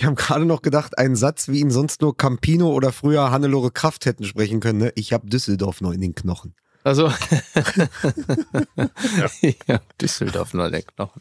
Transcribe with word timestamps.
Ich 0.00 0.06
habe 0.06 0.14
gerade 0.16 0.46
noch 0.46 0.62
gedacht, 0.62 0.96
einen 0.96 1.14
Satz, 1.14 1.48
wie 1.48 1.60
ihn 1.60 1.70
sonst 1.70 2.00
nur 2.00 2.16
Campino 2.16 2.70
oder 2.72 2.90
früher 2.90 3.30
Hannelore 3.30 3.70
Kraft 3.70 4.06
hätten 4.06 4.24
sprechen 4.24 4.58
können. 4.60 4.78
Ne? 4.78 4.92
Ich 4.94 5.12
habe 5.12 5.26
Düsseldorf 5.28 5.82
noch 5.82 5.92
in 5.92 6.00
den 6.00 6.14
Knochen. 6.14 6.54
Also, 6.82 7.08
ja. 9.66 9.80
Düsseldorf 10.00 10.54
noch 10.54 10.70
der 10.70 10.80
Knochen. 10.80 11.20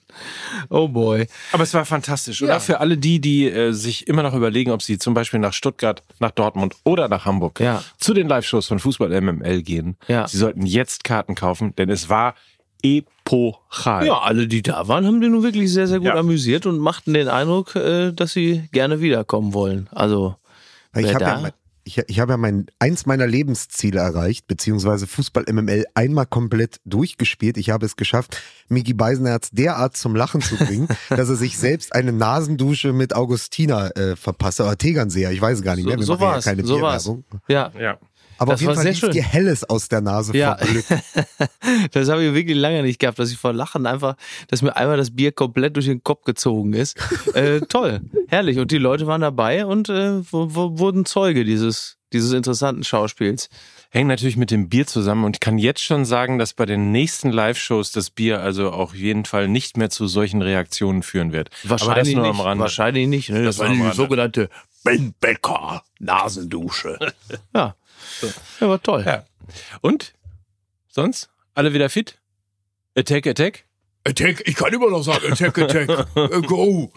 Oh 0.70 0.88
boy. 0.88 1.28
Aber 1.52 1.64
es 1.64 1.74
war 1.74 1.84
fantastisch, 1.84 2.42
oder? 2.42 2.62
Für 2.62 2.80
alle 2.80 2.98
die, 2.98 3.20
die 3.20 3.50
äh, 3.52 3.74
sich 3.74 4.08
immer 4.08 4.24
noch 4.24 4.34
überlegen, 4.34 4.72
ob 4.72 4.82
sie 4.82 4.98
zum 4.98 5.14
Beispiel 5.14 5.42
nach 5.42 5.52
Stuttgart, 5.52 6.02
nach 6.20 6.32
Dortmund 6.32 6.78
oder 6.86 7.10
nach 7.10 7.26
Hamburg 7.26 7.60
Ja. 7.60 7.84
zu 7.98 8.14
den 8.14 8.30
Live-Shows 8.30 8.68
von 8.68 8.80
Fußball 8.80 9.10
MML 9.20 9.62
gehen. 9.62 9.98
Ja. 10.08 10.26
Sie 10.26 10.38
sollten 10.38 10.66
jetzt 10.66 11.04
Karten 11.04 11.36
kaufen, 11.36 11.76
denn 11.76 11.90
es 11.90 12.08
war 12.08 12.34
epochal. 12.84 14.06
Ja, 14.08 14.20
alle, 14.20 14.48
die 14.48 14.62
da 14.62 14.88
waren, 14.88 15.06
haben 15.06 15.22
den 15.22 15.32
nun 15.32 15.44
wirklich 15.44 15.72
sehr, 15.72 15.88
sehr 15.88 16.00
gut 16.00 16.08
Ja. 16.08 16.16
amüsiert 16.16 16.66
und 16.66 16.80
machten 16.80 17.14
den 17.14 17.28
Eindruck, 17.28 17.76
äh, 17.76 18.12
dass 18.12 18.34
sie 18.34 18.68
gerne 18.72 19.02
wiederkommen 19.02 19.54
wollen. 19.54 19.88
Also, 19.92 20.36
ich 20.96 21.14
habe 21.14 21.24
ja, 21.24 21.50
ich, 21.84 21.98
ich 22.08 22.20
hab 22.20 22.30
ja 22.30 22.38
mein, 22.38 22.68
eins 22.80 23.06
meiner 23.06 23.26
Lebensziele 23.28 24.00
erreicht, 24.00 24.48
beziehungsweise 24.48 25.08
Fußball 25.08 25.46
MML 25.52 25.86
einmal 25.96 26.26
komplett 26.26 26.80
durchgespielt. 26.86 27.58
Ich 27.58 27.70
habe 27.70 27.86
es 27.86 27.96
geschafft, 27.96 28.42
Miki 28.68 28.94
Beisenherz 28.94 29.50
derart 29.52 29.96
zum 29.98 30.16
Lachen 30.16 30.42
zu 30.42 30.56
bringen, 30.56 30.88
dass 31.10 31.30
er 31.30 31.36
sich 31.36 31.58
selbst 31.58 31.94
eine 31.96 32.12
Nasendusche 32.12 32.94
mit 32.94 33.16
Augustina 33.16 33.90
äh, 33.92 34.16
verpasst. 34.16 34.62
Oder 34.62 34.78
Tegernseher, 34.78 35.32
ich 35.32 35.42
weiß 35.42 35.60
es 35.60 35.64
gar 35.64 35.76
nicht 35.76 35.84
So- 35.84 35.90
mehr. 35.90 36.00
Wir 36.00 36.06
so 36.06 36.14
machen 36.14 36.22
ja 36.24 36.28
war's, 36.34 36.46
keine 36.46 36.64
so 36.66 36.82
war's. 36.82 37.04
Bierwerbung. 37.06 37.24
ja, 37.48 37.72
Ja. 37.80 37.98
Aber 38.40 38.54
Das 38.54 38.58
auf 38.58 38.62
jeden 38.62 38.68
war 38.70 38.84
Fall 38.84 38.92
lief 38.92 39.10
dir 39.12 39.24
Helles 39.24 39.64
aus 39.70 39.90
der 39.90 40.02
Nase 40.02 40.36
Ja. 40.36 40.58
vor 40.58 40.68
Glück. 40.68 40.86
das 41.92 42.10
habe 42.10 42.24
ich 42.24 42.34
wirklich 42.34 42.58
lange 42.58 42.82
nicht 42.84 43.00
gehabt, 43.00 43.20
dass 43.20 43.32
ich 43.32 43.38
vor 43.38 43.54
Lachen 43.54 43.86
einfach, 43.86 44.16
dass 44.48 44.62
mir 44.62 44.76
einmal 44.76 44.98
das 44.98 45.12
Bier 45.16 45.32
komplett 45.32 45.76
durch 45.76 45.86
den 45.86 46.04
Kopf 46.04 46.24
gezogen 46.24 46.74
ist. 46.74 46.98
äh, 47.36 47.60
toll, 47.62 48.02
herrlich. 48.28 48.58
Und 48.58 48.72
die 48.72 48.78
Leute 48.78 49.08
waren 49.08 49.22
dabei 49.22 49.66
und 49.66 49.90
äh, 49.90 50.22
wurden 50.32 51.06
Zeuge 51.06 51.44
dieses, 51.46 51.98
dieses 52.14 52.32
interessanten 52.34 52.84
Schauspiels. 52.84 53.50
Hängt 53.92 54.08
natürlich 54.08 54.38
mit 54.38 54.52
dem 54.52 54.70
Bier 54.70 54.86
zusammen 54.86 55.24
und 55.26 55.38
ich 55.38 55.40
kann 55.40 55.58
jetzt 55.58 55.82
schon 55.84 56.06
sagen, 56.06 56.38
dass 56.38 56.54
bei 56.54 56.66
den 56.68 56.92
nächsten 56.92 57.32
Live-Shows 57.32 57.92
das 57.92 58.12
Bier 58.12 58.40
also 58.40 58.70
auf 58.72 58.94
jeden 58.94 59.26
Fall 59.26 59.48
nicht 59.48 59.78
mehr 59.78 59.90
zu 59.90 60.06
solchen 60.08 60.44
Reaktionen 60.44 61.02
führen 61.02 61.32
wird. 61.34 61.50
Aber 61.66 61.76
das 61.76 61.88
Wahrscheinlich 61.88 62.16
nur 62.16 62.28
nicht. 62.28 62.36
am 62.36 62.42
Rande. 62.42 62.62
Wahrscheinlich 62.62 63.08
nicht. 63.08 63.30
Ne? 63.32 63.44
Das, 63.44 63.58
Das 63.58 63.68
war 63.68 63.74
die 63.74 63.96
sogenannte 63.96 64.50
Ben 64.84 65.14
Becker 65.20 65.84
Nasendusche. 66.00 67.00
ja. 67.56 67.76
Ja, 68.60 68.68
war 68.70 68.82
toll. 68.82 69.04
Ja. 69.06 69.26
Und? 69.82 70.14
Sonst? 70.88 71.30
Alle 71.54 71.74
wieder 71.74 71.90
fit? 71.90 72.20
Attack, 72.96 73.28
attack? 73.28 73.66
Attack, 74.06 74.44
ich 74.48 74.56
kann 74.56 74.74
immer 74.74 74.90
noch 74.90 75.04
sagen, 75.04 75.32
Attack, 75.32 75.58
Attack, 75.58 75.90
äh, 76.16 76.42
go. 76.42 76.92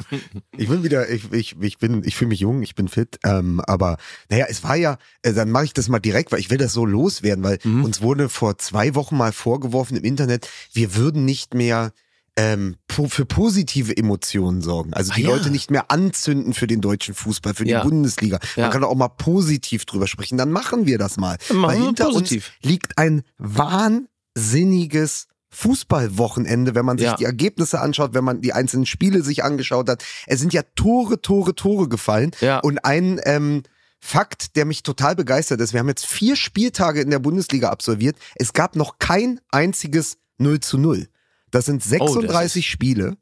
Ich 0.57 0.69
bin 0.69 0.85
wieder, 0.85 1.11
ich, 1.11 1.31
ich, 1.33 1.57
ich 1.61 1.79
bin, 1.79 2.03
ich 2.05 2.15
fühle 2.15 2.29
mich 2.29 2.41
jung, 2.41 2.63
ich 2.63 2.75
bin 2.77 2.87
fit. 2.89 3.19
Ähm, 3.25 3.61
aber 3.67 3.99
naja, 4.31 4.47
es 4.49 4.63
war 4.63 4.77
ja, 4.77 4.99
äh, 5.23 5.33
dann 5.33 5.51
mache 5.51 5.65
ich 5.65 5.73
das 5.75 5.89
mal 5.89 5.99
direkt, 5.99 6.31
weil 6.33 6.39
ich 6.39 6.49
will 6.51 6.59
das 6.59 6.73
so 6.73 6.87
loswerden, 6.87 7.43
weil 7.45 7.59
Mhm. 7.65 7.85
uns 7.85 8.03
wurde 8.03 8.29
vor 8.29 8.57
zwei 8.59 8.95
Wochen 8.95 9.17
mal 9.17 9.33
vorgeworfen 9.33 9.97
im 9.97 10.05
Internet, 10.05 10.49
wir 10.73 10.95
würden 10.95 11.25
nicht 11.25 11.55
mehr 11.55 11.93
ähm, 12.37 12.77
po 12.89 13.09
für 13.09 13.27
positive 13.27 13.95
Emotionen 13.97 14.63
sorgen. 14.63 14.95
Also 14.95 15.13
die 15.13 15.27
Ah, 15.27 15.29
ja. 15.31 15.35
Leute 15.37 15.51
nicht 15.51 15.71
mehr 15.71 15.91
anzünden 15.91 16.55
für 16.55 16.67
den 16.67 16.81
deutschen 16.81 17.15
Fußball, 17.15 17.53
für 17.55 17.65
die 17.65 17.73
Ja. 17.73 17.83
Bundesliga. 17.83 18.39
Ja. 18.57 18.63
Man 18.65 18.71
kann 18.73 18.85
auch 18.85 18.95
mal 18.95 19.09
positiv 19.09 19.85
drüber 19.85 20.07
sprechen. 20.07 20.39
Dann 20.39 20.51
machen 20.51 20.87
wir 20.87 20.97
das 20.99 21.19
mal. 21.19 21.37
Machen 21.51 21.63
weil 21.63 21.83
hinter 21.83 22.07
positiv. 22.07 22.53
uns 22.63 22.71
liegt 22.71 22.97
ein 22.99 23.23
wahnsinniges 23.39 25.27
Fußballwochenende, 25.55 26.75
wenn 26.75 26.87
man 26.87 26.97
sich 26.97 27.07
Ja. 27.09 27.17
die 27.17 27.25
Ergebnisse 27.27 27.81
anschaut, 27.81 28.15
wenn 28.15 28.25
man 28.25 28.41
die 28.41 28.55
einzelnen 28.55 28.87
Spiele 28.87 29.23
sich 29.23 29.45
angeschaut 29.45 29.89
hat. 29.91 30.03
Es 30.27 30.41
sind 30.41 30.55
ja 30.55 30.63
Tore, 30.75 31.21
Tore, 31.21 31.55
Tore 31.55 31.89
gefallen. 31.89 32.31
Ja. 32.41 32.61
Und 32.61 32.85
ein 32.87 33.21
ähm, 33.25 33.63
Fakt, 34.01 34.57
der 34.57 34.65
mich 34.65 34.83
total 34.83 35.15
begeistert 35.15 35.61
ist, 35.61 35.75
wir 35.75 35.81
haben 35.81 35.89
jetzt 35.89 36.07
vier 36.07 36.35
Spieltage 36.37 37.03
in 37.03 37.11
der 37.11 37.19
Bundesliga 37.21 37.69
absolviert. 37.69 38.17
Es 38.35 38.53
gab 38.55 38.75
noch 38.75 38.99
kein 38.99 39.41
einziges 39.51 40.17
0 40.39 40.59
zu 40.61 40.79
0. 40.79 41.07
Das 41.53 41.67
sind 41.67 41.83
36 41.83 42.69
Spiele. 42.69 43.17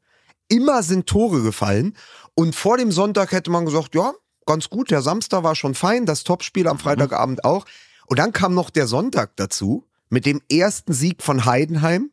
Immer 0.47 0.81
sind 0.81 1.05
Tore 1.05 1.43
gefallen. 1.43 1.95
Und 2.33 2.55
vor 2.55 2.77
dem 2.77 2.91
Sonntag 2.91 3.31
hätte 3.31 3.51
man 3.51 3.65
gesagt, 3.65 3.93
ja, 3.93 4.13
ganz 4.45 4.69
gut, 4.69 4.89
der 4.89 5.01
Samstag 5.01 5.43
war 5.43 5.55
schon 5.55 5.75
fein, 5.75 6.05
das 6.05 6.23
Topspiel 6.23 6.67
am 6.67 6.79
Freitagabend 6.79 7.45
auch. 7.45 7.65
Und 8.07 8.17
dann 8.17 8.33
kam 8.33 8.55
noch 8.55 8.69
der 8.69 8.87
Sonntag 8.87 9.35
dazu 9.35 9.85
mit 10.09 10.25
dem 10.25 10.41
ersten 10.51 10.93
Sieg 10.93 11.21
von 11.21 11.45
Heidenheim 11.45 12.09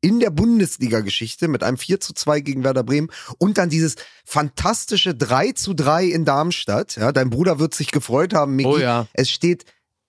in 0.00 0.20
der 0.20 0.30
Bundesliga-Geschichte 0.30 1.48
mit 1.48 1.62
einem 1.62 1.76
4 1.76 2.00
zu 2.00 2.12
2 2.12 2.40
gegen 2.40 2.64
Werder 2.64 2.84
Bremen 2.84 3.10
und 3.38 3.58
dann 3.58 3.70
dieses 3.70 3.96
fantastische 4.24 5.14
3 5.14 5.52
zu 5.52 5.74
3 5.74 6.04
in 6.04 6.24
Darmstadt. 6.24 6.96
Ja, 6.96 7.12
dein 7.12 7.30
Bruder 7.30 7.58
wird 7.58 7.74
sich 7.74 7.90
gefreut 7.90 8.34
haben, 8.34 8.56
Miki. 8.56 8.68
Oh 8.68 8.78
ja. 8.78 9.06
Es 9.12 9.30
steht 9.30 9.64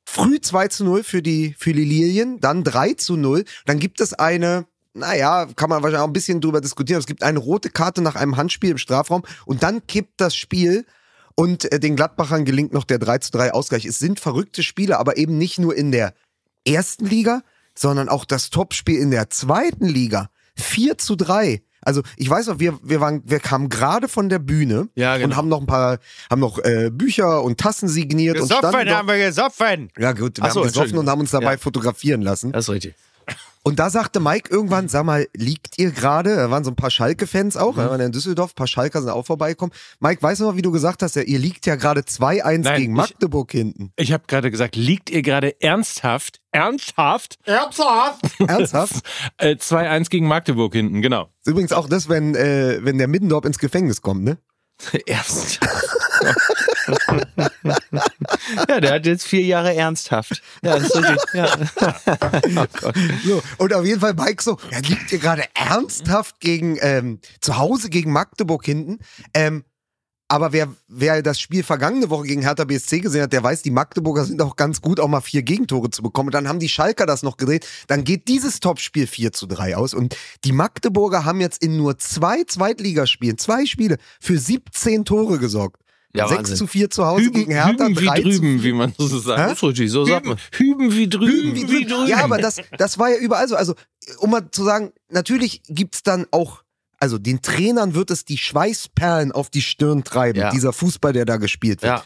früh 0.06 0.40
2 0.41 0.68
zu 0.68 0.84
0 0.84 1.03
für 1.03 1.22
die, 1.22 1.56
für 1.58 1.74
die 1.74 1.86
Lilien, 1.86 2.40
dann 2.40 2.64
3 2.64 2.94
zu 2.94 3.16
0. 3.16 3.46
Dann 3.66 3.80
gibt 3.80 4.00
es 4.02 4.14
eine, 4.14 4.66
naja, 4.94 5.47
kann 5.55 5.69
man 5.69 5.81
wahrscheinlich 5.83 6.01
auch 6.01 6.07
ein 6.07 6.13
bisschen 6.13 6.41
drüber 6.41 6.61
diskutieren. 6.61 7.00
Es 7.00 7.05
gibt 7.07 7.23
eine 7.23 7.39
rote 7.39 7.69
Karte 7.69 8.01
nach 8.01 8.16
einem 8.16 8.38
Handspiel 8.38 8.72
im 8.72 8.77
Strafraum 8.77 9.23
und 9.45 9.63
dann 9.63 9.85
kippt 9.88 10.19
das 10.19 10.35
Spiel 10.35 10.85
und 11.35 11.72
äh, 11.72 11.79
den 11.79 11.95
Gladbachern 11.95 12.44
gelingt 12.45 12.73
noch 12.73 12.83
der 12.83 12.99
3 12.99 13.19
zu 13.19 13.31
3 13.31 13.53
Ausgleich. 13.53 13.85
Es 13.85 13.99
sind 13.99 14.19
verrückte 14.19 14.63
Spiele, 14.63 14.99
aber 14.99 15.17
eben 15.17 15.38
nicht 15.38 15.59
nur 15.59 15.75
in 15.75 15.91
der 15.91 16.13
ersten 16.67 17.05
Liga, 17.05 17.41
sondern 17.75 18.09
auch 18.09 18.25
das 18.25 18.49
Topspiel 18.49 18.99
in 18.99 19.11
der 19.11 19.29
zweiten 19.29 19.85
Liga. 19.85 20.29
4 20.57 20.97
zu 20.97 21.16
3. 21.16 21.61
Also 21.81 22.01
ich 22.17 22.29
weiß 22.29 22.47
noch, 22.47 22.59
wir, 22.59 22.78
wir, 22.83 22.99
waren, 22.99 23.22
wir 23.25 23.39
kamen 23.39 23.69
gerade 23.69 24.09
von 24.09 24.28
der 24.28 24.39
Bühne 24.39 24.89
Ja, 24.95 25.16
genau. 25.16 25.28
und 25.29 25.35
haben 25.38 25.47
noch 25.47 25.61
ein 25.61 25.66
paar, 25.66 25.99
haben 26.29 26.41
noch 26.41 26.59
äh, 26.59 26.89
Bücher 26.91 27.41
und 27.41 27.57
Tassen 27.57 27.88
signiert 27.88 28.38
und 28.38 28.47
standen 28.47 28.89
noch, 28.89 29.07
wir 29.07 29.17
gesoffen. 29.25 29.89
ja 29.97 30.11
gut, 30.11 30.38
wir 30.38 30.44
Ach 30.44 30.51
so, 30.51 30.59
haben 30.59 30.67
gesoffen 30.67 30.97
und 30.97 31.07
haben 31.09 31.22
uns 31.22 31.31
dabei 31.31 31.53
Ja. 31.53 31.57
fotografieren 31.57 32.22
lassen. 32.22 32.51
Das 32.51 32.66
ist 32.66 32.69
richtig. 32.69 32.95
Und 33.64 33.78
da 33.78 33.90
sagte 33.90 34.20
Mike 34.22 34.50
irgendwann, 34.50 34.88
sag 34.88 35.03
mal, 35.06 35.28
liegt 35.36 35.78
ihr 35.78 35.92
gerade, 35.92 36.36
da 36.36 36.50
waren 36.50 36.64
so 36.64 36.72
ein 36.72 36.75
paar 36.78 36.90
Schalke-Fans 36.90 37.58
auch, 37.58 37.74
Mhm. 37.75 37.80
da 37.81 37.90
waren 37.90 38.00
in 38.02 38.12
Düsseldorf, 38.14 38.52
ein 38.52 38.56
paar 38.56 38.68
Schalker 38.68 39.02
sind 39.02 39.09
auch 39.12 39.25
vorbeigekommen. 39.25 39.74
Mike, 40.00 40.22
weißt 40.24 40.40
du 40.42 40.46
noch, 40.46 40.56
wie 40.56 40.62
du 40.62 40.72
gesagt 40.72 41.03
hast, 41.03 41.16
ja, 41.18 41.24
ihr 41.24 41.40
liegt 41.40 41.66
ja 41.66 41.75
gerade 41.75 42.02
2-1 42.06 42.64
Nein, 42.64 42.80
gegen 42.81 42.94
ich- 42.94 42.97
Magdeburg 42.97 43.52
hinten. 43.52 43.92
Ich 43.97 44.14
habe 44.14 44.24
gerade 44.28 44.50
gesagt, 44.50 44.75
liegt 44.78 45.09
ihr 45.09 45.22
gerade 45.22 45.62
ernsthaft, 45.62 46.40
ernsthaft, 46.52 47.38
ernsthaft, 47.46 48.22
Ernsthaft? 48.47 48.96
äh, 49.38 49.56
2-1 49.58 50.09
gegen 50.09 50.28
Magdeburg 50.28 50.74
hinten, 50.74 51.02
genau. 51.02 51.30
ist 51.41 51.47
übrigens 51.47 51.74
auch 51.74 51.90
das, 51.90 52.08
wenn, 52.09 52.36
äh, 52.36 52.80
wenn 52.81 52.97
der 52.97 53.08
Middendorf 53.08 53.44
ins 53.46 53.59
Gefängnis 53.59 54.02
kommt, 54.02 54.24
ne? 54.24 54.38
Ernst. 55.06 55.59
ja, 58.67 58.79
der 58.79 58.94
hat 58.94 59.06
jetzt 59.06 59.28
vier 59.28 59.44
Jahre 59.44 59.75
ernsthaft. 59.75 60.41
Ja, 60.63 60.79
das 60.79 60.84
ist 60.84 60.95
richtig. 60.95 61.34
Ja. 61.34 61.57
oh. 62.84 62.91
So, 63.25 63.44
und 63.57 63.73
auf 63.73 63.85
jeden 63.85 64.00
Fall 64.00 64.13
Mike 64.13 64.41
so, 64.41 64.57
ja, 64.72 64.79
liegt 64.79 65.12
ihr 65.12 65.19
gerade 65.19 65.44
ernsthaft 65.53 66.40
gegen, 66.40 66.78
ähm, 66.81 67.19
zu 67.41 67.57
Hause 67.57 67.90
gegen 67.90 68.12
Magdeburg 68.12 68.66
hinten? 68.66 69.00
Ähm, 69.34 69.66
aber 70.31 70.53
wer, 70.53 70.69
wer 70.88 71.22
das 71.23 71.40
Spiel 71.41 71.63
vergangene 71.63 72.09
Woche 72.12 72.28
gegen 72.28 72.44
Hertha 72.44 72.63
BSC 72.63 73.00
gesehen 73.00 73.23
hat, 73.23 73.34
der 73.34 73.44
weiß, 73.44 73.63
die 73.63 73.72
Magdeburger 73.72 74.23
sind 74.25 74.41
auch 74.41 74.56
ganz 74.56 74.79
gut, 74.79 75.00
auch 75.00 75.07
mal 75.07 75.22
vier 75.22 75.41
Gegentore 75.41 75.90
zu 75.90 76.03
bekommen. 76.03 76.28
Und 76.29 76.34
dann 76.35 76.47
haben 76.47 76.59
die 76.59 76.69
Schalker 76.69 77.06
das 77.07 77.23
noch 77.23 77.35
gedreht. 77.35 77.66
Dann 77.88 78.03
geht 78.03 78.28
dieses 78.28 78.59
Topspiel 78.59 79.07
4 79.07 79.31
zu 79.34 79.47
3 79.47 79.75
aus. 79.75 79.94
Und 79.95 80.16
die 80.45 80.51
Magdeburger 80.51 81.25
haben 81.25 81.41
jetzt 81.41 81.63
in 81.63 81.78
nur 81.78 81.97
zwei 81.97 82.44
Zweitligaspielen, 82.44 83.38
zwei 83.40 83.66
Spiele, 83.66 83.97
für 84.22 84.38
17 84.38 85.03
Tore 85.03 85.40
gesorgt. 85.40 85.81
Ja, 86.16 86.28
6 86.28 86.38
Wahnsinn. 86.40 86.56
zu 86.57 86.67
4 86.67 86.90
zu 86.90 87.06
Hause 87.06 87.31
gegen 87.31 87.51
Hertha, 87.51 87.85
Hüben 87.85 88.00
wie 88.00 88.06
3 88.06 88.16
zu 88.17 88.22
drüben, 88.23 88.63
wie 88.63 88.73
man 88.73 88.94
so 88.97 89.07
Das 89.09 89.23
sagt. 89.23 89.51
ist 89.53 89.63
richtig, 89.63 89.91
so 89.91 90.06
sagt 90.06 90.25
Hüben, 90.25 90.29
man. 90.29 90.38
hüben 90.51 90.96
wie 90.96 91.07
drüben. 91.09 91.56
Wie 91.56 91.85
drüben. 91.85 92.07
Ja, 92.07 92.23
aber 92.23 92.38
das, 92.40 92.57
das 92.78 92.97
war 93.00 93.09
ja 93.09 93.17
überall 93.17 93.47
so. 93.47 93.56
Also, 93.56 93.73
um 94.19 94.29
mal 94.31 94.50
zu 94.51 94.63
sagen, 94.63 94.91
natürlich 95.09 95.61
gibt's 95.67 96.01
dann 96.03 96.25
auch, 96.31 96.63
also 96.99 97.17
den 97.17 97.41
Trainern 97.41 97.93
wird 97.95 98.11
es 98.11 98.25
die 98.25 98.37
Schweißperlen 98.37 99.31
auf 99.31 99.49
die 99.49 99.61
Stirn 99.61 100.03
treiben, 100.03 100.39
Ja. 100.39 100.51
dieser 100.51 100.73
Fußball, 100.73 101.13
der 101.13 101.25
da 101.25 101.37
gespielt 101.37 101.81
wird. 101.81 101.91
Ja. 101.93 102.03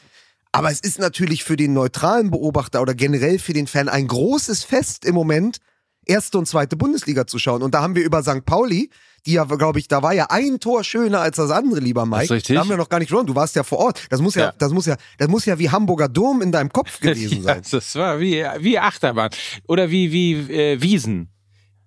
Aber 0.51 0.69
es 0.71 0.79
ist 0.79 0.99
natürlich 0.99 1.43
für 1.43 1.57
den 1.57 1.73
neutralen 1.73 2.29
Beobachter 2.29 2.81
oder 2.81 2.93
generell 2.93 3.39
für 3.39 3.53
den 3.53 3.65
Fan 3.67 3.89
ein 3.89 4.07
großes 4.07 4.63
Fest 4.63 5.03
im 5.03 5.15
Moment, 5.15 5.57
erste 6.05 6.37
und 6.37 6.47
zweite 6.47 6.75
Bundesliga 6.75 7.25
zu 7.25 7.39
schauen. 7.39 7.63
Und 7.63 7.73
da 7.73 7.81
haben 7.81 7.95
wir 7.95 8.03
über 8.03 8.21
St. 8.21 8.45
Pauli, 8.45 8.91
die 9.25 9.31
ja, 9.33 9.45
glaube 9.45 9.79
ich, 9.79 9.87
da 9.87 10.03
war 10.03 10.13
ja 10.13 10.27
ein 10.29 10.59
Tor 10.59 10.83
schöner 10.83 11.21
als 11.21 11.37
das 11.37 11.49
andere, 11.49 11.79
lieber 11.79 12.05
Mike. 12.05 12.25
ist 12.25 12.31
richtig. 12.31 12.55
Da 12.55 12.59
haben 12.61 12.69
wir 12.69 12.77
noch 12.77 12.89
gar 12.89 12.99
nicht 12.99 13.07
gesprochen. 13.07 13.25
Du 13.25 13.35
warst 13.35 13.55
ja 13.55 13.63
vor 13.63 13.79
Ort. 13.79 14.05
Das 14.09 14.21
muss 14.21 14.35
ja, 14.35 14.47
Ja. 14.47 14.53
das 14.59 14.71
muss 14.73 14.85
ja, 14.85 14.97
das 15.17 15.27
muss 15.29 15.45
ja 15.45 15.57
wie 15.57 15.69
Hamburger 15.71 16.09
Dom 16.09 16.41
in 16.43 16.51
deinem 16.51 16.71
Kopf 16.71 16.99
gewesen 16.99 17.37
Ja, 17.37 17.55
sein. 17.55 17.61
das 17.71 17.95
war 17.95 18.19
wie, 18.19 18.43
wie 18.59 18.77
Achterbahn. 18.77 19.29
Oder 19.67 19.89
wie, 19.89 20.11
wie 20.11 20.33
äh, 20.53 20.79
Wiesen. 20.81 21.29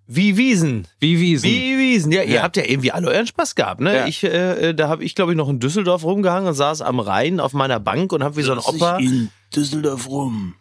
Wie 0.09 0.37
Wiesen. 0.37 0.87
Wie 1.01 1.19
Wiesen. 1.21 1.51
Wie 1.51 1.79
Wiesen. 1.79 2.13
Ja, 2.13 2.23
ihr 2.23 2.35
Ja. 2.37 2.43
habt 2.43 2.57
ja 2.57 2.65
irgendwie 2.65 2.93
alle 2.93 3.09
euren 3.09 3.27
Spaß 3.27 3.55
gehabt, 3.57 3.81
ne? 3.81 3.95
Ja. 3.97 4.07
Ich, 4.07 4.23
äh, 4.23 4.73
da 4.73 4.89
habe 4.89 5.03
ich, 5.05 5.15
glaube 5.15 5.33
ich, 5.33 5.37
noch 5.39 5.49
in 5.49 5.59
Düsseldorf 5.59 6.05
rumgehangen 6.05 6.49
und 6.49 6.55
saß 6.55 6.83
am 6.83 7.01
Rhein 7.01 7.41
auf 7.41 7.53
meiner 7.55 7.81
Bank 7.81 8.13
und 8.13 8.23
habe 8.23 8.37
wie 8.37 8.43
so 8.43 8.53
ein 8.53 8.59
Opa. 8.59 8.99
in 8.99 9.31
Düsseldorf 9.55 10.09
rum. 10.09 10.55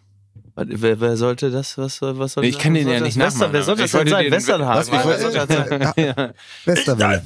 Wer, 0.58 1.02
wer 1.02 1.18
sollte 1.18 1.52
das? 1.52 1.78
Was, 1.78 1.98
soll- 1.98 2.18
was 2.18 2.34
soll 2.34 2.46
Ich 2.46 2.58
kann 2.58 2.74
den 2.74 2.86
was 2.88 2.94
ja 2.94 3.00
nicht 3.02 3.18
nachmachen, 3.18 3.52
Wer 3.52 3.64
soll 3.64 3.76
das 3.76 3.94
ich 3.94 4.00
denn 4.00 4.08
sein? 4.08 4.24
den- 4.24 4.32
Westernhagen. 4.32 4.80
Was, 4.80 5.06
Wer 5.06 5.20
soll 5.20 5.34
das 5.34 5.48
sein? 5.50 6.34
Westerwelle. 6.66 7.22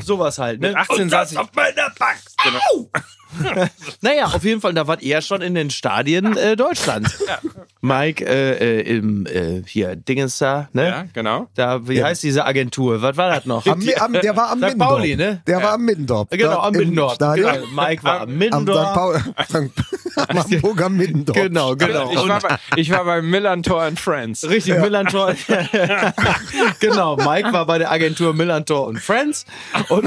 sowas 0.00 0.38
halt. 0.38 0.60
Ne? 0.60 0.68
Mit 0.68 0.76
18 0.76 1.10
saß 1.10 1.32
ich. 1.32 1.38
auf 1.38 1.48
meiner 1.54 1.90
Bank. 1.98 2.18
Genau. 2.44 2.90
naja, 4.02 4.26
auf 4.26 4.44
jeden 4.44 4.60
Fall, 4.60 4.74
da 4.74 4.86
wart 4.86 5.00
ihr 5.02 5.22
schon 5.22 5.40
in 5.40 5.54
den 5.54 5.70
Stadien 5.70 6.36
äh, 6.36 6.54
Deutschlands. 6.54 7.18
Mike, 7.80 8.24
äh, 8.24 8.80
äh, 8.80 8.96
im, 8.96 9.26
äh, 9.26 9.62
hier, 9.66 9.96
Dingens 9.96 10.38
da, 10.38 10.68
ne? 10.72 10.86
Ja, 10.88 11.04
genau. 11.12 11.48
Da, 11.54 11.88
wie 11.88 12.04
heißt 12.04 12.22
diese 12.22 12.44
Agentur? 12.44 13.00
Was 13.00 13.16
war 13.16 13.30
das 13.34 13.46
noch? 13.46 13.66
Am, 13.66 13.82
am, 13.98 14.12
der 14.12 14.36
war 14.36 14.50
am 14.50 14.58
St. 14.58 14.64
Middendorf. 14.64 14.88
Pauli, 14.90 15.16
ne? 15.16 15.42
Der 15.46 15.62
war 15.62 15.72
am 15.72 15.82
Middendorf. 15.84 16.28
Genau, 16.30 16.58
am 16.60 16.72
Middendorf. 16.74 17.14
Stadion. 17.14 17.52
Genau. 17.54 17.82
Mike 17.82 18.04
war 18.04 18.20
am 18.20 18.22
Am 18.22 18.30
St. 18.30 18.38
Middendorf. 18.38 18.94
Paul, 18.94 19.20
am 19.54 19.70
Hamburger 20.28 20.88
Middendorf. 20.88 21.36
Genau, 21.36 21.76
genau. 21.76 22.10
Ich 22.12 22.28
war, 22.28 22.40
bei, 22.40 22.58
ich 22.76 22.90
war 22.90 23.04
bei 23.04 23.22
Millantor 23.22 23.82
and 23.82 23.98
Friends. 23.98 24.48
Richtig, 24.48 24.78
Millantor. 24.78 25.34
genau, 26.80 27.16
Mike 27.16 27.52
war 27.52 27.66
bei 27.66 27.78
der 27.78 27.90
Agentur 27.90 28.34
Millantor 28.34 28.86
und 28.86 28.98
Friends 28.98 29.44
und 29.88 30.06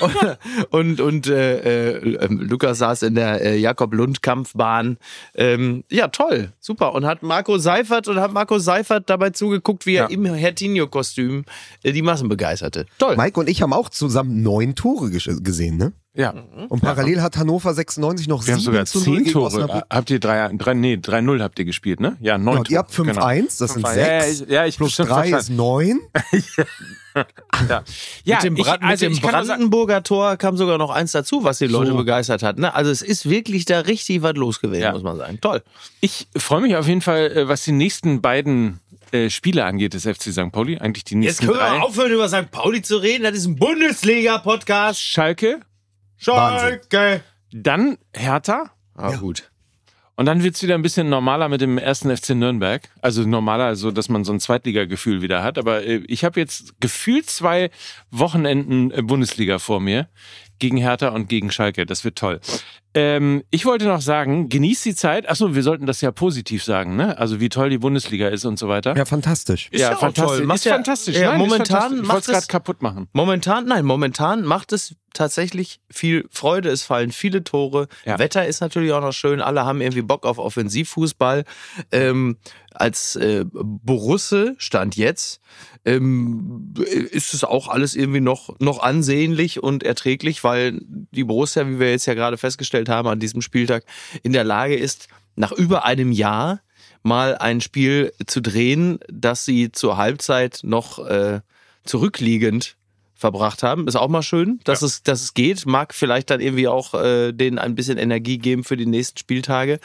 und, 0.00 0.38
und, 0.70 1.00
und 1.00 1.26
äh, 1.26 1.94
äh, 1.94 2.26
Lukas 2.30 2.78
saß 2.78 3.02
in 3.02 3.14
der 3.14 3.40
äh, 3.42 3.56
Jakob 3.56 3.94
Lund 3.94 4.22
Kampfbahn. 4.22 4.98
Ähm, 5.34 5.84
ja, 5.90 6.08
toll, 6.08 6.52
super. 6.60 6.94
Und 6.94 7.06
hat 7.06 7.22
Marco 7.22 7.58
Seifert 7.58 8.08
und 8.08 8.20
hat 8.20 8.32
Marco 8.32 8.58
Seifert 8.58 9.08
dabei 9.10 9.30
zugeguckt, 9.30 9.86
wie 9.86 9.94
er 9.94 10.04
Ja. 10.04 10.08
im 10.10 10.24
Hertinho-Kostüm 10.26 11.44
äh, 11.82 11.92
die 11.92 12.02
Massen 12.02 12.28
begeisterte. 12.28 12.86
Toll. 12.98 13.16
Mike 13.16 13.38
und 13.38 13.48
ich 13.48 13.62
haben 13.62 13.72
auch 13.72 13.88
zusammen 13.88 14.42
neun 14.42 14.74
Tore 14.74 15.10
gesehen, 15.10 15.76
ne? 15.76 15.92
Ja. 16.12 16.34
Und 16.68 16.80
parallel 16.80 17.22
hat 17.22 17.36
Hannover 17.36 17.72
96 17.72 18.26
noch 18.26 18.44
Wir 18.44 18.54
haben 18.54 18.60
7 18.60 18.72
sogar 18.72 18.84
zu 18.86 18.98
0 18.98 19.04
10 19.04 19.14
gegen 19.18 19.30
Tore. 19.32 19.84
Habt 19.88 20.10
ihr 20.10 20.18
3, 20.18 20.48
3 20.56 20.74
nee, 20.74 20.94
3-0 20.96 21.40
habt 21.40 21.58
ihr 21.60 21.64
gespielt, 21.64 22.00
ne? 22.00 22.16
Ja, 22.20 22.36
9 22.36 22.52
Ja, 22.54 22.58
und 22.58 22.70
ihr 22.70 22.78
habt 22.78 22.90
5-1, 22.92 22.96
Genau. 23.14 23.46
das 23.60 23.72
sind 23.74 23.82
Ja, 23.86 23.94
ja, 23.96 24.20
6. 24.22 24.40
ich- 24.40 24.48
ja, 24.48 24.66
ich 24.66 24.76
plus 24.76 24.92
schon 24.92 25.06
3 25.06 25.24
ist 25.26 25.30
verstanden. 25.30 25.56
9. 25.56 26.00
Ja, 27.68 27.82
ja 28.24 28.36
mit 28.36 28.44
dem, 28.44 28.56
ich, 28.56 28.62
Brand, 28.64 28.82
also 28.84 28.90
mit 28.92 29.00
dem 29.02 29.12
ich 29.12 29.20
sagen, 29.20 29.46
Brandenburger 29.46 30.02
Tor 30.04 30.36
kam 30.36 30.56
sogar 30.56 30.78
noch 30.78 30.90
eins 30.90 31.10
dazu, 31.12 31.42
was 31.42 31.58
die 31.58 31.66
Leute 31.66 31.90
So. 31.90 31.96
begeistert 31.96 32.42
hat. 32.44 32.58
Ne? 32.58 32.72
Also 32.72 32.90
es 32.92 33.02
ist 33.02 33.28
wirklich 33.28 33.64
da 33.64 33.80
richtig 33.80 34.22
was 34.22 34.34
los 34.36 34.60
gewesen, 34.60 34.82
Ja. 34.82 34.92
muss 34.92 35.02
man 35.02 35.16
sagen. 35.16 35.38
Toll. 35.40 35.62
ich 36.00 36.28
freue 36.36 36.60
mich 36.60 36.76
auf 36.76 36.86
jeden 36.86 37.00
Fall, 37.00 37.32
äh, 37.36 37.48
was 37.48 37.64
die 37.64 37.72
nächsten 37.72 38.20
beiden 38.20 38.78
äh, 39.12 39.28
Spiele 39.28 39.64
angeht 39.64 39.94
des 39.94 40.04
FC 40.06 40.30
St. 40.32 40.52
Pauli. 40.52 40.78
Eigentlich 40.78 41.02
die 41.02 41.14
Jetzt 41.16 41.40
nächsten 41.42 41.46
können 41.46 41.58
wir 41.58 41.66
drei. 41.68 41.80
aufhören, 41.80 42.12
über 42.12 42.28
St. 42.28 42.48
Pauli 42.52 42.80
zu 42.80 42.98
reden. 42.98 43.24
Das 43.24 43.34
ist 43.34 43.46
ein 43.46 43.56
Bundesliga-Podcast. 43.56 45.00
Schalke, 45.02 45.60
Schalke. 46.20 47.22
dann 47.52 47.98
Hertha. 48.14 48.70
Ah, 48.94 49.16
gut. 49.16 49.50
Und 50.16 50.26
dann 50.26 50.42
wird's 50.42 50.62
wieder 50.62 50.74
ein 50.74 50.82
bisschen 50.82 51.08
normaler 51.08 51.48
mit 51.48 51.62
dem 51.62 51.78
ersten 51.78 52.14
FC 52.14 52.30
Nürnberg. 52.30 52.86
Also 53.00 53.22
normaler, 53.22 53.64
also 53.64 53.90
dass 53.90 54.10
man 54.10 54.22
so 54.22 54.34
ein 54.34 54.38
Zweitligagefühl 54.40 55.22
wieder 55.22 55.42
hat. 55.42 55.56
Aber 55.56 55.82
äh, 55.82 56.02
ich 56.06 56.24
habe 56.24 56.38
jetzt 56.38 56.78
gefühlt 56.78 57.30
zwei 57.30 57.70
Wochenenden 58.10 58.90
äh, 58.90 59.00
Bundesliga 59.00 59.58
vor 59.58 59.80
mir. 59.80 60.08
Gegen 60.58 60.76
Hertha 60.76 61.08
und 61.08 61.30
gegen 61.30 61.50
Schalke. 61.50 61.86
Das 61.86 62.04
wird 62.04 62.18
toll. 62.18 62.38
Ähm, 62.94 63.44
ich 63.50 63.66
wollte 63.66 63.84
noch 63.86 64.00
sagen, 64.00 64.48
genießt 64.48 64.84
die 64.84 64.94
Zeit. 64.96 65.28
Achso, 65.28 65.54
wir 65.54 65.62
sollten 65.62 65.86
das 65.86 66.00
ja 66.00 66.10
positiv 66.10 66.64
sagen, 66.64 66.96
ne? 66.96 67.16
Also 67.18 67.38
wie 67.40 67.48
toll 67.48 67.70
die 67.70 67.78
Bundesliga 67.78 68.28
ist 68.28 68.44
und 68.44 68.58
so 68.58 68.68
weiter. 68.68 68.96
Ja, 68.96 69.04
fantastisch. 69.04 69.68
Ist 69.70 69.80
ja 69.80 69.96
auch 69.96 70.12
toll. 70.12 70.44
Macht 70.44 70.56
Ist 70.58 70.64
ja- 70.64 70.74
fantastisch. 70.74 71.16
ja, 71.16 71.30
Nein, 71.30 71.38
momentan 71.38 71.60
ist 71.62 71.68
fantastisch. 71.70 71.98
Ich 72.00 72.06
macht 72.06 72.14
wollte 72.14 72.32
es 72.32 72.38
es- 72.38 72.48
gerade 72.48 72.52
kaputt 72.64 72.82
machen. 72.82 73.08
Momentan, 73.12 73.66
nein, 73.66 73.84
momentan 73.84 74.42
macht 74.42 74.72
es 74.72 74.96
tatsächlich 75.12 75.80
viel 75.90 76.26
Freude. 76.30 76.68
Es 76.70 76.82
fallen 76.82 77.10
viele 77.12 77.42
Tore. 77.44 77.88
Ja. 78.04 78.18
Wetter 78.18 78.46
ist 78.46 78.60
natürlich 78.60 78.92
auch 78.92 79.00
noch 79.00 79.12
schön. 79.12 79.40
Alle 79.40 79.64
haben 79.64 79.80
irgendwie 79.80 80.02
Bock 80.02 80.24
auf 80.26 80.38
Offensivfußball. 80.38 81.44
Ähm, 81.92 82.36
als 82.72 83.16
äh, 83.16 83.44
Borusse 83.52 84.54
stand 84.58 84.96
jetzt, 84.96 85.40
ähm, 85.84 86.72
ist 87.10 87.34
es 87.34 87.42
auch 87.42 87.66
alles 87.66 87.96
irgendwie 87.96 88.20
noch, 88.20 88.54
noch 88.60 88.80
ansehnlich 88.80 89.60
und 89.60 89.82
erträglich, 89.82 90.44
weil 90.44 90.80
die 90.86 91.24
Borussia, 91.24 91.66
wie 91.68 91.80
wir 91.80 91.90
jetzt 91.90 92.06
ja 92.06 92.14
gerade 92.14 92.36
festgestellt 92.36 92.79
haben, 92.88 93.08
an 93.08 93.20
diesem 93.20 93.42
Spieltag 93.42 93.84
in 94.22 94.32
der 94.32 94.44
Lage 94.44 94.76
ist, 94.76 95.08
nach 95.36 95.52
über 95.52 95.84
einem 95.84 96.12
Jahr 96.12 96.60
mal 97.02 97.36
ein 97.36 97.60
Spiel 97.60 98.12
zu 98.26 98.40
drehen, 98.40 98.98
das 99.08 99.44
sie 99.44 99.72
zur 99.72 99.96
Halbzeit 99.96 100.60
noch 100.62 100.98
äh, 101.06 101.40
zurückliegend 101.84 102.76
verbracht 103.14 103.62
haben. 103.62 103.86
Ist 103.86 103.96
auch 103.96 104.08
mal 104.08 104.22
schön, 104.22 104.60
dass, 104.64 104.82
es, 104.82 105.02
dass 105.02 105.22
es 105.22 105.34
geht. 105.34 105.66
Mag 105.66 105.94
vielleicht 105.94 106.30
dann 106.30 106.40
irgendwie 106.40 106.68
auch 106.68 106.94
äh, 106.94 107.32
denen 107.32 107.58
ein 107.58 107.74
bisschen 107.74 107.98
Energie 107.98 108.38
geben 108.38 108.64
für 108.64 108.76
die 108.76 108.86
nächsten 108.86 109.18
Spieltage. 109.18 109.78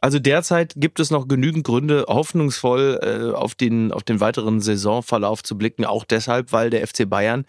Also 0.00 0.18
derzeit 0.18 0.74
gibt 0.76 0.98
es 0.98 1.10
noch 1.10 1.28
genügend 1.28 1.64
Gründe, 1.64 2.06
hoffnungsvoll 2.08 3.00
äh, 3.02 3.36
auf, 3.36 3.54
den, 3.54 3.92
auf 3.92 4.02
den 4.02 4.20
weiteren 4.20 4.60
Saisonverlauf 4.60 5.42
zu 5.42 5.58
blicken. 5.58 5.84
Auch 5.84 6.04
deshalb, 6.04 6.52
weil 6.52 6.70
der 6.70 6.86
FC 6.86 7.08
Bayern 7.08 7.44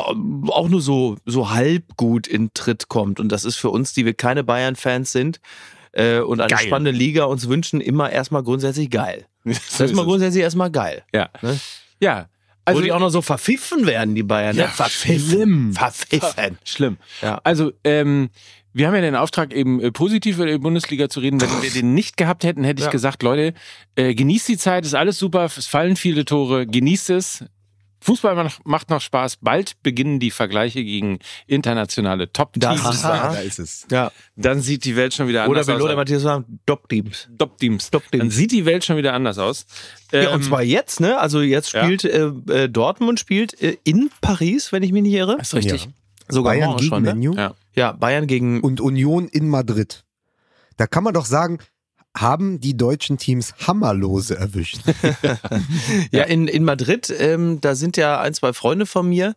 auch 0.00 0.68
nur 0.68 0.80
so, 0.80 1.16
so 1.26 1.50
halb 1.50 1.96
gut 1.96 2.26
in 2.26 2.50
Tritt 2.54 2.88
kommt. 2.88 3.20
Und 3.20 3.30
das 3.30 3.44
ist 3.44 3.56
für 3.56 3.70
uns, 3.70 3.92
die 3.92 4.04
wir 4.04 4.14
keine 4.14 4.44
Bayern-Fans 4.44 5.12
sind 5.12 5.40
äh, 5.92 6.18
und 6.20 6.40
eine 6.40 6.48
Geil. 6.50 6.66
spannende 6.66 6.90
Liga 6.90 7.24
uns 7.24 7.48
wünschen, 7.48 7.80
immer 7.80 8.10
erstmal 8.10 8.42
grundsätzlich 8.42 8.90
geil. 8.90 9.26
So 9.44 9.50
Das 9.52 9.58
ist 9.70 9.80
ist 9.80 9.94
mal 9.94 10.02
es. 10.02 10.08
grundsätzlich 10.08 10.42
erstmal 10.42 10.70
geil. 10.70 11.02
Ja. 11.14 11.30
Ne? 11.42 11.58
Ja. 12.00 12.28
Also 12.66 12.78
Also 12.78 12.82
die 12.82 12.92
auch 12.92 13.00
noch 13.00 13.08
so 13.10 13.22
verpfiffen 13.22 13.86
werden, 13.86 14.14
die 14.14 14.22
Bayern. 14.22 14.54
Ja, 14.56 14.66
ne? 14.66 14.70
Verpfiffen. 14.70 15.30
schlimm. 15.30 15.72
Verpfiffen. 15.72 16.58
Schlimm. 16.64 16.98
Ja. 17.22 17.40
Also, 17.42 17.72
ähm, 17.84 18.28
wir 18.72 18.86
haben 18.86 18.94
ja 18.94 19.00
den 19.00 19.16
Auftrag, 19.16 19.52
eben 19.54 19.80
äh, 19.80 19.90
positiv 19.90 20.36
über 20.36 20.46
die 20.46 20.58
Bundesliga 20.58 21.08
zu 21.08 21.20
reden. 21.20 21.40
Wenn 21.40 21.62
wir 21.62 21.70
den 21.70 21.94
nicht 21.94 22.16
gehabt 22.18 22.44
hätten, 22.44 22.62
hätte 22.64 22.80
ich 22.80 22.84
Ja. 22.86 22.92
gesagt, 22.92 23.22
Leute, 23.22 23.54
äh, 23.96 24.14
genießt 24.14 24.46
die 24.48 24.58
Zeit, 24.58 24.84
ist 24.84 24.94
alles 24.94 25.18
super, 25.18 25.46
es 25.46 25.66
fallen 25.66 25.96
viele 25.96 26.24
Tore, 26.26 26.66
genießt 26.66 27.10
es. 27.10 27.44
Fußball 28.02 28.34
macht- 28.64 28.90
noch 28.90 29.00
Spaß. 29.00 29.36
Bald 29.42 29.82
beginnen 29.82 30.20
die 30.20 30.30
Vergleiche 30.30 30.82
gegen 30.82 31.18
internationale 31.46 32.32
Top-Teams. 32.32 32.82
Das 32.82 32.94
ist 32.96 33.04
Ah, 33.04 33.08
wahr. 33.08 33.32
da 33.34 33.40
ist 33.40 33.58
es. 33.58 33.86
Ja. 33.90 34.10
Dann 34.36 34.60
sieht 34.62 34.84
die 34.84 34.96
Welt 34.96 35.12
schon 35.14 35.28
wieder 35.28 35.42
Oder 35.48 35.60
anders 35.60 35.66
wie 35.68 35.72
aus. 35.72 35.78
Lothar 35.80 35.96
Matthias 35.96 36.22
sagen, 36.22 36.60
Top-Teams. 36.66 37.28
Top-Teams. 37.38 37.90
Top-Teams. 37.90 38.20
Dann 38.22 38.30
sieht 38.30 38.52
die 38.52 38.64
Welt 38.64 38.84
schon 38.84 38.96
wieder 38.96 39.12
anders 39.12 39.38
aus. 39.38 39.66
Ja, 40.12 40.30
und 40.30 40.36
Ähm, 40.36 40.42
zwar 40.42 40.62
jetzt, 40.62 41.00
ne? 41.00 41.18
Also 41.18 41.40
jetzt 41.42 41.72
Ja. 41.72 41.84
spielt 41.84 42.04
äh, 42.04 42.26
äh, 42.48 42.68
Dortmund 42.68 43.20
spielt 43.20 43.60
äh, 43.62 43.76
in 43.84 44.10
Paris, 44.20 44.72
wenn 44.72 44.82
ich 44.82 44.92
mich 44.92 45.02
nicht 45.02 45.14
irre. 45.14 45.36
ist 45.40 45.54
richtig. 45.54 45.84
Ja. 45.84 45.90
Sogar 46.28 46.54
Bayern 46.54 46.76
gegen 46.76 46.88
schon, 46.88 47.02
ne? 47.02 47.14
Menu 47.14 47.34
Ja. 47.34 47.54
Ja, 47.74 47.92
Bayern 47.92 48.26
gegen 48.26 48.60
und 48.60 48.80
Union 48.80 49.28
in 49.28 49.48
Madrid. 49.48 50.04
Da 50.76 50.86
kann 50.86 51.04
man 51.04 51.12
doch 51.12 51.26
sagen, 51.26 51.58
haben 52.16 52.60
die 52.60 52.76
deutschen 52.76 53.18
Teams 53.18 53.54
Hammerlose 53.66 54.36
erwischt. 54.36 54.80
Ja, 56.12 56.24
in, 56.24 56.48
in 56.48 56.64
Madrid, 56.64 57.12
ähm, 57.18 57.60
da 57.60 57.74
sind 57.74 57.96
ja 57.96 58.20
ein, 58.20 58.34
zwei 58.34 58.52
Freunde 58.52 58.86
von 58.86 59.08
mir, 59.08 59.34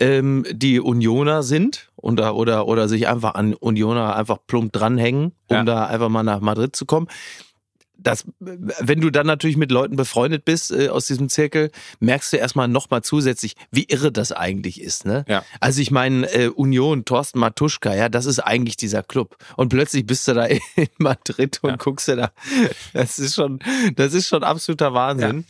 ähm, 0.00 0.44
die 0.50 0.80
Unioner 0.80 1.42
sind 1.42 1.90
und 1.96 2.16
da, 2.18 2.32
oder, 2.32 2.66
oder 2.66 2.88
sich 2.88 3.08
einfach 3.08 3.34
an 3.34 3.54
Unioner 3.54 4.16
einfach 4.16 4.38
plump 4.46 4.72
dranhängen, 4.72 5.32
um 5.48 5.56
Ja. 5.56 5.64
da 5.64 5.86
einfach 5.86 6.08
mal 6.08 6.22
nach 6.22 6.40
Madrid 6.40 6.74
zu 6.76 6.86
kommen. 6.86 7.08
Das, 7.96 8.24
wenn 8.38 9.00
du 9.00 9.10
dann 9.10 9.26
natürlich 9.26 9.56
mit 9.56 9.70
Leuten 9.70 9.96
befreundet 9.96 10.44
bist 10.44 10.70
äh, 10.72 10.88
aus 10.88 11.06
diesem 11.06 11.28
Zirkel, 11.28 11.70
merkst 12.00 12.32
du 12.32 12.36
erstmal 12.36 12.68
nochmal 12.68 13.02
zusätzlich, 13.02 13.54
wie 13.70 13.84
irre 13.84 14.12
das 14.12 14.30
eigentlich 14.32 14.80
ist. 14.80 15.06
Ne? 15.06 15.24
Ja. 15.28 15.44
Also 15.60 15.80
ich 15.80 15.90
meine, 15.90 16.26
äh, 16.32 16.48
Union, 16.48 17.04
Thorsten 17.04 17.38
Matuschka, 17.38 17.94
ja, 17.94 18.08
das 18.08 18.26
ist 18.26 18.40
eigentlich 18.40 18.76
dieser 18.76 19.02
Club. 19.02 19.36
Und 19.56 19.68
plötzlich 19.70 20.04
bist 20.06 20.28
du 20.28 20.34
da 20.34 20.44
in 20.76 20.88
Madrid 20.98 21.60
und 21.62 21.70
Ja. 21.70 21.76
guckst 21.76 22.08
dir 22.08 22.16
da. 22.16 22.32
Das 22.92 23.18
ist 23.18 23.34
schon, 23.34 23.60
das 23.96 24.12
ist 24.12 24.28
schon 24.28 24.42
absoluter 24.44 24.92
Wahnsinn. 24.92 25.44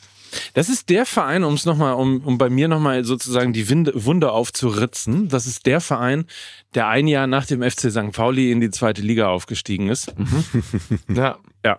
Das 0.52 0.68
ist 0.68 0.88
der 0.90 1.06
Verein, 1.06 1.44
um 1.44 1.54
es 1.54 1.64
nochmal, 1.64 1.94
um, 1.94 2.20
um 2.24 2.38
bei 2.38 2.50
mir 2.50 2.66
nochmal 2.66 3.04
sozusagen 3.04 3.52
die 3.52 3.68
Winde, 3.68 3.92
Wunde 4.04 4.32
aufzuritzen. 4.32 5.28
Das 5.28 5.46
ist 5.46 5.64
der 5.66 5.80
Verein, 5.80 6.26
der 6.74 6.88
ein 6.88 7.06
Jahr 7.06 7.28
nach 7.28 7.46
dem 7.46 7.62
FC 7.62 7.90
St. 7.90 8.10
Pauli 8.12 8.50
in 8.50 8.60
die 8.60 8.70
zweite 8.70 9.00
Liga 9.00 9.28
aufgestiegen 9.28 9.88
ist. 9.88 10.12
Ja. 11.08 11.38
Ja. 11.64 11.78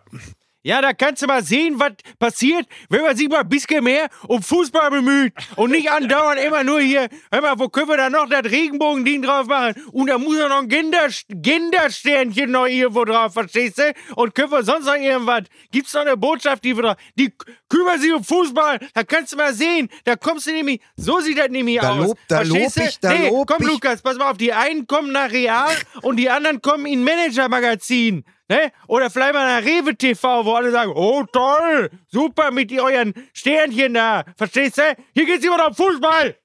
Ja, 0.67 0.81
da 0.81 0.93
kannst 0.93 1.22
du 1.22 1.27
mal 1.27 1.43
sehen, 1.43 1.79
was 1.79 1.91
passiert, 2.17 2.65
wenn 2.89 3.03
man 3.03 3.15
sich 3.15 3.29
mal 3.29 3.41
ein 3.41 3.48
bisschen 3.50 3.84
mehr 3.84 4.07
um 4.27 4.41
Fußball 4.41 4.89
bemüht 4.89 5.31
und 5.57 5.69
nicht 5.69 5.91
andauernd 5.91 6.39
immer 6.41 6.63
nur 6.63 6.79
hier, 6.81 7.07
hör 7.31 7.41
mal, 7.41 7.60
wo 7.60 7.69
können 7.69 7.88
wir 7.88 7.98
da 7.98 8.10
noch 8.10 8.27
das 8.27 8.45
Regenbogending 8.51 9.22
drauf 9.22 9.45
machen? 9.45 9.75
Und 9.91 10.07
da 10.10 10.17
muss 10.17 10.39
ja 10.39 10.48
noch 10.50 10.63
ein 10.63 10.67
Gender, 10.67 11.07
Gendersternchen 11.29 12.50
noch 12.50 12.65
irgendwo 12.65 13.05
drauf, 13.05 13.34
verstehst 13.34 13.77
du? 13.77 13.93
Und 14.15 14.34
können 14.34 14.51
wir 14.51 14.63
sonst 14.63 14.86
noch 14.88 14.95
irgendwas? 14.95 15.43
Gibt's 15.72 15.93
noch 15.93 16.01
eine 16.01 16.17
Botschaft, 16.17 16.63
die 16.63 16.75
wir 16.75 16.81
drauf, 16.81 16.95
die 17.13 17.31
kümmern 17.69 18.01
sich 18.01 18.12
um 18.12 18.24
Fußball, 18.24 18.79
da 18.95 19.03
kannst 19.03 19.34
du 19.34 19.38
mal 19.38 19.53
sehen, 19.53 19.88
da 20.03 20.15
kommst 20.15 20.48
du 20.48 20.51
nämlich, 20.51 20.81
so 20.95 21.19
sieht 21.19 21.38
das 21.38 21.50
nämlich 21.50 21.79
Da 21.79 21.91
aus. 21.91 22.07
lob- 22.07 22.17
da 22.27 22.38
verstehst 22.38 22.77
lob 22.79 22.88
ich- 22.88 23.00
da 23.01 23.13
nee, 23.13 23.29
lob 23.29 23.48
komm 23.48 23.57
ich- 23.62 23.67
Lukas, 23.67 24.01
pass 24.01 24.17
mal 24.17 24.31
auf, 24.31 24.38
die 24.38 24.51
einen 24.51 24.88
kommen 24.88 25.12
nach 25.12 25.31
Real 25.31 25.75
und 26.01 26.15
die 26.17 26.29
anderen 26.31 26.60
kommen 26.63 26.88
in 26.88 27.03
Manager-Magazin. 27.03 28.25
Ne? 28.47 28.71
Oder 28.87 29.09
vielleicht 29.09 29.33
mal 29.33 29.59
nach 29.59 29.65
Rewe 29.67 29.95
TV, 29.95 30.45
wo 30.45 30.53
alle 30.53 30.69
sagen, 30.71 30.91
oh 30.93 31.23
toll, 31.31 31.89
super 32.07 32.51
mit 32.51 32.71
euren 32.71 33.13
Sternchen 33.33 33.95
da. 33.95 34.23
Verstehst 34.37 34.77
du? 34.77 34.83
Hier 35.13 35.25
geht's 35.25 35.43
immer 35.43 35.57
noch 35.57 35.69
um 35.69 35.75
Fußball. 35.75 36.35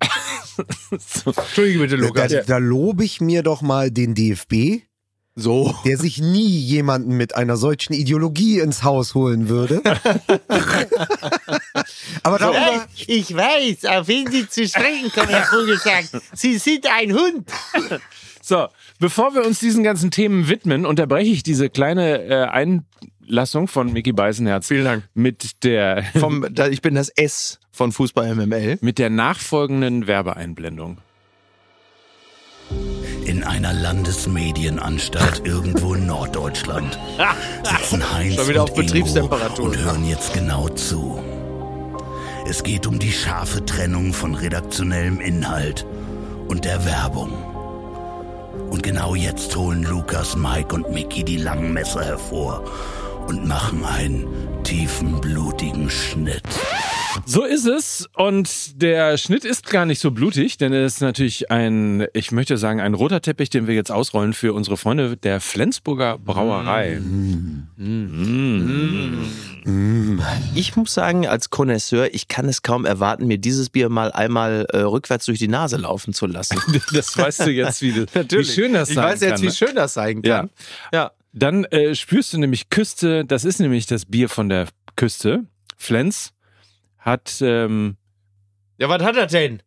Entschuldige 0.92 1.78
bitte, 1.80 1.96
Da, 2.12 2.26
da 2.42 2.58
lobe 2.58 3.04
ich 3.04 3.20
mir 3.20 3.42
doch 3.42 3.60
mal 3.62 3.90
den 3.90 4.14
DFB, 4.14 4.82
So. 5.34 5.74
der 5.84 5.96
sich 5.96 6.18
nie 6.18 6.48
jemanden 6.48 7.16
mit 7.16 7.34
einer 7.34 7.56
solchen 7.56 7.92
Ideologie 7.92 8.60
ins 8.60 8.82
Haus 8.84 9.14
holen 9.14 9.48
würde. 9.48 9.82
Aber 12.22 12.38
darüber, 12.38 12.58
Ja, 12.60 12.86
ich 13.06 13.34
weiß, 13.34 13.84
auf 13.86 14.06
wen 14.08 14.30
Sie 14.30 14.48
zu 14.48 14.66
sprechen 14.68 15.10
kommen, 15.12 15.28
Herr 15.28 15.44
Vogelsang. 15.46 16.04
Sie 16.34 16.58
sind 16.58 16.86
ein 16.86 17.12
Hund. 17.12 17.48
So, 18.44 18.66
bevor 18.98 19.34
wir 19.34 19.46
uns 19.46 19.60
diesen 19.60 19.84
ganzen 19.84 20.10
Themen 20.10 20.48
widmen, 20.48 20.84
unterbreche 20.84 21.30
ich 21.30 21.44
diese 21.44 21.70
kleine 21.70 22.22
äh, 22.24 22.78
Einlassung 23.24 23.68
von 23.68 23.92
Mickey 23.92 24.10
Beisenherz. 24.12 24.66
Vielen 24.66 24.84
Dank. 24.84 25.08
Mit 25.14 25.62
der, 25.62 26.02
Vom, 26.18 26.44
da, 26.50 26.66
ich 26.66 26.82
bin 26.82 26.96
das 26.96 27.08
S 27.08 27.60
von 27.70 27.92
Fußball 27.92 28.34
MML. 28.34 28.78
mit 28.80 28.98
der 28.98 29.10
nachfolgenden 29.10 30.08
Werbeeinblendung. 30.08 30.98
In 33.24 33.44
einer 33.44 33.72
Landesmedienanstalt 33.72 35.42
irgendwo 35.44 35.94
in 35.94 36.06
Norddeutschland 36.06 36.98
sitzen 37.62 38.12
Heinz 38.12 38.34
Schon 38.34 38.48
wieder 38.48 38.64
auf 38.64 38.70
und 38.70 38.76
Betriebstemperatur. 38.76 39.66
und 39.66 39.78
hören 39.78 40.04
jetzt 40.08 40.34
genau 40.34 40.68
zu. 40.70 41.22
Es 42.48 42.64
geht 42.64 42.88
um 42.88 42.98
die 42.98 43.12
scharfe 43.12 43.64
Trennung 43.64 44.12
von 44.12 44.34
redaktionellem 44.34 45.20
Inhalt 45.20 45.86
und 46.48 46.64
der 46.64 46.84
Werbung. 46.84 47.32
Und 48.72 48.82
genau 48.82 49.14
jetzt 49.14 49.54
holen 49.54 49.82
Lukas, 49.82 50.34
Mike 50.34 50.74
und 50.74 50.90
Mickey 50.90 51.22
die 51.22 51.36
langen 51.36 51.74
Messer 51.74 52.02
hervor 52.02 52.64
und 53.26 53.46
machen 53.46 53.84
einen 53.84 54.26
tiefen, 54.64 55.20
blutigen 55.20 55.90
Schnitt. 55.90 56.42
So 57.26 57.44
ist 57.44 57.66
es. 57.66 58.08
Und 58.14 58.80
der 58.80 59.18
Schnitt 59.18 59.44
ist 59.44 59.68
gar 59.70 59.86
nicht 59.86 60.00
so 60.00 60.10
blutig, 60.10 60.56
denn 60.56 60.72
es 60.72 60.94
ist 60.94 61.00
natürlich 61.00 61.50
ein, 61.50 62.06
ich 62.14 62.32
möchte 62.32 62.56
sagen, 62.56 62.80
ein 62.80 62.94
roter 62.94 63.20
Teppich, 63.20 63.50
den 63.50 63.66
wir 63.66 63.74
jetzt 63.74 63.90
ausrollen 63.90 64.32
für 64.32 64.52
unsere 64.54 64.76
Freunde 64.76 65.16
der 65.16 65.40
Flensburger 65.40 66.18
Brauerei. 66.18 67.00
Ich 70.54 70.76
muss 70.76 70.94
sagen, 70.94 71.26
als 71.26 71.50
Connoisseur, 71.50 72.14
ich 72.14 72.28
kann 72.28 72.48
es 72.48 72.62
kaum 72.62 72.84
erwarten, 72.84 73.26
mir 73.26 73.38
dieses 73.38 73.70
Bier 73.70 73.88
mal 73.88 74.12
einmal 74.12 74.66
äh, 74.72 74.78
rückwärts 74.78 75.26
durch 75.26 75.38
die 75.38 75.48
Nase 75.48 75.76
laufen 75.76 76.12
zu 76.12 76.26
lassen. 76.26 76.58
Das 76.92 77.16
weißt 77.16 77.46
du 77.46 77.50
jetzt, 77.50 77.80
wie, 77.82 77.94
wie 77.94 78.44
schön 78.44 78.74
das 78.74 78.90
ich 78.90 78.96
sein 78.96 79.04
weiß 79.04 79.20
jetzt, 79.20 79.30
kann. 79.30 79.42
wie 79.42 79.46
ne? 79.46 79.52
schön 79.52 79.74
das 79.74 79.94
sein 79.94 80.22
kann. 80.22 80.50
Ja. 80.92 81.12
Dann 81.32 81.64
äh, 81.64 81.94
spürst 81.94 82.32
du 82.32 82.38
nämlich 82.38 82.70
Küste, 82.70 83.24
das 83.24 83.44
ist 83.44 83.58
nämlich 83.58 83.86
das 83.86 84.04
Bier 84.04 84.28
von 84.28 84.48
der 84.48 84.68
Küste. 84.96 85.46
Flens 85.76 86.32
hat, 86.98 87.38
ähm, 87.40 87.96
Ja, 88.78 88.88
was 88.88 89.02
hat 89.02 89.16
er 89.16 89.26
denn? 89.26 89.62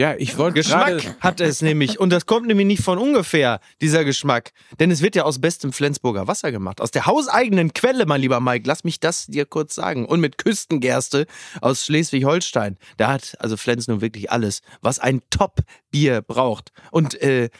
ja, 0.00 0.14
ich 0.16 0.38
wollte 0.38 0.54
Geschmack 0.54 1.16
hat 1.20 1.42
es 1.42 1.60
nämlich. 1.60 2.00
Und 2.00 2.08
das 2.10 2.24
kommt 2.24 2.46
nämlich 2.46 2.66
nicht 2.66 2.82
von 2.82 2.96
ungefähr, 2.96 3.60
dieser 3.82 4.02
Geschmack. 4.02 4.52
Denn 4.78 4.90
es 4.90 5.02
wird 5.02 5.14
ja 5.14 5.24
aus 5.24 5.42
bestem 5.42 5.74
Flensburger 5.74 6.26
Wasser 6.26 6.50
gemacht. 6.52 6.80
Aus 6.80 6.90
der 6.90 7.04
hauseigenen 7.04 7.74
Quelle, 7.74 8.06
mein 8.06 8.22
lieber 8.22 8.40
Mike. 8.40 8.66
Lass 8.66 8.82
mich 8.82 8.98
das 8.98 9.26
dir 9.26 9.44
kurz 9.44 9.74
sagen. 9.74 10.06
Und 10.06 10.20
mit 10.20 10.38
Küstengerste 10.38 11.26
aus 11.60 11.84
Schleswig-Holstein. 11.84 12.78
Da 12.96 13.08
hat 13.12 13.36
also 13.40 13.58
Flens 13.58 13.88
nun 13.88 14.00
wirklich 14.00 14.30
alles, 14.30 14.62
was 14.80 15.00
ein 15.00 15.20
Top-Bier 15.28 16.22
braucht. 16.22 16.72
Und 16.90 17.20
äh, 17.20 17.50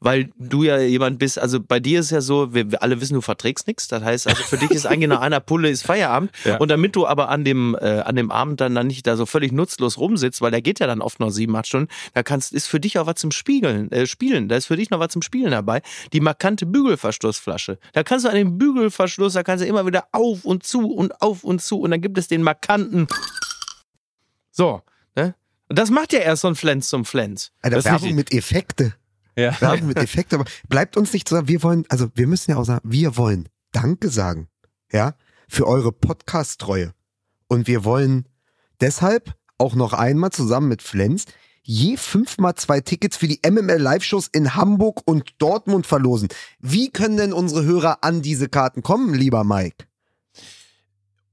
weil 0.00 0.30
du 0.38 0.62
ja 0.62 0.78
jemand 0.78 1.18
bist, 1.18 1.38
also 1.38 1.60
bei 1.60 1.78
dir 1.78 2.00
ist 2.00 2.10
ja 2.10 2.22
so, 2.22 2.54
wir, 2.54 2.70
wir 2.70 2.82
alle 2.82 3.00
wissen, 3.00 3.14
du 3.14 3.20
verträgst 3.20 3.66
nichts. 3.66 3.86
Das 3.86 4.02
heißt, 4.02 4.26
also 4.26 4.42
für 4.42 4.56
dich 4.56 4.70
ist 4.70 4.86
eigentlich 4.86 5.10
nach 5.10 5.20
einer 5.20 5.40
Pulle 5.40 5.68
ist 5.68 5.82
Feierabend. 5.82 6.32
Ja. 6.44 6.56
Und 6.56 6.70
damit 6.70 6.96
du 6.96 7.06
aber 7.06 7.28
an 7.28 7.44
dem, 7.44 7.76
äh, 7.78 8.00
an 8.00 8.16
dem 8.16 8.30
Abend 8.30 8.62
dann, 8.62 8.74
dann 8.74 8.86
nicht 8.86 9.06
da 9.06 9.16
so 9.16 9.26
völlig 9.26 9.52
nutzlos 9.52 9.98
rumsitzt, 9.98 10.40
weil 10.40 10.50
der 10.50 10.62
geht 10.62 10.80
ja 10.80 10.86
dann 10.86 11.02
oft 11.02 11.20
noch 11.20 11.30
sieben, 11.30 11.54
acht 11.54 11.66
Stunden, 11.66 11.88
da 12.14 12.22
kannst, 12.22 12.54
ist 12.54 12.66
für 12.66 12.80
dich 12.80 12.98
auch 12.98 13.06
was 13.06 13.16
zum 13.16 13.30
Spiegeln, 13.30 13.92
äh, 13.92 14.06
Spielen. 14.06 14.48
Da 14.48 14.56
ist 14.56 14.66
für 14.66 14.76
dich 14.76 14.88
noch 14.88 15.00
was 15.00 15.12
zum 15.12 15.20
Spielen 15.20 15.50
dabei. 15.50 15.82
Die 16.14 16.20
markante 16.20 16.64
Bügelverschlussflasche. 16.64 17.78
Da 17.92 18.02
kannst 18.02 18.24
du 18.24 18.30
an 18.30 18.36
dem 18.36 18.56
Bügelverschluss, 18.56 19.34
da 19.34 19.42
kannst 19.42 19.62
du 19.62 19.68
immer 19.68 19.84
wieder 19.86 20.06
auf 20.12 20.46
und 20.46 20.64
zu 20.64 20.90
und 20.90 21.20
auf 21.20 21.44
und 21.44 21.60
zu. 21.60 21.78
Und 21.78 21.90
dann 21.90 22.00
gibt 22.00 22.16
es 22.16 22.26
den 22.26 22.42
markanten. 22.42 23.06
So, 24.50 24.82
ne? 25.14 25.34
Und 25.68 25.78
das 25.78 25.90
macht 25.90 26.14
ja 26.14 26.20
erst 26.20 26.42
so 26.42 26.48
ein 26.48 26.54
Flens 26.54 26.88
zum 26.88 27.04
Flens. 27.04 27.52
Alter, 27.60 27.76
Das 27.76 27.84
ist 27.84 27.90
Werbung 27.92 28.14
mit 28.14 28.32
Effekte. 28.32 28.94
Ja. 29.40 29.60
Werbung 29.60 29.88
mit 29.88 29.98
Effekte. 29.98 30.36
Aber 30.36 30.44
bleibt 30.68 30.96
uns 30.96 31.12
nicht 31.12 31.28
sagen, 31.28 31.48
wir 31.48 31.62
wollen, 31.62 31.84
also 31.88 32.08
wir 32.14 32.26
müssen 32.26 32.52
ja 32.52 32.56
auch 32.56 32.64
sagen, 32.64 32.88
wir 32.88 33.16
wollen 33.16 33.48
Danke 33.72 34.08
sagen. 34.08 34.48
Ja, 34.92 35.14
für 35.48 35.66
eure 35.66 35.92
Podcast-Treue. 35.92 36.92
Und 37.48 37.66
wir 37.66 37.84
wollen 37.84 38.28
deshalb 38.80 39.34
auch 39.58 39.74
noch 39.74 39.92
einmal 39.92 40.30
zusammen 40.30 40.68
mit 40.68 40.82
Flens 40.82 41.26
je 41.62 41.96
fünfmal 41.96 42.54
zwei 42.54 42.80
Tickets 42.80 43.16
für 43.16 43.28
die 43.28 43.40
MML 43.48 43.76
Live-Shows 43.76 44.28
in 44.32 44.54
Hamburg 44.54 45.02
und 45.04 45.34
Dortmund 45.38 45.86
verlosen. 45.86 46.28
Wie 46.58 46.90
können 46.90 47.16
denn 47.16 47.32
unsere 47.32 47.64
Hörer 47.64 47.98
an 48.02 48.22
diese 48.22 48.48
Karten 48.48 48.82
kommen, 48.82 49.14
lieber 49.14 49.44
Mike? 49.44 49.86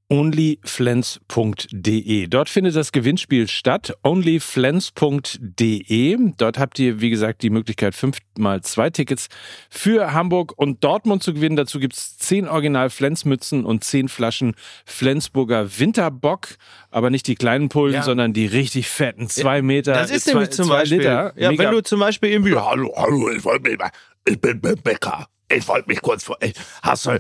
onlyflens.de. 0.10 2.28
Dort 2.28 2.50
findet 2.50 2.76
das 2.76 2.92
Gewinnspiel 2.92 3.48
statt. 3.48 3.94
onlyflens.de. 4.04 6.18
Dort 6.38 6.58
habt 6.60 6.80
ihr, 6.80 7.02
wie 7.02 7.10
gesagt, 7.10 7.42
die 7.42 7.50
Möglichkeit, 7.50 7.96
fünfmal 7.96 8.62
zwei 8.62 8.90
Tickets 8.90 9.28
für 9.70 10.14
Hamburg 10.14 10.54
und 10.58 10.84
Dortmund 10.84 11.24
zu 11.24 11.34
gewinnen. 11.34 11.56
Dazu 11.56 11.80
gibt's 11.80 12.18
zehn 12.18 12.48
Original 12.48 12.90
Flensmützen 12.90 13.66
und 13.66 13.84
zehn 13.84 14.08
Flaschen 14.10 14.56
Flensburger 14.86 15.80
Winterbock. 15.80 16.48
Aber 16.90 17.10
nicht 17.10 17.28
die 17.28 17.36
kleinen 17.36 17.70
Pullen, 17.70 17.94
Ja. 17.96 18.04
sondern 18.04 18.34
die 18.34 18.46
richtig 18.46 18.88
fetten, 18.90 19.30
zwei 19.30 19.62
Meter, 19.62 19.94
Das 19.94 20.12
ist 20.12 20.26
zwei, 20.26 20.34
nämlich 20.34 20.50
zum 20.52 20.70
Beispiel, 20.70 20.98
Liter. 21.00 21.34
ja, 21.36 21.50
Mega 21.52 21.64
wenn 21.66 21.72
du 21.72 21.82
zum 21.84 22.00
Beispiel 22.00 22.30
irgendwie, 22.32 22.56
Hallo, 22.56 22.94
hallo, 22.96 23.30
ich 23.32 23.44
bin 24.42 24.62
Bäcker. 24.62 25.28
Ich 25.50 25.66
wollte 25.68 25.88
mich 25.88 26.02
kurz 26.02 26.24
vor, 26.26 26.38
hast 26.82 27.06
du, 27.06 27.20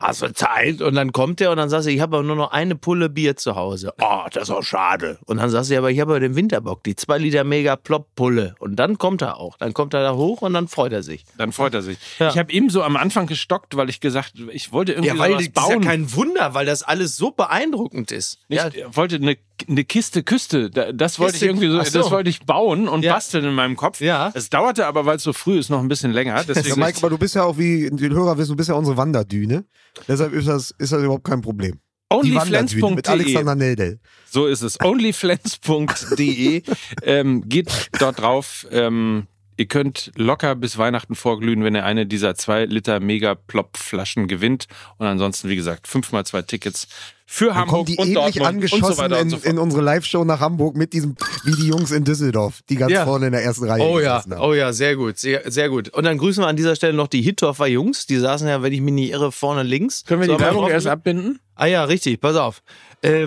hast 0.00 0.22
du 0.22 0.32
Zeit? 0.32 0.80
und 0.82 0.94
dann 0.94 1.12
kommt 1.12 1.40
der 1.40 1.50
und 1.50 1.56
dann 1.56 1.68
sagst 1.68 1.86
du, 1.86 1.90
ich 1.92 2.00
habe 2.00 2.16
aber 2.18 2.26
nur 2.26 2.36
noch 2.36 2.50
eine 2.52 2.74
Pulle 2.76 3.08
Bier 3.08 3.36
zu 3.36 3.56
Hause. 3.56 3.92
Oh, 4.00 4.22
das 4.32 4.44
ist 4.44 4.50
auch 4.50 4.62
schade. 4.62 5.18
Und 5.26 5.38
dann 5.38 5.50
sagst 5.50 5.70
du, 5.70 5.74
ja, 5.74 5.80
aber 5.80 5.90
ich 5.90 6.00
habe 6.00 6.14
ja 6.14 6.20
den 6.20 6.36
Winterbock, 6.36 6.82
die 6.84 6.94
2 6.96 7.18
Liter 7.18 7.44
Mega 7.44 7.76
Plop 7.76 8.14
Pulle. 8.14 8.54
Und 8.58 8.76
dann 8.76 8.98
kommt 8.98 9.22
er 9.22 9.38
auch. 9.38 9.56
Dann 9.58 9.74
kommt 9.74 9.94
er 9.94 10.02
da 10.02 10.14
hoch 10.14 10.42
und 10.42 10.54
dann 10.54 10.68
freut 10.68 10.92
er 10.92 11.02
sich. 11.02 11.24
Dann 11.36 11.52
freut 11.52 11.74
er 11.74 11.82
sich. 11.82 11.98
Ja. 12.18 12.28
Ich 12.30 12.38
habe 12.38 12.52
eben 12.52 12.70
so 12.70 12.82
am 12.82 12.96
Anfang 12.96 13.26
gestockt, 13.26 13.76
weil 13.76 13.88
ich 13.88 14.00
gesagt, 14.00 14.34
ich 14.52 14.72
wollte 14.72 14.92
irgendwie 14.92 15.08
Ja, 15.08 15.18
weil 15.18 15.32
sowas 15.32 15.48
das 15.54 15.64
ist 15.64 15.68
ja 15.70 15.74
bauen. 15.76 15.84
kein 15.84 16.14
Wunder, 16.14 16.54
weil 16.54 16.66
das 16.66 16.82
alles 16.82 17.16
so 17.16 17.30
beeindruckend 17.30 18.12
ist. 18.12 18.38
Nicht, 18.48 18.62
ja, 18.62 18.68
er 18.68 18.96
wollte 18.96 19.16
eine, 19.16 19.36
eine 19.68 19.84
Kiste 19.84 20.22
Küste. 20.22 20.70
Da- 20.70 20.92
Das 20.92 21.18
wollte 21.18 21.36
ich 21.36 21.40
Kiste- 21.42 21.46
irgendwie 21.46 21.68
so, 21.68 21.82
so. 21.82 21.98
das 22.02 22.10
wollte 22.10 22.30
ich 22.30 22.40
bauen 22.46 22.88
und 22.88 23.02
Ja. 23.04 23.14
basteln 23.14 23.44
in 23.44 23.54
meinem 23.54 23.76
Kopf. 23.76 24.00
Ja. 24.00 24.30
Es 24.34 24.50
dauerte 24.50 24.86
aber, 24.86 25.06
weil 25.06 25.16
es 25.16 25.22
so 25.22 25.32
früh 25.32 25.58
ist, 25.58 25.70
noch 25.70 25.80
ein 25.80 25.88
bisschen 25.88 26.12
länger. 26.12 26.28
Ja, 26.38 26.44
Deswegen 26.44 26.78
Mike, 26.78 26.98
aber 26.98 27.10
du 27.10 27.18
bist 27.18 27.34
ja 27.34 27.42
auch, 27.44 27.58
wie 27.58 27.88
die 27.92 28.08
Hörer 28.10 28.38
wissen, 28.38 28.50
du 28.52 28.56
bist 28.56 28.68
ja 28.68 28.74
unsere 28.76 28.96
Wanderdüne. 28.96 29.64
Deshalb 30.06 30.32
ist 30.32 30.48
das, 30.48 30.72
ist 30.78 30.92
das 30.92 31.02
überhaupt 31.02 31.24
kein 31.24 31.40
Problem. 31.40 31.80
Mit 32.10 32.18
onlyflens.de. 32.24 33.06
Alexander 33.06 33.54
Neldel. 33.54 34.00
So 34.30 34.46
ist 34.46 34.62
es. 34.62 34.80
onlyflens.de. 34.80 36.62
ähm, 37.02 37.48
geht 37.48 37.90
dort 37.98 38.20
drauf. 38.20 38.66
Ähm, 38.70 39.26
ihr 39.58 39.66
könnt 39.66 40.12
locker 40.16 40.54
bis 40.54 40.78
Weihnachten 40.78 41.14
vorglühen, 41.14 41.62
wenn 41.64 41.74
ihr 41.74 41.84
eine 41.84 42.06
dieser 42.06 42.34
zwei 42.36 42.64
Liter 42.64 43.00
Mega-Plop-Flaschen 43.00 44.28
gewinnt. 44.28 44.66
Und 44.96 45.06
ansonsten, 45.06 45.48
wie 45.50 45.56
gesagt, 45.56 45.86
fünfmal 45.88 46.24
zwei 46.24 46.42
Tickets 46.42 46.88
für 47.26 47.46
Dann 47.52 47.66
kommen 47.66 47.68
Hamburg 47.68 47.86
die 47.88 47.96
und 47.98 48.06
ähnlich 48.06 48.14
Dortmund 48.14 48.36
und 48.36 48.42
so 48.70 48.76
angeschossen 48.76 48.98
weiter 49.02 49.16
und 49.16 49.22
in, 49.22 49.30
so 49.30 49.36
fort. 49.36 49.46
in 49.52 49.58
unsere 49.58 49.82
Live-Show 49.82 50.24
nach 50.24 50.40
Hamburg 50.40 50.76
mit 50.76 50.94
diesem, 50.94 51.14
wie 51.44 51.52
die 51.52 51.66
Jungs 51.66 51.90
in 51.90 52.04
Düsseldorf, 52.04 52.60
die 52.70 52.76
ganz 52.76 52.90
Ja. 52.92 53.04
vorne 53.04 53.26
in 53.26 53.32
der 53.32 53.42
ersten 53.42 53.64
Reihe 53.68 53.82
Oh 53.82 54.00
ja, 54.00 54.22
haben. 54.22 54.32
oh 54.40 54.54
ja, 54.54 54.72
sehr 54.72 54.96
gut, 54.96 55.18
sehr, 55.18 55.42
sehr 55.50 55.68
gut. 55.68 55.90
Und 55.90 56.04
dann 56.04 56.16
grüßen 56.16 56.42
wir 56.42 56.48
an 56.48 56.56
dieser 56.56 56.74
Stelle 56.74 56.94
noch 56.94 57.08
die 57.08 57.20
Hittorfer 57.20 57.66
Jungs. 57.66 58.06
Die 58.06 58.16
saßen 58.16 58.48
ja, 58.48 58.62
wenn 58.62 58.72
ich 58.72 58.80
mich 58.80 58.94
nicht 58.94 59.10
irre, 59.10 59.30
vorne 59.30 59.62
links. 59.62 60.04
Können 60.06 60.22
wir 60.22 60.28
So 60.28 60.36
die 60.36 60.40
Werbung 60.42 60.70
erst 60.70 60.86
abbinden? 60.86 61.38
Ah 61.54 61.66
ja, 61.66 61.84
richtig, 61.84 62.18
pass 62.20 62.36
auf. 62.36 62.62
Äh, 63.02 63.26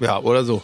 ja, 0.00 0.18
oder 0.18 0.44
so. 0.44 0.62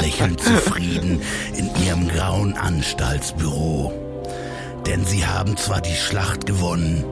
Lächeln 0.00 0.38
zufrieden 0.38 1.20
in 1.56 1.70
ihrem 1.84 2.08
grauen 2.08 2.56
Anstaltsbüro. 2.56 3.92
Denn 4.86 5.04
sie 5.04 5.26
haben 5.26 5.56
zwar 5.56 5.80
die 5.80 5.94
Schlacht 5.94 6.46
gewonnen, 6.46 7.04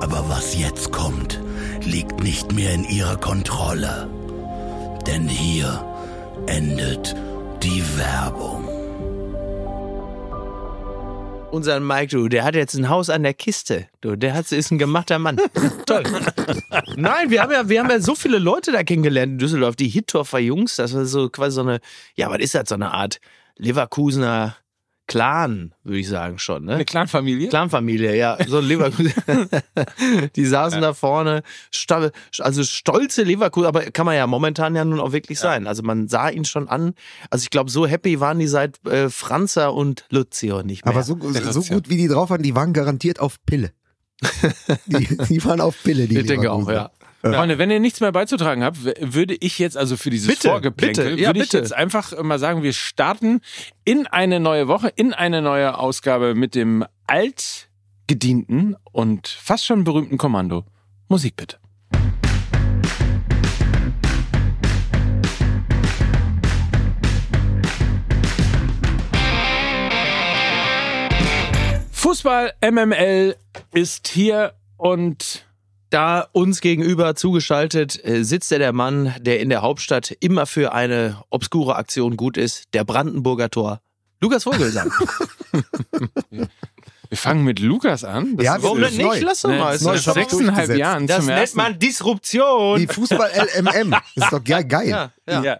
aber 0.00 0.28
was 0.28 0.58
jetzt 0.58 0.92
kommt, 0.92 1.40
liegt 1.80 2.22
nicht 2.22 2.52
mehr 2.52 2.72
in 2.72 2.84
ihrer 2.84 3.16
Kontrolle. 3.16 4.08
Denn 5.06 5.28
hier 5.28 5.84
endet 6.46 7.14
die 7.62 7.82
Werbung. 7.96 8.65
Unser 11.56 11.80
Mike, 11.80 12.08
du, 12.08 12.28
der 12.28 12.44
hat 12.44 12.54
jetzt 12.54 12.74
ein 12.74 12.90
Haus 12.90 13.08
an 13.08 13.22
der 13.22 13.32
Kiste. 13.32 13.88
Du, 14.02 14.14
der 14.14 14.34
hat, 14.34 14.52
ist 14.52 14.70
ein 14.70 14.76
gemachter 14.76 15.18
Mann. 15.18 15.40
Toll. 15.86 16.02
Nein, 16.96 17.30
wir 17.30 17.40
haben, 17.40 17.50
ja, 17.50 17.66
wir 17.66 17.80
haben 17.80 17.88
ja 17.88 17.98
so 17.98 18.14
viele 18.14 18.38
Leute 18.38 18.72
da 18.72 18.82
kennengelernt 18.82 19.32
in 19.32 19.38
Düsseldorf. 19.38 19.74
Die 19.74 19.88
Hittorfer 19.88 20.38
Jungs, 20.38 20.76
das 20.76 20.92
war 20.92 21.06
so 21.06 21.30
quasi 21.30 21.54
so 21.54 21.62
eine, 21.62 21.80
ja, 22.14 22.28
was 22.28 22.40
ist 22.40 22.54
das, 22.54 22.68
so 22.68 22.74
eine 22.74 22.92
Art 22.92 23.20
Leverkusener 23.56 24.54
Clan, 25.08 25.72
würde 25.84 25.98
ich 26.00 26.08
sagen 26.08 26.38
schon, 26.38 26.64
ne? 26.64 26.74
Eine 26.74 26.84
Clanfamilie? 26.84 27.48
Clanfamilie, 27.48 28.16
ja, 28.16 28.36
so 28.46 28.58
ein 28.58 28.64
Leverkusen. 28.68 29.12
die 30.36 30.44
saßen 30.44 30.80
da 30.80 30.94
vorne, 30.94 31.42
also 32.38 32.64
stolze 32.64 33.22
Leverkusen, 33.22 33.68
aber 33.68 33.82
kann 33.92 34.06
man 34.06 34.16
ja 34.16 34.26
momentan 34.26 34.74
ja 34.74 34.84
nun 34.84 34.98
auch 34.98 35.12
wirklich 35.12 35.38
sein. 35.38 35.66
Also 35.66 35.82
man 35.84 36.08
sah 36.08 36.28
ihn 36.28 36.44
schon 36.44 36.68
an. 36.68 36.94
Also 37.30 37.44
ich 37.44 37.50
glaube, 37.50 37.70
so 37.70 37.86
happy 37.86 38.18
waren 38.18 38.38
die 38.38 38.48
seit 38.48 38.84
äh, 38.86 39.08
Franzer 39.08 39.74
und 39.74 40.06
Lucio 40.10 40.62
nicht 40.62 40.84
mehr. 40.84 40.92
Aber 40.92 41.04
so, 41.04 41.16
so 41.20 41.62
gut 41.62 41.88
wie 41.88 41.96
die 41.96 42.08
drauf 42.08 42.30
waren, 42.30 42.42
die 42.42 42.56
waren 42.56 42.72
garantiert 42.72 43.20
auf 43.20 43.36
Pille. 43.46 43.70
die, 44.86 45.16
die 45.28 45.44
waren 45.44 45.60
auf 45.60 45.76
Pille, 45.82 46.08
die 46.08 46.18
ich 46.18 46.26
denke 46.26 46.50
auch, 46.50 46.68
ja. 46.70 46.90
Freunde, 47.34 47.58
wenn 47.58 47.70
ihr 47.70 47.80
nichts 47.80 48.00
mehr 48.00 48.12
beizutragen 48.12 48.62
habt, 48.64 48.78
würde 48.84 49.36
ich 49.38 49.58
jetzt 49.58 49.76
also 49.76 49.96
für 49.96 50.10
dieses 50.10 50.28
Bitte, 50.28 50.48
Vorgeplänkel, 50.48 51.10
bitte, 51.10 51.20
ja, 51.20 51.28
würde 51.28 51.40
ich 51.40 51.46
bitte. 51.46 51.58
jetzt 51.58 51.74
einfach 51.74 52.22
mal 52.22 52.38
sagen, 52.38 52.62
wir 52.62 52.72
starten 52.72 53.40
in 53.84 54.06
eine 54.06 54.40
neue 54.40 54.68
Woche, 54.68 54.88
in 54.94 55.12
eine 55.12 55.42
neue 55.42 55.78
Ausgabe 55.78 56.34
mit 56.34 56.54
dem 56.54 56.84
altgedienten 57.06 58.76
und 58.92 59.28
fast 59.28 59.64
schon 59.64 59.84
berühmten 59.84 60.18
Kommando. 60.18 60.64
Musik 61.08 61.36
bitte. 61.36 61.58
Fußball 71.92 72.52
MML 72.62 73.36
ist 73.72 74.08
hier 74.08 74.52
und 74.76 75.45
Da 75.90 76.26
uns 76.32 76.60
gegenüber 76.60 77.14
zugeschaltet 77.14 78.04
äh, 78.04 78.24
sitzt 78.24 78.50
ja 78.50 78.58
der 78.58 78.72
Mann, 78.72 79.14
der 79.20 79.40
in 79.40 79.48
der 79.50 79.62
Hauptstadt 79.62 80.10
immer 80.20 80.46
für 80.46 80.72
eine 80.72 81.22
obskure 81.30 81.76
Aktion 81.76 82.16
gut 82.16 82.36
ist, 82.36 82.64
der 82.74 82.84
Brandenburger 82.84 83.50
Tor. 83.50 83.80
Lukas 84.20 84.44
Vogelsang. 84.44 84.90
wir 86.30 86.48
fangen 87.18 87.44
mit 87.44 87.60
Lukas 87.60 88.02
an. 88.04 88.36
Das 88.36 88.44
Ja, 88.46 88.56
ist- 88.56 88.62
Warum 88.62 88.80
denn 88.80 88.96
nicht? 88.96 89.20
Lass 89.22 89.42
doch 89.42 89.50
Ne, 89.50 89.58
mal. 89.58 89.78
doch- 89.78 89.96
sechseinhalb. 89.96 90.76
Jahren 90.76 91.06
Das 91.06 91.24
nennt 91.24 91.54
man 91.54 91.78
Disruption. 91.78 92.80
Wie 92.80 92.86
Fußball 92.86 93.30
LMM. 93.56 93.94
Ist 94.16 94.32
doch 94.32 94.42
geil. 94.42 94.64
geil. 94.64 94.88
Ja, 94.88 95.12
ja. 95.28 95.42
Ja. 95.42 95.58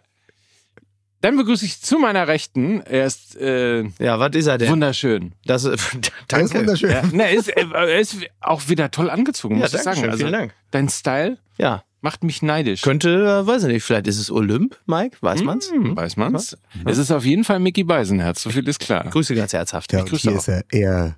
Dann 1.26 1.36
begrüße 1.36 1.64
ich 1.64 1.80
zu 1.80 1.98
meiner 1.98 2.28
Rechten. 2.28 2.82
Er 2.82 3.04
ist 3.06 3.34
äh, 3.36 3.82
ja, 3.98 4.20
was 4.20 4.34
ist 4.36 4.46
er 4.46 4.58
denn? 4.58 4.70
wunderschön. 4.70 5.32
Das, 5.44 5.64
äh, 5.64 5.70
Der 5.70 5.76
ist 5.76 6.12
danke. 6.28 6.54
wunderschön. 6.60 6.90
Ja, 6.90 7.02
ne, 7.10 7.24
er, 7.24 7.32
ist, 7.34 7.48
er 7.48 7.98
ist 7.98 8.16
auch 8.40 8.68
wieder 8.68 8.92
toll 8.92 9.10
angezogen, 9.10 9.56
Ja, 9.56 9.62
muss 9.62 9.74
ich 9.74 9.80
danke 9.82 9.84
sagen. 9.84 10.00
schön, 10.02 10.10
Also, 10.10 10.18
vielen 10.24 10.32
Dank. 10.32 10.54
Dein 10.70 10.88
Style 10.88 11.38
Ja, 11.58 11.82
macht 12.00 12.22
mich 12.22 12.42
neidisch. 12.42 12.82
könnte, 12.82 13.42
äh, 13.42 13.46
weiß 13.46 13.64
ich 13.64 13.68
nicht, 13.72 13.82
vielleicht 13.82 14.06
ist 14.06 14.20
es 14.20 14.30
Olymp, 14.30 14.78
Mike, 14.86 15.16
weiß 15.20 15.42
man's? 15.42 15.68
Hm, 15.72 15.96
weiß 15.96 16.16
man's. 16.16 16.56
Es 16.84 16.96
ist 16.98 17.10
auf 17.10 17.24
jeden 17.24 17.42
Fall 17.42 17.58
Mickey 17.58 17.82
Beisenherz, 17.82 18.42
so 18.42 18.50
viel 18.50 18.66
ist 18.68 18.78
klar. 18.78 19.02
Grüße 19.10 19.34
ganz 19.34 19.52
herzhaft. 19.52 19.92
Ja, 19.92 20.04
Ich 20.04 20.06
grüße 20.10 20.28
hier 20.30 20.32
auch. 20.32 20.36
ist 20.38 20.48
er. 20.48 20.62
Er 20.70 21.16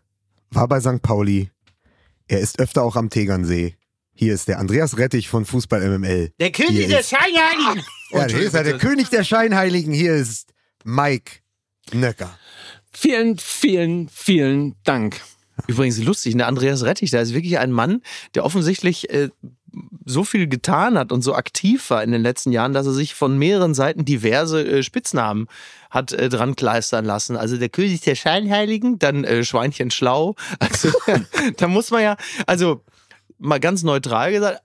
war 0.50 0.68
bei 0.68 0.80
St. 0.80 1.02
Pauli. 1.02 1.50
Er 2.28 2.40
ist 2.40 2.58
öfter 2.60 2.82
auch 2.82 2.96
am 2.96 3.10
Tegernsee. 3.10 3.74
Hier 4.14 4.32
ist 4.32 4.48
der 4.48 4.58
Andreas 4.58 4.96
Rettich 4.96 5.28
von 5.28 5.44
Fußball 5.44 5.86
MML. 5.86 6.32
Der 6.40 6.50
König 6.50 6.88
der 6.88 7.02
Scheinheiligen! 7.02 7.84
Ja, 8.10 8.26
hier 8.26 8.40
ist 8.40 8.54
er, 8.54 8.64
der 8.64 8.78
König 8.78 9.10
der 9.10 9.24
Scheinheiligen. 9.24 9.92
Hier 9.92 10.14
ist 10.14 10.52
Mike 10.84 11.40
Nöcker. 11.92 12.38
Vielen, 12.92 13.38
vielen, 13.38 14.08
vielen 14.08 14.74
Dank. 14.84 15.20
Übrigens 15.66 15.98
lustig, 15.98 16.34
ne? 16.34 16.46
Andreas 16.46 16.84
Rettich, 16.84 17.10
da 17.10 17.20
ist 17.20 17.34
wirklich 17.34 17.58
ein 17.58 17.72
Mann, 17.72 18.02
der 18.34 18.44
offensichtlich 18.44 19.10
äh, 19.10 19.28
so 20.04 20.24
viel 20.24 20.48
getan 20.48 20.96
hat 20.96 21.12
und 21.12 21.22
so 21.22 21.34
aktiv 21.34 21.90
war 21.90 22.02
in 22.02 22.12
den 22.12 22.22
letzten 22.22 22.52
Jahren, 22.52 22.72
dass 22.72 22.86
er 22.86 22.92
sich 22.92 23.14
von 23.14 23.36
mehreren 23.36 23.74
Seiten 23.74 24.04
diverse 24.04 24.66
äh, 24.66 24.82
Spitznamen 24.82 25.46
hat 25.90 26.12
äh, 26.12 26.28
dran 26.28 26.56
kleistern 26.56 27.04
lassen. 27.04 27.36
Also 27.36 27.56
der 27.56 27.68
König 27.68 28.00
der 28.02 28.14
Scheinheiligen, 28.14 28.98
dann 28.98 29.24
äh, 29.24 29.44
Schweinchen 29.44 29.90
Schlau. 29.90 30.34
Also 30.58 30.90
da 31.56 31.68
muss 31.68 31.90
man 31.90 32.02
ja, 32.02 32.16
also 32.46 32.82
mal 33.38 33.60
ganz 33.60 33.82
neutral 33.82 34.32
gesagt, 34.32 34.60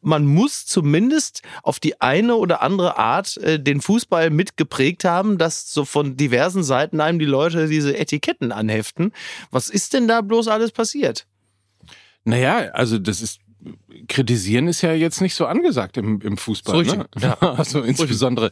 man 0.00 0.26
muss 0.26 0.66
zumindest 0.66 1.42
auf 1.62 1.80
die 1.80 2.00
eine 2.00 2.36
oder 2.36 2.62
andere 2.62 2.98
Art 2.98 3.36
äh, 3.38 3.58
den 3.60 3.80
Fußball 3.80 4.30
mitgeprägt 4.30 5.04
haben, 5.04 5.38
dass 5.38 5.72
so 5.72 5.84
von 5.84 6.16
diversen 6.16 6.62
Seiten 6.62 7.00
einem 7.00 7.18
die 7.18 7.24
Leute 7.24 7.68
diese 7.68 7.96
Etiketten 7.96 8.52
anheften. 8.52 9.12
Was 9.50 9.70
ist 9.70 9.94
denn 9.94 10.08
da 10.08 10.20
bloß 10.20 10.48
alles 10.48 10.72
passiert? 10.72 11.26
Naja, 12.24 12.70
also 12.72 12.98
das 12.98 13.22
ist 13.22 13.40
kritisieren 14.08 14.68
ist 14.68 14.80
ja 14.82 14.92
jetzt 14.92 15.20
nicht 15.20 15.34
so 15.34 15.46
angesagt 15.46 15.96
im, 15.96 16.20
im 16.22 16.36
Fußball. 16.36 16.84
So 16.84 16.96
ne? 16.96 17.06
ja. 17.18 17.36
Also 17.40 17.82
insbesondere, 17.82 18.50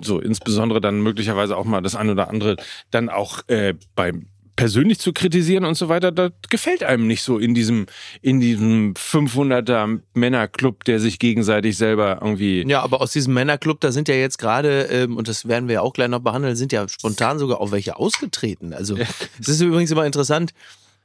so 0.00 0.18
insbesondere 0.18 0.80
dann 0.80 1.00
möglicherweise 1.00 1.56
auch 1.56 1.64
mal 1.64 1.80
das 1.80 1.94
ein 1.94 2.10
oder 2.10 2.28
andere 2.28 2.56
dann 2.90 3.08
auch 3.08 3.46
äh, 3.48 3.74
beim 3.94 4.26
persönlich 4.56 4.98
zu 5.00 5.12
kritisieren 5.12 5.64
und 5.64 5.74
so 5.74 5.88
weiter, 5.88 6.12
das 6.12 6.30
gefällt 6.48 6.82
einem 6.84 7.06
nicht 7.06 7.22
so 7.22 7.38
in 7.38 7.54
diesem 7.54 7.86
in 8.22 8.40
diesem 8.40 8.94
500er 8.94 10.00
Männerclub, 10.14 10.84
der 10.84 11.00
sich 11.00 11.18
gegenseitig 11.18 11.76
selber 11.76 12.18
irgendwie 12.20 12.64
Ja, 12.68 12.82
aber 12.82 13.00
aus 13.00 13.12
diesem 13.12 13.34
Männerclub, 13.34 13.80
da 13.80 13.92
sind 13.92 14.08
ja 14.08 14.14
jetzt 14.14 14.38
gerade, 14.38 14.82
ähm, 14.90 15.16
und 15.16 15.28
das 15.28 15.48
werden 15.48 15.68
wir 15.68 15.74
ja 15.74 15.80
auch 15.80 15.92
gleich 15.92 16.08
noch 16.08 16.20
behandeln, 16.20 16.56
sind 16.56 16.72
ja 16.72 16.88
spontan 16.88 17.38
sogar 17.38 17.60
auch 17.60 17.72
welche 17.72 17.96
ausgetreten. 17.96 18.72
Also, 18.72 18.96
es 19.40 19.48
ist 19.48 19.60
übrigens 19.60 19.90
immer 19.90 20.06
interessant. 20.06 20.52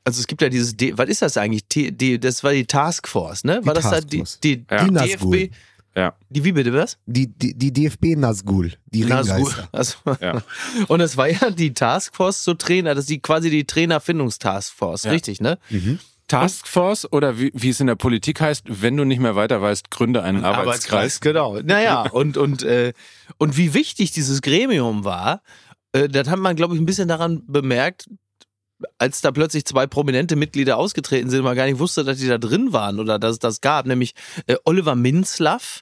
Also 0.05 0.21
es 0.21 0.27
gibt 0.27 0.41
ja 0.41 0.49
dieses, 0.49 0.77
D 0.77 0.93
was 0.97 1.09
ist 1.09 1.21
das 1.21 1.35
eigentlich? 1.37 1.65
T 1.67 1.91
die, 1.91 2.19
das 2.19 2.43
war 2.43 2.53
die 2.53 2.65
Taskforce, 2.65 3.43
ne? 3.43 3.59
War 3.63 3.73
das 3.73 3.83
da 3.89 3.99
die, 4.01 4.19
Taskforce. 4.19 4.39
die, 4.39 4.65
Ja. 4.71 4.77
die 4.83 4.85
Die 4.85 4.91
Nazgul. 4.91 5.37
DFB? 5.37 5.53
Ja. 5.95 6.13
Die 6.29 6.43
wie 6.43 6.51
bitte 6.51 6.73
was? 6.73 6.97
Die, 7.05 7.27
die, 7.27 7.57
die 7.57 7.73
DFB 7.73 8.15
Nazgul. 8.15 8.73
Die 8.87 9.03
Nazgul. 9.05 9.37
Ringgeister. 9.37 9.69
Also, 9.71 9.95
Ja. 10.21 10.41
Und 10.87 11.01
es 11.01 11.17
war 11.17 11.27
ja 11.29 11.49
die 11.49 11.73
Taskforce 11.73 12.43
zu 12.43 12.53
Trainer, 12.53 12.95
das 12.95 13.03
ist 13.05 13.09
die, 13.09 13.19
quasi 13.19 13.49
die 13.49 13.65
Trainerfindungstaskforce, 13.65 15.03
Ja. 15.03 15.11
richtig, 15.11 15.41
ne? 15.41 15.57
Taskforce 16.27 17.11
oder 17.11 17.39
wie, 17.39 17.51
wie 17.55 17.69
es 17.69 17.79
in 17.79 17.87
der 17.87 17.95
Politik 17.95 18.39
heißt, 18.39 18.65
wenn 18.67 18.95
du 18.95 19.03
nicht 19.03 19.19
mehr 19.19 19.35
weiter 19.35 19.61
weißt, 19.61 19.89
gründe 19.89 20.21
einen 20.21 20.45
Arbeitskreis. 20.45 21.21
genau. 21.21 21.59
Naja, 21.59 22.01
und, 22.11 22.37
und, 22.37 22.61
äh, 22.63 22.93
und 23.37 23.57
wie 23.57 23.73
wichtig 23.73 24.11
dieses 24.11 24.41
Gremium 24.41 25.03
war, 25.05 25.41
äh, 25.91 26.07
das 26.07 26.27
hat 26.29 26.37
man, 26.39 26.55
glaube 26.55 26.75
ich, 26.75 26.81
ein 26.81 26.85
bisschen 26.85 27.07
daran 27.07 27.41
bemerkt, 27.47 28.07
als 28.97 29.21
da 29.21 29.31
plötzlich 29.31 29.65
zwei 29.65 29.87
prominente 29.87 30.35
Mitglieder 30.35 30.77
ausgetreten 30.77 31.29
sind, 31.29 31.43
man 31.43 31.55
gar 31.55 31.65
nicht 31.65 31.79
wusste, 31.79 32.03
dass 32.03 32.17
die 32.17 32.27
da 32.27 32.37
drin 32.37 32.73
waren 32.73 32.99
oder 32.99 33.19
dass 33.19 33.33
es 33.33 33.39
das 33.39 33.61
gab, 33.61 33.85
nämlich 33.85 34.13
äh, 34.47 34.55
Oliver 34.65 34.95
Minzlaff 34.95 35.81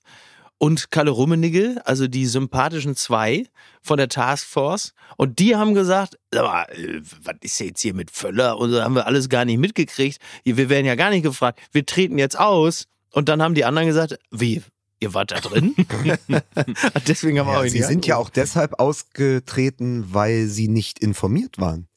und 0.58 0.90
Kalle 0.92 1.12
Rummenigge, 1.12 1.82
also 1.86 2.08
die 2.08 2.26
sympathischen 2.26 2.96
zwei 2.96 3.46
von 3.82 3.98
der 3.98 4.10
Taskforce. 4.10 4.94
Und 5.16 5.40
die 5.40 5.56
haben 5.56 5.76
gesagt, 5.76 6.18
äh, 6.32 6.40
was 6.40 7.36
ist 7.42 7.60
jetzt 7.60 7.82
hier 7.82 7.94
mit 7.94 8.12
Völler? 8.12 8.58
Und 8.58 8.72
so 8.72 8.82
haben 8.82 8.96
wir 8.96 9.06
alles 9.06 9.30
gar 9.30 9.46
nicht 9.46 9.60
mitgekriegt. 9.60 10.20
Wir 10.44 10.70
werden 10.70 10.86
ja 10.86 10.96
gar 10.96 11.12
nicht 11.12 11.24
gefragt. 11.24 11.60
Wir 11.72 11.86
treten 11.86 12.18
jetzt 12.18 12.40
aus. 12.40 12.86
Und 13.12 13.30
dann 13.30 13.42
haben 13.42 13.54
die 13.56 13.66
anderen 13.66 13.88
gesagt, 13.88 14.18
wie? 14.32 14.64
Ihr 15.00 15.14
wart 15.14 15.32
da 15.32 15.40
drin? 15.40 15.76
Deswegen 17.08 17.40
haben 17.40 17.48
wir 17.48 17.54
Ja, 17.54 17.60
auch 17.60 17.68
sie 17.68 17.84
sind 17.84 18.08
ja 18.08 18.18
auch 18.18 18.32
deshalb 18.32 18.80
ausgetreten, 18.80 20.06
weil 20.12 20.48
sie 20.48 20.68
nicht 20.68 21.00
informiert 21.00 21.60
waren. 21.60 21.88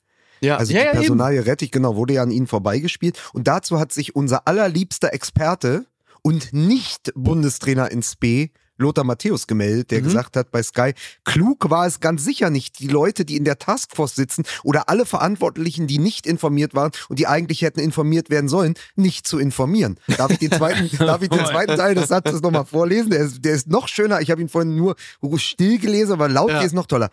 Ja, 0.40 0.56
Also 0.56 0.72
ja, 0.72 0.78
die 0.80 0.84
ja, 0.84 0.90
eben. 0.92 1.00
Personalie 1.00 1.46
Rettich, 1.46 1.70
genau, 1.70 1.96
wurde 1.96 2.14
ja 2.14 2.22
an 2.22 2.30
ihnen 2.30 2.46
vorbeigespielt. 2.46 3.18
Und 3.32 3.46
dazu 3.48 3.78
hat 3.78 3.92
sich 3.92 4.14
unser 4.16 4.46
allerliebster 4.46 5.12
Experte 5.12 5.86
und 6.22 6.52
nicht 6.52 7.12
Bundestrainer 7.14 7.90
ins 7.90 8.16
B, 8.16 8.48
Lothar 8.76 9.04
Matthäus, 9.04 9.46
gemeldet, 9.46 9.90
der 9.90 10.00
Mhm. 10.00 10.04
gesagt 10.04 10.36
hat 10.36 10.50
bei 10.50 10.62
Sky, 10.62 10.94
klug 11.24 11.68
war 11.68 11.86
es 11.86 12.00
ganz 12.00 12.24
sicher 12.24 12.48
nicht, 12.48 12.78
die 12.78 12.86
Leute, 12.88 13.26
die 13.26 13.36
in 13.36 13.44
der 13.44 13.58
Taskforce 13.58 14.14
sitzen 14.14 14.44
oder 14.64 14.88
alle 14.88 15.04
Verantwortlichen, 15.04 15.86
die 15.86 15.98
nicht 15.98 16.26
informiert 16.26 16.72
waren 16.74 16.90
und 17.10 17.18
die 17.18 17.26
eigentlich 17.26 17.60
hätten 17.60 17.80
informiert 17.80 18.30
werden 18.30 18.48
sollen, 18.48 18.72
nicht 18.96 19.26
zu 19.26 19.38
informieren. 19.38 20.00
Darf 20.16 20.30
ich 20.30 20.38
den 20.38 20.50
zweiten, 20.50 20.88
darf 20.98 21.20
ich 21.20 21.28
den 21.28 21.44
zweiten 21.44 21.76
Teil 21.76 21.94
des 21.94 22.08
Satzes 22.08 22.40
nochmal 22.40 22.64
vorlesen? 22.64 23.10
Der 23.10 23.20
ist, 23.20 23.44
der 23.44 23.52
ist 23.52 23.66
noch 23.68 23.86
schöner. 23.86 24.22
Ich 24.22 24.30
habe 24.30 24.40
ihn 24.40 24.48
vorhin 24.48 24.74
nur 24.76 24.96
still 25.36 25.78
gelesen, 25.78 26.12
aber 26.14 26.30
laut 26.30 26.48
Ja. 26.50 26.62
ist 26.62 26.72
noch 26.72 26.86
toller 26.86 27.10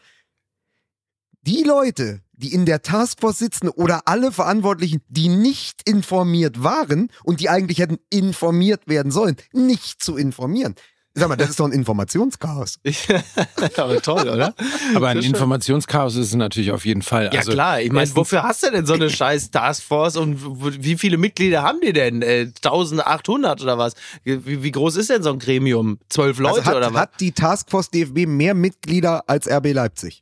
die 1.41 1.63
Leute, 1.63 2.21
die 2.37 2.53
in 2.53 2.65
der 2.65 2.81
Taskforce 2.81 3.39
sitzen 3.39 3.69
oder 3.69 4.01
alle 4.05 4.31
Verantwortlichen, 4.31 5.01
die 5.09 5.27
nicht 5.27 5.87
informiert 5.87 6.63
waren 6.63 7.11
und 7.23 7.39
die 7.39 7.49
eigentlich 7.49 7.79
hätten 7.79 7.97
informiert 8.09 8.87
werden 8.87 9.11
sollen, 9.11 9.35
nicht 9.51 10.01
zu 10.01 10.15
informieren. 10.15 10.75
Sag 11.17 11.29
mal, 11.29 11.35
das 11.35 11.49
ist 11.49 11.59
doch 11.59 11.65
ein 11.65 11.71
Informationschaos. 11.71 12.79
Aber 13.77 14.01
toll, 14.01 14.29
oder? 14.29 14.53
Aber 14.95 15.09
ein. 15.09 15.17
Informationschaos 15.17 16.15
ist 16.15 16.27
es 16.27 16.35
natürlich 16.35 16.71
auf 16.71 16.85
jeden 16.85 17.01
Fall. 17.01 17.31
Ja 17.33 17.39
Also, 17.39 17.53
klar, 17.53 17.81
ich 17.81 17.91
meine, 17.91 18.15
wofür 18.15 18.43
hast 18.43 18.61
du 18.63 18.69
denn 18.69 18.85
so 18.85 18.93
eine 18.93 19.09
scheiß 19.09 19.49
Taskforce 19.49 20.17
und 20.17 20.37
wie 20.83 20.95
viele 20.95 21.17
Mitglieder 21.17 21.63
haben 21.63 21.79
die 21.81 21.91
denn? 21.91 22.21
Äh, 22.21 22.51
1800 22.63 23.61
oder 23.63 23.77
was? 23.79 23.93
Wie, 24.23 24.63
wie 24.63 24.71
groß 24.71 24.95
ist 24.97 25.09
denn 25.09 25.23
so 25.23 25.31
ein 25.31 25.39
Gremium? 25.39 25.97
Zwölf 26.09 26.37
Leute 26.37 26.59
also 26.59 26.69
hat, 26.69 26.75
oder 26.75 26.93
was? 26.93 27.01
hat 27.01 27.19
die 27.19 27.31
Taskforce 27.31 27.89
DFB 27.89 28.27
mehr 28.27 28.53
Mitglieder 28.53 29.23
als 29.27 29.49
RB 29.49 29.73
Leipzig? 29.73 30.21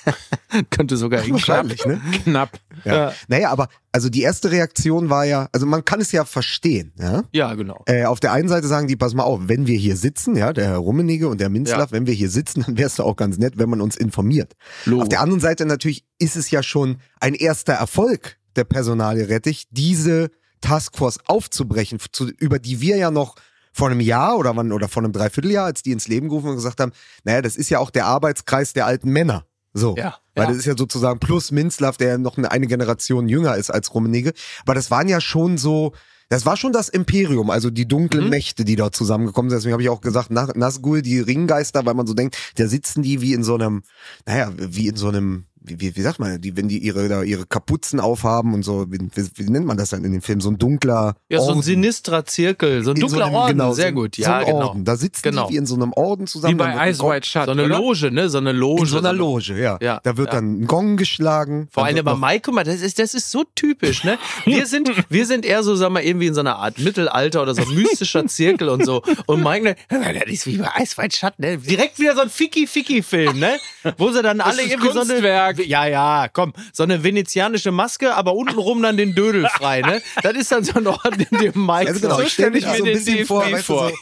Könnte 0.70 0.96
sogar 0.96 1.20
hinklappen. 1.22 1.70
Wahrscheinlich, 1.70 1.86
ne? 1.86 2.20
knapp. 2.24 2.58
Ja. 2.84 3.12
Naja, 3.28 3.50
aber 3.50 3.68
also 3.94 4.08
die 4.08 4.22
erste 4.22 4.50
Reaktion 4.50 5.08
war 5.08 5.24
ja, 5.24 5.48
also 5.52 5.66
man 5.66 5.84
kann 5.84 6.00
es 6.00 6.10
ja 6.10 6.24
verstehen, 6.24 6.92
ja. 6.98 7.22
Ja, 7.32 7.54
genau. 7.54 7.84
Äh, 7.86 8.06
auf 8.06 8.18
der 8.18 8.32
einen 8.32 8.48
Seite 8.48 8.66
sagen 8.66 8.88
die, 8.88 8.96
pass 8.96 9.14
mal 9.14 9.22
auf, 9.22 9.42
wenn 9.46 9.68
wir 9.68 9.78
hier 9.78 9.96
sitzen, 9.96 10.34
ja, 10.34 10.52
der 10.52 10.66
Herr 10.66 10.78
Rummenigge 10.78 11.28
und 11.28 11.40
der 11.40 11.48
Minzlaff, 11.48 11.92
wenn 11.92 12.04
wir 12.04 12.12
hier 12.12 12.28
sitzen, 12.28 12.64
dann 12.66 12.76
wäre 12.76 12.88
es 12.88 12.96
doch 12.96 13.04
auch 13.04 13.14
ganz 13.14 13.38
nett, 13.38 13.56
wenn 13.56 13.70
man 13.70 13.80
uns 13.80 13.96
informiert. 13.96 14.54
Logo. 14.84 15.02
Auf 15.02 15.08
der 15.08 15.20
anderen 15.20 15.40
Seite 15.40 15.64
natürlich 15.64 16.04
ist 16.18 16.34
es 16.34 16.50
ja 16.50 16.64
schon 16.64 16.96
ein 17.20 17.34
erster 17.34 17.74
Erfolg 17.74 18.36
der 18.56 18.64
Personalie 18.64 19.28
Rettich, 19.28 19.68
diese 19.70 20.32
Taskforce 20.60 21.20
aufzubrechen, 21.26 22.00
zu, 22.10 22.30
über 22.40 22.58
die 22.58 22.80
wir 22.80 22.96
ja 22.96 23.12
noch 23.12 23.36
vor 23.72 23.90
einem 23.90 24.00
Jahr 24.00 24.36
oder 24.38 24.56
wann 24.56 24.72
oder 24.72 24.88
vor 24.88 25.04
einem 25.04 25.12
Dreivierteljahr, 25.12 25.66
als 25.66 25.84
die 25.84 25.92
ins 25.92 26.08
Leben 26.08 26.28
gerufen 26.28 26.48
und 26.48 26.56
gesagt 26.56 26.80
haben, 26.80 26.90
naja, 27.22 27.42
das 27.42 27.54
ist 27.54 27.70
ja 27.70 27.78
auch 27.78 27.90
der 27.90 28.06
Arbeitskreis 28.06 28.72
der 28.72 28.86
alten 28.86 29.10
Männer. 29.10 29.46
So. 29.74 29.94
Ja, 29.98 30.16
Weil 30.34 30.44
ja. 30.44 30.48
das 30.50 30.58
ist 30.58 30.66
ja 30.66 30.76
sozusagen 30.76 31.18
plus 31.18 31.50
Minzlaff, 31.50 31.96
der 31.96 32.16
noch 32.18 32.38
eine, 32.38 32.50
eine 32.52 32.66
Generation 32.68 33.28
jünger 33.28 33.56
ist 33.56 33.70
als 33.70 33.92
Rummenigge. 33.92 34.32
Aber 34.62 34.74
das 34.74 34.90
waren 34.90 35.08
ja 35.08 35.20
schon 35.20 35.58
so, 35.58 35.92
Das 36.30 36.46
war 36.46 36.56
schon 36.56 36.72
das 36.72 36.88
Imperium, 36.88 37.50
also 37.50 37.68
die 37.70 37.86
dunklen 37.86 38.24
Mhm. 38.24 38.30
Mächte, 38.30 38.64
die 38.64 38.76
dort 38.76 38.96
zusammengekommen 38.96 39.50
sind. 39.50 39.58
Deswegen 39.58 39.74
habe 39.74 39.82
ich 39.82 39.90
auch 39.90 40.00
gesagt, 40.00 40.30
Nas- 40.30 40.54
Nazgul, 40.54 41.02
die 41.02 41.20
Ringgeister, 41.20 41.84
weil 41.84 41.92
man 41.94 42.06
so 42.06 42.14
denkt, 42.14 42.36
da 42.56 42.66
sitzen 42.66 43.02
die 43.02 43.20
wie 43.20 43.34
in 43.34 43.44
so 43.44 43.54
einem, 43.56 43.82
naja, 44.26 44.50
wie 44.56 44.88
in 44.88 44.96
so 44.96 45.08
einem, 45.08 45.44
wie, 45.64 45.96
wie, 45.96 46.00
sagt 46.02 46.18
man, 46.18 46.40
die, 46.40 46.56
wenn 46.56 46.68
die 46.68 46.78
ihre, 46.78 47.24
ihre 47.24 47.46
Kapuzen 47.46 47.98
aufhaben 48.00 48.52
und 48.54 48.62
so, 48.62 48.86
wie, 48.92 48.98
wie, 49.36 49.50
nennt 49.50 49.66
man 49.66 49.76
das 49.76 49.90
dann 49.90 50.04
in 50.04 50.12
dem 50.12 50.22
Film? 50.22 50.40
So 50.40 50.50
ein 50.50 50.58
dunkler 50.58 51.16
Ja, 51.28 51.38
so 51.38 51.44
ein 51.46 51.48
Orden. 51.50 51.62
sinistrer 51.62 52.24
Zirkel, 52.26 52.84
so 52.84 52.90
ein 52.90 52.96
In 52.96 53.00
dunkler 53.00 53.26
einem- 53.26 53.34
Orden, 53.34 53.52
genau, 53.58 53.72
sehr 53.72 53.88
so, 53.88 53.94
gut. 53.94 54.16
So 54.16 54.22
Ja, 54.22 54.38
ein 54.38 54.46
genau. 54.46 54.68
Orden. 54.68 54.84
Da 54.84 54.96
sitzen 54.96 55.22
Genau. 55.22 55.46
die 55.48 55.54
wie 55.54 55.56
in 55.56 55.66
so 55.66 55.74
einem 55.74 55.92
Orden 55.94 56.26
zusammen. 56.26 56.54
Wie 56.54 56.58
bei 56.58 56.74
Eyes 56.74 57.00
Wide 57.00 57.24
Shut, 57.26 57.46
So 57.46 57.52
eine 57.52 57.64
oder? 57.64 57.78
Loge, 57.78 58.10
ne? 58.10 58.28
So 58.28 58.38
eine 58.38 58.52
Loge. 58.52 58.82
In 58.82 58.86
so 58.88 58.98
einer 58.98 59.08
eine- 59.10 59.18
Loge, 59.18 59.58
ja. 59.58 59.78
Ja, 59.80 60.00
da 60.02 60.16
wird 60.16 60.28
ja. 60.28 60.34
dann 60.34 60.60
ein 60.60 60.66
Gong 60.66 60.96
geschlagen. 60.96 61.68
Vor 61.70 61.84
allem 61.84 62.04
bei 62.04 62.14
Mike, 62.14 62.42
guck 62.44 62.54
mal, 62.54 62.64
das 62.64 62.82
ist, 62.82 62.98
das 62.98 63.14
ist 63.14 63.30
so 63.30 63.44
typisch, 63.54 64.04
ne? 64.04 64.18
Wir 64.44 64.66
sind, 64.66 64.90
wir 65.08 65.26
sind 65.26 65.44
eher 65.46 65.62
so, 65.62 65.74
sagen 65.76 65.94
wir, 65.94 66.02
irgendwie 66.04 66.26
in 66.26 66.34
so 66.34 66.40
einer 66.40 66.56
Art 66.56 66.78
Mittelalter 66.78 67.40
oder 67.42 67.54
so 67.54 67.62
ein 67.62 67.74
mystischer 67.74 68.26
Zirkel 68.26 68.68
und 68.68 68.84
so. 68.84 69.02
Und 69.26 69.42
Mike, 69.42 69.62
ne, 69.64 69.76
das 69.90 70.30
ist 70.32 70.46
wie 70.46 70.58
bei 70.58 70.68
Eisweit 70.74 71.14
Schatten, 71.14 71.42
ne? 71.42 71.56
Direkt 71.58 71.98
wieder 71.98 72.14
so 72.14 72.20
ein 72.20 72.28
Ficky-Ficky-Film, 72.30 73.38
ne? 73.38 73.56
Wo 73.98 74.10
sie 74.12 74.22
dann 74.22 74.40
alle 74.40 74.62
irgendwie 74.62 74.88
so 74.92 74.98
Kunstwerk. 75.00 75.53
Ja, 75.62 75.86
ja, 75.86 76.28
komm, 76.32 76.52
so 76.72 76.82
eine 76.82 77.02
venezianische 77.04 77.70
Maske, 77.72 78.14
aber 78.14 78.34
untenrum 78.34 78.82
dann 78.82 78.96
den 78.96 79.14
Dödel 79.14 79.46
frei, 79.48 79.80
ne? 79.80 80.02
Das 80.22 80.34
ist 80.34 80.50
dann 80.52 80.64
so 80.64 80.74
ein 80.78 80.86
Ort, 80.86 81.16
in 81.30 81.38
dem 81.38 81.66
Mike. 81.66 81.88
Also 81.88 82.00
genau, 82.00 82.16
so 82.18 82.26
stelle 82.26 82.58
ich 82.58 82.64
so 82.64 82.70
mir 82.70 82.76
ein 82.76 82.84
den 82.84 82.92
bisschen 82.94 83.26
vor, 83.26 83.44
DFB 83.44 83.52
weißt 83.54 83.68
du, 83.68 83.72
vor. 83.74 83.92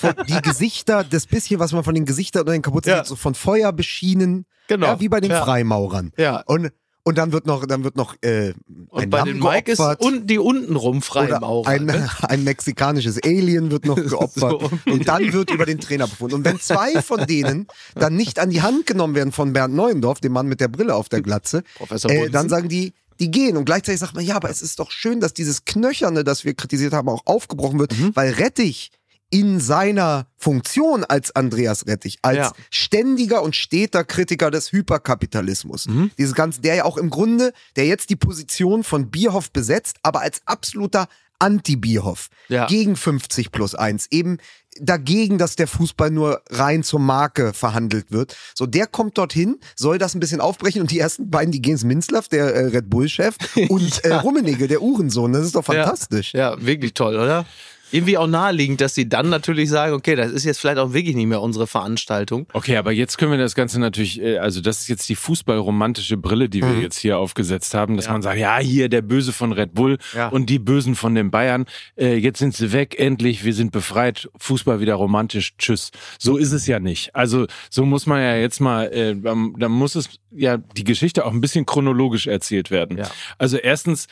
so, 0.00 0.08
äh, 0.08 0.14
die 0.28 0.42
Gesichter, 0.42 1.04
das 1.04 1.26
bisschen, 1.26 1.60
was 1.60 1.72
man 1.72 1.84
von 1.84 1.94
den 1.94 2.04
Gesichtern 2.04 2.42
oder 2.42 2.52
den 2.52 2.62
Kapuzen 2.62 2.90
Ja. 2.90 2.98
sieht, 2.98 3.06
so 3.06 3.16
von 3.16 3.34
Feuer 3.34 3.72
beschienen, 3.72 4.46
Genau. 4.68 4.86
ja, 4.86 5.00
wie 5.00 5.08
bei 5.08 5.20
den 5.20 5.30
Ja. 5.30 5.42
Freimaurern. 5.44 6.12
Ja. 6.16 6.42
Und, 6.46 6.70
und 7.08 7.18
dann 7.18 7.32
wird 7.32 7.46
noch, 7.46 7.64
dann 7.66 7.84
wird 7.84 7.96
noch 7.96 8.14
äh, 8.22 8.52
Und 8.88 9.02
ein 9.02 9.10
bei 9.10 9.18
Lamm 9.18 9.28
den 9.28 9.38
Mike 9.38 9.72
ist 9.72 9.80
unten 9.80 10.26
die 10.26 10.38
untenrum 10.38 10.98
oder 10.98 11.02
Freimaurer. 11.06 11.66
ein, 11.68 11.86
ne? 11.86 12.08
ein 12.22 12.44
mexikanisches 12.44 13.18
Alien 13.24 13.70
wird 13.70 13.86
noch 13.86 13.96
geopfert 13.96 14.60
So. 14.60 14.70
und 14.92 15.08
dann 15.08 15.32
wird 15.32 15.50
über 15.50 15.66
den 15.66 15.80
Trainer 15.80 16.06
befunden. 16.06 16.34
Und 16.36 16.44
wenn 16.44 16.60
zwei 16.60 17.00
von 17.02 17.26
denen 17.26 17.66
dann 17.94 18.14
nicht 18.14 18.38
an 18.38 18.50
die 18.50 18.62
Hand 18.62 18.86
genommen 18.86 19.14
werden 19.14 19.32
von 19.32 19.52
Bernd 19.52 19.74
Neuendorf, 19.74 20.20
dem 20.20 20.32
Mann 20.32 20.46
mit 20.46 20.60
der 20.60 20.68
Brille 20.68 20.94
auf 20.94 21.08
der 21.08 21.22
Glatze, 21.22 21.62
äh, 22.08 22.30
dann 22.30 22.48
sagen 22.48 22.68
die, 22.68 22.92
die 23.20 23.30
gehen. 23.30 23.56
Und 23.56 23.64
gleichzeitig 23.64 23.98
sagt 24.00 24.14
man, 24.14 24.24
ja, 24.24 24.36
aber 24.36 24.50
es 24.50 24.62
ist 24.62 24.78
doch 24.78 24.90
schön, 24.90 25.18
dass 25.20 25.34
dieses 25.34 25.64
Knöcherne, 25.64 26.22
das 26.24 26.44
wir 26.44 26.54
kritisiert 26.54 26.92
haben, 26.92 27.08
auch 27.08 27.22
aufgebrochen 27.24 27.78
wird, 27.80 27.98
Mhm. 27.98 28.10
weil 28.14 28.32
Rettich 28.34 28.90
in 29.30 29.60
seiner 29.60 30.26
Funktion 30.36 31.04
als 31.04 31.34
Andreas 31.36 31.86
Rettich, 31.86 32.18
als 32.22 32.36
Ja. 32.38 32.52
ständiger 32.70 33.42
und 33.42 33.54
steter 33.54 34.04
Kritiker 34.04 34.50
des 34.50 34.72
Hyperkapitalismus, 34.72 35.86
Mhm. 35.86 36.10
dieses 36.18 36.34
ganze, 36.34 36.60
der 36.60 36.76
ja 36.76 36.84
auch 36.84 36.96
im 36.96 37.10
Grunde, 37.10 37.52
der 37.76 37.86
jetzt 37.86 38.10
die 38.10 38.16
Position 38.16 38.84
von 38.84 39.10
Bierhoff 39.10 39.50
besetzt, 39.50 39.96
aber 40.02 40.20
als 40.20 40.40
absoluter 40.46 41.08
Anti-Bierhoff, 41.40 42.28
Ja. 42.48 42.66
gegen 42.66 42.96
50 42.96 43.52
plus 43.52 43.74
1, 43.74 44.06
eben 44.10 44.38
dagegen, 44.80 45.38
dass 45.38 45.56
der 45.56 45.66
Fußball 45.66 46.10
nur 46.10 46.42
rein 46.50 46.82
zur 46.82 47.00
Marke 47.00 47.52
verhandelt 47.52 48.10
wird. 48.12 48.36
So, 48.54 48.66
der 48.66 48.86
kommt 48.86 49.18
dorthin, 49.18 49.58
soll 49.76 49.98
das 49.98 50.14
ein 50.14 50.20
bisschen 50.20 50.40
aufbrechen 50.40 50.80
und 50.80 50.90
die 50.90 50.98
ersten 50.98 51.30
beiden, 51.30 51.50
die 51.52 51.60
gehen 51.62 51.72
ins 51.72 51.84
Minzlaff, 51.84 52.28
der 52.28 52.54
äh, 52.54 52.64
Red 52.66 52.88
Bull-Chef 52.90 53.36
und 53.68 54.04
äh, 54.04 54.14
Rummenigge, 54.14 54.68
der 54.68 54.82
Uhrensohn, 54.82 55.32
das 55.32 55.46
ist 55.46 55.54
doch 55.54 55.64
fantastisch. 55.64 56.32
Ja, 56.34 56.54
ja, 56.54 56.64
wirklich 56.64 56.94
toll, 56.94 57.16
oder? 57.16 57.44
Irgendwie 57.90 58.18
auch 58.18 58.26
naheliegend, 58.26 58.80
dass 58.80 58.94
sie 58.94 59.08
dann 59.08 59.28
natürlich 59.30 59.68
sagen, 59.70 59.94
okay, 59.94 60.14
das 60.14 60.30
ist 60.30 60.44
jetzt 60.44 60.58
vielleicht 60.60 60.78
auch 60.78 60.92
wirklich 60.92 61.16
nicht 61.16 61.26
mehr 61.26 61.40
unsere 61.40 61.66
Veranstaltung. 61.66 62.46
Okay, 62.52 62.76
aber 62.76 62.92
jetzt 62.92 63.16
können 63.18 63.30
wir 63.32 63.38
das 63.38 63.54
Ganze 63.54 63.80
natürlich, 63.80 64.20
äh, 64.20 64.38
also 64.38 64.60
das 64.60 64.80
ist 64.82 64.88
jetzt 64.88 65.08
die 65.08 65.14
fußballromantische 65.14 66.16
Brille, 66.16 66.48
die 66.48 66.60
wir 66.62 66.68
Mhm. 66.68 66.82
jetzt 66.82 66.98
hier 66.98 67.18
aufgesetzt 67.18 67.72
haben, 67.74 67.96
dass 67.96 68.06
Ja. 68.06 68.12
man 68.12 68.22
sagt, 68.22 68.38
ja, 68.38 68.58
hier 68.58 68.88
der 68.88 69.02
Böse 69.02 69.32
von 69.32 69.52
Red 69.52 69.74
Bull 69.74 69.98
Ja. 70.14 70.28
und 70.28 70.50
die 70.50 70.58
Bösen 70.58 70.94
von 70.94 71.14
den 71.14 71.30
Bayern, 71.30 71.64
äh, 71.96 72.16
jetzt 72.16 72.38
sind 72.38 72.54
sie 72.54 72.72
weg, 72.72 72.96
endlich, 72.98 73.44
wir 73.44 73.54
sind 73.54 73.72
befreit, 73.72 74.28
Fußball 74.38 74.80
wieder 74.80 74.94
romantisch, 74.94 75.56
tschüss. 75.56 75.90
So 76.18 76.36
ist 76.36 76.52
es 76.52 76.66
ja 76.66 76.80
nicht. 76.80 77.14
Also 77.14 77.46
so 77.70 77.84
muss 77.86 78.06
man 78.06 78.20
ja 78.20 78.36
jetzt 78.36 78.60
mal, 78.60 78.84
äh, 78.92 79.16
da 79.16 79.68
muss 79.68 79.94
es 79.94 80.08
ja 80.30 80.58
die 80.58 80.84
Geschichte 80.84 81.24
auch 81.24 81.32
ein 81.32 81.40
bisschen 81.40 81.64
chronologisch 81.66 82.26
erzählt 82.26 82.70
werden. 82.70 82.98
Ja. 82.98 83.10
Also 83.38 83.56
erstens, 83.56 84.08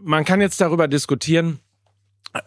man 0.00 0.24
kann 0.24 0.40
jetzt 0.40 0.60
darüber 0.60 0.88
diskutieren, 0.88 1.60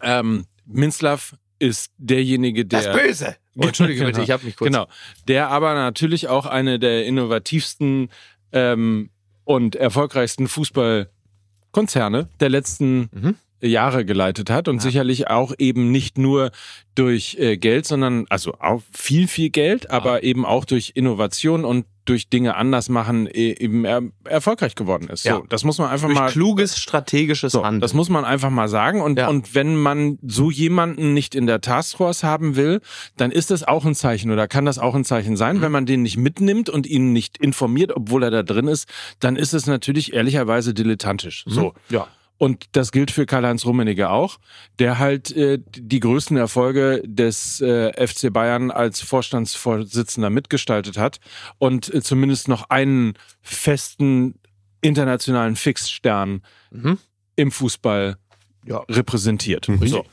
ähm, 0.02 0.46
Minzlaff 0.66 1.34
ist 1.58 1.92
derjenige, 1.98 2.64
der... 2.64 2.92
Böse. 2.92 3.36
Oh, 3.56 3.62
Entschuldige 3.66 4.00
bitte, 4.00 4.12
Genau. 4.12 4.24
ich 4.24 4.30
habe 4.30 4.44
mich 4.46 4.56
kurz. 4.56 4.66
Genau. 4.70 4.86
Der 5.28 5.48
aber 5.48 5.74
natürlich 5.74 6.28
auch 6.28 6.46
eine 6.46 6.78
der 6.78 7.04
innovativsten 7.04 8.08
ähm, 8.52 9.10
und 9.44 9.76
erfolgreichsten 9.76 10.48
Fußballkonzerne 10.48 12.28
der 12.40 12.48
letzten 12.48 13.08
Mhm. 13.12 13.34
Jahre 13.62 14.06
geleitet 14.06 14.48
hat 14.48 14.68
und 14.68 14.80
sicherlich 14.80 15.28
auch 15.28 15.52
eben 15.58 15.90
nicht 15.90 16.16
nur 16.16 16.50
durch 16.94 17.36
äh, 17.38 17.58
Geld, 17.58 17.84
sondern 17.84 18.24
also 18.30 18.54
auch 18.58 18.80
viel, 18.90 19.28
viel 19.28 19.50
Geld, 19.50 19.90
aber 19.90 20.22
eben 20.22 20.46
auch 20.46 20.64
durch 20.64 20.92
Innovation 20.94 21.66
und 21.66 21.84
durch 22.10 22.28
Dinge 22.28 22.56
anders 22.56 22.88
machen 22.88 23.26
e- 23.26 23.52
eben 23.58 23.84
er, 23.84 24.02
erfolgreich 24.24 24.74
geworden 24.74 25.08
ist. 25.08 25.24
Ja. 25.24 25.36
So, 25.36 25.46
das 25.48 25.64
muss 25.64 25.78
man 25.78 25.88
einfach 25.88 26.08
Durch 26.08 26.18
mal 26.18 26.28
kluges 26.30 26.76
strategisches 26.76 27.52
so, 27.52 27.64
Handeln. 27.64 27.80
das 27.80 27.94
muss 27.94 28.08
man 28.08 28.24
einfach 28.24 28.50
mal 28.50 28.68
sagen. 28.68 29.00
Und, 29.00 29.18
Ja. 29.18 29.28
und 29.28 29.54
wenn 29.54 29.76
man 29.76 30.18
so 30.26 30.50
jemanden 30.50 31.14
nicht 31.14 31.34
in 31.34 31.46
der 31.46 31.60
Taskforce 31.60 32.24
haben 32.24 32.56
will, 32.56 32.80
dann 33.16 33.30
ist 33.30 33.50
das 33.50 33.62
auch 33.66 33.84
ein 33.84 33.94
Zeichen 33.94 34.30
oder 34.30 34.48
kann 34.48 34.64
das 34.64 34.78
auch 34.78 34.94
ein 34.94 35.04
Zeichen 35.04 35.36
sein. 35.36 35.58
Mhm. 35.58 35.60
Wenn 35.62 35.72
man 35.72 35.86
den 35.86 36.02
nicht 36.02 36.16
mitnimmt 36.16 36.68
und 36.68 36.86
ihn 36.86 37.12
nicht 37.12 37.38
informiert, 37.38 37.92
obwohl 37.94 38.24
er 38.24 38.30
da 38.30 38.42
drin 38.42 38.66
ist, 38.68 38.88
dann 39.20 39.36
ist 39.36 39.54
es 39.54 39.66
natürlich 39.66 40.12
ehrlicherweise 40.12 40.74
dilettantisch. 40.74 41.44
So. 41.46 41.68
Mhm. 41.68 41.72
Ja. 41.94 42.08
Und 42.40 42.64
das 42.72 42.90
gilt 42.90 43.10
für 43.10 43.26
Karl-Heinz 43.26 43.66
Rummenigge 43.66 44.08
auch, 44.08 44.38
der 44.78 44.98
halt 44.98 45.30
äh, 45.36 45.58
die 45.68 46.00
größten 46.00 46.38
Erfolge 46.38 47.02
des 47.04 47.60
äh, 47.60 47.92
FC 48.06 48.32
Bayern 48.32 48.70
als 48.70 49.02
Vorstandsvorsitzender 49.02 50.30
mitgestaltet 50.30 50.96
hat 50.96 51.20
und 51.58 51.92
äh, 51.92 52.00
zumindest 52.00 52.48
noch 52.48 52.70
einen 52.70 53.12
festen 53.42 54.36
internationalen 54.80 55.54
Fixstern 55.54 56.40
Mhm. 56.70 56.96
im 57.36 57.50
Fußball 57.52 58.16
Ja. 58.64 58.78
repräsentiert. 58.88 59.68
Mhm. 59.68 59.86
So. 59.86 60.06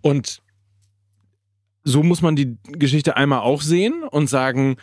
Und 0.00 0.40
so 1.82 2.02
muss 2.02 2.22
man 2.22 2.34
die 2.34 2.56
Geschichte 2.62 3.18
einmal 3.18 3.40
auch 3.40 3.60
sehen 3.60 4.04
und 4.10 4.28
sagen, 4.28 4.76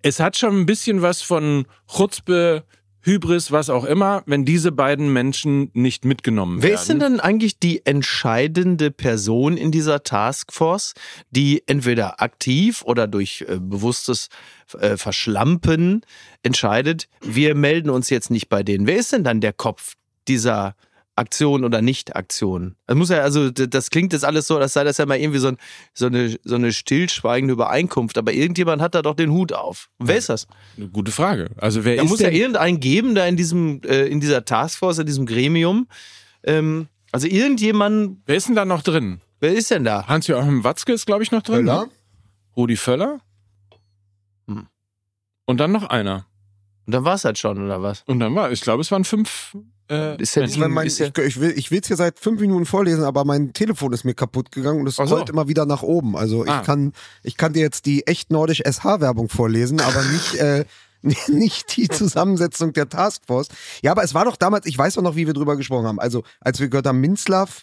es 0.00 0.18
hat 0.20 0.38
schon 0.38 0.58
ein 0.60 0.66
bisschen 0.66 1.02
was 1.02 1.20
von 1.20 1.66
Chutzpe, 1.94 2.62
Hybris, 3.06 3.52
was 3.52 3.70
auch 3.70 3.84
immer, 3.84 4.24
wenn 4.26 4.44
diese 4.44 4.72
beiden 4.72 5.12
Menschen 5.12 5.70
nicht 5.74 6.04
mitgenommen 6.04 6.60
Wer 6.60 6.70
werden. 6.70 6.80
ist 6.80 6.88
denn 6.88 6.98
dann 6.98 7.20
eigentlich 7.20 7.60
die 7.60 7.86
entscheidende 7.86 8.90
Person 8.90 9.56
in 9.56 9.70
dieser 9.70 10.02
Taskforce, 10.02 10.94
die 11.30 11.62
entweder 11.66 12.20
aktiv 12.20 12.82
oder 12.82 13.06
durch 13.06 13.44
äh, 13.48 13.60
bewusstes 13.60 14.28
äh, 14.80 14.96
Verschlampen 14.96 16.00
entscheidet, 16.42 17.08
wir 17.20 17.54
melden 17.54 17.90
uns 17.90 18.10
jetzt 18.10 18.32
nicht 18.32 18.48
bei 18.48 18.64
denen? 18.64 18.88
Wer 18.88 18.96
ist 18.96 19.12
denn 19.12 19.22
dann 19.22 19.40
der 19.40 19.52
Kopf 19.52 19.94
dieser 20.26 20.74
Aktion 21.16 21.64
oder 21.64 21.82
Nicht-Aktion? 21.82 22.76
Das 22.86 22.96
muss 22.96 23.08
ja, 23.08 23.18
also 23.18 23.50
das 23.50 23.90
klingt 23.90 24.12
jetzt 24.12 24.24
alles 24.24 24.46
so, 24.46 24.58
als 24.58 24.74
sei 24.74 24.84
das 24.84 24.98
ja 24.98 25.06
mal 25.06 25.18
irgendwie 25.18 25.40
so, 25.40 25.48
ein, 25.48 25.56
so, 25.92 26.06
eine, 26.06 26.36
so 26.44 26.54
eine 26.54 26.72
stillschweigende 26.72 27.52
Übereinkunft, 27.52 28.18
aber 28.18 28.32
irgendjemand 28.32 28.80
hat 28.80 28.94
da 28.94 29.02
doch 29.02 29.16
den 29.16 29.32
Hut 29.32 29.52
auf. 29.52 29.88
Wer 29.98 30.16
ist 30.16 30.28
das? 30.28 30.46
Eine 30.76 30.88
gute 30.88 31.10
Frage. 31.10 31.50
Also 31.56 31.84
wer 31.84 31.96
Da 31.96 32.02
ist 32.02 32.08
muss 32.08 32.20
ja 32.20 32.30
denn, 32.30 32.38
irgendeinen 32.38 32.80
geben, 32.80 33.14
da 33.14 33.26
in 33.26 33.36
diesem, 33.36 33.80
äh, 33.82 34.06
in 34.06 34.20
dieser 34.20 34.44
Taskforce, 34.44 35.00
in 35.00 35.06
diesem 35.06 35.26
Gremium. 35.26 35.88
Ähm, 36.44 36.88
also 37.12 37.26
irgendjemand, 37.26 38.18
wer 38.26 38.36
ist 38.36 38.48
denn 38.48 38.54
da 38.54 38.64
noch 38.64 38.82
drin? 38.82 39.20
wer 39.40 39.54
ist 39.54 39.70
denn 39.70 39.84
da? 39.84 40.06
Hans-Joachim 40.06 40.64
Watzke 40.64 40.92
ist, 40.92 41.06
glaube 41.06 41.22
ich, 41.22 41.30
noch 41.30 41.42
drin. 41.42 41.66
Völler? 41.66 41.86
Ne? 41.86 41.90
Rudi 42.56 42.76
Völler. 42.76 43.20
Hm. 44.48 44.66
Und 45.44 45.60
dann 45.60 45.72
noch 45.72 45.84
einer. 45.84 46.26
Und 46.86 46.94
dann 46.94 47.04
war 47.04 47.14
es 47.14 47.24
halt 47.24 47.38
schon, 47.38 47.64
oder 47.64 47.82
was? 47.82 48.02
Und 48.06 48.20
dann 48.20 48.34
war, 48.34 48.50
ich 48.52 48.60
glaube, 48.60 48.80
es 48.80 48.90
waren 48.90 49.04
fünf. 49.04 49.56
Äh, 49.88 50.20
Ist 50.20 50.34
ja. 50.34 50.42
Wenn 50.60 50.70
mein, 50.72 50.86
Ist 50.86 50.98
ja- 50.98 51.06
ich, 51.06 51.18
ich 51.18 51.40
will 51.40 51.52
ich 51.56 51.70
will's 51.70 51.86
hier 51.86 51.96
seit 51.96 52.18
fünf 52.18 52.40
Minuten 52.40 52.66
vorlesen, 52.66 53.04
aber 53.04 53.24
mein 53.24 53.52
Telefon 53.52 53.92
ist 53.92 54.04
mir 54.04 54.14
kaputt 54.14 54.50
gegangen 54.52 54.80
und 54.80 54.86
es 54.88 54.98
Ach 54.98 55.06
so. 55.06 55.14
rollt 55.16 55.30
immer 55.30 55.46
wieder 55.48 55.64
nach 55.66 55.82
oben. 55.82 56.16
Also 56.16 56.44
Ah. 56.46 56.58
ich 56.60 56.66
kann 56.66 56.92
ich 57.22 57.36
kann 57.36 57.52
dir 57.52 57.60
jetzt 57.62 57.86
die 57.86 58.06
echt 58.06 58.30
nordisch 58.32 58.60
SH-Werbung 58.64 59.28
vorlesen, 59.28 59.80
aber 59.80 60.02
nicht 60.02 60.34
äh, 60.40 60.64
nicht 61.28 61.76
die 61.76 61.88
Zusammensetzung 61.88 62.72
der 62.72 62.88
Taskforce. 62.88 63.48
Ja, 63.82 63.92
aber 63.92 64.02
es 64.02 64.12
war 64.14 64.24
doch 64.24 64.36
damals, 64.36 64.66
ich 64.66 64.76
weiß 64.76 64.98
auch 64.98 65.02
noch, 65.02 65.14
wie 65.14 65.26
wir 65.26 65.34
drüber 65.34 65.56
gesprochen 65.56 65.86
haben. 65.86 66.00
Also 66.00 66.24
als 66.40 66.58
wir 66.58 66.68
gehört 66.68 66.86
haben, 66.86 67.00
Minzlaff, 67.00 67.62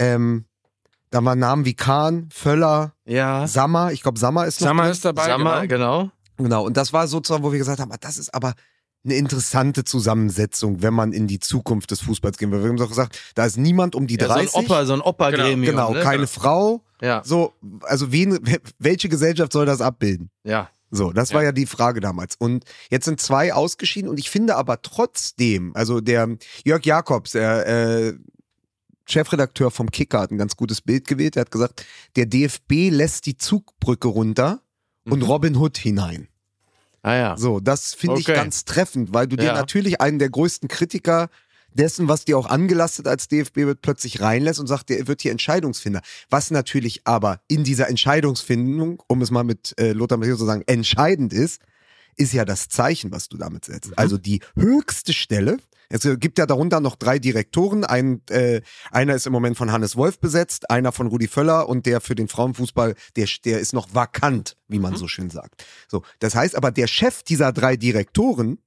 ähm, 0.00 0.46
da 1.10 1.24
waren 1.24 1.38
Namen 1.38 1.64
wie 1.64 1.74
Kahn, 1.74 2.28
Völler, 2.32 2.94
Ja. 3.04 3.46
Sammer. 3.46 3.92
Ich 3.92 4.02
glaube, 4.02 4.18
Sammer 4.18 4.46
ist 4.46 4.60
noch 4.60 4.68
Sammer 4.68 4.82
drin. 4.84 4.92
ist 4.92 5.04
dabei. 5.04 5.26
Sag 5.26 5.38
mal, 5.40 5.68
genau. 5.68 5.98
genau. 6.04 6.10
Genau, 6.38 6.64
und 6.64 6.76
das 6.76 6.92
war 6.92 7.06
sozusagen, 7.06 7.44
wo 7.44 7.52
wir 7.52 7.58
gesagt 7.58 7.80
haben, 7.80 7.92
ah, 7.92 7.96
das 8.00 8.16
ist 8.16 8.32
aber 8.34 8.54
eine 9.04 9.14
interessante 9.14 9.84
Zusammensetzung, 9.84 10.82
wenn 10.82 10.92
man 10.92 11.12
in 11.12 11.26
die 11.26 11.38
Zukunft 11.38 11.90
des 11.90 12.00
Fußballs 12.00 12.36
gehen 12.36 12.50
will. 12.52 12.62
Wir 12.62 12.68
haben 12.68 12.76
doch 12.76 12.88
gesagt, 12.88 13.18
da 13.34 13.46
ist 13.46 13.56
niemand 13.56 13.94
um 13.94 14.06
die 14.06 14.16
Ja, 14.16 14.26
so 14.26 14.32
ein 14.34 14.46
30. 14.46 14.54
Opa, 14.56 14.84
so 14.84 14.92
ein 14.92 15.00
Opa-Gremium. 15.00 15.74
Genau, 15.74 15.92
ne? 15.92 16.00
keine 16.00 16.26
Frau. 16.26 16.84
Ja, 17.00 17.22
So, 17.24 17.54
also 17.82 18.12
wen, 18.12 18.38
welche 18.78 19.08
Gesellschaft 19.08 19.52
soll 19.52 19.66
das 19.66 19.80
abbilden? 19.80 20.30
ja. 20.44 20.68
So, 20.92 21.12
das 21.12 21.32
war 21.32 21.44
ja 21.44 21.52
die 21.52 21.66
Frage 21.66 22.00
damals. 22.00 22.34
Und 22.34 22.64
jetzt 22.90 23.04
sind 23.04 23.20
zwei 23.20 23.54
ausgeschieden 23.54 24.10
und 24.10 24.18
ich 24.18 24.28
finde 24.28 24.56
aber 24.56 24.82
trotzdem, 24.82 25.70
also 25.76 26.00
der 26.00 26.36
Jörg 26.64 26.84
Jakobs, 26.84 27.30
der, 27.30 27.66
äh, 27.68 28.14
Chefredakteur 29.10 29.70
vom 29.70 29.90
Kicker 29.90 30.20
hat 30.20 30.30
ein 30.30 30.38
ganz 30.38 30.56
gutes 30.56 30.80
Bild 30.80 31.06
gewählt. 31.06 31.36
Er 31.36 31.42
hat 31.42 31.50
gesagt, 31.50 31.84
der 32.16 32.26
DFB 32.26 32.90
lässt 32.90 33.26
die 33.26 33.36
Zugbrücke 33.36 34.08
runter 34.08 34.62
und 35.04 35.22
Robin 35.22 35.56
Hood 35.56 35.78
hinein. 35.78 36.28
Ah 37.02 37.14
ja. 37.14 37.36
So, 37.36 37.60
das 37.60 37.94
finde 37.94 38.18
ich 38.20 38.26
Okay. 38.28 38.36
ganz 38.36 38.64
treffend, 38.64 39.14
weil 39.14 39.26
du 39.26 39.36
dir 39.36 39.46
Ja. 39.46 39.52
natürlich 39.54 40.00
einen 40.00 40.18
der 40.18 40.30
größten 40.30 40.68
Kritiker 40.68 41.28
dessen, 41.72 42.08
was 42.08 42.24
dir 42.24 42.36
auch 42.36 42.46
angelastet 42.46 43.06
als 43.06 43.28
DFB 43.28 43.58
wird, 43.58 43.80
plötzlich 43.80 44.20
reinlässt 44.20 44.58
und 44.60 44.66
sagt, 44.66 44.88
der 44.90 45.06
wird 45.06 45.22
hier 45.22 45.30
Entscheidungsfinder. 45.30 46.00
Was 46.28 46.50
natürlich 46.50 47.02
aber 47.06 47.40
in 47.48 47.64
dieser 47.64 47.88
Entscheidungsfindung, 47.88 49.02
um 49.06 49.22
es 49.22 49.30
mal 49.30 49.44
mit 49.44 49.74
äh, 49.78 49.92
Lothar 49.92 50.18
Matthäus 50.18 50.38
zu 50.38 50.46
sagen, 50.46 50.64
entscheidend 50.66 51.32
ist, 51.32 51.62
ist 52.16 52.32
ja 52.32 52.44
das 52.44 52.68
Zeichen, 52.68 53.12
was 53.12 53.28
du 53.28 53.36
damit 53.38 53.64
setzt. 53.64 53.96
Also 53.96 54.18
die 54.18 54.40
höchste 54.56 55.12
Stelle. 55.12 55.58
Es 55.90 56.08
gibt 56.18 56.38
ja 56.38 56.46
darunter 56.46 56.80
noch 56.80 56.96
drei 56.96 57.18
Direktoren. 57.18 57.84
Ein, 57.84 58.22
äh, 58.30 58.62
einer 58.92 59.14
ist 59.16 59.26
im 59.26 59.32
Moment 59.32 59.58
von 59.58 59.72
Hannes 59.72 59.96
Wolf 59.96 60.20
besetzt, 60.20 60.70
einer 60.70 60.92
von 60.92 61.08
Rudi 61.08 61.26
Völler 61.26 61.68
und 61.68 61.84
der 61.84 62.00
für 62.00 62.14
den 62.14 62.28
Frauenfußball, 62.28 62.94
der, 63.16 63.28
der 63.44 63.58
ist 63.58 63.72
noch 63.72 63.92
vakant, 63.92 64.56
wie 64.68 64.78
man 64.78 64.96
so 64.96 65.08
schön 65.08 65.30
sagt. 65.30 65.64
So, 65.88 66.02
das 66.20 66.34
heißt 66.34 66.56
aber, 66.56 66.70
der 66.70 66.86
Chef 66.86 67.24
dieser 67.24 67.52
drei 67.52 67.76
Direktoren 67.76 68.58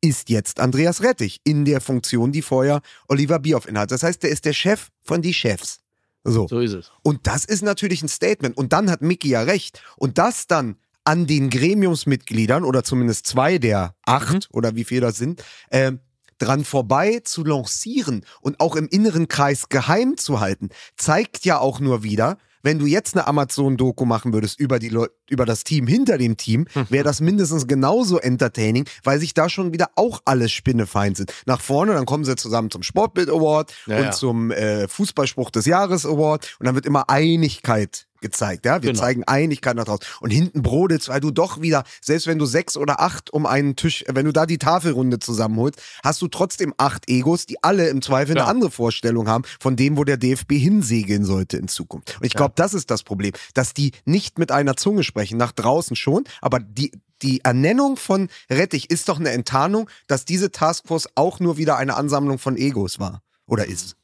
ist 0.00 0.30
jetzt 0.30 0.58
Andreas 0.58 1.02
Rettich 1.02 1.40
in 1.44 1.66
der 1.66 1.82
Funktion, 1.82 2.32
die 2.32 2.40
vorher 2.40 2.80
Oliver 3.08 3.38
Bierhoff 3.38 3.68
innehat. 3.68 3.90
Das 3.90 4.02
heißt, 4.02 4.22
der 4.22 4.30
ist 4.30 4.46
der 4.46 4.54
Chef 4.54 4.88
von 5.04 5.20
die 5.20 5.34
Chefs. 5.34 5.80
So. 6.24 6.48
So 6.48 6.60
ist 6.60 6.72
es. 6.72 6.90
Und 7.02 7.26
das 7.26 7.44
ist 7.44 7.62
natürlich 7.62 8.02
ein 8.02 8.08
Statement. 8.08 8.56
Und 8.56 8.72
dann 8.72 8.90
hat 8.90 9.02
Micky 9.02 9.28
ja 9.28 9.42
recht. 9.42 9.82
Und 9.96 10.16
das 10.16 10.46
dann 10.46 10.76
an 11.04 11.26
den 11.26 11.50
Gremiumsmitgliedern 11.50 12.64
oder 12.64 12.84
zumindest 12.84 13.26
zwei 13.26 13.58
der 13.58 13.94
acht 14.06 14.48
oder 14.52 14.76
wie 14.76 14.84
viele 14.84 15.02
das 15.02 15.16
sind, 15.16 15.42
äh, 15.70 15.92
dran 16.40 16.64
vorbei 16.64 17.20
zu 17.22 17.44
lancieren 17.44 18.24
und 18.40 18.60
auch 18.60 18.74
im 18.76 18.88
inneren 18.88 19.28
Kreis 19.28 19.68
geheim 19.68 20.16
zu 20.16 20.40
halten, 20.40 20.70
zeigt 20.96 21.44
ja 21.44 21.58
auch 21.58 21.80
nur 21.80 22.02
wieder, 22.02 22.38
wenn 22.62 22.78
du 22.78 22.86
jetzt 22.86 23.16
eine 23.16 23.26
Amazon-Doku 23.26 24.04
machen 24.04 24.32
würdest 24.32 24.60
über, 24.60 24.78
die 24.78 24.88
Leu 24.88 25.06
über 25.28 25.46
das 25.46 25.64
Team 25.64 25.86
hinter 25.86 26.18
dem 26.18 26.36
Team, 26.36 26.66
wäre 26.88 27.04
das 27.04 27.20
mindestens 27.20 27.66
genauso 27.66 28.18
entertaining, 28.18 28.86
weil 29.02 29.18
sich 29.18 29.34
da 29.34 29.48
schon 29.48 29.72
wieder 29.72 29.90
auch 29.96 30.20
alle 30.24 30.48
Spinnefeind 30.48 31.16
sind. 31.16 31.32
Nach 31.46 31.60
vorne, 31.60 31.94
dann 31.94 32.06
kommen 32.06 32.24
sie 32.24 32.36
zusammen 32.36 32.70
zum 32.70 32.82
Sportbild 32.82 33.28
Award 33.28 33.72
Ja, 33.86 33.96
und 33.98 34.04
ja. 34.04 34.10
zum 34.10 34.50
äh, 34.50 34.88
Fußballspruch 34.88 35.50
des 35.50 35.66
Jahres 35.66 36.04
Award 36.04 36.56
und 36.58 36.66
dann 36.66 36.74
wird 36.74 36.86
immer 36.86 37.08
Einigkeit 37.08 38.06
gezeigt, 38.20 38.66
ja. 38.66 38.82
Wir 38.82 38.90
Genau. 38.92 39.02
zeigen 39.02 39.24
Einigkeit 39.24 39.76
nach 39.76 39.84
draußen. 39.84 40.04
Und 40.20 40.30
hinten 40.30 40.62
brodelt's, 40.62 41.08
weil 41.08 41.20
du 41.20 41.30
doch 41.30 41.60
wieder, 41.60 41.84
selbst 42.00 42.26
wenn 42.26 42.38
du 42.38 42.46
sechs 42.46 42.76
oder 42.76 43.00
acht 43.00 43.32
um 43.32 43.46
einen 43.46 43.76
Tisch, 43.76 44.04
wenn 44.08 44.26
du 44.26 44.32
da 44.32 44.46
die 44.46 44.58
Tafelrunde 44.58 45.18
zusammenholst, 45.18 45.80
hast 46.02 46.20
du 46.22 46.28
trotzdem 46.28 46.74
acht 46.76 47.08
Egos, 47.08 47.46
die 47.46 47.62
alle 47.62 47.88
im 47.88 48.02
Zweifel 48.02 48.34
Klar. 48.34 48.46
eine 48.46 48.50
andere 48.50 48.70
Vorstellung 48.70 49.28
haben 49.28 49.44
von 49.58 49.76
dem, 49.76 49.96
wo 49.96 50.04
der 50.04 50.16
DFB 50.16 50.52
hinsegeln 50.52 51.24
sollte 51.24 51.56
in 51.56 51.68
Zukunft. 51.68 52.16
Und 52.20 52.26
ich 52.26 52.34
glaube, 52.34 52.54
das 52.56 52.74
ist 52.74 52.90
das 52.90 53.02
Problem, 53.02 53.32
dass 53.54 53.74
die 53.74 53.92
nicht 54.04 54.38
mit 54.38 54.52
einer 54.52 54.76
Zunge 54.76 55.04
sprechen, 55.04 55.38
nach 55.38 55.52
draußen 55.52 55.96
schon, 55.96 56.24
aber 56.40 56.60
die 56.60 56.92
die 57.22 57.44
Ernennung 57.44 57.98
von 57.98 58.28
Rettich 58.48 58.88
ist 58.90 59.10
doch 59.10 59.20
eine 59.20 59.28
Enttarnung, 59.30 59.90
dass 60.06 60.24
diese 60.24 60.50
Taskforce 60.52 61.06
auch 61.16 61.38
nur 61.38 61.58
wieder 61.58 61.76
eine 61.76 61.94
Ansammlung 61.96 62.38
von 62.38 62.56
Egos 62.56 62.98
war. 62.98 63.22
Oder 63.46 63.66
ist. 63.66 63.96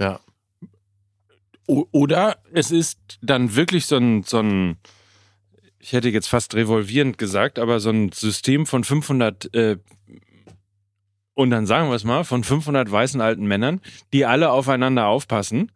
Ja. 0.00 0.18
Oder 1.66 2.36
es 2.52 2.70
ist 2.70 3.18
dann 3.22 3.56
wirklich 3.56 3.86
so 3.86 3.96
ein, 3.96 4.22
so 4.22 4.38
ein, 4.38 4.76
ich 5.80 5.92
hätte 5.92 6.08
jetzt 6.08 6.28
fast 6.28 6.54
revolvierend 6.54 7.18
gesagt, 7.18 7.58
aber 7.58 7.80
so 7.80 7.90
ein 7.90 8.12
System 8.12 8.66
von 8.66 8.84
500, 8.84 9.52
äh, 9.54 9.76
und 11.34 11.50
dann 11.50 11.66
sagen 11.66 11.88
wir 11.88 11.96
es 11.96 12.04
mal, 12.04 12.24
von 12.24 12.44
500 12.44 12.90
weißen 12.90 13.20
alten 13.20 13.46
Männern, 13.46 13.80
die 14.12 14.24
alle 14.24 14.50
aufeinander 14.50 15.06
aufpassen, 15.06 15.72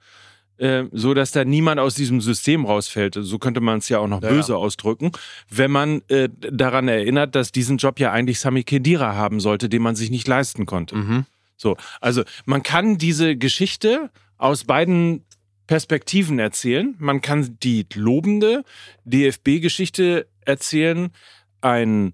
äh, 0.59 0.85
so 0.93 1.13
dass 1.13 1.33
da 1.33 1.45
niemand 1.45 1.81
aus 1.81 1.95
diesem 1.95 2.21
System 2.21 2.65
rausfällt. 2.67 3.17
So 3.19 3.39
könnte 3.39 3.61
man 3.61 3.79
es 3.79 3.89
ja 3.89 3.99
auch 3.99 4.07
noch 4.07 4.23
Ja, 4.23 4.29
böse 4.29 4.57
ausdrücken, 4.57 5.11
wenn 5.49 5.71
man 5.71 6.03
äh, 6.09 6.29
daran 6.39 6.87
erinnert, 6.87 7.35
dass 7.35 7.51
diesen 7.51 7.79
Job 7.79 7.99
ja 7.99 8.13
eigentlich 8.13 8.41
Sami 8.41 8.63
Khedira 8.63 9.15
haben 9.15 9.41
sollte, 9.41 9.69
den 9.69 9.83
man 9.83 9.97
sich 9.97 10.11
nicht 10.11 10.29
leisten 10.29 10.67
konnte. 10.67 10.97
Mhm. 10.97 11.27
So, 11.57 11.77
also 12.01 12.23
man 12.47 12.63
kann 12.63 12.97
diese 12.97 13.37
Geschichte 13.37 14.11
aus 14.39 14.65
beiden 14.65 15.25
Perspektiven 15.71 16.41
erzählen. 16.41 16.97
Man 16.99 17.21
kann 17.21 17.57
die 17.63 17.87
lobende 17.95 18.65
DFB-Geschichte 19.05 20.27
erzählen. 20.45 21.13
Ein 21.61 22.13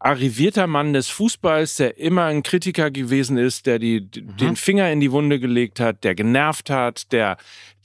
arrivierter 0.00 0.66
Mann 0.66 0.92
des 0.92 1.06
Fußballs, 1.06 1.76
der 1.76 1.98
immer 1.98 2.24
ein 2.24 2.42
Kritiker 2.42 2.90
gewesen 2.90 3.38
ist, 3.38 3.66
der 3.66 3.78
die, 3.78 4.00
den 4.10 4.56
Finger 4.56 4.90
in 4.90 4.98
die 4.98 5.12
Wunde 5.12 5.38
gelegt 5.38 5.78
hat, 5.78 6.02
der 6.02 6.16
genervt 6.16 6.70
hat, 6.70 7.12
der 7.12 7.36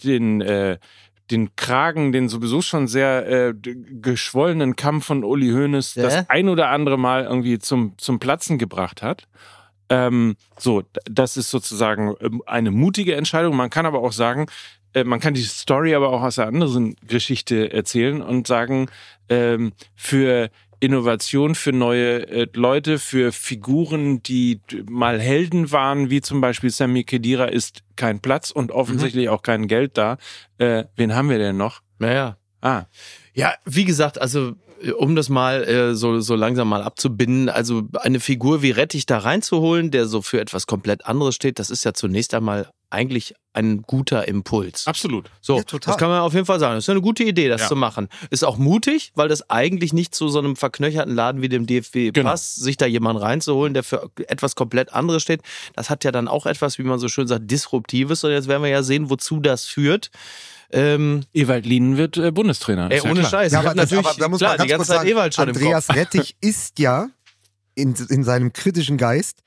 den, 0.04 0.42
äh, 0.42 0.80
den 1.30 1.56
Kragen, 1.56 2.12
den 2.12 2.28
sowieso 2.28 2.64
schon 2.64 2.88
sehr 2.88 3.28
äh, 3.28 3.54
geschwollenen 3.54 4.76
Kamm 4.76 5.04
von 5.04 5.24
Uli 5.24 5.52
Hoeneß 5.52 5.94
Ja. 5.94 6.02
das 6.02 6.28
ein 6.28 6.50
oder 6.50 6.70
andere 6.70 6.98
Mal 6.98 7.26
irgendwie 7.26 7.60
zum, 7.60 7.96
zum 8.00 8.18
Platzen 8.18 8.58
gebracht 8.58 9.04
hat. 9.04 9.28
Ähm, 9.90 10.36
so, 10.58 10.84
das 11.06 11.38
ist 11.38 11.50
sozusagen 11.50 12.14
ähm, 12.20 12.42
eine 12.46 12.72
mutige 12.72 13.16
Entscheidung. 13.16 13.56
Man 13.56 13.70
kann 13.70 13.86
aber 13.86 14.02
auch 14.02 14.12
sagen, 14.12 14.48
äh, 14.98 15.04
man 15.04 15.20
kann 15.20 15.34
die 15.34 15.42
Story 15.42 15.96
aber 15.96 16.10
auch 16.10 16.22
aus 16.22 16.40
einer 16.40 16.48
anderen 16.48 16.96
Geschichte 17.08 17.72
erzählen 17.72 18.22
und 18.22 18.48
sagen, 18.48 18.88
ähm, 19.30 19.74
für 19.96 20.50
Innovation, 20.80 21.56
für 21.56 21.72
neue 21.72 22.28
äh, 22.28 22.48
Leute, 22.54 23.00
für 23.00 23.32
Figuren, 23.32 24.22
die 24.22 24.62
mal 24.90 25.20
Helden 25.20 25.72
waren, 25.72 26.10
wie 26.10 26.22
zum 26.22 26.40
Beispiel 26.42 26.70
Sammy 26.70 27.04
Kedira, 27.04 27.46
ist 27.46 27.82
kein 27.96 28.20
Platz 28.20 28.52
und 28.52 28.72
offensichtlich 28.72 29.30
auch 29.30 29.42
kein 29.42 29.68
Geld 29.68 29.98
da. 29.98 30.18
Äh, 30.60 30.86
wen 30.96 31.16
haben 31.16 31.30
wir 31.30 31.40
denn 31.40 31.58
noch? 31.58 31.82
Naja. 32.00 32.38
Ah, 32.62 32.86
Ja, 33.34 33.54
wie 33.66 33.86
gesagt, 33.86 34.20
also 34.20 34.56
um 34.98 35.16
das 35.16 35.30
mal 35.30 35.64
äh, 35.64 35.96
so, 35.96 36.20
so 36.20 36.36
langsam 36.36 36.70
mal 36.70 36.82
abzubinden, 36.84 37.50
also 37.50 37.84
eine 38.00 38.20
Figur 38.20 38.62
wie 38.62 38.72
Rettich 38.72 39.06
da 39.06 39.18
reinzuholen, 39.20 39.92
der 39.92 40.06
so 40.08 40.22
für 40.22 40.40
etwas 40.40 40.68
komplett 40.68 41.06
anderes 41.06 41.36
steht, 41.36 41.60
das 41.60 41.70
ist 41.70 41.84
ja 41.84 41.94
zunächst 41.94 42.34
einmal 42.34 42.70
eigentlich 42.90 43.34
ein 43.54 43.82
guter 43.82 44.28
Impuls. 44.30 44.88
absolut. 44.88 45.30
So, 45.42 45.58
Ja, 45.58 45.64
total. 45.64 45.92
das 45.92 45.98
kann 46.00 46.10
man 46.10 46.22
auf 46.22 46.34
jeden 46.34 46.46
Fall 46.46 46.60
sagen. 46.60 46.76
Das 46.76 46.86
ist 46.86 46.90
eine 46.90 47.02
gute 47.02 47.24
Idee, 47.24 47.50
das 47.50 47.62
Ja. 47.64 47.68
zu 47.68 47.76
machen. 47.76 48.08
Ist 48.30 48.46
auch 48.46 48.58
mutig, 48.58 49.12
weil 49.16 49.28
das 49.28 49.50
eigentlich 49.50 49.92
nicht 49.94 50.16
zu 50.16 50.30
so 50.30 50.40
einem 50.40 50.56
verknöcherten 50.56 51.14
Laden 51.14 51.42
wie 51.42 51.50
dem 51.50 51.66
DFB 51.66 52.12
Genau. 52.14 52.30
passt, 52.30 52.56
sich 52.58 52.78
da 52.78 52.86
jemanden 52.86 53.22
reinzuholen, 53.22 53.74
der 53.74 53.84
für 53.84 54.10
etwas 54.28 54.56
komplett 54.56 54.94
anderes 54.94 55.22
steht. 55.24 55.42
Das 55.76 55.90
hat 55.90 56.04
ja 56.06 56.12
dann 56.14 56.28
auch 56.30 56.46
etwas, 56.46 56.78
wie 56.78 56.84
man 56.84 56.98
so 57.00 57.10
schön 57.10 57.28
sagt, 57.28 57.50
Disruptives. 57.52 58.24
Und 58.24 58.32
jetzt 58.32 58.48
werden 58.48 58.64
wir 58.64 58.70
ja 58.70 58.84
sehen, 58.84 59.10
wozu 59.10 59.40
das 59.42 59.66
führt. 59.66 60.10
Ähm, 60.72 61.24
Ewald 61.34 61.66
Lienen 61.66 61.98
wird 61.98 62.18
äh, 62.18 62.32
Bundestrainer. 62.32 62.90
ey, 62.92 62.98
ist 62.98 63.04
ja 63.06 63.12
ohne 63.12 63.20
klar. 63.22 63.32
Scheiß. 63.32 63.52
Ja, 63.54 63.60
aber, 63.60 63.76
natürlich, 63.76 64.06
aber 64.06 64.16
da 64.20 64.28
muss 64.28 64.40
klar, 64.40 64.52
man 64.52 64.58
ganz 64.58 64.68
die 64.68 64.70
ganze 64.72 64.78
kurz 64.78 64.88
Zeit 64.88 64.98
sagen, 64.98 65.10
Ewald 65.10 65.34
schon 65.36 65.48
Andreas 65.50 65.90
im 65.90 65.96
Kopf. 65.96 65.98
Rettich 65.98 66.38
ist 66.42 66.80
ja 66.80 67.10
in, 67.76 67.96
in 68.10 68.24
seinem 68.24 68.54
kritischen 68.54 68.98
Geist 68.98 69.42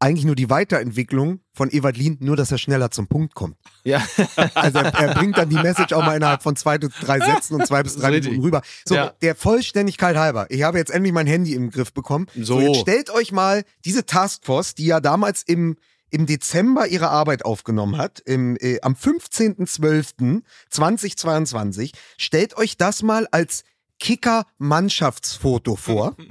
eigentlich 0.00 0.24
nur 0.24 0.36
die 0.36 0.48
Weiterentwicklung 0.48 1.40
von 1.52 1.70
Ewald 1.70 1.96
Lien, 1.96 2.18
nur 2.20 2.36
dass 2.36 2.52
er 2.52 2.58
schneller 2.58 2.92
zum 2.92 3.08
Punkt 3.08 3.34
kommt. 3.34 3.56
Ja. 3.82 4.00
Also 4.54 4.78
er, 4.78 4.94
er 4.94 5.14
bringt 5.14 5.36
dann 5.36 5.48
die 5.48 5.56
Message 5.56 5.92
auch 5.92 6.04
mal 6.04 6.14
innerhalb 6.16 6.42
von 6.42 6.54
zwei 6.54 6.78
bis 6.78 6.90
drei 7.00 7.18
Sätzen 7.18 7.54
und 7.56 7.66
zwei 7.66 7.82
bis 7.82 7.96
drei 7.96 8.10
Richtig. 8.10 8.26
Minuten 8.30 8.44
rüber. 8.44 8.62
So, 8.84 8.94
Ja. 8.94 9.12
der 9.22 9.34
Vollständigkeit 9.34 10.16
halber. 10.16 10.46
Ich 10.50 10.62
habe 10.62 10.78
jetzt 10.78 10.90
endlich 10.90 11.12
mein 11.12 11.26
Handy 11.26 11.54
im 11.54 11.70
Griff 11.70 11.92
bekommen. 11.92 12.26
So. 12.36 12.60
jetzt 12.60 12.80
stellt 12.80 13.10
euch 13.10 13.32
mal 13.32 13.64
diese 13.84 14.06
Taskforce, 14.06 14.74
die 14.76 14.86
ja 14.86 15.00
damals 15.00 15.42
im 15.42 15.76
im 16.10 16.26
Dezember 16.26 16.86
ihre 16.86 17.08
Arbeit 17.10 17.44
aufgenommen 17.44 17.98
hat, 17.98 18.20
im, 18.20 18.56
äh, 18.60 18.80
am 18.82 18.94
15.12.2022, 18.94 21.90
stellt 22.16 22.56
euch 22.56 22.76
das 22.76 23.02
mal 23.02 23.26
als 23.30 23.64
Kicker-Mannschaftsfoto 23.98 25.74
vor. 25.76 26.16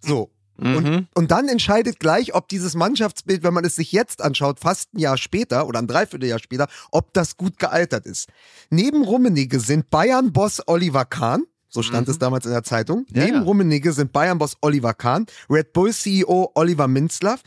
So. 0.00 0.32
Mhm. 0.56 0.76
Und, 0.76 1.06
und 1.14 1.30
dann 1.30 1.48
entscheidet 1.48 2.00
gleich, 2.00 2.34
ob 2.34 2.48
dieses 2.48 2.74
Mannschaftsbild, 2.74 3.44
wenn 3.44 3.54
man 3.54 3.64
es 3.64 3.76
sich 3.76 3.92
jetzt 3.92 4.20
anschaut, 4.20 4.58
fast 4.58 4.92
ein 4.92 4.98
Jahr 4.98 5.16
später 5.16 5.68
oder 5.68 5.78
ein 5.78 5.86
Dreivierteljahr 5.86 6.40
später, 6.40 6.66
ob 6.90 7.12
das 7.12 7.36
gut 7.36 7.60
gealtert 7.60 8.06
ist. 8.06 8.28
Neben 8.70 9.04
Rummenigge 9.04 9.60
sind 9.60 9.88
Bayern-Boss 9.90 10.62
Oliver 10.66 11.04
Kahn, 11.04 11.44
so 11.68 11.82
stand 11.82 12.08
es 12.08 12.18
damals 12.18 12.46
in 12.46 12.52
der 12.52 12.62
Zeitung. 12.64 13.00
Mhm. 13.10 13.16
Ja, 13.16 13.24
Neben 13.24 13.36
ja. 13.38 13.42
Rummenigge 13.42 13.92
sind 13.92 14.12
Bayern-Boss 14.12 14.56
Oliver 14.62 14.94
Kahn, 14.94 15.26
Red 15.50 15.72
Bull-CEO 15.72 16.52
Oliver 16.54 16.88
Minzlaff, 16.88 17.40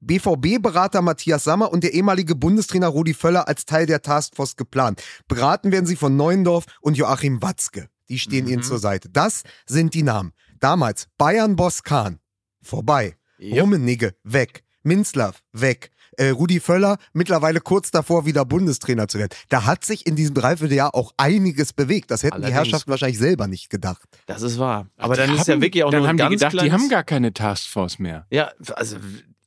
BVB-Berater 0.00 1.02
Matthias 1.02 1.44
Sammer 1.44 1.72
und 1.72 1.84
der 1.84 1.92
ehemalige 1.94 2.34
Bundestrainer 2.34 2.88
Rudi 2.88 3.14
Völler 3.14 3.48
als 3.48 3.66
Teil 3.66 3.86
der 3.86 4.02
Taskforce 4.02 4.56
geplant. 4.56 5.02
Beraten 5.28 5.72
werden 5.72 5.86
sie 5.86 5.96
von 5.96 6.16
Neuendorf 6.16 6.64
und 6.80 6.96
Joachim 6.96 7.42
Watzke. 7.42 7.88
Die 8.08 8.18
stehen 8.18 8.46
Mhm. 8.46 8.52
ihnen 8.52 8.62
zur 8.62 8.78
Seite. 8.78 9.08
Das 9.08 9.42
sind 9.66 9.94
die 9.94 10.02
Namen. 10.02 10.32
Damals 10.58 11.06
Bayern-Boss 11.18 11.82
Kahn, 11.84 12.18
vorbei. 12.62 13.16
Jupp. 13.38 13.60
Rummenigge, 13.60 14.14
weg. 14.24 14.64
Minzlaff, 14.82 15.42
weg. 15.52 15.90
Äh, 16.20 16.30
Rudi 16.30 16.60
Völler, 16.60 16.98
mittlerweile 17.14 17.60
kurz 17.60 17.90
davor, 17.90 18.26
wieder 18.26 18.44
Bundestrainer 18.44 19.08
zu 19.08 19.18
werden. 19.18 19.30
Da 19.48 19.64
hat 19.64 19.84
sich 19.86 20.06
in 20.06 20.16
diesem 20.16 20.34
Dreivierteljahr 20.34 20.94
auch 20.94 21.12
einiges 21.16 21.72
bewegt. 21.72 22.10
Das 22.10 22.22
hätten 22.22 22.32
die 22.36 22.42
Allerdings. 22.44 22.56
Herrschaften 22.58 22.90
wahrscheinlich 22.90 23.18
selber 23.18 23.46
nicht 23.46 23.70
gedacht. 23.70 24.02
Das 24.26 24.42
ist 24.42 24.58
wahr. 24.58 24.86
Aber 24.98 25.14
Die 25.14 25.20
dann 25.22 25.34
ist 25.34 25.46
ja 25.48 25.54
haben- 25.54 25.62
wirklich 25.62 25.82
auch 25.82 25.90
dann 25.90 26.00
nur 26.00 26.08
haben 26.08 26.16
die 26.18 26.22
ganz 26.22 26.32
gedacht, 26.34 26.52
die 26.52 26.56
kleines- 26.58 26.74
haben 26.74 26.88
gar 26.90 27.04
keine 27.04 27.32
Taskforce 27.32 27.98
mehr. 28.00 28.26
Ja, 28.30 28.50
also 28.74 28.96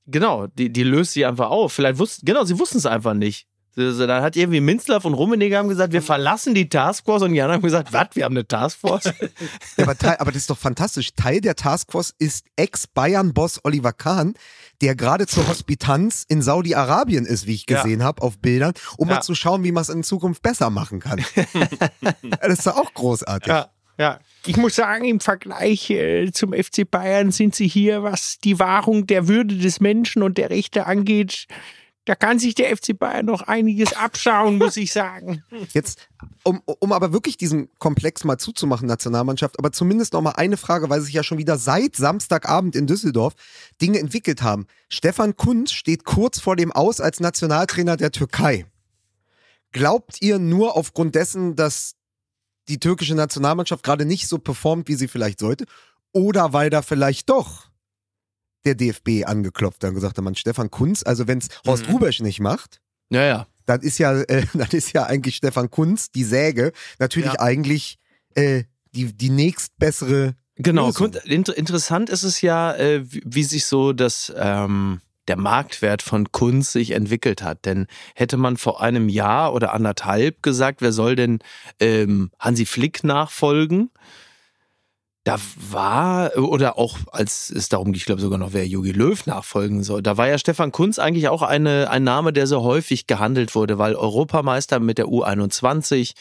genau, 0.07 0.47
die, 0.47 0.71
die 0.73 0.81
löst 0.83 1.13
sie 1.13 1.25
einfach 1.25 1.49
auf. 1.51 1.73
Vielleicht 1.73 1.99
wussten, 1.99 2.25
genau, 2.25 2.43
sie 2.43 2.57
wussten 2.57 2.79
es 2.79 2.87
einfach 2.87 3.13
nicht. 3.13 3.45
Dann 3.75 4.21
hat 4.21 4.35
irgendwie 4.35 4.59
Minzlaff 4.61 5.03
und 5.05 5.15
Rummenigge 5.15 5.57
haben 5.57 5.67
gesagt, 5.67 5.93
wir 5.93 6.03
verlassen 6.03 6.53
die 6.53 6.69
Taskforce 6.69 7.23
und 7.23 7.33
die 7.33 7.41
anderen 7.41 7.55
haben 7.57 7.63
gesagt, 7.63 7.91
was, 7.91 8.09
wir 8.13 8.25
haben 8.25 8.33
eine 8.35 8.47
Taskforce? 8.47 9.05
Ja, 9.77 9.83
aber, 9.85 9.97
Teil, 9.97 10.17
aber 10.19 10.31
das 10.31 10.41
ist 10.41 10.49
doch 10.51 10.57
fantastisch. 10.57 11.13
Teil 11.15 11.41
der 11.41 11.55
Taskforce 11.55 12.13
ist 12.19 12.45
Ex-Bayern-Boss 12.55 13.61
Oliver 13.63 13.93
Kahn, 13.93 14.35
der 14.81 14.95
gerade 14.95 15.25
zur 15.25 15.47
Hospitanz 15.47 16.25
in 16.27 16.41
Saudi-Arabien 16.43 17.25
ist, 17.25 17.47
wie 17.47 17.55
ich 17.55 17.65
Ja. 17.67 17.81
gesehen 17.81 18.03
habe 18.03 18.21
auf 18.21 18.37
Bildern, 18.37 18.73
um 18.97 19.07
Ja. 19.09 19.15
mal 19.15 19.21
zu 19.21 19.33
schauen, 19.33 19.63
wie 19.63 19.71
man 19.71 19.81
es 19.81 19.89
in 19.89 20.03
Zukunft 20.03 20.43
besser 20.43 20.69
machen 20.69 20.99
kann. 20.99 21.23
das 22.41 22.59
ist 22.59 22.67
doch 22.67 22.77
auch 22.77 22.93
großartig. 22.93 23.47
Ja, 23.47 23.69
ja. 23.97 24.19
Ich 24.45 24.57
muss 24.57 24.75
sagen, 24.75 25.05
im 25.05 25.19
Vergleich 25.19 25.89
äh, 25.89 26.31
zum 26.31 26.53
FC 26.53 26.89
Bayern 26.89 27.31
sind 27.31 27.55
sie 27.55 27.67
hier, 27.67 28.03
was 28.03 28.37
die 28.43 28.59
Wahrung 28.59 29.07
der 29.07 29.27
Würde 29.27 29.55
des 29.57 29.79
Menschen 29.79 30.21
und 30.21 30.37
der 30.37 30.49
Rechte 30.49 30.85
angeht, 30.85 31.47
da 32.05 32.15
kann 32.15 32.37
sich 32.37 32.53
der 32.53 32.75
FC 32.75 32.97
Bayern 32.97 33.25
noch 33.25 33.43
einiges 33.43 33.93
abschauen, 33.93 34.57
muss 34.57 34.75
ich 34.75 34.91
sagen. 34.91 35.43
Jetzt, 35.73 36.09
um, 36.43 36.61
um 36.65 36.91
aber 36.91 37.13
wirklich 37.13 37.37
diesen 37.37 37.69
Komplex 37.79 38.25
mal 38.25 38.37
zuzumachen, 38.37 38.87
Nationalmannschaft, 38.87 39.57
aber 39.57 39.71
zumindest 39.71 40.13
noch 40.13 40.21
mal 40.21 40.31
eine 40.31 40.57
Frage, 40.57 40.89
weil 40.89 41.01
sich 41.01 41.13
ja 41.13 41.23
schon 41.23 41.37
wieder 41.37 41.57
seit 41.57 41.95
Samstagabend 41.95 42.75
in 42.75 42.87
Düsseldorf 42.87 43.33
Dinge 43.81 43.99
entwickelt 43.99 44.41
haben. 44.41 44.67
Stefan 44.89 45.37
Kunz 45.37 45.71
steht 45.71 46.03
kurz 46.03 46.39
vor 46.39 46.55
dem 46.55 46.71
Aus 46.71 46.99
als 46.99 47.21
Nationaltrainer 47.21 47.95
der 47.95 48.11
Türkei. 48.11 48.65
Glaubt 49.71 50.21
ihr 50.21 50.39
nur 50.39 50.75
aufgrund 50.75 51.15
dessen, 51.15 51.55
dass 51.55 51.95
die 52.67 52.79
türkische 52.79 53.15
Nationalmannschaft 53.15 53.83
gerade 53.83 54.05
nicht 54.05 54.27
so 54.27 54.39
performt, 54.39 54.87
wie 54.87 54.95
sie 54.95 55.07
vielleicht 55.07 55.39
sollte? 55.39 55.65
Oder 56.11 56.53
weil 56.53 56.69
da 56.69 56.81
vielleicht 56.81 57.29
doch 57.29 57.72
der 58.65 58.75
DFB 58.75 59.25
angeklopft 59.25 59.83
und 59.83 59.93
gesagt 59.93 60.17
hat, 60.17 60.23
man, 60.23 60.35
Stefan 60.35 60.71
Kunz, 60.71 61.03
also 61.03 61.27
wenn 61.27 61.39
es 61.39 61.47
Horst 61.65 61.87
Rubesch 61.89 62.19
nicht 62.21 62.39
macht, 62.39 62.81
Ja, 63.09 63.23
ja. 63.23 63.47
dann 63.65 63.81
ist 63.81 63.97
ja, 63.97 64.13
äh, 64.21 64.45
dann 64.53 64.69
ist 64.71 64.93
ja 64.93 65.05
eigentlich 65.05 65.35
Stefan 65.37 65.69
Kunz, 65.69 66.11
die 66.11 66.23
Säge, 66.23 66.71
natürlich 66.99 67.33
Ja. 67.33 67.39
eigentlich 67.41 67.97
äh, 68.35 68.63
die, 68.95 69.13
die 69.13 69.29
nächstbessere. 69.29 70.35
Genau, 70.55 70.87
Lösung. 70.87 71.13
interessant 71.55 72.09
ist 72.09 72.23
es 72.23 72.41
ja, 72.41 72.75
äh, 72.75 73.01
wie, 73.11 73.21
wie 73.25 73.43
sich 73.43 73.65
so 73.65 73.91
das, 73.91 74.31
ähm, 74.35 75.01
der 75.27 75.37
Marktwert 75.37 76.01
von 76.01 76.31
Kunst 76.31 76.73
sich 76.73 76.91
entwickelt 76.91 77.41
hat. 77.43 77.65
Denn 77.65 77.87
hätte 78.13 78.37
man 78.37 78.57
vor 78.57 78.81
einem 78.81 79.07
Jahr 79.09 79.53
oder 79.53 79.73
anderthalb 79.73 80.43
gesagt, 80.43 80.81
wer 80.81 80.91
soll 80.91 81.15
denn 81.15 81.39
ähm, 81.79 82.29
Hansi 82.39 82.65
Flick 82.65 83.03
nachfolgen? 83.03 83.89
Da 85.25 85.37
war, 85.71 86.37
oder 86.37 86.77
auch 86.77 86.97
als 87.11 87.49
es 87.49 87.69
darum 87.69 87.85
ging, 87.85 87.95
ich 87.95 88.05
glaube 88.05 88.19
sogar 88.19 88.37
noch, 88.37 88.51
wer 88.51 88.67
Jogi 88.67 88.91
Löw 88.91 89.25
nachfolgen 89.25 89.81
soll, 89.81 90.01
da 90.01 90.17
war 90.17 90.27
ja 90.27 90.37
Stefan 90.37 90.73
Kunz 90.73 90.99
eigentlich 90.99 91.29
auch 91.29 91.41
eine, 91.41 91.89
ein 91.89 92.03
Name, 92.03 92.33
der 92.33 92.45
so 92.45 92.61
häufig 92.63 93.07
gehandelt 93.07 93.55
wurde, 93.55 93.77
weil 93.77 93.95
Europameister 93.95 94.81
mit 94.81 94.97
der 94.97 95.05
U21, 95.05 96.13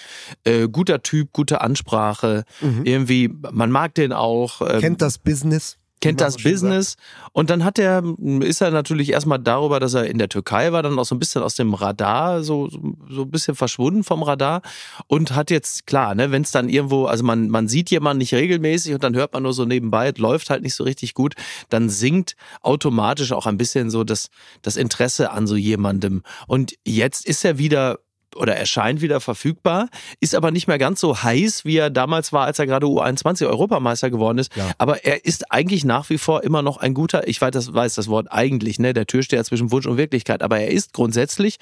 äh, 0.44 0.68
guter 0.68 1.02
Typ, 1.02 1.32
gute 1.32 1.60
Ansprache, 1.62 2.44
irgendwie, 2.84 3.28
man 3.50 3.72
mag 3.72 3.94
den 3.94 4.12
auch. 4.12 4.60
ähm, 4.60 4.80
Kennt 4.80 5.02
das 5.02 5.18
Business. 5.18 5.78
Kennt 6.02 6.20
das 6.20 6.36
Business? 6.36 6.96
Und 7.32 7.48
dann 7.48 7.64
hat 7.64 7.78
er 7.78 8.02
ist 8.40 8.60
er 8.60 8.70
natürlich 8.70 9.10
erstmal 9.10 9.38
darüber, 9.38 9.80
dass 9.80 9.94
er 9.94 10.04
in 10.06 10.18
der 10.18 10.28
Türkei 10.28 10.72
war, 10.72 10.82
dann 10.82 10.98
auch 10.98 11.06
so 11.06 11.14
ein 11.14 11.18
bisschen 11.18 11.42
aus 11.42 11.54
dem 11.54 11.72
Radar 11.72 12.42
so 12.42 12.68
so 12.68 13.22
ein 13.22 13.30
bisschen 13.30 13.54
verschwunden 13.54 14.04
vom 14.04 14.22
Radar 14.22 14.60
und 15.06 15.34
hat 15.34 15.50
jetzt 15.50 15.86
klar, 15.86 16.14
ne, 16.14 16.30
wenn 16.30 16.42
es 16.42 16.50
dann 16.50 16.68
irgendwo, 16.68 17.06
also 17.06 17.24
man 17.24 17.48
man 17.48 17.68
sieht 17.68 17.90
jemanden 17.90 18.18
nicht 18.18 18.34
regelmäßig 18.34 18.92
und 18.92 19.02
dann 19.02 19.14
hört 19.14 19.32
man 19.32 19.44
nur 19.44 19.54
so 19.54 19.64
nebenbei, 19.64 20.08
es 20.08 20.18
läuft 20.18 20.50
halt 20.50 20.62
nicht 20.62 20.74
so 20.74 20.84
richtig 20.84 21.14
gut, 21.14 21.34
dann 21.70 21.88
sinkt 21.88 22.36
automatisch 22.60 23.32
auch 23.32 23.46
ein 23.46 23.56
bisschen 23.56 23.88
so 23.88 24.04
das 24.04 24.28
das 24.60 24.76
Interesse 24.76 25.30
an 25.30 25.46
so 25.46 25.56
jemandem. 25.56 26.22
Und 26.46 26.74
jetzt 26.84 27.24
ist 27.24 27.44
er 27.44 27.56
wieder 27.58 27.98
oder 28.36 28.56
erscheint 28.56 29.00
wieder 29.00 29.20
verfügbar, 29.20 29.88
ist 30.20 30.34
aber 30.34 30.50
nicht 30.50 30.66
mehr 30.68 30.78
ganz 30.78 31.00
so 31.00 31.22
heiß, 31.22 31.64
wie 31.64 31.76
er 31.76 31.90
damals 31.90 32.32
war, 32.32 32.46
als 32.46 32.58
er 32.58 32.66
gerade 32.66 32.86
U21 32.86 33.46
Europameister 33.46 34.10
geworden 34.10 34.38
ist. 34.38 34.54
Ja. 34.56 34.70
Aber 34.78 35.04
er 35.04 35.24
ist 35.24 35.50
eigentlich 35.50 35.84
nach 35.84 36.10
wie 36.10 36.18
vor 36.18 36.42
immer 36.42 36.62
noch 36.62 36.76
ein 36.78 36.94
guter, 36.94 37.28
ich 37.28 37.40
weiß 37.40 37.50
das, 37.52 37.74
weiß 37.74 37.94
das 37.94 38.08
Wort 38.08 38.28
eigentlich, 38.30 38.78
ne, 38.78 38.92
der 38.92 39.06
Türsteher 39.06 39.44
zwischen 39.44 39.70
Wunsch 39.70 39.86
und 39.86 39.96
Wirklichkeit, 39.96 40.42
aber 40.42 40.60
er 40.60 40.70
ist 40.70 40.92
grundsätzlich 40.92 41.58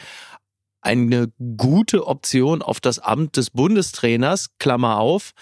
eine 0.83 1.31
gute 1.57 2.07
Option 2.07 2.63
auf 2.63 2.81
das 2.81 2.99
Amt 2.99 3.37
des 3.37 3.51
Bundestrainers, 3.51 4.51
Klammer 4.59 4.99
auf, 4.99 5.33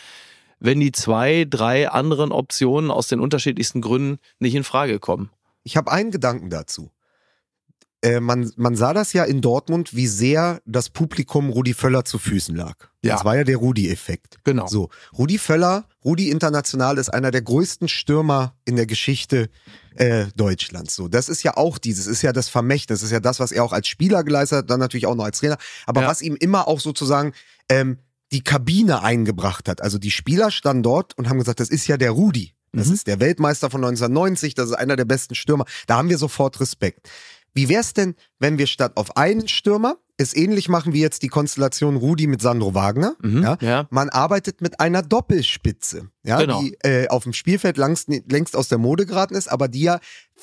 wenn 0.58 0.80
die 0.80 0.92
zwei, 0.92 1.46
drei 1.48 1.88
anderen 1.88 2.32
Optionen 2.32 2.90
aus 2.90 3.06
den 3.08 3.20
unterschiedlichsten 3.20 3.80
Gründen 3.80 4.18
nicht 4.40 4.54
in 4.54 4.64
Frage 4.64 4.98
kommen. 4.98 5.30
Ich 5.62 5.76
habe 5.76 5.92
einen 5.92 6.10
Gedanken 6.10 6.50
dazu. 6.50 6.90
Äh, 8.00 8.20
man, 8.20 8.52
man 8.56 8.76
sah 8.76 8.92
das 8.94 9.12
ja 9.12 9.24
in 9.24 9.40
Dortmund, 9.40 9.94
wie 9.96 10.06
sehr 10.06 10.60
das 10.64 10.88
Publikum 10.88 11.50
Rudi 11.50 11.74
Völler 11.74 12.04
zu 12.04 12.18
Füßen 12.18 12.54
lag. 12.54 12.76
Ja. 13.02 13.16
Das 13.16 13.24
war 13.24 13.36
ja 13.36 13.42
der 13.44 13.56
Rudi-Effekt. 13.56 14.38
Genau. 14.44 14.68
So, 14.68 14.88
Rudi 15.16 15.36
Völler, 15.38 15.84
Rudi 16.04 16.30
International 16.30 16.96
ist 16.98 17.08
einer 17.08 17.32
der 17.32 17.42
größten 17.42 17.88
Stürmer 17.88 18.54
in 18.64 18.76
der 18.76 18.86
Geschichte 18.86 19.50
äh, 19.96 20.26
Deutschlands. 20.36 20.94
So, 20.94 21.08
das 21.08 21.28
ist 21.28 21.42
ja 21.42 21.56
auch 21.56 21.78
dieses, 21.78 22.06
ist 22.06 22.22
ja 22.22 22.32
das 22.32 22.48
Vermächtnis, 22.48 23.02
ist 23.02 23.10
ja 23.10 23.18
das, 23.20 23.40
was 23.40 23.50
er 23.50 23.64
auch 23.64 23.72
als 23.72 23.88
Spieler 23.88 24.22
geleistet 24.22 24.58
hat, 24.58 24.70
dann 24.70 24.78
natürlich 24.78 25.06
auch 25.06 25.16
noch 25.16 25.24
als 25.24 25.40
Trainer, 25.40 25.58
aber 25.86 26.02
Ja. 26.02 26.08
was 26.08 26.22
ihm 26.22 26.36
immer 26.36 26.68
auch 26.68 26.78
sozusagen 26.78 27.32
ähm, 27.68 27.98
die 28.30 28.44
Kabine 28.44 29.02
eingebracht 29.02 29.68
hat. 29.68 29.80
Also 29.82 29.98
die 29.98 30.10
Spieler 30.12 30.52
standen 30.52 30.84
dort 30.84 31.18
und 31.18 31.28
haben 31.28 31.38
gesagt, 31.38 31.58
das 31.58 31.68
ist 31.68 31.88
ja 31.88 31.96
der 31.96 32.12
Rudi. 32.12 32.54
Das 32.72 32.88
Mhm. 32.88 32.94
ist 32.94 33.06
der 33.06 33.18
Weltmeister 33.18 33.70
von 33.70 33.80
1990, 33.82 34.54
das 34.54 34.68
ist 34.68 34.74
einer 34.76 34.94
der 34.96 35.06
besten 35.06 35.34
Stürmer. 35.34 35.64
Da 35.86 35.96
haben 35.96 36.10
wir 36.10 36.18
sofort 36.18 36.60
Respekt. 36.60 37.08
Wie 37.54 37.68
wär's 37.68 37.92
denn, 37.94 38.14
wenn 38.38 38.58
wir 38.58 38.66
statt 38.66 38.92
auf 38.96 39.16
einen 39.16 39.48
Stürmer 39.48 39.96
es 40.20 40.34
ähnlich 40.34 40.68
machen 40.68 40.92
wie 40.92 41.00
jetzt 41.00 41.22
die 41.22 41.28
Konstellation 41.28 41.96
Rudi 41.96 42.26
mit 42.26 42.42
Sandro 42.42 42.74
Wagner? 42.74 43.14
Mhm, 43.22 43.42
Ja? 43.42 43.56
ja. 43.60 43.86
Man 43.90 44.08
arbeitet 44.08 44.60
mit 44.60 44.80
einer 44.80 45.02
Doppelspitze, 45.02 46.08
ja, 46.24 46.38
Genau. 46.40 46.60
die 46.60 46.74
äh, 46.82 47.08
auf 47.08 47.22
dem 47.22 47.32
Spielfeld 47.32 47.76
längst, 47.76 48.08
längst 48.30 48.56
aus 48.56 48.68
der 48.68 48.78
Mode 48.78 49.06
geraten 49.06 49.34
ist, 49.34 49.48
aber 49.48 49.68
die 49.68 49.82
ja 49.82 50.00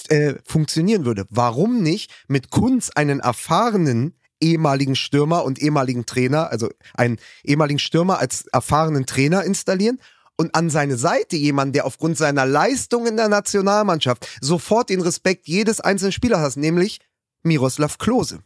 äh, 0.10 0.36
funktionieren 0.46 1.06
würde. 1.06 1.26
Warum 1.30 1.82
nicht 1.82 2.12
mit 2.28 2.50
Kunz 2.52 2.90
einen 2.96 3.20
erfahrenen 3.20 4.14
ehemaligen 4.42 4.96
Stürmer 4.96 5.44
und 5.46 5.60
ehemaligen 5.60 6.06
Trainer, 6.06 6.52
also 6.52 6.70
einen 6.94 7.18
ehemaligen 7.44 7.80
Stürmer 7.80 8.20
als 8.20 8.46
erfahrenen 8.48 9.06
Trainer 9.06 9.44
installieren 9.44 10.00
und 10.38 10.54
an 10.56 10.70
seine 10.70 10.98
Seite 10.98 11.36
jemanden, 11.36 11.74
der 11.74 11.86
aufgrund 11.86 12.18
seiner 12.18 12.46
Leistung 12.46 13.08
in 13.08 13.18
der 13.18 13.30
Nationalmannschaft 13.30 14.28
sofort 14.42 14.90
den 14.90 15.02
Respekt 15.02 15.48
jedes 15.48 15.80
einzelnen 15.80 16.12
Spielers 16.12 16.40
hat, 16.40 16.58
nämlich 16.58 17.00
Miroslav 17.44 17.98
Klose. 17.98 18.40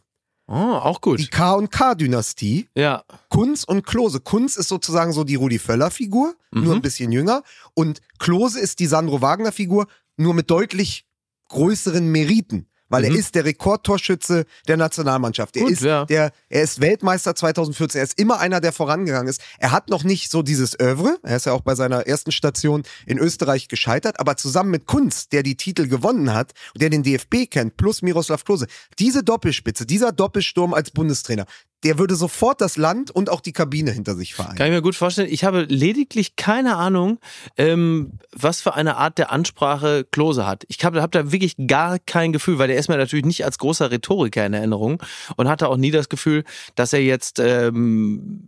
Oh, 0.46 0.54
auch 0.54 1.00
gut. 1.00 1.20
Die 1.20 1.28
K 1.28 1.52
und 1.52 1.70
K-Dynastie 1.70 2.68
Ja. 2.74 3.04
Kunz 3.28 3.62
und 3.62 3.86
Klose. 3.86 4.18
Kunz 4.18 4.56
ist 4.56 4.68
sozusagen 4.68 5.12
so 5.12 5.22
die 5.22 5.36
Rudi 5.36 5.60
Völler-Figur, 5.60 6.34
nur 6.50 6.74
ein 6.74 6.82
bisschen 6.82 7.12
jünger. 7.12 7.44
Und 7.74 8.00
Klose 8.18 8.58
ist 8.58 8.80
die 8.80 8.86
Sandro 8.86 9.20
Wagner-Figur, 9.22 9.86
nur 10.16 10.34
mit 10.34 10.50
deutlich 10.50 11.06
größeren 11.50 12.10
Meriten. 12.10 12.66
Weil 12.90 13.04
er 13.04 13.14
ist 13.14 13.34
der 13.34 13.44
Rekordtorschütze 13.44 14.44
der 14.68 14.76
Nationalmannschaft. 14.76 15.56
Er, 15.56 15.62
Gut, 15.62 15.72
ist 15.72 15.82
ja. 15.82 16.04
der, 16.04 16.32
er 16.48 16.62
ist 16.62 16.80
Weltmeister 16.80 17.34
2014. 17.34 18.00
Er 18.00 18.04
ist 18.04 18.18
immer 18.18 18.40
einer, 18.40 18.60
der 18.60 18.72
vorangegangen 18.72 19.28
ist. 19.28 19.40
Er 19.58 19.72
hat 19.72 19.88
noch 19.88 20.04
nicht 20.04 20.30
so 20.30 20.42
dieses 20.42 20.78
Övre. 20.78 21.16
Er 21.22 21.36
ist 21.36 21.46
ja 21.46 21.52
auch 21.52 21.62
bei 21.62 21.74
seiner 21.74 22.06
ersten 22.06 22.32
Station 22.32 22.82
in 23.06 23.18
Österreich 23.18 23.68
gescheitert. 23.68 24.20
Aber 24.20 24.36
zusammen 24.36 24.70
mit 24.70 24.86
Kunz, 24.86 25.28
der 25.28 25.42
die 25.42 25.56
Titel 25.56 25.86
gewonnen 25.86 26.34
hat, 26.34 26.52
und 26.74 26.82
der 26.82 26.90
den 26.90 27.02
DFB 27.02 27.48
kennt, 27.48 27.76
plus 27.76 28.02
Miroslav 28.02 28.44
Klose, 28.44 28.66
diese 28.98 29.22
Doppelspitze, 29.22 29.86
dieser 29.86 30.12
Doppelsturm 30.12 30.74
als 30.74 30.90
Bundestrainer, 30.90 31.46
der 31.84 31.98
würde 31.98 32.14
sofort 32.14 32.60
das 32.60 32.76
Land 32.76 33.10
und 33.10 33.30
auch 33.30 33.40
die 33.40 33.52
Kabine 33.52 33.90
hinter 33.90 34.14
sich 34.14 34.34
vereinen. 34.34 34.56
Kann 34.56 34.66
ich 34.66 34.72
mir 34.72 34.82
gut 34.82 34.94
vorstellen. 34.96 35.28
Ich 35.30 35.44
habe 35.44 35.62
lediglich 35.62 36.36
keine 36.36 36.76
Ahnung, 36.76 37.18
ähm, 37.56 38.12
was 38.32 38.60
für 38.60 38.74
eine 38.74 38.96
Art 38.96 39.18
der 39.18 39.32
Ansprache 39.32 40.04
Klose 40.10 40.46
hat. 40.46 40.64
Ich 40.68 40.84
habe 40.84 41.00
hab 41.02 41.12
da 41.12 41.32
wirklich 41.32 41.54
gar 41.66 41.98
kein 41.98 42.32
Gefühl, 42.32 42.58
weil 42.58 42.68
der 42.68 42.76
ist 42.76 42.88
mir 42.88 42.96
natürlich 42.98 43.24
nicht 43.24 43.44
als 43.44 43.58
großer 43.58 43.90
Rhetoriker 43.90 44.44
in 44.44 44.52
Erinnerung 44.52 45.02
und 45.36 45.48
hatte 45.48 45.68
auch 45.68 45.76
nie 45.76 45.90
das 45.90 46.08
Gefühl, 46.08 46.44
dass 46.74 46.92
er 46.92 47.02
jetzt 47.02 47.38
ähm, 47.38 48.42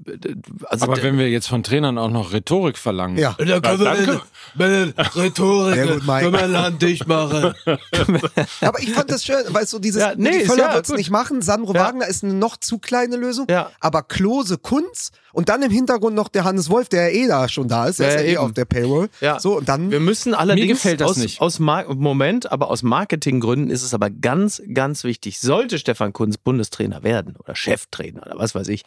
also 0.67 0.85
Aber 0.87 1.03
wenn 1.03 1.19
wir 1.19 1.29
jetzt 1.31 1.49
von 1.49 1.63
Trainern 1.63 1.99
auch 1.99 2.11
noch 2.11 2.33
Rhetorik 2.33 2.77
verlangen. 2.79 3.17
Ja. 3.19 3.35
da 3.39 3.61
können 3.61 3.81
wir 3.81 4.21
Dann 4.59 4.71
den 4.71 4.95
Rhetorik, 4.99 5.77
können 5.77 6.33
wir 6.33 6.47
Land 6.49 6.83
dicht 6.83 7.07
machen. 7.07 7.55
Aber 8.61 8.81
ich 8.81 8.93
fand 8.93 9.11
das 9.11 9.25
schön, 9.25 9.43
weil 9.49 9.67
so 9.67 9.79
dieses, 9.79 10.03
Ja, 10.03 10.13
nee, 10.17 10.41
die 10.41 10.45
Völler 10.45 10.69
ja 10.69 10.75
wird's 10.75 10.89
gut. 10.89 10.99
nicht 10.99 11.11
machen. 11.11 11.43
Sandro 11.43 11.75
Ja. 11.75 11.87
Wagner 11.87 12.07
ist 12.07 12.25
eine 12.25 12.35
noch 12.35 12.57
zu 12.57 12.79
kleine 12.79 13.17
Lösung. 13.23 13.47
Ja. 13.49 13.71
Aber 13.81 14.03
Klose, 14.03 14.59
Kunz 14.59 15.11
und 15.33 15.49
dann 15.49 15.63
im 15.63 15.71
Hintergrund 15.71 16.15
noch 16.15 16.29
der 16.29 16.45
Hannes 16.45 16.69
Wolf, 16.69 16.89
der 16.89 17.11
ja 17.11 17.25
eh 17.25 17.29
da 17.29 17.49
schon 17.49 17.69
da 17.69 17.87
ist. 17.87 17.99
Der 18.01 18.09
Ja, 18.09 18.15
ist 18.15 18.21
ja 18.21 18.27
eh 18.27 18.31
eben. 18.33 18.39
auf 18.41 18.53
der 18.53 18.65
Payroll. 18.67 19.09
Ja. 19.21 19.41
So, 19.41 19.57
und 19.57 19.69
dann 19.69 19.91
Wir 19.91 20.01
müssen 20.01 20.35
allerdings 20.35 20.69
gefällt 20.83 21.01
das 21.01 21.11
aus, 21.13 21.17
nicht. 21.17 21.41
aus 21.41 21.59
Mar 21.59 21.93
Moment, 21.95 22.51
aber 22.53 22.71
aus 22.71 22.83
Marketinggründen 22.83 23.71
ist 23.71 23.83
es 23.83 23.95
aber 23.95 24.11
ganz, 24.11 24.63
ganz 24.75 25.05
wichtig. 25.05 25.41
Sollte 25.41 25.79
Stefan 25.79 26.13
Kunz 26.13 26.37
Bundestrainer 26.39 27.03
werden 27.03 27.37
oder 27.37 27.55
Cheftrainer 27.55 28.23
oder 28.27 28.39
was 28.39 28.55
weiß 28.55 28.69
ich, 28.69 28.83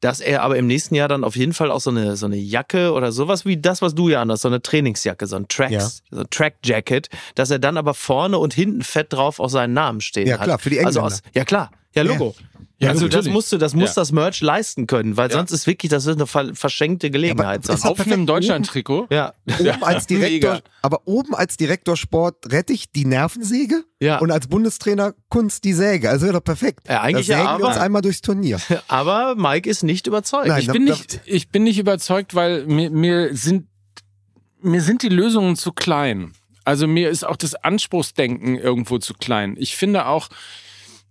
dass 0.00 0.20
er 0.20 0.42
aber 0.42 0.56
im 0.58 0.66
nächsten 0.66 0.94
Jahr 0.94 1.08
dann 1.08 1.24
auf 1.24 1.36
jeden 1.36 1.54
Fall 1.54 1.70
auch 1.70 1.80
so 1.80 1.88
eine, 1.88 2.16
so 2.16 2.26
eine 2.26 2.36
Jacke 2.36 2.92
oder 2.92 3.12
sowas 3.12 3.46
wie 3.46 3.56
das, 3.56 3.80
was 3.80 3.94
du 3.94 4.10
ja 4.10 4.20
anhast, 4.20 4.42
so 4.42 4.48
eine 4.48 4.60
Trainingsjacke, 4.60 5.26
so 5.26 5.36
ein 5.36 5.48
Tracks, 5.48 5.72
Ja. 5.72 5.88
so 6.10 6.20
ein 6.20 6.26
Track-Jacket, 6.30 7.08
dass 7.34 7.50
er 7.50 7.58
dann 7.58 7.78
aber 7.78 7.94
vorne 7.94 8.36
und 8.36 8.52
hinten 8.52 8.82
fett 8.82 9.12
drauf 9.14 9.40
auch 9.40 9.48
seinen 9.48 9.72
Namen 9.72 10.02
stehen 10.02 10.26
Ja, 10.28 10.36
hat. 10.38 10.44
klar, 10.44 10.58
für 10.58 10.68
die 10.68 10.78
Also 10.84 10.98
Engländer. 11.00 11.16
aus, 11.16 11.22
ja 11.34 11.44
klar, 11.46 11.70
ja 11.96 12.02
Logo. 12.02 12.34
Ja, 12.78 12.90
also 12.90 13.08
das 13.08 13.24
musst 13.26 13.50
du, 13.52 13.56
das 13.56 13.72
muss 13.72 13.90
Ja. 13.90 14.02
das 14.02 14.12
Merch 14.12 14.42
leisten 14.42 14.86
können, 14.86 15.16
weil 15.16 15.30
Ja. 15.30 15.38
sonst 15.38 15.50
ist 15.50 15.66
wirklich, 15.66 15.88
das 15.88 16.04
ist 16.04 16.16
eine 16.16 16.26
ver 16.26 16.54
verschenkte 16.54 17.10
Gelegenheit. 17.10 17.66
Ja, 17.66 17.72
aber- 17.74 17.88
Auf 17.90 17.96
perfekt. 17.96 18.12
einem 18.14 18.26
Deutschland-Trikot. 18.26 19.06
ja. 19.10 19.32
Oben 19.58 19.82
als 19.82 20.06
Direktor, 20.06 20.60
aber 20.82 21.00
oben 21.06 21.34
als 21.34 21.56
Direktor 21.56 21.96
Sport 21.96 22.52
rette 22.52 22.74
ich 22.74 22.92
die 22.92 23.06
Nervensäge 23.06 23.82
Ja. 23.98 24.18
und 24.18 24.30
als 24.30 24.48
Bundestrainer 24.48 25.14
Kunst 25.30 25.64
die 25.64 25.72
Säge. 25.72 26.10
Also 26.10 26.26
wäre 26.26 26.34
doch 26.34 26.44
perfekt. 26.44 26.80
Ja, 26.86 27.00
eigentlich 27.00 27.28
da 27.28 27.36
sägen 27.38 27.46
ja, 27.48 27.58
wir 27.58 27.64
uns 27.66 27.76
aber- 27.76 27.84
einmal 27.86 28.02
durchs 28.02 28.20
Turnier. 28.20 28.60
Aber 28.88 29.34
Mike 29.36 29.70
ist 29.70 29.82
nicht 29.82 30.06
überzeugt. 30.06 30.48
Nein, 30.48 30.60
Ich 30.60 30.66
bin 30.68 30.84
da- 30.84 30.92
nicht, 30.92 31.20
ich 31.24 31.48
bin 31.48 31.62
nicht 31.64 31.78
überzeugt, 31.78 32.34
weil 32.34 32.66
mir, 32.66 32.90
mir 32.90 33.34
sind 33.34 33.68
mir 34.60 34.82
sind 34.82 35.02
die 35.02 35.08
Lösungen 35.08 35.56
zu 35.56 35.72
klein. 35.72 36.32
Also 36.64 36.86
mir 36.86 37.08
ist 37.08 37.24
auch 37.24 37.36
das 37.36 37.54
Anspruchsdenken 37.54 38.58
irgendwo 38.58 38.98
zu 38.98 39.14
klein. 39.14 39.54
Ich 39.58 39.76
finde 39.76 40.06
auch, 40.06 40.28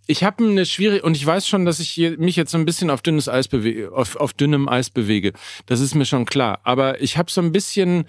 ich 0.08 0.24
habe 0.24 0.44
eine 0.44 0.66
schwierige 0.66 1.04
und 1.04 1.18
ich 1.18 1.26
weiß 1.26 1.48
schon, 1.48 1.66
dass 1.66 1.80
ich 1.80 1.98
mich 2.18 2.36
jetzt 2.36 2.52
so 2.52 2.58
ein 2.58 2.66
bisschen 2.66 2.90
auf 2.90 3.02
dünnes 3.02 3.28
Eis 3.28 3.48
bewege, 3.48 3.92
auf, 3.92 4.16
auf 4.16 4.34
dünnem 4.34 4.70
Eis 4.70 4.90
bewege. 4.90 5.34
Das 5.66 5.80
ist 5.80 5.96
mir 5.96 6.06
schon 6.06 6.26
klar. 6.26 6.60
Aber 6.64 7.02
ich 7.02 7.18
habe 7.18 7.32
so 7.32 7.42
ein 7.42 7.52
bisschen 7.52 8.06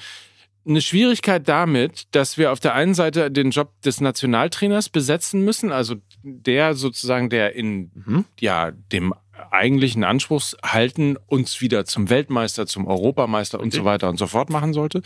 eine 0.67 0.81
Schwierigkeit 0.81 1.49
damit, 1.49 2.09
dass 2.11 2.39
wir 2.39 2.53
auf 2.53 2.61
der 2.61 2.75
einen 2.75 2.95
Seite 2.95 3.31
den 3.31 3.51
Job 3.51 3.81
des 3.83 4.01
Nationaltrainers 4.01 4.89
besetzen 4.89 5.43
müssen, 5.43 5.71
also 5.71 5.97
der 6.23 6.75
sozusagen, 6.75 7.31
der 7.31 7.55
in 7.55 8.25
ja 8.41 8.73
dem 8.73 9.15
eigentlichen 9.51 10.03
Anspruchs 10.03 10.57
halten, 10.65 11.17
uns 11.27 11.61
wieder 11.61 11.85
zum 11.85 12.11
Weltmeister, 12.11 12.67
zum 12.67 12.87
Europameister 12.87 13.61
und 13.61 13.73
so 13.73 13.85
weiter 13.85 14.09
und 14.09 14.19
so 14.19 14.27
fort 14.27 14.51
machen 14.51 14.73
sollte. 14.73 15.03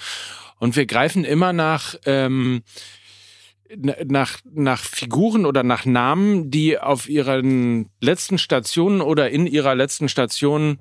Und 0.58 0.76
wir 0.76 0.86
greifen 0.86 1.24
immer 1.24 1.52
nach 1.52 1.94
ähm, 2.06 2.62
nach, 3.76 4.38
nach 4.52 4.82
Figuren 4.82 5.46
oder 5.46 5.62
nach 5.62 5.84
Namen, 5.84 6.50
die 6.50 6.78
auf 6.78 7.08
ihren 7.08 7.88
letzten 8.00 8.38
Stationen 8.38 9.00
oder 9.00 9.30
in 9.30 9.46
ihrer 9.46 9.74
letzten 9.74 10.08
Station 10.08 10.80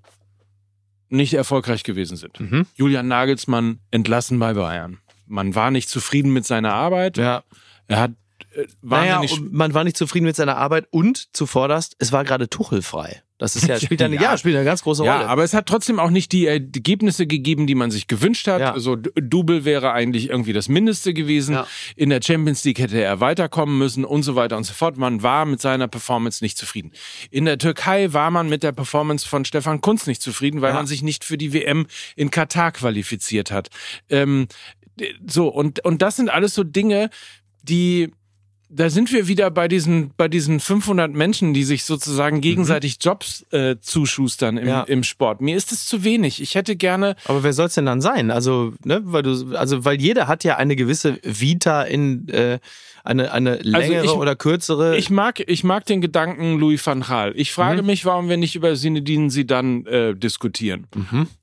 nicht 1.10 1.34
erfolgreich 1.34 1.84
gewesen 1.84 2.18
sind. 2.18 2.40
Mhm. 2.40 2.66
Julian 2.76 3.08
Nagelsmann 3.08 3.80
entlassen 3.92 4.40
bei 4.40 4.54
Bayern. 4.54 5.00
Man 5.26 5.56
war 5.56 5.72
nicht 5.72 5.90
zufrieden 5.90 6.32
mit 6.32 6.46
seiner 6.46 6.74
Arbeit. 6.74 7.18
ja. 7.18 7.44
Er 7.88 8.00
hat 8.00 8.12
äh, 8.54 8.68
Naja, 8.84 9.16
wahnsinnig 9.16 9.42
und 9.42 9.54
man 9.54 9.74
war 9.74 9.84
nicht 9.84 9.98
zufrieden 9.98 10.26
mit 10.26 10.36
seiner 10.36 10.58
Arbeit 10.58 10.88
und 10.92 11.36
zuvorderst, 11.36 11.96
es 11.98 12.12
war 12.12 12.24
gerade 12.24 12.50
Tuchel-frei. 12.50 13.24
Das 13.40 13.56
ist 13.56 13.68
ja, 13.68 13.80
spielt 13.80 14.02
eine, 14.04 14.16
ja. 14.16 14.22
Ja. 14.22 14.38
spielt 14.38 14.56
eine 14.56 14.66
ganz 14.66 14.84
große 14.84 15.04
Ja, 15.04 15.16
Rolle. 15.18 15.30
aber 15.30 15.44
es 15.44 15.54
hat 15.56 15.66
trotzdem 15.66 16.00
auch 16.00 16.12
nicht 16.12 16.32
die 16.34 16.46
äh, 16.46 16.52
Ergebnisse 16.56 17.26
gegeben, 17.26 17.66
die 17.66 17.74
man 17.74 17.90
sich 17.90 18.06
gewünscht 18.08 18.48
hat. 18.48 18.60
Ja. 18.60 18.74
Also 18.74 18.96
D- 18.98 19.10
Double 19.20 19.66
wäre 19.66 19.94
eigentlich 19.94 20.30
irgendwie 20.30 20.54
das 20.54 20.70
Mindeste 20.70 21.14
gewesen. 21.14 21.56
Ja. 21.56 21.66
In 21.96 22.10
der 22.12 22.22
Champions 22.22 22.64
League 22.66 22.78
hätte 22.80 23.02
er 23.02 23.20
weiterkommen 23.22 23.78
müssen 23.78 24.06
und 24.06 24.22
so 24.24 24.36
weiter 24.36 24.58
und 24.58 24.66
so 24.66 24.74
fort. 24.74 24.98
Man 24.98 25.24
war 25.24 25.46
mit 25.46 25.62
seiner 25.62 25.88
Performance 25.88 26.44
nicht 26.44 26.58
zufrieden. 26.58 26.92
In 27.32 27.46
der 27.46 27.58
Türkei 27.58 28.14
war 28.14 28.30
man 28.30 28.50
mit 28.50 28.62
der 28.62 28.74
Performance 28.74 29.28
von 29.28 29.46
Stefan 29.46 29.82
Kunz 29.82 30.06
nicht 30.06 30.22
zufrieden, 30.22 30.62
weil 30.62 30.72
Ja. 30.72 30.76
man 30.76 30.86
sich 30.86 31.02
nicht 31.02 31.24
für 31.24 31.38
die 31.38 31.54
WM 31.54 31.88
in 32.16 32.30
Katar 32.32 32.74
qualifiziert 32.74 33.52
hat. 33.52 33.70
Ähm, 34.10 34.48
so, 35.26 35.48
und, 35.48 35.86
und 35.86 36.02
das 36.02 36.18
sind 36.18 36.30
alles 36.30 36.54
so 36.54 36.66
Dinge, 36.66 37.10
die 37.64 38.12
da 38.72 38.90
sind 38.92 39.12
wir 39.12 39.28
wieder 39.28 39.50
bei 39.50 39.68
diesen, 39.68 40.12
bei 40.16 40.28
diesen 40.28 40.60
500 40.60 41.12
Menschen, 41.12 41.54
die 41.54 41.64
sich 41.64 41.84
sozusagen 41.84 42.40
gegenseitig 42.40 42.98
Jobs 43.02 43.44
äh, 43.52 43.78
zuschustern 43.82 44.58
im, 44.58 44.68
Ja. 44.68 44.84
im 44.84 45.04
Sport. 45.04 45.42
Mir 45.42 45.58
ist 45.58 45.72
es 45.72 45.88
zu 45.88 46.04
wenig. 46.04 46.42
Ich 46.42 46.54
hätte 46.56 46.76
gerne, 46.76 47.16
Aber 47.26 47.44
wer 47.44 47.54
soll's 47.54 47.74
denn 47.74 47.88
dann 47.88 48.02
sein? 48.02 48.30
Also, 48.30 48.74
ne, 48.86 49.02
weil 49.06 49.24
du, 49.24 49.56
also, 49.56 49.86
weil 49.86 50.00
jeder 50.00 50.28
hat 50.28 50.44
ja 50.44 50.58
eine 50.58 50.76
gewisse 50.76 51.18
Vita 51.24 51.82
in 51.84 52.28
äh, 52.30 52.60
eine, 53.04 53.32
eine 53.32 53.56
längere 53.58 54.06
ich- 54.06 54.12
oder 54.12 54.36
kürzere. 54.36 54.98
ich 54.98 55.10
mag, 55.10 55.40
ich 55.40 55.64
mag 55.64 55.86
den 55.86 56.02
Gedanken 56.02 56.58
Louis 56.60 56.86
van 56.86 57.02
Gaal. 57.02 57.34
Ich 57.36 57.52
frage 57.52 57.82
mich, 57.84 58.06
warum 58.06 58.30
wir 58.30 58.38
nicht 58.38 58.56
über 58.56 58.74
Zinedine 58.76 59.30
Zidane 59.30 59.86
äh, 59.88 60.16
diskutieren. 60.16 60.88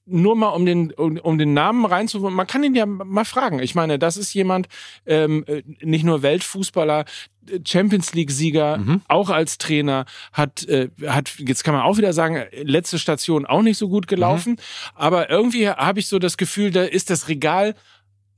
Nur 0.05 0.37
mal 0.37 0.51
um 0.51 0.65
den, 0.67 0.93
um, 0.93 1.17
um 1.19 1.37
den 1.39 1.53
Namen 1.53 1.85
reinzuholen. 1.85 2.35
Man 2.35 2.47
kann 2.47 2.63
ihn 2.63 2.75
ja 2.75 2.87
mal 2.87 3.25
fragen. 3.25 3.59
Ich 3.59 3.75
meine, 3.75 3.99
das 3.99 4.17
ist 4.17 4.33
jemand, 4.35 4.69
ähm, 5.05 5.45
äh, 5.49 5.63
nicht 5.81 6.05
nur 6.05 6.23
Weltfußballer, 6.23 7.05
äh, 7.51 7.59
Champions 7.67 8.15
League-Sieger, 8.15 9.01
auch 9.09 9.31
als 9.31 9.59
Trainer, 9.59 10.05
hat, 10.33 10.65
äh, 10.69 10.91
hat, 11.09 11.35
jetzt 11.39 11.65
kann 11.65 11.75
man 11.75 11.83
auch 11.83 11.97
wieder 11.97 12.13
sagen, 12.13 12.45
letzte 12.63 12.99
Station 13.01 13.47
auch 13.47 13.63
nicht 13.63 13.79
so 13.79 13.89
gut 13.89 14.07
gelaufen. 14.07 14.57
Aber 14.95 15.29
irgendwie 15.29 15.69
habe 15.69 15.99
ich 15.99 16.07
so 16.07 16.19
das 16.21 16.37
Gefühl, 16.37 16.71
da 16.71 16.83
ist 16.85 17.11
das 17.11 17.29
Regal 17.29 17.75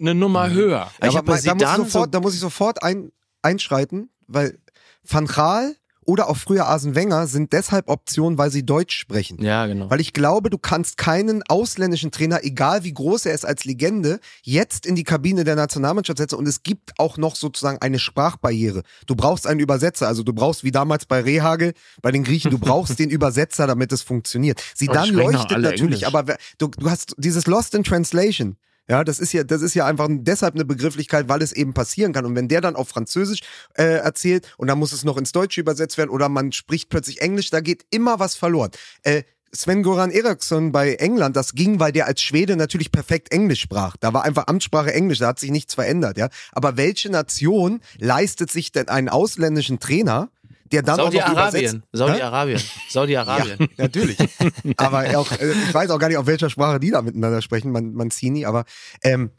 eine 0.00 0.14
Nummer 0.14 0.50
höher. 0.50 0.90
Ich 1.02 1.08
aber 1.16 1.22
bei 1.22 1.40
da, 1.40 1.54
muss 1.54 1.62
sofort, 1.76 1.90
so- 1.90 2.06
da 2.06 2.20
muss 2.20 2.34
ich 2.34 2.40
sofort 2.40 2.82
ein, 2.82 3.10
einschreiten, 3.42 4.10
weil 4.26 4.58
Van 5.04 5.26
Gaal 5.26 5.74
oder 6.04 6.30
auch 6.30 6.38
früher 6.38 6.64
Arsene 6.66 6.94
Wenger 6.94 7.26
sind 7.26 7.52
deshalb 7.52 7.90
Optionen, 7.90 8.38
weil 8.38 8.50
sie 8.50 8.64
Deutsch 8.64 8.96
sprechen. 8.96 9.42
ja, 9.44 9.66
genau. 9.66 9.90
Weil 9.90 10.00
ich 10.00 10.14
glaube, 10.14 10.48
du 10.48 10.56
kannst 10.56 10.96
keinen 10.96 11.42
ausländischen 11.48 12.10
Trainer, 12.10 12.42
egal 12.44 12.82
wie 12.82 12.94
groß 12.94 13.26
er 13.26 13.34
ist 13.34 13.44
als 13.44 13.66
Legende, 13.66 14.18
jetzt 14.42 14.86
in 14.86 14.94
die 14.96 15.04
Kabine 15.04 15.44
der 15.44 15.54
Nationalmannschaft 15.54 16.16
setzen. 16.16 16.36
Und 16.36 16.48
es 16.48 16.62
gibt 16.62 16.98
auch 16.98 17.18
noch 17.18 17.36
sozusagen 17.36 17.76
eine 17.82 17.98
Sprachbarriere. 17.98 18.84
Du 19.06 19.16
brauchst 19.16 19.46
einen 19.46 19.60
Übersetzer. 19.60 20.08
Also 20.08 20.22
du 20.22 20.32
brauchst, 20.32 20.64
wie 20.64 20.70
damals 20.72 21.04
bei 21.04 21.20
Rehagel, 21.20 21.74
bei 22.00 22.10
den 22.10 22.24
Griechen, 22.24 22.50
du 22.50 22.58
brauchst 22.58 22.98
den 22.98 23.10
Übersetzer, 23.10 23.66
damit 23.66 23.92
es 23.92 24.00
funktioniert. 24.00 24.62
Sie 24.74 24.88
Aber 24.88 25.00
dann 25.00 25.10
leuchtet 25.10 25.58
natürlich, 25.58 25.80
Englisch. 25.82 26.04
aber 26.04 26.24
du, 26.56 26.68
du 26.68 26.88
hast 26.90 27.16
dieses 27.18 27.46
Lost 27.46 27.74
in 27.74 27.84
Translation. 27.84 28.56
Ja, 28.88 29.04
das 29.04 29.18
ist 29.18 29.32
ja, 29.32 29.44
das 29.44 29.60
ist 29.60 29.74
ja 29.74 29.86
einfach 29.86 30.08
deshalb 30.10 30.54
eine 30.54 30.64
Begrifflichkeit, 30.64 31.28
weil 31.28 31.42
es 31.42 31.52
eben 31.52 31.74
passieren 31.74 32.12
kann. 32.12 32.24
Und 32.24 32.34
wenn 32.34 32.48
der 32.48 32.62
dann 32.62 32.74
auf 32.74 32.88
Französisch 32.88 33.40
äh, 33.74 33.84
erzählt 33.84 34.54
und 34.56 34.68
dann 34.68 34.78
muss 34.78 34.92
es 34.92 35.04
noch 35.04 35.18
ins 35.18 35.32
Deutsche 35.32 35.60
übersetzt 35.60 35.98
werden 35.98 36.10
oder 36.10 36.28
man 36.28 36.52
spricht 36.52 36.88
plötzlich 36.88 37.20
Englisch, 37.20 37.50
da 37.50 37.60
geht 37.60 37.84
immer 37.90 38.18
was 38.18 38.34
verloren. 38.34 38.70
Äh, 39.02 39.24
Sven 39.52 39.82
Goran 39.82 40.10
Eriksson 40.10 40.72
bei 40.72 40.94
England, 40.94 41.36
das 41.36 41.54
ging, 41.54 41.80
weil 41.80 41.92
der 41.92 42.06
als 42.06 42.20
Schwede 42.20 42.56
natürlich 42.56 42.92
perfekt 42.92 43.32
Englisch 43.32 43.60
sprach. 43.60 43.96
Da 43.98 44.12
war 44.12 44.24
einfach 44.24 44.46
Amtssprache 44.46 44.92
Englisch, 44.92 45.18
da 45.18 45.28
hat 45.28 45.38
sich 45.38 45.50
nichts 45.50 45.74
verändert, 45.74 46.18
ja. 46.18 46.28
Aber 46.52 46.76
welche 46.76 47.10
Nation 47.10 47.80
leistet 47.98 48.50
sich 48.50 48.72
denn 48.72 48.88
einen 48.88 49.08
ausländischen 49.08 49.80
Trainer, 49.80 50.30
der 50.72 50.82
dann 50.82 51.00
auch? 51.00 51.04
Saudi-Arabien. 51.04 51.82
Saudi-Arabien. 51.92 52.60
Saudi-Arabien. 52.88 53.68
Natürlich. 53.76 54.16
aber 54.76 55.18
auch, 55.18 55.30
äh, 55.32 55.52
ich 55.52 55.74
weiß 55.74 55.90
auch 55.90 55.98
gar 55.98 56.08
nicht, 56.08 56.16
auf 56.18 56.26
welcher 56.26 56.50
Sprache 56.50 56.80
die 56.80 56.90
da 56.90 57.02
miteinander 57.02 57.42
sprechen, 57.42 57.72
Man 57.72 57.94
Mancini, 57.94 58.44
aber 58.44 58.64
ähm, 59.02 59.30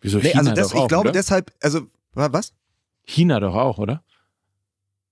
Wieso 0.00 0.18
nee, 0.18 0.30
China 0.30 0.38
also 0.40 0.52
das, 0.54 0.68
doch 0.68 0.76
auch, 0.76 0.82
ich 0.82 0.88
glaube 0.88 1.08
oder? 1.08 1.12
deshalb, 1.12 1.52
also 1.60 1.82
wa- 2.14 2.32
was? 2.32 2.52
China 3.04 3.40
doch 3.40 3.54
auch, 3.54 3.78
oder? 3.78 4.02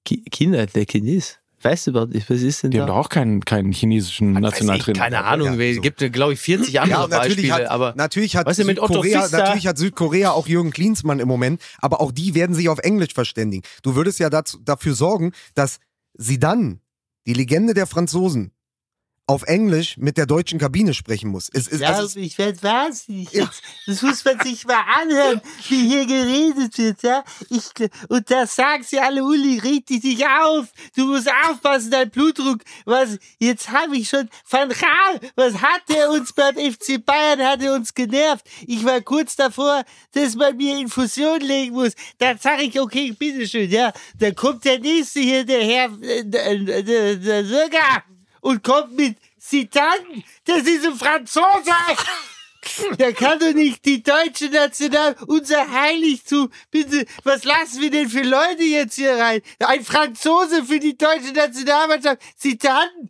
China, 0.05 0.66
der 0.66 0.84
Chinese. 0.86 1.34
Weißt 1.65 1.87
du 1.87 1.93
überhaupt 1.93 2.12
nicht, 2.15 2.29
was 2.29 2.43
ist 2.43 2.62
denn 2.62 2.71
Die 2.73 2.79
haben 2.81 2.87
da? 2.89 2.93
doch 2.93 3.01
auch 3.07 3.09
keinen, 3.09 3.45
keinen 3.45 3.73
chinesischen 3.73 4.35
Weiß 4.35 4.43
Nationaltrainer. 4.43 4.99
keine 4.99 5.25
Ahnung, 5.25 5.53
Ja, 5.53 5.59
wer- 5.59 5.75
so. 5.75 5.81
gibt, 5.81 5.99
glaube 6.12 6.35
ich, 6.35 6.41
40 6.41 6.79
andere 6.81 7.09
natürlich 7.09 7.37
Beispiele, 7.49 7.53
hat, 7.55 7.67
aber 7.71 7.95
natürlich 7.97 8.37
hat 8.37 8.47
Weißt 8.47 8.59
du, 8.59 8.65
mit 8.67 8.79
Otto 8.79 9.03
Südkorea, 9.03 9.29
natürlich 9.31 9.67
hat 9.67 9.79
Südkorea 9.79 10.33
auch 10.33 10.47
Jürgen 10.47 10.71
Klinsmann 10.71 11.21
im 11.21 11.29
Moment, 11.29 11.61
aber 11.79 12.01
auch 12.01 12.12
die 12.12 12.35
werden 12.35 12.55
sich 12.55 12.69
auf 12.69 12.79
Englisch 12.81 13.15
verständigen. 13.15 13.62
Du 13.83 13.95
würdest 13.95 14.19
ja 14.19 14.29
dazu, 14.31 14.59
dafür 14.62 14.95
sorgen, 14.95 15.33
dass 15.55 15.79
sie 16.12 16.39
dann, 16.39 16.81
die 17.27 17.33
Legende 17.33 17.73
der 17.75 17.87
Franzosen, 17.87 18.51
auf 19.27 19.45
Englisch 19.45 19.97
mit 19.97 20.18
der 20.18 20.27
deutschen 20.27 20.59
Kabine 20.59 20.93
sprechen 20.93 21.31
muss. 21.31 21.49
Es, 21.53 21.66
es, 21.68 21.81
Ja, 21.81 21.95
also, 21.95 22.18
ich 22.20 22.37
werde 22.37 22.62
wahnsinnig. 22.62 23.29
Das 23.87 24.03
muss 24.03 24.25
man 24.25 24.39
sich 24.41 24.66
mal 24.66 24.83
anhören, 25.01 25.41
wie 25.68 25.89
hier 25.89 26.07
geredet 26.07 26.77
wird, 26.77 27.03
ja. 27.03 27.25
Ich, 27.49 27.64
und 28.09 28.31
da 28.31 28.47
sagen 28.47 28.83
sie 28.83 28.99
alle, 28.99 29.25
Uli, 29.25 29.59
red 29.59 29.89
dich 29.89 30.27
auf. 30.27 30.68
Du 30.95 31.07
musst 31.07 31.29
aufpassen, 31.49 31.91
dein 31.91 32.11
Blutdruck. 32.11 32.61
Was, 32.85 33.18
jetzt 33.39 33.70
habe 33.70 33.97
ich 33.97 34.09
schon, 34.09 34.29
Van 34.49 34.68
Gaal, 34.68 35.20
was 35.37 35.55
hat 35.55 35.83
der 35.89 36.11
uns 36.11 36.33
beim 36.33 36.57
FC 36.57 37.05
Bayern, 37.05 37.41
hat 37.41 37.62
er 37.62 37.75
uns 37.75 37.95
genervt. 37.95 38.47
Ich 38.66 38.85
war 38.85 39.01
kurz 39.01 39.37
davor, 39.37 39.85
dass 40.12 40.35
man 40.35 40.57
mir 40.57 40.79
Infusion 40.79 41.41
legen 41.41 41.75
muss. 41.75 41.93
Dann 42.18 42.39
sage 42.39 42.64
ich, 42.64 42.79
okay, 42.79 43.12
bitteschön, 43.12 43.70
ja. 43.70 43.93
Dann 44.18 44.35
kommt 44.35 44.64
der 44.66 44.79
nächste 44.81 45.20
hier, 45.20 45.45
der 45.47 45.64
Herr, 45.64 46.03
äh, 46.03 46.25
der, 46.25 46.83
der, 46.83 47.16
der 47.16 47.45
Söger 47.45 48.05
und 48.45 48.62
kommt 48.62 48.92
mit 48.92 49.16
Zidane. 49.38 50.22
Das 50.45 50.62
ist 50.62 50.86
ein 50.86 50.95
Franzose. 50.95 51.72
Der 52.99 53.12
kann 53.12 53.38
doch 53.38 53.53
nicht 53.53 53.84
die 53.84 54.03
deutsche 54.03 54.49
National, 54.49 55.16
unser 55.26 55.70
Heiligtum. 55.70 56.51
Bitte, 56.70 57.07
was 57.22 57.45
lassen 57.45 57.80
wir 57.80 57.90
denn 57.90 58.09
für 58.09 58.22
Leute 58.22 58.62
jetzt 58.62 58.97
hier 58.97 59.16
rein? 59.16 59.40
Ein 59.61 59.84
Franzose 59.84 60.64
für 60.64 60.78
die 60.78 60.97
deutsche 60.97 61.32
Nationalmannschaft. 61.32 62.20
Zidane. 62.36 63.09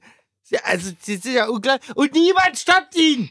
Also, 0.63 0.93
das 0.93 1.09
ist 1.09 1.25
ja 1.25 1.49
unglaublich. 1.49 1.97
Und 1.97 2.13
niemand 2.13 2.57
stoppt 2.57 2.97
ihn. 2.97 3.31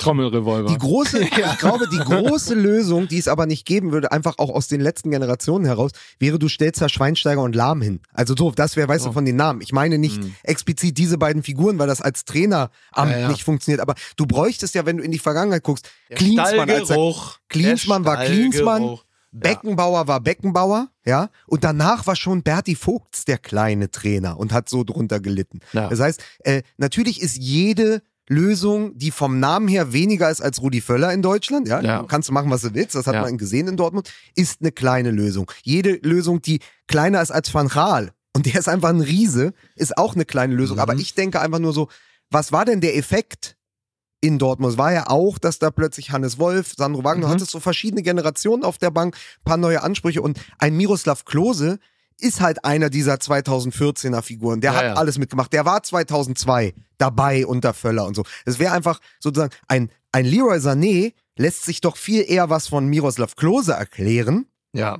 Trommelrevolver. 0.00 0.68
die 0.68 0.78
große, 0.78 1.20
ich 1.22 1.58
glaube, 1.58 1.88
die 1.88 1.98
große 1.98 2.54
Lösung, 2.54 3.08
die 3.08 3.18
es 3.18 3.28
aber 3.28 3.46
nicht 3.46 3.66
geben 3.66 3.92
würde, 3.92 4.10
einfach 4.12 4.38
auch 4.38 4.50
aus 4.50 4.68
den 4.68 4.80
letzten 4.80 5.10
Generationen 5.10 5.64
heraus, 5.64 5.92
wäre, 6.18 6.38
du 6.38 6.48
stellst 6.48 6.80
da 6.80 6.88
Schweinsteiger 6.88 7.42
und 7.42 7.54
Lahm 7.54 7.82
hin. 7.82 8.00
Also 8.12 8.34
so, 8.36 8.50
das 8.50 8.76
wäre, 8.76 8.88
weißt 8.88 9.06
du, 9.06 9.12
von 9.12 9.24
den 9.24 9.36
Namen. 9.36 9.60
Ich 9.60 9.72
meine 9.72 9.98
nicht 9.98 10.20
explizit 10.42 10.98
diese 10.98 11.18
beiden 11.18 11.42
Figuren, 11.42 11.78
weil 11.78 11.86
das 11.86 12.00
als 12.00 12.24
Traineramt 12.24 12.70
Ja, 12.96 13.18
ja. 13.18 13.28
nicht 13.28 13.44
funktioniert. 13.44 13.80
Aber 13.80 13.94
du 14.16 14.26
bräuchtest 14.26 14.74
ja, 14.74 14.86
wenn 14.86 14.96
du 14.96 15.02
in 15.04 15.12
die 15.12 15.18
Vergangenheit 15.18 15.62
guckst, 15.62 15.88
Klinsmann 16.14 16.70
als 16.70 16.88
der. 16.88 17.12
Klinsmann 17.48 18.02
Der 18.04 18.12
war 18.12 18.24
Klinsmann. 18.24 18.98
Beckenbauer 19.32 20.08
war 20.08 20.20
Beckenbauer, 20.20 20.88
ja, 21.04 21.30
und 21.46 21.62
danach 21.62 22.06
war 22.06 22.16
schon 22.16 22.42
Berti 22.42 22.74
Vogts 22.74 23.24
der 23.24 23.38
kleine 23.38 23.90
Trainer 23.90 24.36
und 24.38 24.52
hat 24.52 24.68
so 24.68 24.82
drunter 24.82 25.20
gelitten. 25.20 25.60
Ja. 25.72 25.88
Das 25.88 26.00
heißt, 26.00 26.20
äh, 26.40 26.62
natürlich 26.78 27.22
ist 27.22 27.36
jede 27.36 28.02
Lösung, 28.30 28.96
die 28.96 29.10
vom 29.10 29.40
Namen 29.40 29.66
her 29.66 29.92
weniger 29.92 30.30
ist 30.30 30.40
als 30.40 30.62
Rudi 30.62 30.80
Völler 30.80 31.12
in 31.12 31.20
Deutschland, 31.20 31.66
ja, 31.66 31.80
Ja. 31.82 32.04
Kannst 32.04 32.28
du 32.28 32.32
machen, 32.32 32.48
was 32.50 32.62
du 32.62 32.72
willst, 32.74 32.94
das 32.94 33.06
hat 33.08 33.14
Ja. 33.16 33.22
man 33.22 33.36
gesehen 33.38 33.66
in 33.66 33.76
Dortmund, 33.76 34.12
ist 34.36 34.60
eine 34.60 34.70
kleine 34.70 35.10
Lösung. 35.10 35.50
Jede 35.64 35.94
Lösung, 36.02 36.40
die 36.40 36.60
kleiner 36.86 37.20
ist 37.20 37.32
als 37.32 37.52
Van 37.52 37.66
Gaal 37.68 38.12
und 38.32 38.46
der 38.46 38.54
ist 38.54 38.68
einfach 38.68 38.90
ein 38.90 39.00
Riese, 39.00 39.52
ist 39.74 39.98
auch 39.98 40.14
eine 40.14 40.24
kleine 40.24 40.54
Lösung. 40.54 40.76
Mhm. 40.76 40.82
Aber 40.82 40.94
ich 40.94 41.14
denke 41.14 41.40
einfach 41.40 41.58
nur 41.58 41.72
so, 41.72 41.88
was 42.30 42.52
war 42.52 42.64
denn 42.64 42.80
der 42.80 42.96
Effekt 42.96 43.56
in 44.20 44.38
Dortmund? 44.38 44.72
Es 44.74 44.78
war 44.78 44.92
ja 44.92 45.08
auch, 45.08 45.38
dass 45.38 45.58
da 45.58 45.72
plötzlich 45.72 46.12
Hannes 46.12 46.38
Wolf, 46.38 46.74
Sandro 46.76 47.02
Wagner, 47.02 47.26
Mhm. 47.26 47.30
du 47.30 47.34
hattest 47.34 47.50
so 47.50 47.58
verschiedene 47.58 48.02
Generationen 48.02 48.62
auf 48.62 48.78
der 48.78 48.92
Bank, 48.92 49.16
paar 49.44 49.56
neue 49.56 49.82
Ansprüche 49.82 50.22
und 50.22 50.38
ein 50.58 50.76
Miroslav 50.76 51.24
Klose 51.24 51.80
ist 52.20 52.40
halt 52.40 52.64
einer 52.64 52.90
dieser 52.90 53.14
2014er 53.14 54.22
Figuren. 54.22 54.60
Der 54.60 54.72
Ja, 54.72 54.76
hat 54.78 54.84
ja. 54.84 54.94
alles 54.94 55.18
mitgemacht. 55.18 55.52
Der 55.52 55.64
war 55.64 55.82
2002 55.82 56.74
dabei 56.98 57.46
unter 57.46 57.74
Völler 57.74 58.06
und 58.06 58.14
so. 58.14 58.24
Es 58.44 58.58
wäre 58.58 58.72
einfach 58.72 59.00
sozusagen 59.18 59.52
ein, 59.68 59.90
ein 60.12 60.24
Leroy 60.24 60.58
Sané 60.58 61.14
lässt 61.36 61.64
sich 61.64 61.80
doch 61.80 61.96
viel 61.96 62.24
eher 62.28 62.50
was 62.50 62.68
von 62.68 62.86
Miroslav 62.86 63.34
Klose 63.36 63.72
erklären, 63.72 64.46
Ja. 64.72 64.98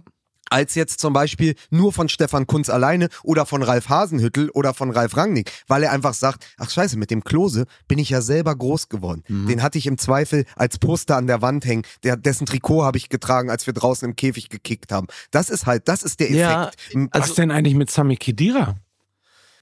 Als 0.51 0.75
jetzt 0.75 1.01
zum 1.01 1.13
Beispiel 1.13 1.55
nur 1.71 1.93
von 1.93 2.09
Stefan 2.09 2.47
Kunz 2.47 2.69
alleine 2.69 3.09
oder 3.23 3.47
von 3.47 3.63
Ralf 3.63 3.89
Hasenhüttel 3.89 4.51
oder 4.51 4.75
von 4.75 4.91
Ralf 4.91 5.17
Rangnick, 5.17 5.51
weil 5.69 5.83
er 5.83 5.93
einfach 5.93 6.15
sagt, 6.15 6.47
ach 6.59 6.69
scheiße, 6.71 6.99
mit 6.99 7.11
dem 7.11 7.25
Klose 7.25 7.65
bin 7.89 7.99
ich 7.99 8.11
ja 8.11 8.21
selber 8.21 8.55
groß 8.55 8.89
geworden. 8.89 9.23
Mhm. 9.29 9.47
Den 9.47 9.63
hatte 9.63 9.79
ich 9.79 9.87
im 9.87 9.97
Zweifel 9.97 10.45
als 10.57 10.79
Poster 10.79 11.17
an 11.17 11.27
der 11.27 11.41
Wand 11.43 11.65
hängen, 11.65 11.83
der, 12.03 12.17
dessen 12.17 12.47
Trikot 12.47 12.85
habe 12.85 12.99
ich 12.99 13.09
getragen, 13.09 13.49
als 13.51 13.67
wir 13.67 13.73
draußen 13.75 14.09
im 14.09 14.17
Käfig 14.17 14.49
gekickt 14.51 14.93
haben. 14.93 15.07
Das 15.31 15.49
ist 15.51 15.67
halt, 15.67 15.89
das 15.89 16.03
ist 16.03 16.21
der 16.21 16.31
Ja, 16.33 16.65
Effekt. 16.69 16.95
M- 16.95 17.09
Was 17.13 17.35
denn 17.35 17.51
eigentlich 17.51 17.75
mit 17.77 17.91
Sami 17.91 18.17
Khedira? 18.17 18.77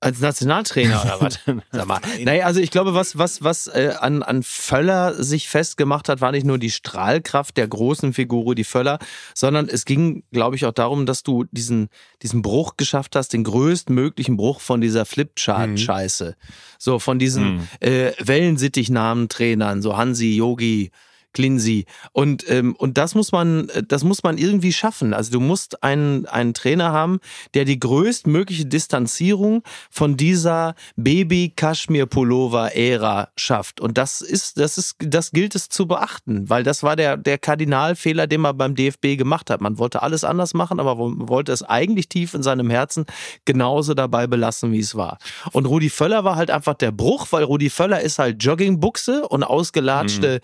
Als 0.00 0.20
Nationaltrainer 0.20 1.02
oder 1.04 1.20
was? 1.20 1.38
Sag 1.72 1.86
mal. 1.86 2.00
Naja, 2.22 2.46
also 2.46 2.60
ich 2.60 2.70
glaube, 2.70 2.94
was, 2.94 3.18
was, 3.18 3.42
was 3.42 3.66
äh, 3.66 3.94
an, 3.98 4.22
an 4.22 4.42
Völler 4.42 5.22
sich 5.22 5.48
festgemacht 5.48 6.08
hat, 6.08 6.20
war 6.20 6.30
nicht 6.30 6.46
nur 6.46 6.58
die 6.58 6.70
Strahlkraft 6.70 7.56
der 7.56 7.66
großen 7.66 8.12
Figur, 8.12 8.54
die 8.54 8.64
Völler, 8.64 8.98
sondern 9.34 9.68
es 9.68 9.84
ging, 9.84 10.22
glaube 10.30 10.56
ich, 10.56 10.66
auch 10.66 10.72
darum, 10.72 11.04
dass 11.04 11.22
du 11.24 11.44
diesen, 11.50 11.88
diesen 12.22 12.42
Bruch 12.42 12.76
geschafft 12.76 13.16
hast, 13.16 13.32
den 13.32 13.44
größtmöglichen 13.44 14.36
Bruch 14.36 14.60
von 14.60 14.80
dieser 14.80 15.04
Flipchart-Scheiße. 15.04 16.36
So, 16.78 16.98
von 16.98 17.18
diesen 17.18 17.68
äh, 17.80 18.12
Wellensittich-Namen-Trainern, 18.18 19.82
so 19.82 19.96
Hansi, 19.96 20.36
Yogi, 20.36 20.92
Klinsi. 21.32 21.86
Und, 22.12 22.48
ähm, 22.50 22.74
und 22.76 22.98
das 22.98 23.14
muss 23.14 23.32
man, 23.32 23.70
das 23.86 24.04
muss 24.04 24.22
man 24.22 24.38
irgendwie 24.38 24.72
schaffen. 24.72 25.14
Also 25.14 25.32
du 25.32 25.40
musst 25.40 25.82
einen, 25.82 26.26
einen 26.26 26.54
Trainer 26.54 26.92
haben, 26.92 27.20
der 27.54 27.64
die 27.64 27.78
größtmögliche 27.78 28.66
Distanzierung 28.66 29.62
von 29.90 30.16
dieser 30.16 30.74
Baby-Kaschmir-Pullover-Ära 30.96 33.28
schafft. 33.36 33.80
Und 33.80 33.98
das 33.98 34.20
ist, 34.20 34.58
das 34.58 34.78
ist, 34.78 34.96
das 35.00 35.30
gilt 35.30 35.54
es 35.54 35.68
zu 35.68 35.86
beachten, 35.86 36.50
weil 36.50 36.62
das 36.62 36.82
war 36.82 36.96
der, 36.96 37.16
der 37.16 37.38
Kardinalfehler, 37.38 38.26
den 38.26 38.40
man 38.40 38.56
beim 38.56 38.74
DFB 38.74 39.16
gemacht 39.16 39.50
hat. 39.50 39.60
Man 39.60 39.78
wollte 39.78 40.02
alles 40.02 40.24
anders 40.24 40.54
machen, 40.54 40.80
aber 40.80 40.96
man 40.96 41.28
wollte 41.28 41.52
es 41.52 41.62
eigentlich 41.62 42.08
tief 42.08 42.34
in 42.34 42.42
seinem 42.42 42.70
Herzen 42.70 43.06
genauso 43.44 43.94
dabei 43.94 44.26
belassen, 44.26 44.72
wie 44.72 44.80
es 44.80 44.94
war. 44.94 45.18
Und 45.52 45.66
Rudi 45.66 45.90
Völler 45.90 46.24
war 46.24 46.36
halt 46.36 46.50
einfach 46.50 46.74
der 46.74 46.92
Bruch, 46.92 47.26
weil 47.30 47.44
Rudi 47.44 47.70
Völler 47.70 48.00
ist 48.00 48.18
halt 48.18 48.42
Joggingbuchse 48.42 49.28
und 49.28 49.44
ausgelatschte 49.44 50.40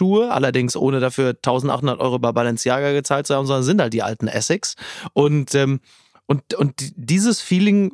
Dad-Schuhe, 0.00 0.30
allerdings 0.30 0.76
ohne 0.76 1.00
dafür 1.00 1.30
1800 1.30 2.00
Euro 2.00 2.18
bei 2.18 2.32
Balenciaga 2.32 2.92
gezahlt 2.92 3.26
zu 3.26 3.34
haben, 3.34 3.46
sondern 3.46 3.62
sind 3.62 3.80
halt 3.80 3.92
die 3.92 4.02
alten 4.02 4.28
Essex. 4.28 4.74
Und, 5.12 5.54
ähm, 5.54 5.80
und, 6.26 6.54
und 6.54 6.74
dieses 6.96 7.40
Feeling, 7.40 7.92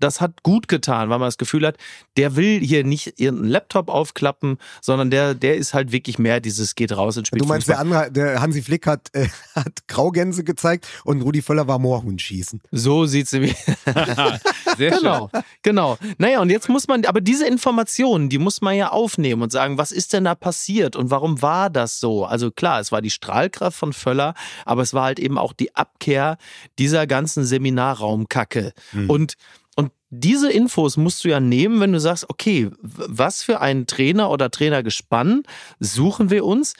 das 0.00 0.20
hat 0.20 0.42
gut 0.42 0.68
getan, 0.68 1.10
weil 1.10 1.18
man 1.18 1.28
das 1.28 1.38
Gefühl 1.38 1.66
hat, 1.66 1.76
der 2.16 2.36
will 2.36 2.60
hier 2.60 2.84
nicht 2.84 3.20
irgendeinen 3.20 3.50
Laptop 3.50 3.88
aufklappen, 3.88 4.58
sondern 4.80 5.10
der, 5.10 5.34
der 5.34 5.56
ist 5.56 5.74
halt 5.74 5.92
wirklich 5.92 6.18
mehr 6.18 6.40
dieses 6.40 6.74
geht 6.74 6.96
raus 6.96 7.16
und 7.16 7.26
spielt 7.26 7.42
Du 7.42 7.46
meinst, 7.46 7.66
Fußball. 7.66 7.84
der 7.84 7.98
andere, 7.98 8.12
der 8.12 8.40
Hansi 8.40 8.62
Flick 8.62 8.86
hat, 8.86 9.08
äh, 9.12 9.28
hat 9.54 9.86
Graugänse 9.86 10.44
gezeigt 10.44 10.88
und 11.04 11.22
Rudi 11.22 11.42
Völler 11.42 11.68
war 11.68 11.78
Moorhuhn 11.78 12.18
schießen. 12.18 12.60
So 12.72 13.06
sieht's 13.06 13.32
nämlich. 13.32 13.54
Sehr 14.76 14.90
Genau, 14.90 15.30
genau. 15.62 15.98
Naja, 16.18 16.40
und 16.40 16.50
jetzt 16.50 16.68
muss 16.68 16.88
man, 16.88 17.04
aber 17.04 17.20
diese 17.20 17.46
Informationen, 17.46 18.28
die 18.28 18.38
muss 18.38 18.60
man 18.60 18.74
ja 18.76 18.90
aufnehmen 18.90 19.42
und 19.42 19.52
sagen, 19.52 19.78
was 19.78 19.92
ist 19.92 20.12
denn 20.12 20.24
da 20.24 20.34
passiert 20.34 20.96
und 20.96 21.10
warum 21.10 21.42
war 21.42 21.70
das 21.70 22.00
so? 22.00 22.24
Also 22.24 22.50
klar, 22.50 22.80
es 22.80 22.92
war 22.92 23.02
die 23.02 23.10
Strahlkraft 23.10 23.76
von 23.76 23.92
Völler, 23.92 24.34
aber 24.64 24.82
es 24.82 24.94
war 24.94 25.04
halt 25.04 25.18
eben 25.18 25.38
auch 25.38 25.52
die 25.52 25.74
Abkehr 25.74 26.38
dieser 26.78 27.06
ganzen 27.06 27.44
Seminarraumkacke. 27.44 28.72
Und 29.08 29.18
und 29.18 29.34
diese 30.10 30.50
Infos 30.50 30.96
musst 30.96 31.24
du 31.24 31.28
ja 31.28 31.40
nehmen, 31.40 31.80
wenn 31.80 31.92
du 31.92 32.00
sagst, 32.00 32.28
okay, 32.28 32.70
was 32.80 33.42
für 33.42 33.60
einen 33.60 33.86
Trainer 33.86 34.30
oder 34.30 34.50
Trainergespann 34.50 35.42
suchen 35.80 36.30
wir 36.30 36.44
uns, 36.44 36.74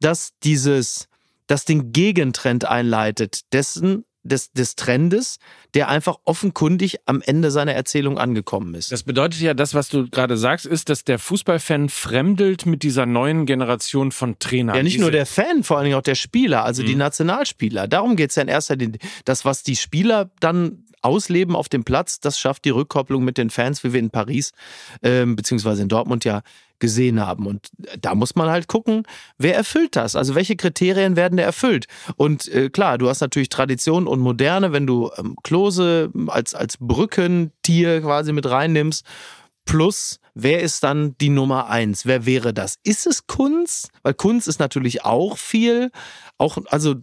dass 0.00 0.30
dieses, 0.44 1.08
das 1.46 1.64
den 1.64 1.92
Gegentrend 1.92 2.64
einleitet, 2.64 3.52
dessen, 3.52 4.04
des, 4.22 4.52
des 4.52 4.76
Trendes, 4.76 5.38
der 5.74 5.88
einfach 5.88 6.16
offenkundig 6.24 6.98
am 7.06 7.22
Ende 7.22 7.50
seiner 7.50 7.72
Erzählung 7.72 8.18
angekommen 8.18 8.74
ist. 8.74 8.92
Das 8.92 9.02
bedeutet 9.02 9.40
ja, 9.40 9.54
das, 9.54 9.74
was 9.74 9.88
du 9.88 10.08
gerade 10.08 10.36
sagst, 10.36 10.66
ist, 10.66 10.88
dass 10.88 11.04
der 11.04 11.18
Fußballfan 11.18 11.88
fremdelt 11.88 12.66
mit 12.66 12.82
dieser 12.82 13.06
neuen 13.06 13.46
Generation 13.46 14.12
von 14.12 14.38
Trainern. 14.38 14.76
Ja, 14.76 14.82
nicht 14.82 15.00
nur 15.00 15.10
der 15.10 15.26
Fan, 15.26 15.64
vor 15.64 15.78
allen 15.78 15.84
Dingen 15.84 15.96
auch 15.96 16.02
der 16.02 16.14
Spieler, 16.14 16.64
also 16.64 16.82
die 16.82 16.94
Nationalspieler. 16.94 17.88
Darum 17.88 18.16
geht's 18.16 18.36
ja 18.36 18.42
in 18.42 18.48
erster 18.48 18.76
Linie. 18.76 18.98
Das, 19.24 19.44
was 19.44 19.62
die 19.62 19.76
Spieler 19.76 20.30
dann 20.40 20.84
ausleben 21.02 21.56
auf 21.56 21.68
dem 21.68 21.84
Platz, 21.84 22.20
das 22.20 22.38
schafft 22.38 22.64
die 22.64 22.70
Rückkopplung 22.70 23.24
mit 23.24 23.38
den 23.38 23.50
Fans, 23.50 23.84
wie 23.84 23.92
wir 23.92 24.00
in 24.00 24.10
Paris 24.10 24.52
ähm, 25.02 25.36
beziehungsweise 25.36 25.82
in 25.82 25.88
Dortmund 25.88 26.24
ja 26.24 26.42
gesehen 26.78 27.20
haben. 27.20 27.46
Und 27.46 27.68
da 28.00 28.14
muss 28.14 28.34
man 28.36 28.48
halt 28.48 28.68
gucken, 28.68 29.04
wer 29.36 29.54
erfüllt 29.56 29.96
das? 29.96 30.16
Also 30.16 30.34
welche 30.34 30.56
Kriterien 30.56 31.16
werden 31.16 31.36
da 31.36 31.42
erfüllt? 31.42 31.86
Und 32.16 32.48
äh, 32.48 32.70
klar, 32.70 32.98
du 32.98 33.08
hast 33.08 33.20
natürlich 33.20 33.48
Tradition 33.48 34.06
und 34.06 34.20
Moderne, 34.20 34.72
wenn 34.72 34.86
du 34.86 35.10
ähm, 35.18 35.36
Klose 35.42 36.10
als, 36.28 36.54
als 36.54 36.76
Brückentier 36.78 38.00
quasi 38.00 38.32
mit 38.32 38.48
reinnimmst. 38.48 39.04
Plus, 39.64 40.20
wer 40.40 40.60
ist 40.60 40.84
dann 40.84 41.16
die 41.20 41.30
Nummer 41.30 41.68
eins? 41.68 42.06
Wer 42.06 42.24
wäre 42.24 42.54
das? 42.54 42.76
Ist 42.84 43.06
es 43.06 43.26
Kunz? 43.26 43.88
Weil 44.02 44.14
Kunz 44.14 44.46
ist 44.46 44.60
natürlich 44.60 45.04
auch 45.04 45.36
viel, 45.36 45.90
auch, 46.38 46.58
also 46.68 46.94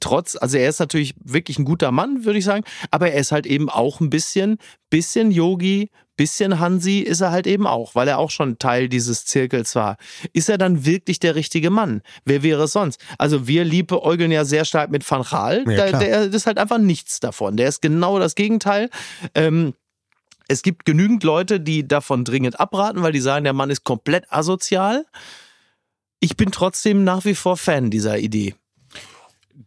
trotz, 0.00 0.36
also 0.36 0.58
er 0.58 0.68
ist 0.68 0.78
natürlich 0.78 1.14
wirklich 1.24 1.58
ein 1.58 1.64
guter 1.64 1.90
Mann, 1.90 2.24
würde 2.24 2.38
ich 2.38 2.44
sagen, 2.44 2.64
aber 2.90 3.10
er 3.10 3.20
ist 3.20 3.32
halt 3.32 3.46
eben 3.46 3.70
auch 3.70 4.00
ein 4.00 4.10
bisschen, 4.10 4.58
bisschen 4.90 5.30
Yogi, 5.30 5.88
bisschen 6.16 6.60
Hansi 6.60 6.98
ist 6.98 7.22
er 7.22 7.30
halt 7.30 7.46
eben 7.46 7.66
auch, 7.66 7.94
weil 7.94 8.06
er 8.06 8.18
auch 8.18 8.30
schon 8.30 8.58
Teil 8.58 8.90
dieses 8.90 9.24
Zirkels 9.24 9.74
war. 9.74 9.96
Ist 10.34 10.50
er 10.50 10.58
dann 10.58 10.84
wirklich 10.84 11.18
der 11.18 11.34
richtige 11.34 11.70
Mann? 11.70 12.02
Wer 12.26 12.42
wäre 12.42 12.64
es 12.64 12.72
sonst? 12.72 13.00
Also 13.16 13.48
wir 13.48 13.64
liebäugeln 13.64 14.30
ja 14.30 14.44
sehr 14.44 14.66
stark 14.66 14.90
mit 14.90 15.10
Van 15.10 15.22
Gaal, 15.22 15.64
Ja, 15.66 15.90
der, 15.90 15.98
der 15.98 16.22
ist 16.34 16.46
halt 16.46 16.58
einfach 16.58 16.78
nichts 16.78 17.20
davon. 17.20 17.56
Der 17.56 17.68
ist 17.68 17.80
genau 17.80 18.18
das 18.18 18.34
Gegenteil. 18.34 18.90
Ähm, 19.34 19.72
es 20.52 20.62
gibt 20.62 20.84
genügend 20.84 21.24
Leute, 21.24 21.58
die 21.60 21.86
davon 21.88 22.24
dringend 22.24 22.60
abraten, 22.60 23.02
weil 23.02 23.12
die 23.12 23.20
sagen, 23.20 23.44
der 23.44 23.52
Mann 23.52 23.70
ist 23.70 23.84
komplett 23.84 24.30
asozial. 24.32 25.04
Ich 26.20 26.36
bin 26.36 26.52
trotzdem 26.52 27.04
nach 27.04 27.24
wie 27.24 27.34
vor 27.34 27.56
Fan 27.56 27.90
dieser 27.90 28.18
Idee. 28.18 28.54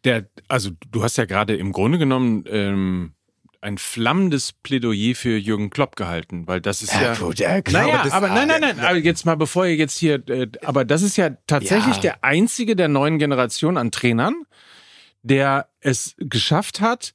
der, 0.03 0.27
also 0.47 0.69
du 0.91 1.03
hast 1.03 1.17
ja 1.17 1.25
gerade 1.25 1.55
im 1.55 1.71
Grunde 1.71 1.97
genommen 1.97 2.43
ähm, 2.47 3.13
ein 3.61 3.77
flammendes 3.79 4.53
Plädoyer 4.53 5.15
für 5.15 5.37
Jürgen 5.37 5.69
Klopp 5.71 5.95
gehalten, 5.95 6.45
weil 6.47 6.61
das 6.61 6.83
ist 6.83 6.93
ja. 6.93 7.15
gut, 7.15 7.39
ja, 7.39 7.59
Naja, 7.71 8.03
das- 8.03 8.13
aber 8.13 8.27
nein, 8.29 8.47
nein, 8.47 8.61
nein, 8.61 8.79
aber 8.79 8.97
jetzt 8.97 9.25
mal, 9.25 9.35
bevor 9.35 9.65
ihr 9.65 9.75
jetzt 9.75 9.97
hier, 9.97 10.21
äh, 10.29 10.47
aber 10.63 10.85
das 10.85 11.01
ist 11.01 11.17
ja 11.17 11.31
tatsächlich 11.47 11.95
Ja. 11.97 12.01
der 12.01 12.23
einzige 12.23 12.75
der 12.75 12.87
neuen 12.87 13.17
Generation 13.17 13.77
an 13.77 13.89
Trainern, 13.91 14.35
der 15.23 15.67
es 15.79 16.15
geschafft 16.19 16.79
hat, 16.81 17.13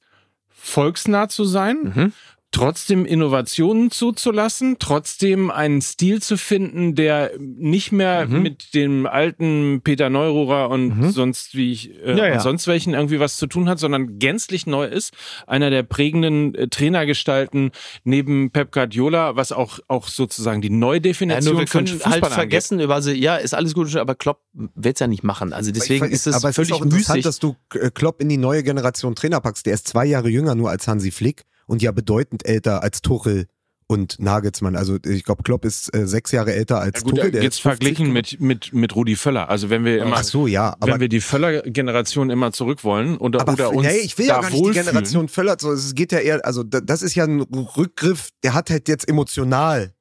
volksnah 0.49 1.29
zu 1.29 1.45
sein, 1.45 1.77
Mhm. 1.95 2.13
Trotzdem 2.51 3.05
Innovationen 3.05 3.91
zuzulassen, 3.91 4.75
trotzdem 4.77 5.49
einen 5.49 5.81
Stil 5.81 6.21
zu 6.21 6.37
finden, 6.37 6.95
der 6.95 7.31
nicht 7.39 7.91
mehr 7.91 8.27
Mhm. 8.27 8.41
mit 8.41 8.73
dem 8.73 9.05
alten 9.07 9.81
Peter 9.83 10.09
Neururer 10.09 10.69
und 10.69 11.11
sonst 11.11 11.55
wie 11.55 11.71
ich 11.71 11.91
äh, 12.03 12.17
Ja, 12.17 12.27
ja. 12.27 12.33
und 12.33 12.41
sonst 12.41 12.67
welchen 12.67 12.93
irgendwie 12.93 13.19
was 13.21 13.37
zu 13.37 13.47
tun 13.47 13.69
hat, 13.69 13.79
sondern 13.79 14.19
gänzlich 14.19 14.67
neu 14.67 14.85
ist. 14.85 15.13
Einer 15.47 15.69
der 15.69 15.83
prägenden 15.83 16.53
äh, 16.55 16.67
Trainergestalten 16.67 17.71
neben 18.03 18.51
Pep 18.51 18.71
Guardiola, 18.71 19.35
was 19.35 19.51
auch 19.51 19.79
auch 19.87 20.07
sozusagen 20.07 20.61
die 20.61 20.67
Ja, 20.69 20.75
Neudefinition 20.75 21.53
nur 21.53 21.61
wir 21.63 21.67
von 21.67 21.85
können 21.85 21.87
Fußball 21.87 22.11
halt 22.11 22.23
angeht. 22.23 22.35
vergessen, 22.35 22.79
über, 22.79 22.95
also, 22.95 23.11
ja, 23.11 23.37
ist 23.37 23.53
alles 23.53 23.73
gut, 23.73 23.95
aber 23.95 24.15
Klopp 24.15 24.41
wird's 24.75 24.99
ja 24.99 25.07
nicht 25.07 25.23
machen. 25.23 25.53
Also 25.53 25.71
deswegen 25.71 26.05
Ich- 26.07 26.11
ist 26.11 26.27
es 26.27 26.35
aber 26.35 26.49
es 26.49 26.55
völlig 26.55 26.71
ist 26.71 26.75
auch 26.75 26.81
interessant, 26.81 27.17
müßig. 27.17 27.23
dass 27.23 27.39
du 27.39 27.55
äh, 27.75 27.89
Klopp 27.91 28.21
in 28.21 28.29
die 28.29 28.37
neue 28.37 28.63
Generation 28.63 29.15
Trainer 29.15 29.39
packst. 29.39 29.65
Der 29.65 29.73
ist 29.73 29.87
zwei 29.87 30.05
Jahre 30.05 30.29
jünger 30.29 30.55
nur 30.55 30.69
als 30.69 30.87
Hansi 30.87 31.11
Flick 31.11 31.43
und 31.67 31.81
ja 31.81 31.91
bedeutend 31.91 32.45
älter 32.45 32.83
als 32.83 33.01
Tuchel 33.01 33.47
und 33.87 34.19
Nagelsmann. 34.19 34.77
Also 34.77 34.97
ich 35.05 35.25
glaube, 35.25 35.43
Klopp 35.43 35.65
ist 35.65 35.93
äh, 35.93 36.07
sechs 36.07 36.31
Jahre 36.31 36.53
älter 36.53 36.79
als 36.79 36.99
Ja, 36.99 37.03
gut, 37.03 37.15
Tuchel. 37.17 37.31
Der 37.31 37.43
jetzt 37.43 37.55
ist 37.55 37.61
50 37.61 37.87
verglichen 37.87 38.13
mit, 38.13 38.39
mit, 38.39 38.73
mit 38.73 38.95
Rudi 38.95 39.17
Völler. 39.17 39.49
Also 39.49 39.69
wenn 39.69 39.83
wir 39.83 40.01
immer, 40.01 40.15
Ach 40.17 40.23
so, 40.23 40.47
ja. 40.47 40.77
Aber, 40.79 40.93
wenn 40.93 41.01
wir 41.01 41.09
die 41.09 41.19
Völler-Generation 41.19 42.29
immer 42.29 42.53
zurück 42.53 42.85
wollen 42.85 43.17
oder, 43.17 43.41
aber 43.41 43.51
oder 43.53 43.71
uns 43.73 43.87
nee, 43.87 43.97
ich 43.97 44.17
will 44.17 44.27
ja 44.27 44.39
gar 44.39 44.49
nicht 44.49 44.65
die. 44.65 44.71
Generation 44.71 45.27
Völler. 45.27 45.57
So, 45.59 45.73
es 45.73 45.93
geht 45.93 46.13
ja 46.13 46.19
eher, 46.19 46.45
also 46.45 46.63
da- 46.63 46.79
das 46.79 47.01
ist 47.01 47.15
ja 47.15 47.25
ein 47.25 47.41
Rückgriff, 47.41 48.29
der 48.43 48.53
hat 48.53 48.69
halt 48.69 48.87
jetzt 48.87 49.09
emotional 49.09 49.93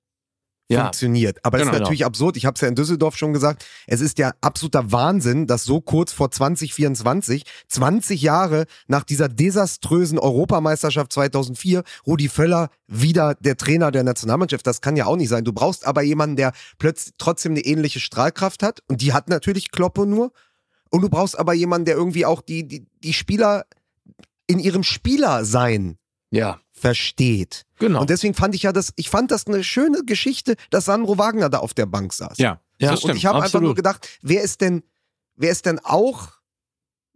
Ja. 0.70 0.82
funktioniert. 0.82 1.44
Aber 1.44 1.58
es 1.58 1.62
Genau. 1.64 1.74
ist 1.74 1.80
natürlich 1.80 2.04
absurd. 2.04 2.36
Ich 2.36 2.46
habe 2.46 2.54
es 2.54 2.60
ja 2.60 2.68
in 2.68 2.74
Düsseldorf 2.74 3.16
schon 3.16 3.32
gesagt. 3.32 3.64
Es 3.86 4.00
ist 4.00 4.18
ja 4.18 4.32
absoluter 4.40 4.92
Wahnsinn, 4.92 5.46
dass 5.46 5.64
so 5.64 5.80
kurz 5.80 6.12
vor 6.12 6.30
2024, 6.30 7.44
20 7.68 8.22
Jahre 8.22 8.66
nach 8.86 9.04
dieser 9.04 9.28
desaströsen 9.28 10.18
Europameisterschaft 10.18 11.12
2004, 11.12 11.82
Rudi 12.06 12.28
Völler 12.28 12.70
wieder 12.86 13.34
der 13.34 13.56
Trainer 13.56 13.90
der 13.90 14.04
Nationalmannschaft. 14.04 14.66
Das 14.66 14.80
kann 14.80 14.96
ja 14.96 15.06
auch 15.06 15.16
nicht 15.16 15.28
sein. 15.28 15.44
Du 15.44 15.52
brauchst 15.52 15.86
aber 15.86 16.02
jemanden, 16.02 16.36
der 16.36 16.52
plötzlich 16.78 17.14
trotzdem 17.18 17.52
eine 17.52 17.60
ähnliche 17.60 18.00
Strahlkraft 18.00 18.62
hat. 18.62 18.80
Und 18.88 19.00
die 19.00 19.12
hat 19.12 19.28
natürlich 19.28 19.70
Kloppe 19.70 20.06
nur. 20.06 20.32
Und 20.90 21.02
du 21.02 21.08
brauchst 21.08 21.38
aber 21.38 21.52
jemanden, 21.54 21.84
der 21.84 21.94
irgendwie 21.94 22.26
auch 22.26 22.40
die, 22.42 22.66
die, 22.66 22.86
die 23.02 23.12
Spieler 23.12 23.64
in 24.46 24.58
ihrem 24.58 24.82
Spielersein 24.82 25.96
Ja, 26.32 26.58
versteht. 26.80 27.64
genau. 27.78 28.00
Und 28.00 28.10
deswegen 28.10 28.34
fand 28.34 28.54
ich 28.54 28.62
ja 28.62 28.72
das, 28.72 28.92
ich 28.96 29.10
fand 29.10 29.30
das 29.30 29.46
eine 29.46 29.62
schöne 29.64 30.02
Geschichte, 30.04 30.56
dass 30.70 30.86
Sandro 30.86 31.18
Wagner 31.18 31.48
da 31.48 31.58
auf 31.58 31.74
der 31.74 31.86
Bank 31.86 32.12
saß. 32.12 32.38
Ja, 32.38 32.60
Ja, 32.78 32.90
das 32.90 32.90
und 32.90 32.98
stimmt. 33.00 33.16
ich 33.18 33.26
habe 33.26 33.42
einfach 33.42 33.60
nur 33.60 33.74
gedacht, 33.74 34.08
wer 34.22 34.42
ist 34.42 34.60
denn, 34.60 34.82
wer 35.36 35.50
ist 35.50 35.66
denn 35.66 35.78
auch, 35.82 36.28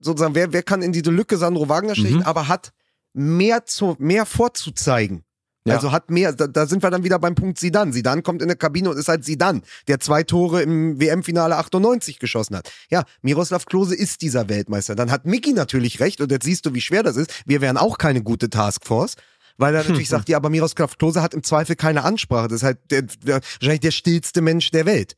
sozusagen, 0.00 0.34
wer, 0.34 0.52
wer 0.52 0.62
kann 0.62 0.82
in 0.82 0.92
diese 0.92 1.10
Lücke 1.10 1.36
Sandro 1.38 1.68
Wagner 1.68 1.94
stechen, 1.94 2.18
Mhm. 2.18 2.22
aber 2.24 2.48
hat 2.48 2.72
mehr 3.14 3.64
zu, 3.64 3.96
mehr 3.98 4.26
vorzuzeigen. 4.26 5.24
Ja. 5.66 5.76
Also 5.76 5.92
hat 5.92 6.10
mehr, 6.10 6.34
da, 6.34 6.46
da 6.46 6.66
sind 6.66 6.82
wir 6.82 6.90
dann 6.90 7.04
wieder 7.04 7.18
beim 7.18 7.34
Punkt 7.34 7.58
Sidan. 7.58 7.90
Sidan 7.94 8.22
kommt 8.22 8.42
in 8.42 8.48
der 8.48 8.56
Kabine 8.58 8.90
und 8.90 8.98
ist 8.98 9.08
halt 9.08 9.24
Sidan, 9.24 9.62
der 9.88 9.98
zwei 9.98 10.22
Tore 10.22 10.60
im 10.60 11.00
WM-Finale 11.00 11.56
98 11.56 12.18
geschossen 12.18 12.54
hat. 12.56 12.70
Ja, 12.90 13.04
Miroslav 13.22 13.64
Klose 13.64 13.94
ist 13.94 14.20
dieser 14.20 14.50
Weltmeister. 14.50 14.94
Dann 14.94 15.10
hat 15.10 15.24
Miki 15.24 15.54
natürlich 15.54 16.00
recht 16.00 16.20
und 16.20 16.30
jetzt 16.30 16.44
siehst 16.44 16.66
du, 16.66 16.74
wie 16.74 16.82
schwer 16.82 17.02
das 17.02 17.16
ist. 17.16 17.32
Wir 17.46 17.62
wären 17.62 17.78
auch 17.78 17.96
keine 17.96 18.22
gute 18.22 18.50
Taskforce. 18.50 19.14
Weil 19.56 19.74
er 19.74 19.82
natürlich 19.82 20.08
sagt, 20.10 20.28
ja, 20.28 20.36
aber 20.36 20.50
Miroslav 20.50 20.98
Klose 20.98 21.22
hat 21.22 21.34
im 21.34 21.42
Zweifel 21.42 21.76
keine 21.76 22.04
Ansprache. 22.04 22.48
Das 22.48 22.56
ist 22.56 22.62
halt 22.62 22.78
der, 22.90 23.02
der, 23.02 23.40
wahrscheinlich 23.60 23.80
der 23.80 23.90
stillste 23.90 24.40
Mensch 24.40 24.70
der 24.70 24.86
Welt. 24.86 25.16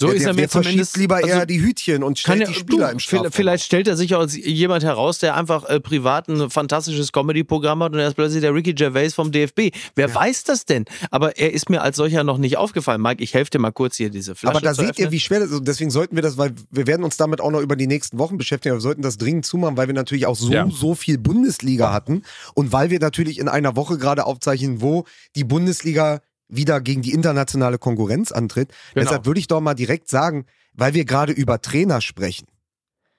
So 0.00 0.06
der, 0.06 0.16
ist 0.16 0.22
der, 0.22 0.32
er 0.32 0.34
mir 0.34 0.48
zumindest 0.48 0.96
lieber 0.96 1.16
also, 1.16 1.28
eher 1.28 1.46
die 1.46 1.60
Hütchen 1.60 2.02
und 2.02 2.18
stellt 2.18 2.38
Kann 2.40 2.48
die 2.48 2.52
ja, 2.54 2.58
Spieler 2.58 2.86
du, 2.86 2.92
im 2.92 2.98
Strafraum. 2.98 3.32
Vielleicht 3.32 3.64
stellt 3.64 3.86
er 3.86 3.96
sich 3.96 4.16
als 4.16 4.36
jemand 4.36 4.82
heraus, 4.82 5.18
der 5.18 5.36
einfach 5.36 5.64
äh, 5.68 5.78
privat 5.80 6.28
ein 6.28 6.50
fantastisches 6.50 7.12
Comedy-Programm 7.12 7.82
hat 7.82 7.92
und 7.92 7.98
er 7.98 8.08
ist 8.08 8.14
plötzlich 8.14 8.40
der 8.40 8.54
Ricky 8.54 8.72
Gervais 8.74 9.10
vom 9.14 9.30
DFB. 9.30 9.70
Wer 9.94 10.14
weiß 10.14 10.44
das 10.44 10.64
denn? 10.64 10.86
Aber 11.10 11.36
er 11.38 11.52
ist 11.52 11.70
mir 11.70 11.82
als 11.82 11.96
solcher 11.96 12.24
noch 12.24 12.38
nicht 12.38 12.56
aufgefallen. 12.56 13.00
Mike, 13.02 13.22
ich 13.22 13.34
helfe 13.34 13.50
dir 13.50 13.58
mal 13.58 13.70
kurz 13.72 13.96
hier 13.96 14.10
diese 14.10 14.34
Flasche 14.34 14.56
Aber 14.56 14.64
da 14.64 14.72
zu 14.74 14.80
seht 14.80 14.98
ihr, 14.98 15.04
öffnen. 15.06 15.12
wie 15.12 15.20
schwer 15.20 15.40
das 15.40 15.50
ist. 15.50 15.58
Und 15.58 15.68
deswegen 15.68 15.90
sollten 15.90 16.16
wir 16.16 16.22
das, 16.22 16.38
weil 16.38 16.52
wir 16.70 16.86
werden 16.86 17.04
uns 17.04 17.16
damit 17.16 17.40
auch 17.40 17.50
noch 17.50 17.60
über 17.60 17.76
die 17.76 17.86
nächsten 17.86 18.18
Wochen 18.18 18.38
beschäftigen, 18.38 18.72
aber 18.72 18.78
wir 18.78 18.82
sollten 18.82 19.02
das 19.02 19.18
dringend 19.18 19.44
zumachen, 19.46 19.76
weil 19.76 19.86
wir 19.86 19.94
natürlich 19.94 20.26
auch 20.26 20.36
so, 20.36 20.52
Ja. 20.52 20.68
so 20.70 20.94
viel 20.94 21.18
Bundesliga 21.18 21.92
hatten 21.92 22.22
und 22.54 22.72
weil 22.72 22.90
wir 22.90 23.00
natürlich 23.00 23.38
in 23.38 23.48
einer 23.48 23.76
Woche 23.76 23.98
gerade 23.98 24.24
aufzeichnen, 24.26 24.80
wo 24.80 25.04
die 25.36 25.44
Bundesliga 25.44 26.20
wieder 26.50 26.80
gegen 26.80 27.02
die 27.02 27.12
internationale 27.12 27.78
Konkurrenz 27.78 28.32
antritt. 28.32 28.72
Genau. 28.94 29.04
Deshalb 29.04 29.26
würde 29.26 29.40
ich 29.40 29.48
doch 29.48 29.60
mal 29.60 29.74
direkt 29.74 30.08
sagen, 30.08 30.46
weil 30.74 30.94
wir 30.94 31.04
gerade 31.04 31.32
über 31.32 31.60
Trainer 31.60 32.00
sprechen, 32.00 32.46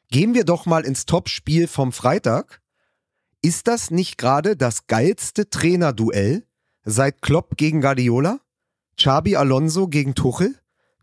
gehen 0.09 0.33
wir 0.33 0.43
doch 0.43 0.65
mal 0.65 0.85
ins 0.85 1.05
Topspiel 1.05 1.67
vom 1.67 1.91
Freitag. 1.91 2.61
Ist 3.41 3.67
das 3.67 3.91
nicht 3.91 4.17
gerade 4.17 4.55
das 4.55 4.87
geilste 4.87 5.49
Trainerduell 5.49 6.45
seit 6.83 7.21
Klopp 7.21 7.57
gegen 7.57 7.81
Guardiola? 7.81 8.39
Xabi 8.97 9.35
Alonso 9.35 9.87
gegen 9.87 10.13
Tuchel, 10.13 10.55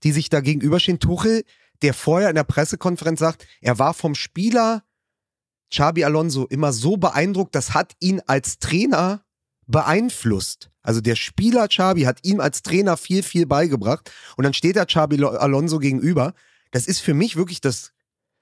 die 0.05 0.12
sich 0.12 0.29
da 0.29 0.41
gegenüberstehen. 0.41 1.01
Tuchel, 1.01 1.45
der 1.83 1.95
vorher 1.95 2.29
in 2.29 2.37
der 2.37 2.45
Pressekonferenz 2.45 3.18
sagt, 3.18 3.47
er 3.61 3.79
war 3.79 3.95
vom 3.95 4.14
Spieler 4.14 4.85
Xabi 5.70 6.05
Alonso 6.05 6.47
immer 6.47 6.72
so 6.72 6.97
beeindruckt, 6.97 7.55
das 7.55 7.74
hat 7.74 7.95
ihn 8.01 8.22
als 8.26 8.59
Trainer 8.59 9.24
beeinflusst. 9.66 10.70
Also 10.89 11.03
der 11.03 11.16
Spieler 11.16 11.68
Xabi 11.68 12.05
hat 12.05 12.20
ihm 12.22 12.41
als 12.41 12.62
Trainer 12.62 12.97
viel, 12.97 13.22
viel 13.22 13.45
beigebracht. 13.45 14.11
Und 14.39 14.45
dann 14.45 14.55
steht 14.55 14.76
da 14.76 14.86
Xabi 14.86 15.16
Lo- 15.16 15.28
Alonso 15.28 15.80
gegenüber. 15.80 16.32
Das 16.70 16.86
ist 16.86 17.01
für 17.01 17.12
mich 17.12 17.36
wirklich 17.36 17.61
das, 17.61 17.93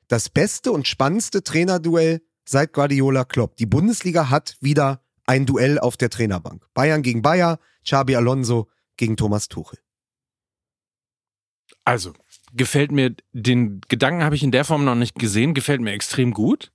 das 0.06 0.28
beste 0.28 0.70
und 0.70 0.86
spannendste 0.86 1.42
Trainerduell 1.42 2.22
seit 2.44 2.72
Guardiola 2.72 3.24
Klopp. 3.24 3.56
Die 3.56 3.66
Bundesliga 3.66 4.30
hat 4.30 4.56
wieder 4.60 5.02
ein 5.26 5.44
Duell 5.44 5.80
auf 5.80 5.96
der 5.96 6.08
Trainerbank. 6.08 6.64
Bayern 6.72 7.02
gegen 7.02 7.20
Bayer, 7.20 7.58
Xabi 7.84 8.14
Alonso 8.14 8.68
gegen 8.96 9.16
Thomas 9.16 9.48
Tuchel. 9.48 9.80
Also, 11.82 12.12
gefällt 12.52 12.92
mir, 12.92 13.16
den 13.32 13.80
Gedanken 13.88 14.22
habe 14.22 14.36
ich 14.36 14.44
in 14.44 14.52
der 14.52 14.64
Form 14.64 14.84
noch 14.84 14.94
nicht 14.94 15.16
gesehen, 15.16 15.52
gefällt 15.52 15.80
mir 15.80 15.94
extrem 15.94 16.30
gut. 16.30 16.70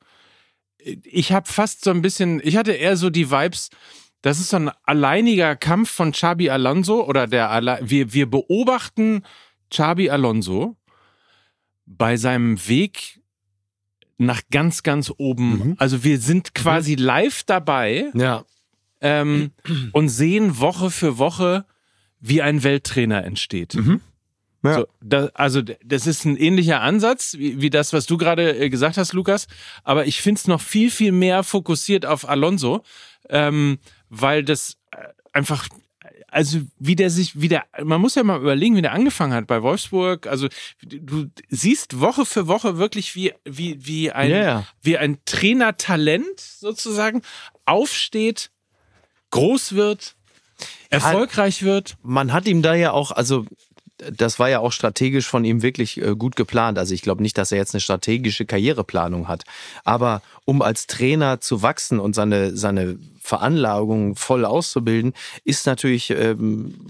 Ich 0.84 1.32
habe 1.32 1.50
fast 1.50 1.86
so 1.86 1.92
ein 1.92 2.02
bisschen, 2.02 2.42
ich 2.44 2.58
hatte 2.58 2.74
eher 2.74 2.98
so 2.98 3.10
die 3.10 3.32
Vibes, 3.32 3.70
das 4.22 4.40
ist 4.40 4.50
so 4.50 4.58
ein 4.58 4.72
alleiniger 4.84 5.56
Kampf 5.56 5.90
von 5.90 6.12
Xabi 6.12 6.50
Alonso 6.50 7.04
oder 7.06 7.28
der, 7.28 7.50
Alle- 7.50 7.80
wir, 7.82 8.14
wir 8.14 8.30
beobachten 8.30 9.24
Xabi 9.70 10.10
Alonso 10.10 10.76
bei 11.86 12.18
seinem 12.18 12.68
Weg 12.68 13.20
nach 14.18 14.42
ganz, 14.52 14.84
ganz 14.84 15.12
oben. 15.18 15.50
Mhm. 15.70 15.76
Also 15.80 16.04
wir 16.04 16.20
sind 16.20 16.54
quasi 16.54 16.96
live 16.96 17.44
dabei 17.44 18.12
Ja, 18.14 18.46
ähm, 19.02 19.52
und 19.94 20.10
sehen 20.10 20.60
Woche 20.60 20.92
für 20.92 21.18
Woche, 21.18 21.66
wie 22.20 22.42
ein 22.44 22.64
Welttrainer 22.64 23.24
entsteht. 23.24 23.76
Ja. 24.64 24.76
So, 24.76 24.88
da, 25.02 25.32
also 25.34 25.64
das 25.84 26.06
ist 26.06 26.24
ein 26.26 26.38
ähnlicher 26.38 26.82
Ansatz 26.82 27.34
wie, 27.36 27.62
wie 27.62 27.72
das, 27.72 27.94
was 27.94 28.06
du 28.06 28.18
gerade 28.18 28.56
äh, 28.60 28.70
gesagt 28.70 28.98
hast, 28.98 29.14
Lukas. 29.14 29.48
Aber 29.84 30.06
ich 30.06 30.22
finde 30.22 30.38
es 30.38 30.48
noch 30.48 30.62
viel, 30.62 30.92
viel 30.92 31.12
mehr 31.12 31.42
fokussiert 31.44 32.06
auf 32.06 32.30
Alonso, 32.30 32.84
ähm, 33.28 33.80
weil 34.12 34.44
das 34.44 34.78
äh, 34.92 34.98
einfach, 35.32 35.68
also 36.28 36.60
wie 36.78 36.96
der 36.96 37.10
sich, 37.10 37.42
wie 37.42 37.48
der, 37.48 37.64
man 37.82 38.02
muss 38.02 38.16
ja 38.16 38.24
mal 38.24 38.40
überlegen, 38.40 38.76
wie 38.76 38.82
der 38.82 38.92
angefangen 38.92 39.34
hat 39.34 39.48
bei 39.48 39.64
Wolfsburg. 39.64 40.28
Also 40.28 40.50
du 40.84 41.28
siehst 41.50 42.00
Woche 42.00 42.26
für 42.26 42.48
Woche 42.48 42.78
wirklich 42.78 43.16
wie, 43.16 43.34
wie, 43.46 43.84
wie 43.86 44.12
ein, 44.12 44.30
ja. 44.30 44.68
wie 44.82 44.98
ein 44.98 45.18
Trainertalent 45.26 46.40
sozusagen 46.40 47.22
aufsteht, 47.66 48.52
groß 49.32 49.74
wird, 49.74 50.16
erfolgreich 50.90 51.64
wird. 51.64 51.96
man 52.04 52.34
hat 52.34 52.48
ihm 52.48 52.62
da 52.62 52.76
ja 52.76 52.92
auch, 52.92 53.12
also 53.12 53.46
das 54.12 54.40
war 54.40 54.50
ja 54.50 54.60
auch 54.60 54.72
strategisch 54.72 55.28
von 55.28 55.46
ihm 55.46 55.62
wirklich 55.62 56.02
äh, 56.02 56.16
gut 56.16 56.36
geplant. 56.36 56.78
Also 56.78 56.94
ich 56.94 57.02
glaube 57.02 57.22
nicht, 57.22 57.38
dass 57.38 57.52
er 57.52 57.60
jetzt 57.60 57.74
eine 57.74 57.82
strategische 57.82 58.46
Karriereplanung 58.46 59.28
hat. 59.28 59.44
Aber 59.84 60.22
um 60.46 60.62
als 60.62 60.88
Trainer 60.88 61.40
zu 61.40 61.62
wachsen 61.62 62.00
und 62.00 62.14
seine, 62.16 62.58
seine 62.58 62.98
Veranlagung 63.22 64.16
voll 64.16 64.46
auszubilden, 64.46 65.14
ist 65.44 65.66
natürlich 65.68 66.10
ähm, 66.10 66.88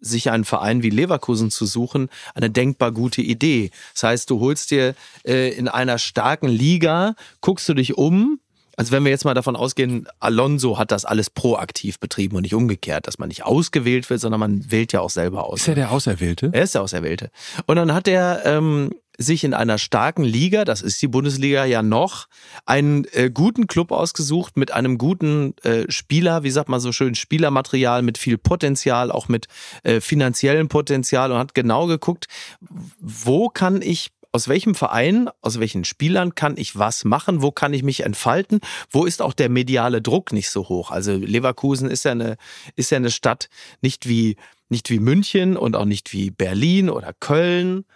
sich 0.00 0.30
einen 0.30 0.44
Verein 0.44 0.82
wie 0.82 0.90
Leverkusen 0.90 1.50
zu 1.50 1.66
suchen, 1.66 2.08
eine 2.34 2.50
denkbar 2.50 2.92
gute 2.92 3.22
Idee. 3.22 3.70
Das 3.94 4.04
heißt, 4.04 4.30
du 4.30 4.40
holst 4.40 4.70
dir 4.70 4.94
äh, 5.24 5.50
in 5.50 5.68
einer 5.68 5.98
starken 5.98 6.48
Liga, 6.48 7.14
guckst 7.40 7.68
du 7.68 7.74
dich 7.74 7.96
um. 7.96 8.40
Also 8.76 8.92
wenn 8.92 9.04
wir 9.04 9.10
jetzt 9.10 9.24
mal 9.24 9.34
davon 9.34 9.56
ausgehen, 9.56 10.06
Alonso 10.20 10.78
hat 10.78 10.90
das 10.90 11.04
alles 11.04 11.30
proaktiv 11.30 11.98
betrieben 11.98 12.36
und 12.36 12.42
nicht 12.42 12.54
umgekehrt, 12.54 13.06
dass 13.06 13.18
man 13.18 13.28
nicht 13.28 13.44
ausgewählt 13.44 14.08
wird, 14.10 14.20
sondern 14.20 14.38
man 14.40 14.70
wählt 14.70 14.92
ja 14.92 15.00
auch 15.00 15.10
selber 15.10 15.44
aus. 15.44 15.60
Ist 15.62 15.68
er 15.68 15.74
der 15.74 15.90
Auserwählte? 15.90 16.50
Er 16.52 16.62
ist 16.62 16.74
der 16.74 16.82
Auserwählte. 16.82 17.30
Und 17.66 17.76
dann 17.76 17.94
hat 17.94 18.06
er 18.06 18.44
ähm, 18.44 18.90
sich 19.18 19.44
in 19.44 19.54
einer 19.54 19.78
starken 19.78 20.24
Liga, 20.24 20.64
das 20.64 20.82
ist 20.82 21.00
die 21.00 21.08
Bundesliga 21.08 21.64
ja 21.64 21.82
noch, 21.82 22.26
einen 22.64 23.06
äh, 23.12 23.30
guten 23.32 23.66
Club 23.66 23.92
ausgesucht 23.92 24.56
mit 24.56 24.72
einem 24.72 24.98
guten 24.98 25.54
äh, 25.62 25.84
Spieler, 25.88 26.42
wie 26.42 26.50
sagt 26.50 26.68
man 26.68 26.80
so 26.80 26.92
schön, 26.92 27.14
Spielermaterial 27.14 28.02
mit 28.02 28.18
viel 28.18 28.38
Potenzial, 28.38 29.10
auch 29.10 29.28
mit 29.28 29.46
äh, 29.82 30.00
finanziellem 30.00 30.68
Potenzial 30.68 31.32
und 31.32 31.38
hat 31.38 31.54
genau 31.54 31.86
geguckt, 31.86 32.26
wo 33.00 33.48
kann 33.48 33.80
ich 33.82 34.10
aus 34.36 34.48
welchem 34.48 34.74
Verein, 34.74 35.30
aus 35.40 35.58
welchen 35.60 35.84
Spielern 35.84 36.34
kann 36.34 36.58
ich 36.58 36.78
was 36.78 37.06
machen, 37.06 37.40
wo 37.40 37.50
kann 37.50 37.72
ich 37.72 37.82
mich 37.82 38.00
entfalten, 38.00 38.60
wo 38.90 39.06
ist 39.06 39.22
auch 39.22 39.32
der 39.32 39.48
mediale 39.48 40.02
Druck 40.02 40.30
nicht 40.30 40.50
so 40.50 40.68
hoch. 40.68 40.90
Also 40.90 41.12
Leverkusen 41.16 41.90
ist 41.90 42.04
ja 42.04 42.10
eine, 42.10 42.36
ist 42.74 42.90
ja 42.90 42.96
eine 42.96 43.10
Stadt 43.10 43.48
nicht 43.80 44.06
wie, 44.06 44.36
nicht 44.68 44.90
wie 44.90 44.98
München 44.98 45.56
und 45.56 45.74
auch 45.74 45.86
nicht 45.86 46.12
wie 46.12 46.30
Berlin 46.30 46.90
oder 46.90 47.14
Köln, 47.14 47.86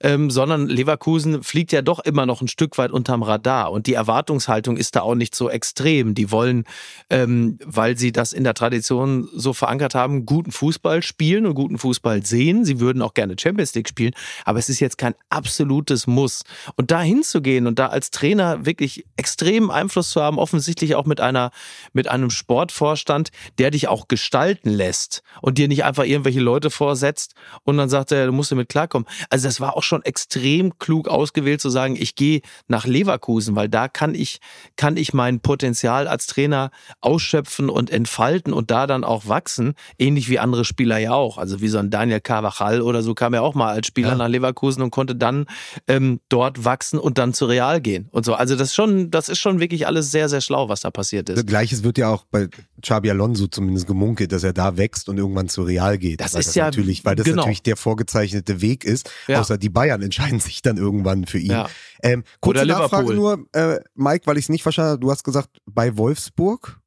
ähm, 0.00 0.30
sondern 0.30 0.68
Leverkusen 0.68 1.42
fliegt 1.42 1.72
ja 1.72 1.82
doch 1.82 1.98
immer 2.00 2.26
noch 2.26 2.40
ein 2.40 2.48
Stück 2.48 2.78
weit 2.78 2.90
unterm 2.90 3.22
Radar 3.22 3.72
und 3.72 3.86
die 3.86 3.94
Erwartungshaltung 3.94 4.76
ist 4.76 4.96
da 4.96 5.02
auch 5.02 5.14
nicht 5.14 5.34
so 5.34 5.50
extrem. 5.50 6.14
Die 6.14 6.30
wollen, 6.30 6.64
ähm, 7.08 7.58
weil 7.64 7.96
sie 7.96 8.12
das 8.12 8.32
in 8.32 8.44
der 8.44 8.54
Tradition 8.54 9.28
so 9.34 9.52
verankert 9.52 9.94
haben, 9.94 10.26
guten 10.26 10.52
Fußball 10.52 11.02
spielen 11.02 11.46
und 11.46 11.54
guten 11.54 11.78
Fußball 11.78 12.24
sehen. 12.24 12.64
Sie 12.64 12.80
würden 12.80 13.02
auch 13.02 13.14
gerne 13.14 13.36
Champions 13.38 13.74
League 13.74 13.88
spielen, 13.88 14.12
aber 14.44 14.58
es 14.58 14.68
ist 14.68 14.80
jetzt 14.80 14.98
kein 14.98 15.14
absolutes 15.28 16.06
Muss. 16.06 16.42
Und 16.76 16.90
da 16.90 17.00
hinzugehen 17.00 17.66
und 17.66 17.78
da 17.78 17.86
als 17.86 18.10
Trainer 18.10 18.66
wirklich 18.66 19.04
extremen 19.16 19.70
Einfluss 19.70 20.10
zu 20.10 20.22
haben, 20.22 20.38
offensichtlich 20.38 20.94
auch 20.94 21.06
mit 21.06 21.20
einer, 21.20 21.50
mit 21.92 22.08
einem 22.08 22.30
Sportvorstand, 22.30 23.30
der 23.58 23.70
dich 23.70 23.88
auch 23.88 24.08
gestalten 24.08 24.70
lässt 24.70 25.22
und 25.40 25.58
dir 25.58 25.68
nicht 25.68 25.84
einfach 25.84 26.04
irgendwelche 26.04 26.40
Leute 26.40 26.70
vorsetzt 26.70 27.34
und 27.64 27.76
dann 27.76 27.88
sagt 27.88 28.12
er, 28.12 28.26
du 28.26 28.32
musst 28.32 28.52
damit 28.52 28.68
klarkommen. 28.68 29.06
Also 29.28 29.48
das 29.48 29.60
war 29.60 29.76
auch 29.80 29.82
schon 29.82 30.02
extrem 30.02 30.78
klug 30.78 31.08
ausgewählt 31.08 31.62
zu 31.62 31.70
sagen, 31.70 31.96
ich 31.98 32.14
gehe 32.14 32.42
nach 32.68 32.86
Leverkusen, 32.86 33.56
weil 33.56 33.70
da 33.70 33.88
kann 33.88 34.14
ich, 34.14 34.40
kann 34.76 34.98
ich 34.98 35.14
mein 35.14 35.40
Potenzial 35.40 36.06
als 36.06 36.26
Trainer 36.26 36.70
ausschöpfen 37.00 37.70
und 37.70 37.88
entfalten 37.90 38.52
und 38.52 38.70
da 38.70 38.86
dann 38.86 39.04
auch 39.04 39.26
wachsen, 39.26 39.72
ähnlich 39.98 40.28
wie 40.28 40.38
andere 40.38 40.66
Spieler 40.66 40.98
ja 40.98 41.12
auch. 41.14 41.38
Also 41.38 41.62
wie 41.62 41.68
so 41.68 41.78
ein 41.78 41.88
Daniel 41.88 42.20
Carvajal 42.20 42.82
oder 42.82 43.02
so 43.02 43.14
kam 43.14 43.32
ja 43.32 43.40
auch 43.40 43.54
mal 43.54 43.70
als 43.72 43.86
Spieler 43.86 44.10
Ja. 44.10 44.14
nach 44.16 44.28
Leverkusen 44.28 44.82
und 44.82 44.90
konnte 44.90 45.16
dann 45.16 45.46
ähm, 45.88 46.20
dort 46.28 46.64
wachsen 46.66 46.98
und 46.98 47.16
dann 47.16 47.32
zu 47.32 47.46
Real 47.46 47.80
gehen 47.80 48.08
und 48.12 48.26
so. 48.26 48.34
Also 48.34 48.54
das 48.56 48.68
ist 48.68 48.74
schon, 48.74 49.10
das 49.10 49.30
ist 49.30 49.38
schon 49.38 49.60
wirklich 49.60 49.86
alles 49.86 50.10
sehr, 50.10 50.28
sehr 50.28 50.42
schlau, 50.42 50.68
was 50.68 50.80
da 50.82 50.90
passiert 50.90 51.30
ist. 51.30 51.46
Gleiches 51.46 51.82
wird 51.84 51.96
ja 51.96 52.10
auch 52.10 52.24
bei 52.30 52.48
Xabi 52.82 53.10
Alonso 53.10 53.46
zumindest 53.46 53.86
gemunkelt, 53.86 54.32
dass 54.32 54.44
er 54.44 54.52
da 54.52 54.76
wächst 54.76 55.08
und 55.08 55.16
irgendwann 55.16 55.48
zu 55.48 55.62
Real 55.62 55.96
geht. 55.96 56.20
Das 56.20 56.34
weil 56.34 56.40
ist 56.40 56.54
ja- 56.54 56.66
natürlich, 56.66 57.04
weil 57.06 57.16
das 57.16 57.24
genau. 57.24 57.36
natürlich 57.38 57.62
der 57.62 57.76
vorgezeichnete 57.76 58.60
Weg 58.60 58.84
ist. 58.84 59.10
Ja. 59.26 59.40
Außer 59.40 59.56
die 59.56 59.69
Bayern 59.72 60.02
entscheiden 60.02 60.40
sich 60.40 60.62
dann 60.62 60.76
irgendwann 60.76 61.26
für 61.26 61.38
ihn. 61.38 61.50
Ja. 61.50 61.68
Ähm, 62.02 62.24
kurze 62.40 62.62
Oder 62.62 62.72
Nachfrage 62.78 63.12
Liverpool. 63.12 63.46
nur, 63.52 63.74
äh, 63.76 63.80
Mike, 63.94 64.26
weil 64.26 64.36
ich 64.38 64.44
es 64.44 64.48
nicht 64.48 64.62
verstanden 64.62 64.90
habe. 64.92 65.00
Du 65.00 65.10
hast 65.10 65.24
gesagt, 65.24 65.48
bei 65.66 65.96
Wolfsburg? 65.96 66.80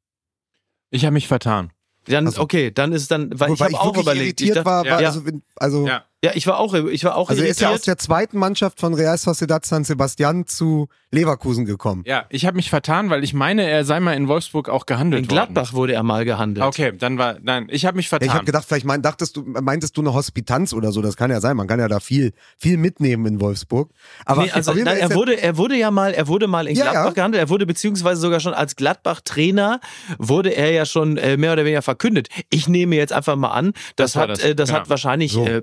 Ich 0.90 1.04
habe 1.04 1.14
mich 1.14 1.28
vertan. 1.28 1.72
Dann, 2.06 2.26
Also- 2.26 2.42
okay, 2.42 2.70
dann 2.70 2.92
ist 2.92 3.10
dann, 3.10 3.30
weil 3.40 3.52
ich 3.52 3.58
Wobei 3.60 3.70
habe 3.72 3.80
auch 3.80 3.86
wirklich 3.86 4.02
überlegt. 4.02 4.40
Ich 4.40 4.48
irritiert 4.48 4.56
dachte, 4.66 4.66
war, 4.66 4.84
war 4.84 5.00
ja, 5.00 5.08
also, 5.08 5.22
also, 5.56 5.86
Ja. 5.86 6.04
Ja, 6.24 6.32
ich 6.34 6.46
war 6.46 6.58
auch, 6.58 6.74
ich 6.74 7.04
war 7.04 7.16
auch 7.16 7.30
also 7.30 7.42
er 7.42 7.48
ist 7.48 7.60
ja 7.60 7.68
aus 7.68 7.72
irritiert. 7.74 7.86
der 7.86 7.98
zweiten 7.98 8.38
Mannschaft 8.38 8.80
von 8.80 8.94
Real 8.94 9.16
Sociedad 9.18 9.64
San 9.64 9.84
Sebastian 9.84 10.46
zu 10.46 10.88
Leverkusen 11.12 11.64
gekommen. 11.64 12.02
Ja, 12.06 12.24
ich 12.28 12.44
habe 12.46 12.56
mich 12.56 12.70
vertan, 12.70 13.08
weil 13.10 13.22
ich 13.22 13.34
meine, 13.34 13.68
er 13.68 13.84
sei 13.84 14.00
mal 14.00 14.14
in 14.14 14.26
Wolfsburg 14.26 14.68
auch 14.68 14.84
gehandelt 14.86 15.22
In 15.22 15.28
Gladbach 15.28 15.72
wurde 15.72 15.92
er 15.92 16.02
mal 16.02 16.24
gehandelt. 16.24 16.64
worden. 16.64 16.68
Okay, 16.88 16.92
dann 16.98 17.18
war, 17.18 17.36
nein, 17.40 17.68
ich 17.70 17.86
habe 17.86 17.96
mich 17.96 18.06
Ja, 18.06 18.10
vertan. 18.10 18.28
ich 18.28 18.34
habe 18.34 18.44
gedacht, 18.44 18.64
vielleicht 18.66 18.84
mein, 18.84 19.00
dachtest 19.02 19.36
du, 19.36 19.42
meintest 19.44 19.96
du 19.96 20.00
eine 20.00 20.12
Hospitanz 20.12 20.72
oder 20.72 20.90
so. 20.90 21.02
Das 21.02 21.16
kann 21.16 21.30
ja 21.30 21.40
sein. 21.40 21.56
Man 21.56 21.68
kann 21.68 21.78
ja 21.78 21.86
da 21.86 22.00
viel, 22.00 22.32
viel 22.58 22.76
mitnehmen 22.78 23.26
in 23.26 23.40
Wolfsburg. 23.40 23.90
Aber 24.24 24.42
nee, 24.42 24.50
also 24.50 24.72
nein, 24.72 24.86
er 24.88 24.98
er- 25.10 25.14
wurde, 25.14 25.40
er 25.40 25.56
wurde 25.56 25.76
ja 25.76 25.92
mal, 25.92 26.12
er 26.14 26.26
wurde 26.26 26.48
mal 26.48 26.66
in 26.66 26.74
Ja, 26.76 26.84
Gladbach 26.90 27.04
ja. 27.06 27.12
gehandelt. 27.12 27.40
Er 27.44 27.48
wurde 27.48 27.66
beziehungsweise 27.66 28.20
sogar 28.20 28.40
schon 28.40 28.54
als 28.54 28.74
Gladbach-Trainer 28.74 29.80
wurde 30.18 30.50
er 30.56 30.72
ja 30.72 30.84
schon 30.86 31.16
äh, 31.16 31.36
mehr 31.36 31.52
oder 31.52 31.64
weniger 31.64 31.82
verkündet. 31.82 32.28
Ich 32.50 32.68
nehme 32.68 32.96
jetzt 32.96 33.12
einfach 33.12 33.36
mal 33.36 33.50
an, 33.50 33.72
das, 33.96 34.12
Das 34.14 34.16
hat, 34.22 34.30
das, 34.30 34.38
äh, 34.40 34.54
das 34.54 34.68
genau. 34.70 34.80
hat 34.80 34.90
wahrscheinlich 34.90 35.32
So. 35.32 35.46
äh, 35.46 35.62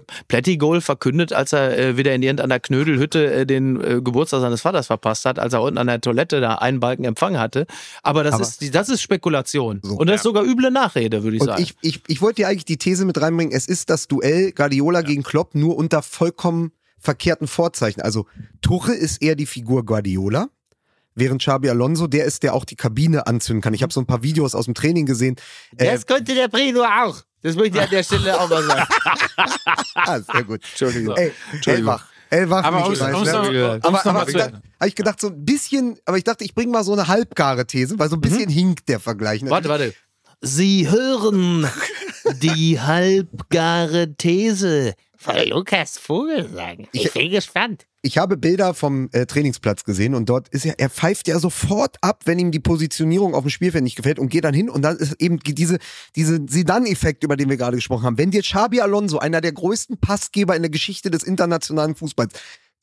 Plättigol 0.52 0.82
verkündet, 0.82 1.34
als 1.34 1.54
er 1.54 1.78
äh, 1.78 1.98
wieder 1.98 2.14
in 2.14 2.22
irgendeiner 2.24 2.60
Knödelhütte 2.60 3.34
äh, 3.34 3.46
den 3.46 3.80
äh, 3.80 4.02
Geburtstag 4.02 4.42
seines 4.42 4.62
Vaters 4.62 4.88
verpasst 4.88 5.26
hat, 5.26 5.40
als 5.40 5.54
er 5.54 5.62
unten 5.62 5.78
an 5.78 5.88
der 5.88 6.02
Toilette 6.02 6.42
da 6.42 6.56
einen 6.56 6.80
Balken 6.80 7.04
Empfang 7.06 7.38
hatte. 7.40 7.66
Aber 8.04 8.24
das 8.24 8.34
Aber- 8.36 8.44
ist, 8.44 8.76
das 8.76 8.90
ist 8.90 9.02
Spekulation. 9.02 9.80
So. 9.84 9.96
Und 9.96 10.08
das 10.08 10.18
ist 10.18 10.24
sogar 10.24 10.44
üble 10.44 10.72
Nachrede, 10.72 11.24
würde 11.24 11.38
ich 11.38 11.42
Und 11.42 11.48
sagen. 11.48 11.62
ich, 11.64 11.76
ich, 11.82 12.02
ich 12.08 12.22
wollte 12.22 12.42
dir 12.42 12.48
eigentlich 12.50 12.66
die 12.66 12.78
These 12.78 13.06
mit 13.06 13.20
reinbringen, 13.22 13.54
es 13.56 13.68
ist 13.68 13.90
das 13.90 14.08
Duell 14.08 14.52
Guardiola 14.52 15.02
gegen 15.02 15.24
Klopp 15.24 15.56
nur 15.56 15.78
unter 15.78 16.02
vollkommen 16.02 16.72
verkehrten 17.00 17.48
Vorzeichen. 17.48 18.02
Also 18.02 18.26
Tuchel 18.62 18.96
ist 18.96 19.22
eher 19.22 19.36
die 19.36 19.46
Figur 19.46 19.86
Guardiola, 19.86 20.50
während 21.22 21.42
Xabi 21.42 21.70
Alonso 21.70 22.08
der 22.08 22.26
ist, 22.26 22.44
der 22.44 22.54
auch 22.54 22.66
die 22.66 22.76
Kabine 22.76 23.28
anzünden 23.28 23.62
kann. 23.62 23.74
Ich 23.74 23.84
habe 23.84 23.94
so 23.94 24.02
ein 24.02 24.08
paar 24.08 24.24
Videos 24.24 24.56
aus 24.56 24.66
dem 24.66 24.74
Training 24.74 25.06
gesehen. 25.06 25.36
Äh, 25.78 25.98
konnte 26.00 26.34
der 26.34 26.48
Brino 26.48 26.84
auch. 26.84 27.22
Das 27.44 27.56
möchte 27.56 27.78
ich 27.78 27.84
an 27.84 27.90
der 27.90 28.04
Stelle 28.04 28.40
auch 28.40 28.50
mal 28.50 28.64
sagen. 28.64 28.88
ah, 29.96 30.20
sehr 30.20 30.44
gut. 30.44 30.62
Entschuldigung. 30.64 31.16
Ey, 31.16 31.32
Elwach. 31.66 32.06
Elwach. 32.30 32.64
aber 32.64 32.78
nicht 32.78 32.88
um's, 32.88 33.00
weiß, 33.00 33.16
um's 33.16 33.32
ne? 33.32 33.74
um's 33.76 33.86
aber, 33.86 34.06
aber 34.06 34.30
ich 34.30 34.36
hab 34.36 34.62
ich 34.86 34.96
gedacht, 34.96 35.20
so 35.20 35.28
ein 35.28 35.46
bisschen, 35.46 36.00
aber 36.06 36.18
ich 36.18 36.24
dachte, 36.24 36.44
ich 36.44 36.56
bringe 36.56 36.72
mal 36.72 36.84
so 36.84 36.94
eine 36.94 37.08
halbgare 37.08 37.68
These, 37.68 38.00
weil 38.00 38.10
so 38.10 38.16
ein 38.16 38.22
bisschen 38.22 38.50
hinkt 38.50 38.90
der 38.90 39.00
Vergleich. 39.00 39.42
Warte, 39.46 39.70
warte. 39.70 39.94
Sie 40.42 40.90
hören 40.90 41.70
die 42.42 42.80
halbgare 42.80 44.16
These. 44.16 44.94
Von 45.22 45.36
Lukas 45.48 45.98
Vogelsang. 46.00 46.88
Ich, 46.92 47.06
Ich- 47.06 47.14
bin 47.14 47.30
gespannt. 47.30 47.86
Ich 48.04 48.18
habe 48.18 48.36
Bilder 48.36 48.74
vom 48.74 49.10
äh, 49.12 49.28
Trainingsplatz 49.28 49.84
gesehen 49.84 50.16
und 50.16 50.28
dort 50.28 50.50
ist 50.50 50.66
er, 50.66 50.80
er 50.80 50.90
pfeift 50.90 51.28
ja 51.28 51.38
sofort 51.38 51.98
ab, 52.02 52.24
wenn 52.26 52.40
ihm 52.40 52.50
die 52.50 52.60
Positionierung 52.60 53.36
auf 53.36 53.44
dem 53.44 53.52
Spielfeld 53.52 53.84
nicht 53.84 53.96
gefällt 53.96 54.18
und 54.18 54.30
geht 54.30 54.44
dann 54.44 54.56
hin 54.56 54.72
und 54.72 54.82
dann 54.82 54.98
ist 54.98 55.22
eben 55.22 55.38
diese, 55.38 55.78
diese 56.16 56.40
Sidan-Effekt, 56.48 57.24
über 57.24 57.38
den 57.38 57.48
wir 57.50 57.58
gerade 57.58 57.76
gesprochen 57.78 58.04
haben. 58.04 58.18
Wenn 58.18 58.32
dir 58.32 58.42
Xabi 58.42 58.82
Alonso, 58.82 59.20
einer 59.20 59.40
der 59.40 59.52
größten 59.52 60.00
Passgeber 60.00 60.56
in 60.56 60.64
der 60.64 60.72
Geschichte 60.72 61.12
des 61.12 61.22
internationalen 61.22 61.94
Fußballs, 61.94 62.34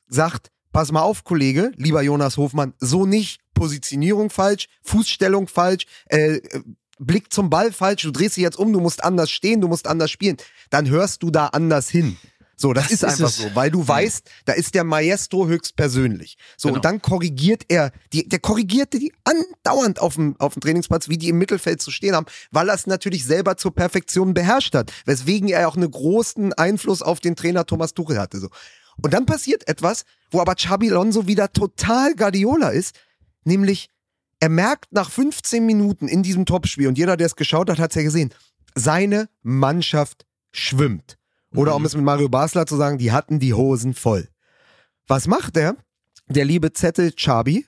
sagt, 0.06 0.52
pass 0.72 0.92
mal 0.92 1.02
auf, 1.02 1.24
Kollege, 1.24 1.72
lieber 1.74 2.00
Jonas 2.02 2.36
Hofmann, 2.36 2.74
so 2.78 3.04
nicht, 3.04 3.40
Positionierung 3.54 4.30
falsch, 4.30 4.68
Fußstellung 4.84 5.48
falsch, 5.48 5.86
äh, 6.10 6.36
äh, 6.36 6.60
Blick 6.98 7.32
zum 7.32 7.50
Ball 7.50 7.72
falsch, 7.72 8.02
du 8.02 8.10
drehst 8.10 8.36
dich 8.36 8.42
jetzt 8.42 8.58
um, 8.58 8.72
du 8.72 8.80
musst 8.80 9.04
anders 9.04 9.30
stehen, 9.30 9.60
du 9.60 9.68
musst 9.68 9.86
anders 9.86 10.10
spielen, 10.10 10.36
dann 10.70 10.88
hörst 10.88 11.22
du 11.22 11.30
da 11.30 11.46
anders 11.46 11.88
hin. 11.88 12.16
So, 12.60 12.72
das, 12.72 12.86
ist 12.86 13.04
ist 13.04 13.04
einfach 13.04 13.28
es. 13.28 13.36
so, 13.36 13.54
weil 13.54 13.70
du 13.70 13.86
weißt, 13.86 14.28
da 14.44 14.52
ist 14.52 14.74
der 14.74 14.82
Maestro 14.82 15.46
höchstpersönlich. 15.46 16.36
So, 16.56 16.70
und 16.70 16.84
dann 16.84 17.00
korrigiert 17.00 17.62
er, 17.68 17.92
die, 18.12 18.28
der 18.28 18.40
korrigierte 18.40 18.98
die 18.98 19.12
andauernd 19.22 20.00
auf 20.00 20.16
dem, 20.16 20.34
auf 20.40 20.54
dem 20.54 20.60
Trainingsplatz, 20.60 21.08
wie 21.08 21.18
die 21.18 21.28
im 21.28 21.38
Mittelfeld 21.38 21.80
zu 21.80 21.92
stehen 21.92 22.16
haben, 22.16 22.26
weil 22.50 22.68
er 22.68 22.74
es 22.74 22.88
natürlich 22.88 23.24
selber 23.24 23.56
zur 23.56 23.72
Perfektion 23.72 24.34
beherrscht 24.34 24.74
hat, 24.74 24.92
weswegen 25.06 25.48
er 25.48 25.68
auch 25.68 25.76
einen 25.76 25.88
großen 25.88 26.52
Einfluss 26.52 27.00
auf 27.00 27.20
den 27.20 27.36
Trainer 27.36 27.64
Thomas 27.64 27.94
Tuchel 27.94 28.18
hatte. 28.18 28.40
So. 28.40 28.48
Und 29.00 29.14
dann 29.14 29.24
passiert 29.24 29.68
etwas, 29.68 30.04
wo 30.32 30.40
aber 30.40 30.56
Xabi 30.56 30.90
Alonso 30.90 31.28
wieder 31.28 31.52
total 31.52 32.16
Guardiola 32.16 32.70
ist, 32.70 32.96
nämlich 33.44 33.88
er 34.40 34.48
merkt 34.48 34.92
nach 34.92 35.10
15 35.10 35.64
Minuten 35.64 36.08
in 36.08 36.22
diesem 36.22 36.46
Topspiel, 36.46 36.88
und 36.88 36.98
jeder, 36.98 37.16
der 37.16 37.26
es 37.26 37.36
geschaut 37.36 37.70
hat, 37.70 37.78
hat 37.78 37.90
es 37.90 37.96
ja 37.96 38.02
gesehen, 38.02 38.32
seine 38.74 39.28
Mannschaft 39.42 40.26
schwimmt. 40.52 41.18
Oder 41.54 41.74
um 41.74 41.84
es 41.84 41.94
mit 41.94 42.04
Mario 42.04 42.28
Basler 42.28 42.66
zu 42.66 42.76
sagen, 42.76 42.98
die 42.98 43.10
hatten 43.10 43.38
die 43.38 43.54
Hosen 43.54 43.94
voll. 43.94 44.28
Was 45.06 45.26
macht 45.26 45.56
er? 45.56 45.76
Der 46.28 46.44
liebe 46.44 46.72
Zettel 46.72 47.12
Chabi. 47.16 47.66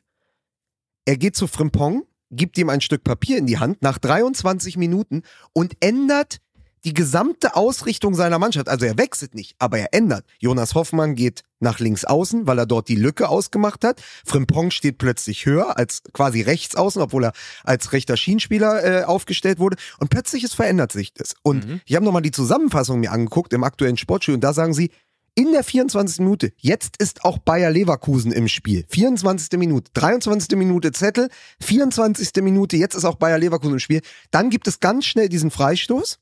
Er 1.07 1.17
geht 1.17 1.35
zu 1.35 1.47
Frimpong, 1.47 2.05
gibt 2.31 2.59
ihm 2.59 2.69
ein 2.69 2.83
Stück 2.83 3.03
Papier 3.05 3.39
in 3.39 3.47
die 3.47 3.59
Hand 3.59 3.81
nach 3.83 3.99
23 3.99 4.77
Minuten 4.77 5.23
und 5.53 5.77
ändert 5.81 6.41
die 6.85 6.95
gesamte 6.95 7.57
Ausrichtung 7.57 8.15
seiner 8.15 8.39
Mannschaft. 8.39 8.69
Also 8.69 8.87
er 8.87 8.99
wechselt 8.99 9.35
nicht, 9.35 9.55
aber 9.59 9.79
er 9.79 9.93
ändert. 9.93 10.25
Jonas 10.39 10.75
Hoffmann 10.75 11.15
geht 11.15 11.43
nach 11.59 11.79
links 11.79 12.05
außen, 12.05 12.47
weil 12.47 12.59
er 12.59 12.67
dort 12.67 12.89
die 12.89 12.97
Lücke 12.97 13.29
ausgemacht 13.29 13.85
hat. 13.85 14.03
Frimpong 14.25 14.71
steht 14.71 14.99
plötzlich 14.99 15.45
höher 15.45 15.77
als 15.77 16.03
quasi 16.13 16.41
rechts 16.41 16.77
außen, 16.77 17.03
obwohl 17.03 17.25
er 17.25 17.33
als 17.65 17.93
rechter 17.93 18.17
Schienenspieler 18.17 18.85
äh, 18.85 19.05
aufgestellt 19.05 19.59
wurde. 19.59 19.77
Und 19.99 20.09
plötzlich 20.11 20.45
es 20.45 20.55
verändert 20.55 20.93
sich 20.93 21.13
das. 21.13 21.35
Und 21.43 21.83
ich 21.85 21.95
habe 21.97 22.05
nochmal 22.05 22.23
die 22.23 22.31
Zusammenfassung 22.31 23.01
mir 23.01 23.13
angeguckt 23.13 23.53
im 23.53 23.65
aktuellen 23.65 23.97
Sportspiel 23.97 24.35
und 24.35 24.45
da 24.45 24.53
sagen 24.53 24.75
sie, 24.75 24.91
in 25.35 25.53
der 25.53 25.63
24. 25.63 26.19
Minute, 26.19 26.53
jetzt 26.59 26.97
ist 26.99 27.25
auch 27.25 27.39
Bayer 27.39 27.71
Leverkusen 27.71 28.33
im 28.33 28.49
Spiel. 28.49 28.85
24. 28.89 29.59
Minute, 29.59 29.91
23. 29.95 30.59
Minute 30.59 30.93
Zettel, 30.93 31.29
24. 31.63 32.43
Minute, 32.43 32.77
jetzt 32.77 32.95
ist 32.95 33.05
auch 33.05 33.15
Bayer 33.15 33.39
Leverkusen 33.39 33.75
im 33.75 33.79
Spiel. 33.79 34.03
Dann 34.31 34.51
gibt 34.51 34.67
es 34.67 34.81
ganz 34.81 35.07
schnell 35.07 35.29
diesen 35.29 35.51
Freistoß. 35.51 36.19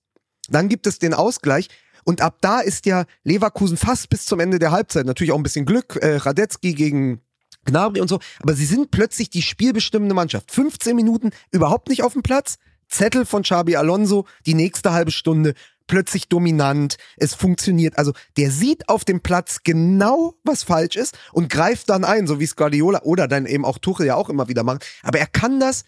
Dann 0.48 0.68
gibt 0.68 0.86
es 0.86 0.98
den 0.98 1.14
Ausgleich. 1.14 1.68
Und 2.04 2.20
ab 2.22 2.38
da 2.40 2.60
ist 2.60 2.86
ja 2.86 3.04
Leverkusen 3.24 3.76
fast 3.76 4.08
bis 4.08 4.24
zum 4.24 4.40
Ende 4.40 4.58
der 4.58 4.70
Halbzeit. 4.70 5.06
Natürlich 5.06 5.32
auch 5.32 5.36
ein 5.36 5.42
bisschen 5.42 5.66
Glück. 5.66 5.96
Äh, 5.96 6.16
Radetzky 6.16 6.74
gegen 6.74 7.20
Gnabry 7.64 8.00
und 8.00 8.08
so. 8.08 8.18
Aber 8.40 8.54
sie 8.54 8.64
sind 8.64 8.90
plötzlich 8.90 9.30
die 9.30 9.42
spielbestimmende 9.42 10.14
Mannschaft. 10.14 10.50
15 10.50 10.96
Minuten 10.96 11.30
überhaupt 11.50 11.88
nicht 11.88 12.02
auf 12.02 12.14
dem 12.14 12.22
Platz. 12.22 12.56
Zettel 12.88 13.26
von 13.26 13.42
Xabi 13.42 13.76
Alonso, 13.76 14.26
die 14.46 14.54
nächste 14.54 14.92
halbe 14.92 15.10
Stunde 15.10 15.52
plötzlich 15.86 16.28
dominant. 16.28 16.96
Es 17.16 17.34
funktioniert. 17.34 17.98
Also 17.98 18.12
der 18.36 18.50
sieht 18.50 18.88
auf 18.88 19.04
dem 19.04 19.20
Platz 19.20 19.58
genau, 19.64 20.34
was 20.44 20.62
falsch 20.62 20.96
ist 20.96 21.18
und 21.32 21.50
greift 21.50 21.90
dann 21.90 22.04
ein, 22.04 22.26
so 22.26 22.40
wie 22.40 22.44
es 22.44 22.56
Guardiola 22.56 23.02
oder 23.02 23.26
dann 23.26 23.46
eben 23.46 23.64
auch 23.64 23.78
Tuchel 23.78 24.06
ja 24.06 24.14
auch 24.14 24.28
immer 24.28 24.48
wieder 24.48 24.62
macht. 24.62 24.86
Aber 25.02 25.18
er 25.18 25.26
kann 25.26 25.60
das 25.60 25.84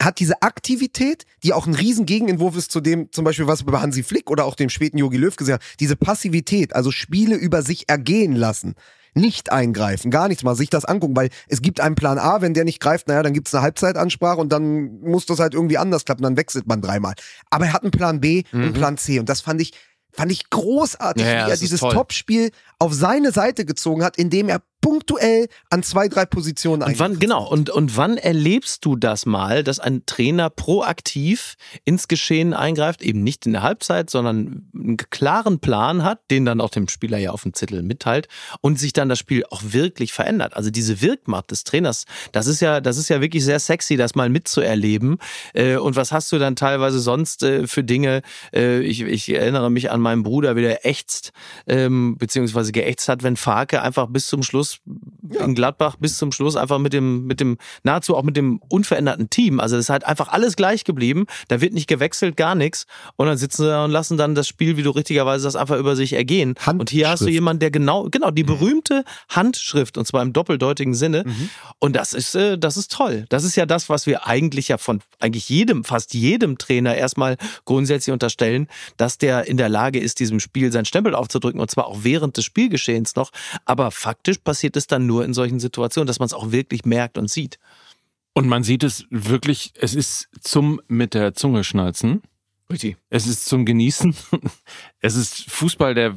hat 0.00 0.20
diese 0.20 0.42
Aktivität, 0.42 1.24
die 1.42 1.52
auch 1.52 1.66
ein 1.66 1.74
riesen 1.74 2.06
Gegenentwurf 2.06 2.56
ist 2.56 2.70
zu 2.70 2.80
dem, 2.80 3.10
zum 3.12 3.24
Beispiel, 3.24 3.46
was 3.46 3.64
wir 3.64 3.72
bei 3.72 3.80
Hansi 3.80 4.02
Flick 4.02 4.30
oder 4.30 4.44
auch 4.44 4.54
dem 4.54 4.68
späten 4.68 4.98
Jogi 4.98 5.16
Löw 5.16 5.34
gesehen 5.34 5.54
haben. 5.54 5.64
Diese 5.80 5.96
Passivität, 5.96 6.74
also 6.74 6.90
Spiele 6.90 7.36
über 7.36 7.62
sich 7.62 7.88
ergehen 7.88 8.34
lassen. 8.34 8.74
Nicht 9.14 9.50
eingreifen, 9.50 10.10
gar 10.10 10.28
nichts 10.28 10.44
mal, 10.44 10.54
sich 10.54 10.68
das 10.68 10.84
angucken, 10.84 11.16
weil 11.16 11.30
es 11.48 11.62
gibt 11.62 11.80
einen 11.80 11.94
Plan 11.94 12.18
A, 12.18 12.42
wenn 12.42 12.52
der 12.52 12.64
nicht 12.64 12.80
greift, 12.80 13.08
naja, 13.08 13.22
dann 13.22 13.32
gibt 13.32 13.48
es 13.48 13.54
eine 13.54 13.62
Halbzeitansprache 13.62 14.38
und 14.38 14.52
dann 14.52 15.00
muss 15.00 15.24
das 15.24 15.38
halt 15.38 15.54
irgendwie 15.54 15.78
anders 15.78 16.04
klappen, 16.04 16.22
dann 16.22 16.36
wechselt 16.36 16.66
man 16.66 16.82
dreimal. 16.82 17.14
Aber 17.48 17.64
er 17.64 17.72
hat 17.72 17.82
einen 17.82 17.92
Plan 17.92 18.20
B 18.20 18.42
und 18.52 18.60
einen 18.60 18.72
Plan 18.74 18.98
C 18.98 19.18
und 19.18 19.30
das 19.30 19.40
fand 19.40 19.62
ich 19.62 19.72
Fand 20.16 20.32
ich 20.32 20.48
großartig, 20.48 21.26
Ja, 21.26 21.46
wie 21.46 21.50
er 21.50 21.56
dieses. 21.58 21.80
Topspiel 21.80 22.50
auf 22.78 22.94
seine 22.94 23.32
Seite 23.32 23.66
gezogen 23.66 24.02
hat, 24.02 24.16
indem 24.16 24.48
er 24.48 24.62
punktuell 24.80 25.48
an 25.70 25.82
zwei, 25.82 26.08
drei 26.08 26.26
Positionen 26.26 26.82
Und 26.82 26.98
wann, 26.98 27.18
genau, 27.18 27.48
und, 27.48 27.70
und 27.70 27.96
wann 27.96 28.16
erlebst 28.16 28.84
du 28.84 28.96
das 28.96 29.26
mal, 29.26 29.64
dass 29.64 29.80
ein 29.80 30.04
Trainer 30.06 30.50
proaktiv 30.50 31.56
ins 31.84 32.08
Geschehen 32.08 32.54
eingreift, 32.54 33.02
eben 33.02 33.22
nicht 33.22 33.46
in 33.46 33.52
der 33.52 33.62
Halbzeit, 33.62 34.10
sondern 34.10 34.68
einen 34.74 34.96
klaren 34.96 35.58
Plan 35.58 36.04
hat, 36.04 36.20
den 36.30 36.44
dann 36.44 36.60
auch 36.60 36.70
dem 36.70 36.88
Spieler 36.88 37.18
ja 37.18 37.30
auf 37.30 37.42
dem 37.42 37.54
Zettel 37.54 37.82
mitteilt 37.82 38.28
und 38.60 38.78
sich 38.78 38.92
dann 38.92 39.08
das 39.08 39.18
Spiel 39.18 39.44
auch 39.50 39.62
wirklich 39.64 40.12
verändert. 40.12 40.54
Also 40.54 40.70
diese 40.70 41.00
Wirkmacht 41.00 41.50
des 41.50 41.64
Trainers, 41.64 42.04
das 42.32 42.46
ist 42.46 42.60
ja, 42.60 42.80
das 42.80 42.96
ist 42.96 43.08
ja 43.08 43.20
wirklich 43.20 43.44
sehr 43.44 43.58
sexy, 43.58 43.96
das 43.96 44.14
mal 44.14 44.28
mitzuerleben. 44.28 45.18
Äh, 45.54 45.76
Und 45.76 45.96
was 45.96 46.12
hast 46.12 46.30
du 46.32 46.38
dann 46.38 46.56
teilweise 46.56 47.00
sonst 47.00 47.42
äh, 47.42 47.66
für 47.66 47.82
Dinge? 47.82 48.22
Äh, 48.52 48.80
Ich, 48.80 49.00
ich 49.00 49.34
erinnere 49.34 49.70
mich 49.70 49.90
an 49.90 50.00
meinen 50.00 50.22
Bruder, 50.22 50.56
wie 50.56 50.62
der 50.62 50.86
ächzt, 50.86 51.32
ähm, 51.66 52.16
beziehungsweise 52.18 52.72
geächtzt 52.72 53.08
hat, 53.08 53.22
wenn 53.22 53.36
Farke 53.36 53.82
einfach 53.82 54.06
bis 54.08 54.26
zum 54.26 54.42
Schluss 54.42 54.65
in 54.84 55.54
Gladbach 55.54 55.96
bis 55.98 56.18
zum 56.18 56.32
Schluss 56.32 56.56
einfach 56.56 56.78
mit 56.78 56.92
dem, 56.92 57.26
mit 57.26 57.40
dem, 57.40 57.58
nahezu 57.82 58.16
auch 58.16 58.22
mit 58.22 58.36
dem 58.36 58.60
unveränderten 58.68 59.30
Team. 59.30 59.60
Also 59.60 59.76
es 59.76 59.86
ist 59.86 59.90
halt 59.90 60.04
einfach 60.04 60.28
alles 60.28 60.56
gleich 60.56 60.84
geblieben. 60.84 61.26
Da 61.48 61.60
wird 61.60 61.72
nicht 61.72 61.88
gewechselt, 61.88 62.36
gar 62.36 62.54
nichts. 62.54 62.86
Und 63.16 63.26
dann 63.26 63.36
sitzen 63.36 63.62
sie 63.62 63.68
da 63.68 63.84
und 63.84 63.90
lassen 63.90 64.16
dann 64.16 64.34
das 64.34 64.48
Spiel, 64.48 64.76
wie 64.76 64.82
du 64.82 64.90
richtigerweise 64.90 65.44
das 65.44 65.56
einfach 65.56 65.78
über 65.78 65.96
sich 65.96 66.12
ergehen. 66.12 66.54
Und 66.78 66.90
hier 66.90 67.08
hast 67.08 67.22
du 67.22 67.28
jemanden, 67.28 67.60
der 67.60 67.70
genau, 67.70 68.08
genau, 68.10 68.30
die 68.30 68.44
berühmte 68.44 69.04
Handschrift, 69.28 69.98
und 69.98 70.06
zwar 70.06 70.22
im 70.22 70.32
doppeldeutigen 70.32 70.94
Sinne. 70.94 71.24
Und 71.78 71.96
das 71.96 72.12
ist, 72.12 72.34
äh, 72.34 72.58
das 72.58 72.76
ist 72.76 72.92
toll. 72.92 73.26
Das 73.28 73.44
ist 73.44 73.56
ja 73.56 73.66
das, 73.66 73.88
was 73.88 74.06
wir 74.06 74.26
eigentlich 74.26 74.68
ja 74.68 74.78
von 74.78 75.00
eigentlich 75.18 75.48
jedem, 75.48 75.84
fast 75.84 76.14
jedem 76.14 76.58
Trainer 76.58 76.94
erstmal 76.94 77.36
grundsätzlich 77.64 78.12
unterstellen, 78.12 78.68
dass 78.96 79.18
der 79.18 79.46
in 79.46 79.56
der 79.56 79.68
Lage 79.68 79.98
ist, 79.98 80.20
diesem 80.20 80.40
Spiel 80.40 80.72
seinen 80.72 80.84
Stempel 80.84 81.14
aufzudrücken 81.14 81.60
und 81.60 81.70
zwar 81.70 81.86
auch 81.86 81.98
während 82.02 82.36
des 82.36 82.44
Spielgeschehens 82.44 83.16
noch. 83.16 83.30
Aber 83.64 83.90
faktisch 83.90 84.38
passiert 84.38 84.55
es 84.62 84.86
dann 84.86 85.06
nur 85.06 85.24
in 85.24 85.34
solchen 85.34 85.60
Situationen, 85.60 86.06
dass 86.06 86.18
man 86.18 86.26
es 86.26 86.32
auch 86.34 86.52
wirklich 86.52 86.84
merkt 86.84 87.18
und 87.18 87.30
sieht. 87.30 87.58
Und 88.32 88.48
man 88.48 88.62
sieht 88.62 88.84
es 88.84 89.06
wirklich, 89.10 89.72
es 89.80 89.94
ist 89.94 90.28
zum 90.40 90.80
mit 90.88 91.14
der 91.14 91.34
Zunge 91.34 91.64
schnalzen. 91.64 92.22
Richtig. 92.70 92.96
Es 93.10 93.26
ist 93.26 93.46
zum 93.46 93.64
Genießen. 93.64 94.14
Es 95.00 95.14
ist 95.14 95.50
Fußball, 95.50 95.94
der. 95.94 96.16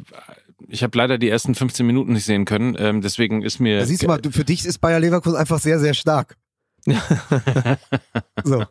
Ich 0.67 0.83
habe 0.83 0.97
leider 0.97 1.17
die 1.17 1.29
ersten 1.29 1.55
15 1.55 1.85
Minuten 1.85 2.13
nicht 2.13 2.25
sehen 2.25 2.45
können. 2.45 2.75
Ähm, 2.77 3.01
deswegen 3.01 3.41
ist 3.43 3.59
mir. 3.59 3.79
Da 3.79 3.85
siehst 3.85 4.03
du 4.03 4.07
mal, 4.07 4.19
für 4.31 4.43
dich 4.43 4.65
ist 4.65 4.79
Bayer 4.79 4.99
Leverkusen 4.99 5.37
einfach 5.37 5.59
sehr, 5.59 5.79
sehr 5.79 5.93
stark. 5.93 6.37
so. 8.43 8.65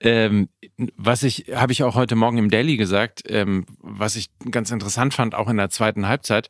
Ähm, 0.00 0.48
was 0.96 1.22
ich, 1.22 1.46
habe 1.54 1.72
ich 1.72 1.82
auch 1.82 1.94
heute 1.94 2.16
Morgen 2.16 2.38
im 2.38 2.50
Daily 2.50 2.76
gesagt, 2.76 3.22
ähm, 3.26 3.66
was 3.78 4.16
ich 4.16 4.30
ganz 4.50 4.70
interessant 4.70 5.14
fand, 5.14 5.34
auch 5.34 5.48
in 5.48 5.56
der 5.56 5.70
zweiten 5.70 6.08
Halbzeit. 6.08 6.48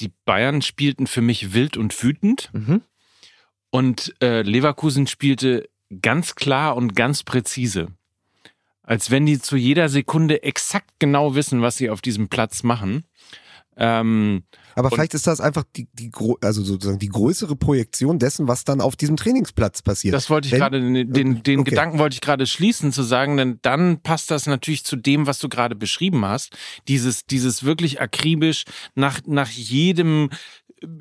Die 0.00 0.12
Bayern 0.24 0.62
spielten 0.62 1.06
für 1.06 1.20
mich 1.20 1.52
wild 1.54 1.76
und 1.76 2.00
wütend 2.02 2.50
Mhm. 2.52 2.82
und 3.70 4.14
äh, 4.22 4.42
Leverkusen 4.42 5.06
spielte 5.06 5.68
ganz 6.00 6.34
klar 6.34 6.76
und 6.76 6.94
ganz 6.96 7.22
präzise. 7.22 7.88
Als 8.82 9.10
wenn 9.10 9.26
die 9.26 9.38
zu 9.38 9.56
jeder 9.56 9.88
Sekunde 9.88 10.42
exakt 10.42 10.90
genau 10.98 11.34
wissen, 11.34 11.62
was 11.62 11.76
sie 11.76 11.88
auf 11.90 12.00
diesem 12.00 12.28
Platz 12.28 12.62
machen. 12.62 13.04
Ähm, 13.76 14.42
Aber 14.74 14.90
vielleicht 14.90 15.14
ist 15.14 15.26
das 15.26 15.40
einfach 15.40 15.64
die, 15.74 15.88
die, 15.94 16.10
also 16.42 16.62
sozusagen 16.62 16.98
die 16.98 17.08
größere 17.08 17.56
Projektion 17.56 18.18
dessen, 18.18 18.46
was 18.46 18.64
dann 18.64 18.80
auf 18.80 18.96
diesem 18.96 19.16
Trainingsplatz 19.16 19.80
passiert. 19.82 20.14
Das 20.14 20.28
wollte 20.28 20.48
ich 20.48 20.54
gerade, 20.54 20.78
den, 20.80 21.12
den, 21.12 21.42
den 21.42 21.60
Okay. 21.60 21.70
Gedanken 21.70 21.98
wollte 21.98 22.14
ich 22.14 22.20
gerade 22.20 22.46
schließen, 22.46 22.92
zu 22.92 23.02
sagen, 23.02 23.36
denn 23.36 23.58
dann 23.62 24.00
passt 24.02 24.30
das 24.30 24.46
natürlich 24.46 24.84
zu 24.84 24.96
dem, 24.96 25.26
was 25.26 25.38
du 25.38 25.48
gerade 25.48 25.74
beschrieben 25.74 26.24
hast. 26.24 26.56
Dieses, 26.88 27.24
dieses 27.26 27.64
wirklich 27.64 28.00
akribisch 28.00 28.64
nach, 28.94 29.20
nach 29.26 29.48
jedem 29.50 30.28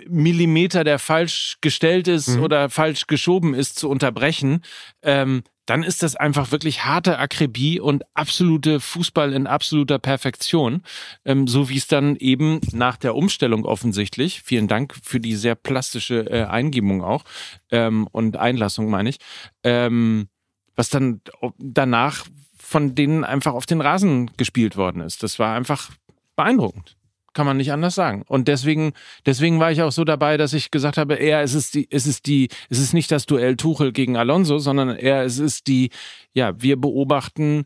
Millimeter, 0.08 0.84
der 0.84 1.00
falsch 1.00 1.58
gestellt 1.62 2.08
ist 2.08 2.30
Mhm. 2.30 2.44
oder 2.44 2.70
falsch 2.70 3.08
geschoben 3.08 3.54
ist, 3.54 3.78
zu 3.80 3.90
unterbrechen. 3.90 4.62
Ähm, 5.02 5.44
dann 5.68 5.84
ist 5.84 6.04
das 6.04 6.16
einfach 6.16 6.52
wirklich 6.52 6.84
harte 6.86 7.18
Akribie 7.20 7.80
und 7.80 8.04
absolute 8.14 8.80
Fußball 8.80 9.32
in 9.32 9.48
absoluter 9.48 10.00
Perfektion. 10.00 10.82
Ähm, 11.24 11.48
so 11.48 11.70
wie 11.70 11.78
es 11.78 11.88
dann 11.88 12.16
eben 12.18 12.60
nach 12.74 12.98
der 12.98 13.16
Umstellung 13.16 13.64
offensichtlich, 13.66 14.42
vielen 14.42 14.68
Dank 14.68 14.96
für 15.02 15.20
die 15.20 15.36
sehr 15.36 15.56
plastische 15.56 16.30
äh, 16.30 16.44
Eingebung 16.44 17.04
auch 17.04 17.24
ähm, 17.70 18.08
und 18.12 18.38
Einlassung 18.38 18.90
meine 18.90 19.10
ich, 19.10 19.18
ähm, 19.64 20.28
was 20.76 20.90
dann 20.90 21.22
danach 21.58 22.26
von 22.58 22.96
denen 22.96 23.24
einfach 23.24 23.54
auf 23.54 23.66
den 23.66 23.82
Rasen 23.82 24.32
gespielt 24.38 24.78
worden 24.78 25.02
ist. 25.02 25.24
Das 25.24 25.40
war 25.40 25.56
einfach 25.56 25.92
beeindruckend. 26.36 26.98
Kann 27.34 27.46
man 27.46 27.58
nicht 27.58 27.72
anders 27.72 27.96
sagen. 27.96 28.24
Und 28.28 28.48
deswegen, 28.48 28.94
deswegen 29.26 29.60
war 29.60 29.72
ich 29.72 29.82
auch 29.82 29.92
so 29.92 30.04
dabei, 30.04 30.36
dass 30.38 30.54
ich 30.54 30.70
gesagt 30.70 30.98
habe, 30.98 31.16
eher 31.16 31.42
es 31.42 31.54
ist 31.54 31.76
die, 31.76 31.88
es 31.90 32.06
ist 32.06 32.26
die, 32.26 32.50
es 32.70 32.80
ist 32.80 32.94
nicht 32.94 33.10
das 33.12 33.26
Duell 33.26 33.56
Tuchel 33.56 33.94
gegen 33.94 34.18
Alonso, 34.18 34.58
sondern 34.60 34.90
eher 34.90 35.24
es 35.24 35.40
ist 35.40 35.68
die, 35.68 35.92
ja, 36.34 36.62
wir 36.62 36.76
beobachten 36.76 37.66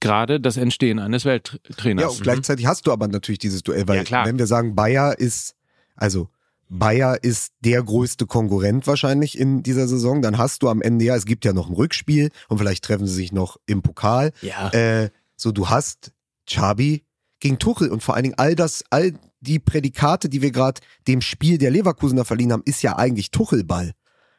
gerade 0.00 0.40
das 0.40 0.56
Entstehen 0.56 0.98
eines 0.98 1.24
Welttrainers. 1.24 2.02
Ja, 2.02 2.08
und 2.08 2.22
gleichzeitig 2.22 2.66
hast 2.66 2.86
du 2.86 2.92
aber 2.92 3.08
natürlich 3.08 3.38
dieses 3.38 3.62
Duell, 3.62 3.86
weil 3.88 4.04
Ja, 4.04 4.24
wenn 4.24 4.38
wir 4.38 4.46
sagen, 4.46 4.74
Bayer 4.74 5.18
ist, 5.18 5.54
also 5.94 6.28
Bayer 6.68 7.22
ist 7.22 7.52
der 7.60 7.82
größte 7.82 8.26
Konkurrent 8.26 8.86
wahrscheinlich 8.86 9.38
in 9.38 9.62
dieser 9.62 9.86
Saison, 9.86 10.20
dann 10.22 10.38
hast 10.38 10.62
du 10.62 10.68
am 10.68 10.82
Ende 10.82 11.04
ja, 11.04 11.16
es 11.16 11.24
gibt 11.24 11.44
ja 11.44 11.52
noch 11.52 11.68
ein 11.68 11.74
Rückspiel 11.74 12.30
und 12.48 12.58
vielleicht 12.58 12.84
treffen 12.84 13.06
sie 13.06 13.14
sich 13.14 13.32
noch 13.32 13.58
im 13.66 13.82
Pokal. 13.82 14.32
Ja. 14.42 14.70
Äh, 14.70 15.10
so, 15.36 15.52
du 15.52 15.68
hast 15.68 16.12
Chabi 16.48 17.04
gegen 17.46 17.58
Tuchel 17.60 17.90
und 17.90 18.02
vor 18.02 18.16
allen 18.16 18.24
Dingen 18.24 18.38
all 18.38 18.56
das, 18.56 18.82
all 18.90 19.12
die 19.40 19.60
Prädikate, 19.60 20.28
die 20.28 20.42
wir 20.42 20.50
gerade 20.50 20.80
dem 21.06 21.20
Spiel 21.20 21.58
der 21.58 21.70
Leverkusener 21.70 22.24
verliehen 22.24 22.52
haben, 22.52 22.62
ist 22.64 22.82
ja 22.82 22.96
eigentlich 22.96 23.30
Tuchelball. 23.30 23.92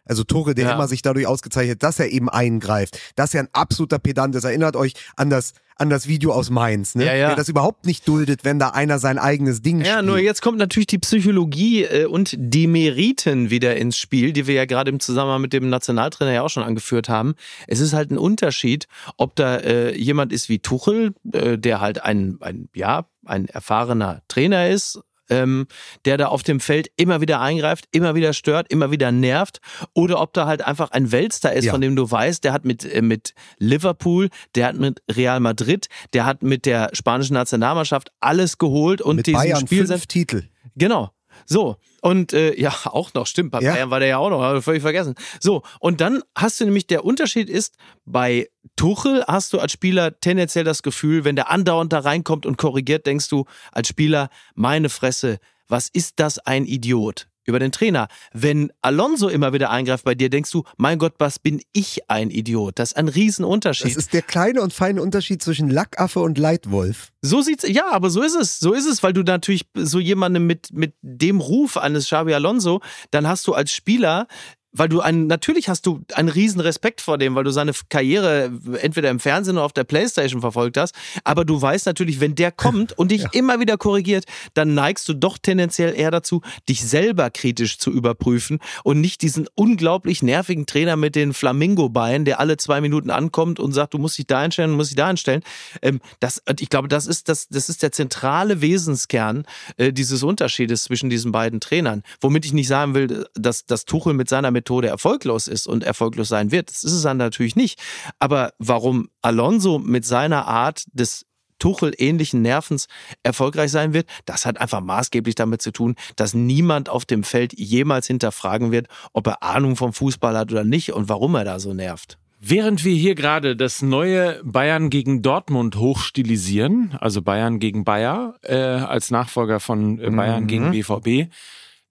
Also 0.08 0.24
Tuchel, 0.24 0.54
der 0.56 0.66
Ja. 0.66 0.74
immer 0.76 0.88
sich 0.88 1.02
dadurch 1.02 1.28
ausgezeichnet, 1.28 1.84
dass 1.84 2.00
er 2.00 2.10
eben 2.10 2.30
eingreift, 2.30 3.00
dass 3.16 3.34
er 3.34 3.42
ein 3.42 3.50
absoluter 3.54 4.00
Pedant 4.00 4.36
ist. 4.36 4.44
Erinnert 4.44 4.76
euch 4.76 4.94
an 5.16 5.30
das, 5.30 5.54
an 5.76 5.90
das 5.90 6.08
Video 6.08 6.32
aus 6.32 6.50
Mainz, 6.50 6.96
ne? 6.96 7.06
Ja, 7.06 7.14
ja. 7.14 7.28
Der 7.28 7.36
das 7.36 7.50
überhaupt 7.50 7.86
nicht 7.86 8.08
duldet, 8.08 8.44
wenn 8.44 8.58
da 8.58 8.70
einer 8.70 8.98
sein 9.00 9.20
eigenes 9.20 9.62
Ding 9.62 9.82
Ja, 9.82 9.94
spielt. 9.94 10.06
nur 10.06 10.18
jetzt 10.20 10.42
kommt 10.42 10.58
natürlich 10.58 10.88
die 10.88 10.98
Psychologie 10.98 11.84
äh, 11.84 12.06
und 12.06 12.34
die 12.38 12.66
Meriten 12.68 13.50
wieder 13.52 13.76
ins 13.76 13.98
Spiel, 13.98 14.34
die 14.34 14.48
wir 14.48 14.56
ja 14.56 14.66
gerade 14.66 14.90
im 14.90 15.00
Zusammenhang 15.00 15.42
mit 15.42 15.54
dem 15.54 15.70
Nationaltrainer 15.70 16.32
ja 16.34 16.42
auch 16.42 16.50
schon 16.50 16.64
angeführt 16.64 17.10
haben. 17.10 17.36
Es 17.68 17.80
ist 17.80 17.94
halt 17.94 18.10
ein 18.12 18.18
Unterschied, 18.18 18.88
ob 19.18 19.36
da 19.36 19.58
äh, 19.58 19.96
jemand 19.96 20.34
ist 20.34 20.50
wie 20.50 20.60
Tuchel, 20.60 21.14
äh, 21.32 21.58
der 21.60 21.80
halt 21.80 22.04
ein, 22.04 22.38
ein, 22.42 22.70
ja, 22.74 23.06
ein 23.26 23.48
erfahrener 23.48 24.22
Trainer 24.30 24.70
ist, 24.70 25.00
ähm, 25.30 25.68
der 26.06 26.18
da 26.18 26.28
auf 26.28 26.44
dem 26.44 26.60
Feld 26.60 26.90
immer 26.96 27.22
wieder 27.22 27.42
eingreift, 27.42 27.86
immer 27.92 28.16
wieder 28.16 28.34
stört, 28.34 28.72
immer 28.72 28.92
wieder 28.92 29.12
nervt, 29.12 29.60
oder 29.94 30.22
ob 30.22 30.34
da 30.34 30.46
halt 30.48 30.62
einfach 30.62 30.92
ein 30.92 31.12
Weltstar 31.12 31.54
ist, 31.54 31.66
Ja. 31.66 31.72
von 31.72 31.82
dem 31.82 31.96
du 31.96 32.10
weißt, 32.10 32.44
der 32.44 32.54
hat 32.54 32.66
mit, 32.66 32.86
äh, 32.86 33.02
mit 33.02 33.34
Liverpool, 33.60 34.30
der 34.56 34.68
hat 34.68 34.76
mit 34.78 35.02
Real 35.12 35.40
Madrid, 35.40 35.88
der 36.14 36.26
hat 36.26 36.44
mit 36.44 36.66
der 36.66 36.90
spanischen 36.94 37.34
Nationalmannschaft 37.34 38.12
alles 38.20 38.58
geholt 38.58 39.02
und 39.02 39.18
Mit 39.18 39.28
diesen 39.28 39.40
Bayern 39.40 39.62
Spiel 39.62 39.86
fünf 39.88 40.06
Titel. 40.08 40.44
Genau. 40.76 41.12
So, 41.48 41.78
und 42.02 42.34
äh, 42.34 42.60
ja, 42.60 42.74
auch 42.86 43.14
noch, 43.14 43.26
stimmt, 43.26 43.52
bei 43.52 43.62
Ja. 43.62 43.74
Bayern 43.74 43.90
war 43.90 44.00
der 44.00 44.10
ja 44.10 44.18
auch 44.18 44.30
noch, 44.30 44.42
habe 44.42 44.60
ich 44.60 44.64
völlig 44.64 44.82
vergessen. 44.82 45.16
So, 45.40 45.64
und 45.80 46.02
dann 46.02 46.22
hast 46.36 46.60
du 46.60 46.66
nämlich, 46.66 46.86
der 46.88 47.06
Unterschied 47.06 47.50
ist, 47.50 47.76
bei 48.06 48.50
Tuchel 48.76 49.24
hast 49.28 49.54
du 49.54 49.60
als 49.60 49.72
Spieler 49.72 50.20
tendenziell 50.20 50.66
das 50.66 50.84
Gefühl, 50.84 51.24
wenn 51.24 51.36
der 51.36 51.50
andauernd 51.50 51.92
da 51.94 52.00
reinkommt 52.00 52.46
und 52.46 52.58
korrigiert, 52.58 53.06
denkst 53.06 53.30
du 53.30 53.46
als 53.72 53.88
Spieler, 53.88 54.30
meine 54.56 54.90
Fresse, 54.90 55.40
was 55.68 55.90
ist 55.90 56.20
das 56.20 56.38
ein 56.40 56.66
Idiot? 56.66 57.28
Über 57.48 57.60
den 57.60 57.72
Trainer. 57.72 58.10
Wenn 58.34 58.74
Alonso 58.82 59.30
immer 59.30 59.54
wieder 59.54 59.70
eingreift 59.70 60.04
bei 60.04 60.16
dir, 60.16 60.30
denkst 60.30 60.52
du, 60.52 60.64
mein 60.76 61.00
Gott, 61.00 61.14
was 61.18 61.40
bin 61.40 61.62
ich 61.72 62.10
ein 62.10 62.30
Idiot? 62.30 62.78
Das 62.78 62.92
ist 62.92 62.98
ein 62.98 63.08
Riesenunterschied. 63.08 63.88
Das 63.88 63.96
ist 63.96 64.12
der 64.12 64.22
kleine 64.22 64.62
und 64.62 64.74
feine 64.74 65.02
Unterschied 65.02 65.42
zwischen 65.42 65.70
Lackaffe 65.70 66.20
und 66.20 66.38
Leitwolf. 66.38 67.14
So 67.22 67.42
sieht's, 67.42 67.66
ja, 67.66 67.90
aber 67.92 68.10
so 68.10 68.22
ist 68.22 68.36
es. 68.36 68.60
So 68.60 68.74
ist 68.74 68.86
es, 68.86 69.02
weil 69.02 69.14
du 69.14 69.24
natürlich 69.24 69.66
so 69.76 70.00
jemandem 70.00 70.46
mit, 70.46 70.74
mit 70.74 70.94
dem 71.02 71.40
Ruf 71.40 71.78
eines 71.78 72.08
Xabi 72.08 72.34
Alonso, 72.34 72.82
dann 73.12 73.26
hast 73.26 73.48
du 73.48 73.54
als 73.54 73.72
Spieler, 73.72 74.28
weil 74.72 74.90
du 74.90 75.02
einen, 75.02 75.28
natürlich 75.28 75.70
hast 75.70 75.86
du 75.86 76.02
einen 76.14 76.30
riesen 76.30 76.62
Respekt 76.62 77.02
vor 77.02 77.18
dem, 77.18 77.36
weil 77.36 77.44
du 77.44 77.52
seine 77.52 77.72
Karriere 77.90 78.52
entweder 78.82 79.10
im 79.10 79.20
Fernsehen 79.20 79.58
oder 79.58 79.66
auf 79.66 79.74
der 79.74 79.84
Playstation 79.84 80.42
verfolgt 80.42 80.78
hast. 80.78 80.94
Aber 81.24 81.46
du 81.46 81.62
weißt 81.62 81.86
natürlich, 81.86 82.20
wenn 82.20 82.36
der 82.36 82.52
kommt 82.52 82.98
und 82.98 83.12
dich 83.12 83.26
immer 83.34 83.60
wieder 83.60 83.78
korrigiert, 83.78 84.26
dann 84.54 84.74
neigst 84.74 85.08
du 85.10 85.14
doch 85.14 85.38
tendenziell 85.38 85.96
eher 85.96 86.12
dazu, 86.12 86.42
dich 86.68 86.86
selber 86.86 87.30
kritisch 87.30 87.78
zu 87.78 87.92
überprüfen 87.92 88.60
und 88.84 89.02
nicht 89.02 89.22
diesen 89.22 89.48
unglaublich 89.56 90.22
nervigen 90.22 90.66
Trainer 90.66 90.96
mit 90.96 91.16
den 91.16 91.34
Flamingo-Beinen, 91.34 92.26
der 92.26 92.40
alle 92.40 92.58
zwei 92.58 92.82
Minuten 92.82 93.10
ankommt 93.10 93.60
und 93.60 93.72
sagt, 93.72 93.94
du 93.94 93.98
musst 93.98 94.18
dich 94.18 94.28
da 94.28 94.40
einstellen, 94.40 94.72
du 94.72 94.78
musst 94.78 94.92
dich 94.92 94.98
da 94.98 95.08
einstellen. 95.08 95.42
Ähm, 95.82 96.00
das, 96.20 96.42
ich 96.60 96.70
glaube, 96.70 96.88
das 96.88 97.08
ist, 97.08 97.30
das, 97.30 97.48
das 97.48 97.70
ist 97.70 97.84
der 97.84 97.92
zentrale 97.92 98.62
Wesenskern 98.62 99.46
äh, 99.78 99.94
dieses 99.94 100.24
Unterschiedes 100.24 100.84
zwischen 100.84 101.10
diesen 101.10 101.32
beiden 101.32 101.60
Trainern. 101.60 102.04
Womit 102.22 102.46
ich 102.46 102.54
nicht 102.54 102.68
sagen 102.68 102.94
will, 102.94 103.28
dass, 103.34 103.66
dass 103.66 103.86
Tuchel 103.86 104.14
mit 104.14 104.30
seiner 104.30 104.52
Methode 104.58 104.88
erfolglos 104.88 105.48
ist 105.48 105.68
und 105.68 105.84
erfolglos 105.84 106.30
sein 106.30 106.52
wird. 106.52 106.70
Das 106.70 106.84
ist 106.84 106.94
es 106.94 107.04
dann 107.04 107.18
natürlich 107.18 107.56
nicht. 107.56 107.80
Aber 108.20 108.54
warum 108.60 109.10
Alonso 109.22 109.80
mit 109.80 110.06
seiner 110.06 110.48
Art 110.48 110.84
des 110.94 111.26
Tuchel 111.60 111.94
ähnlichen 111.98 112.44
Nervens 112.44 112.86
erfolgreich 113.24 113.72
sein 113.72 113.92
wird. 113.94 114.08
Das 114.26 114.46
hat 114.46 114.62
einfach 114.62 114.82
maßgeblich 114.82 115.34
damit 115.34 115.60
zu 115.62 115.72
tun, 115.72 115.96
dass 116.16 116.36
niemand 116.36 116.88
auf 116.88 117.04
dem 117.06 117.24
Feld 117.24 117.52
jemals 117.58 118.06
hinterfragen 118.06 118.72
wird, 118.72 118.88
ob 119.14 119.26
er 119.28 119.42
Ahnung 119.42 119.76
vom 119.76 119.92
Fußball 119.92 120.38
hat 120.38 120.52
oder 120.52 120.64
nicht 120.64 120.94
und 120.94 121.10
warum 121.10 121.34
er 121.34 121.46
da 121.46 121.60
so 121.60 121.74
nervt. 121.74 122.20
Während 122.40 122.86
wir 122.86 122.94
hier 122.96 123.16
gerade 123.16 123.56
das 123.56 123.82
neue 123.82 124.40
Bayern 124.44 124.92
gegen 124.92 125.24
Dortmund 125.24 125.76
hochstilisieren, 125.78 126.96
also 127.00 127.24
Bayern 127.24 127.58
gegen 127.58 127.84
Bayer 127.84 128.36
äh, 128.44 128.56
als 128.56 129.10
Nachfolger 129.10 129.60
von 129.60 130.00
äh, 130.00 130.12
Bayern 130.12 130.44
Mhm. 130.44 130.48
gegen 130.48 130.72
BVB, 130.72 131.32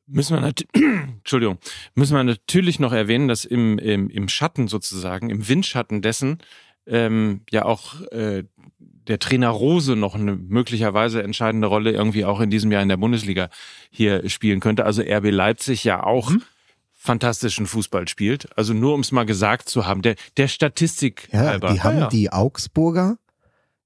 müssen 0.06 0.36
wir, 0.40 0.52
Entschuldigung, 1.18 1.58
müssen 1.94 2.14
wir 2.16 2.24
natürlich 2.24 2.78
noch 2.80 2.92
erwähnen, 2.92 3.28
dass 3.28 3.44
im, 3.44 3.78
im, 3.78 4.08
im 4.08 4.28
Schatten 4.28 4.68
sozusagen, 4.68 5.30
im 5.30 5.48
Windschatten 5.48 6.02
dessen, 6.02 6.38
ähm, 6.86 7.40
ja 7.50 7.64
auch 7.64 8.00
äh, 8.12 8.44
der 8.78 9.18
Trainer 9.18 9.48
Rose 9.48 9.96
noch 9.96 10.14
eine 10.14 10.36
möglicherweise 10.36 11.22
entscheidende 11.22 11.66
Rolle 11.66 11.92
irgendwie 11.92 12.24
auch 12.24 12.40
in 12.40 12.50
diesem 12.50 12.70
Jahr 12.72 12.82
in 12.82 12.88
der 12.88 12.96
Bundesliga 12.96 13.48
hier 13.90 14.28
spielen 14.28 14.60
könnte. 14.60 14.84
Also 14.84 15.02
RB 15.02 15.30
Leipzig 15.30 15.84
ja 15.84 16.02
auch 16.02 16.30
Mhm. 16.30 16.42
fantastischen 16.92 17.66
Fußball 17.66 18.08
spielt. 18.08 18.56
Also 18.56 18.72
nur 18.74 18.94
um 18.94 19.00
es 19.00 19.12
mal 19.12 19.26
gesagt 19.26 19.68
zu 19.68 19.86
haben, 19.86 20.02
der, 20.02 20.16
der 20.36 20.48
Statistik 20.48 21.28
Ja, 21.32 21.40
halber. 21.40 21.72
die 21.72 21.80
haben 21.82 21.98
ja. 21.98 22.08
die 22.08 22.32
Augsburger 22.32 23.18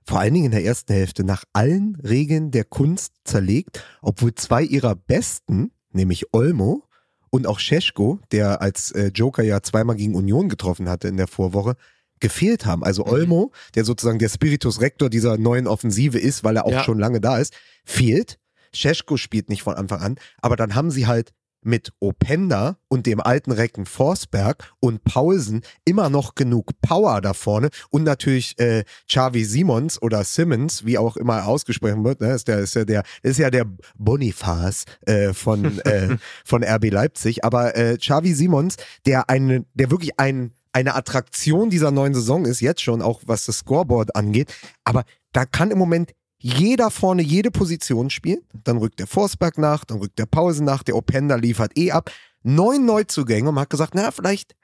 vor 0.07 0.21
allen 0.21 0.33
Dingen 0.35 0.47
in 0.47 0.53
der 0.53 0.65
ersten 0.65 0.93
Hälfte 0.93 1.23
nach 1.25 1.45
allen 1.53 1.97
Regeln 2.03 2.51
der 2.51 2.65
Kunst 2.65 3.13
zerlegt, 3.25 3.85
obwohl 4.03 4.35
zwei 4.35 4.63
ihrer 4.63 4.95
besten, 4.97 5.71
nämlich 5.93 6.33
Olmo 6.33 6.85
und 7.31 7.47
auch 7.47 7.59
Scheschko, 7.61 8.19
der 8.33 8.61
als 8.61 8.91
äh, 8.93 9.09
Joker 9.15 9.43
ja 9.43 9.63
zweimal 9.63 9.97
gegen 9.97 10.15
Union 10.15 10.49
getroffen 10.49 10.89
hatte 10.89 11.09
in 11.09 11.17
der 11.17 11.27
Vorwoche, 11.29 11.77
gefehlt 12.19 12.67
haben. 12.67 12.85
Also 12.85 13.05
Mhm. 13.05 13.11
Olmo, 13.13 13.53
der 13.75 13.85
sozusagen 13.85 14.19
der 14.19 14.29
Spiritus 14.29 14.81
Rector 14.81 15.09
dieser 15.11 15.39
neuen 15.39 15.67
Offensive 15.67 16.19
ist, 16.19 16.45
weil 16.45 16.57
er 16.57 16.67
auch 16.67 16.73
Ja. 16.73 16.85
schon 16.85 16.99
lange 16.99 17.21
da 17.21 17.39
ist, 17.39 17.55
fehlt. 17.85 18.39
Scheschko 18.73 19.17
spielt 19.17 19.49
nicht 19.49 19.63
von 19.63 19.75
Anfang 19.75 20.01
an, 20.01 20.17
aber 20.43 20.57
dann 20.57 20.75
haben 20.75 20.91
sie 20.91 21.07
halt 21.07 21.33
mit 21.63 21.93
Openda 22.01 22.77
und 22.89 23.07
dem 23.07 23.21
alten 23.21 23.53
Recken 23.53 23.87
Forsberg 23.87 24.73
und 24.81 25.05
Paulsen 25.05 25.63
immer 25.85 26.11
noch 26.11 26.35
genug 26.35 26.73
Power 26.81 27.21
da 27.21 27.35
vorne 27.35 27.71
und 27.91 28.05
natürlich 28.05 28.59
äh, 28.59 28.85
Xavi 29.09 29.45
Simons 29.45 30.01
oder 30.01 30.25
Simmons, 30.25 30.85
wie 30.85 30.99
auch 30.99 31.17
immer 31.17 31.39
er 31.39 31.49
ausgesprochen 31.49 32.05
wird, 32.05 32.21
ne, 32.21 32.33
ist 32.33 32.49
der 32.49 32.61
ist 32.61 32.75
ja 32.75 32.85
der 32.85 33.03
ist 33.23 33.39
ja 33.39 33.51
der 33.51 33.67
Bonifaz 33.97 34.85
äh, 35.03 35.33
von 35.33 35.79
äh, 35.85 36.17
von 36.45 36.65
RB 36.65 36.91
Leipzig, 36.91 37.45
aber 37.45 37.77
äh, 37.77 37.97
Xavi 37.97 38.35
Simons, 38.35 38.77
der 39.07 39.29
eine 39.29 39.65
der 39.75 39.91
wirklich 39.91 40.19
ein 40.19 40.53
eine 40.73 40.95
Attraktion 40.95 41.69
dieser 41.69 41.91
neuen 41.91 42.15
Saison 42.15 42.45
ist 42.45 42.61
jetzt 42.61 42.81
schon 42.81 43.03
auch 43.03 43.23
was 43.27 43.45
das 43.45 43.59
Scoreboard 43.59 44.15
angeht, 44.15 44.55
aber 44.85 45.05
da 45.33 45.45
kann 45.45 45.71
im 45.71 45.79
Moment 45.79 46.13
jeder 46.41 46.91
vorne 46.91 47.23
jede 47.23 47.51
Position 47.51 48.11
spielen. 48.11 48.41
Dann 48.65 48.79
rückt 48.79 48.99
der 48.99 49.07
Forsberg 49.07 49.59
nach, 49.59 49.85
dann 49.85 49.99
rückt 49.99 50.19
der 50.19 50.27
Pause 50.27 50.65
nach, 50.65 50.83
der 50.83 50.97
Openda 50.97 51.37
liefert 51.37 51.77
eh 51.77 51.93
ab. 51.93 52.11
Neun 52.43 52.87
Neuzugänge 52.87 53.49
und 53.49 53.55
man 53.55 53.63
hat 53.63 53.71
gesagt, 53.71 53.95
na, 53.95 54.11
vielleicht, 54.11 54.57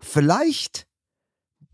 vielleicht 0.00 0.86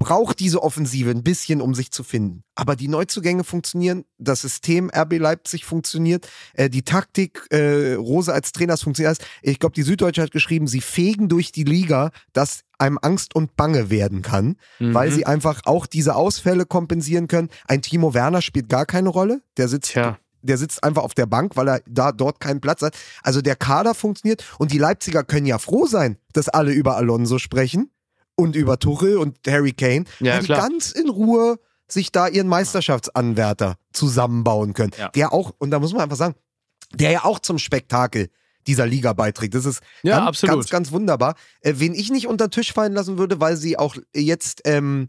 braucht 0.00 0.40
diese 0.40 0.62
Offensive 0.62 1.10
ein 1.10 1.22
bisschen, 1.22 1.60
um 1.60 1.74
sich 1.74 1.92
zu 1.92 2.02
finden. 2.02 2.42
Aber 2.54 2.74
die 2.74 2.88
Neuzugänge 2.88 3.44
funktionieren, 3.44 4.04
das 4.18 4.40
System 4.40 4.90
RB 4.90 5.18
Leipzig 5.18 5.66
funktioniert, 5.66 6.26
äh, 6.54 6.70
die 6.70 6.82
Taktik, 6.82 7.46
äh, 7.50 7.94
Rose 7.94 8.32
als 8.32 8.52
Trainer 8.52 8.74
es 8.74 8.82
funktioniert. 8.82 9.18
Ich 9.42 9.58
glaube, 9.58 9.74
die 9.74 9.82
Süddeutsche 9.82 10.22
hat 10.22 10.30
geschrieben, 10.30 10.66
sie 10.66 10.80
fegen 10.80 11.28
durch 11.28 11.52
die 11.52 11.64
Liga, 11.64 12.10
dass 12.32 12.62
einem 12.78 12.98
Angst 13.02 13.34
und 13.36 13.56
Bange 13.56 13.90
werden 13.90 14.22
kann, 14.22 14.56
Mhm. 14.78 14.94
weil 14.94 15.12
sie 15.12 15.26
einfach 15.26 15.60
auch 15.66 15.86
diese 15.86 16.14
Ausfälle 16.16 16.64
kompensieren 16.64 17.28
können. 17.28 17.50
Ein 17.68 17.82
Timo 17.82 18.14
Werner 18.14 18.40
spielt 18.40 18.70
gar 18.70 18.86
keine 18.86 19.10
Rolle, 19.10 19.42
der 19.58 19.68
sitzt 19.68 19.90
Tja. 19.92 20.18
der 20.42 20.56
sitzt 20.56 20.82
einfach 20.82 21.02
auf 21.02 21.12
der 21.12 21.26
Bank, 21.26 21.56
weil 21.56 21.68
er 21.68 21.82
da 21.86 22.12
dort 22.12 22.40
keinen 22.40 22.62
Platz 22.62 22.80
hat. 22.80 22.96
Also 23.22 23.42
der 23.42 23.54
Kader 23.56 23.94
funktioniert 23.94 24.42
und 24.58 24.72
die 24.72 24.78
Leipziger 24.78 25.24
können 25.24 25.44
ja 25.44 25.58
froh 25.58 25.84
sein, 25.86 26.16
dass 26.32 26.48
alle 26.48 26.72
über 26.72 26.96
Alonso 26.96 27.38
sprechen 27.38 27.90
und 28.40 28.56
über 28.56 28.78
Tuchel 28.78 29.16
und 29.18 29.38
Harry 29.46 29.72
Kane, 29.72 30.04
Ja, 30.20 30.38
die 30.40 30.46
klar. 30.46 30.60
ganz 30.68 30.90
in 30.92 31.08
Ruhe 31.08 31.58
sich 31.88 32.12
da 32.12 32.28
ihren 32.28 32.46
Meisterschaftsanwärter 32.48 33.76
zusammenbauen 33.92 34.74
können. 34.74 34.92
Ja. 34.98 35.08
Der 35.10 35.32
auch, 35.32 35.52
und 35.58 35.70
da 35.70 35.78
muss 35.78 35.92
man 35.92 36.02
einfach 36.02 36.16
sagen, 36.16 36.34
der 36.94 37.10
ja 37.10 37.24
auch 37.24 37.38
zum 37.38 37.58
Spektakel 37.58 38.28
dieser 38.66 38.86
Liga 38.86 39.12
beiträgt. 39.12 39.54
Das 39.54 39.64
ist 39.64 39.80
Ja, 40.02 40.18
ganz, 40.18 40.28
absolut. 40.28 40.56
ganz, 40.56 40.70
ganz 40.70 40.92
wunderbar. 40.92 41.34
Äh, 41.62 41.74
wen 41.76 41.94
ich 41.94 42.10
nicht 42.10 42.26
unter 42.26 42.46
den 42.48 42.50
Tisch 42.52 42.72
fallen 42.72 42.92
lassen 42.92 43.18
würde, 43.18 43.40
weil 43.40 43.56
sie 43.56 43.78
auch 43.78 43.96
jetzt 44.14 44.62
ähm, 44.64 45.08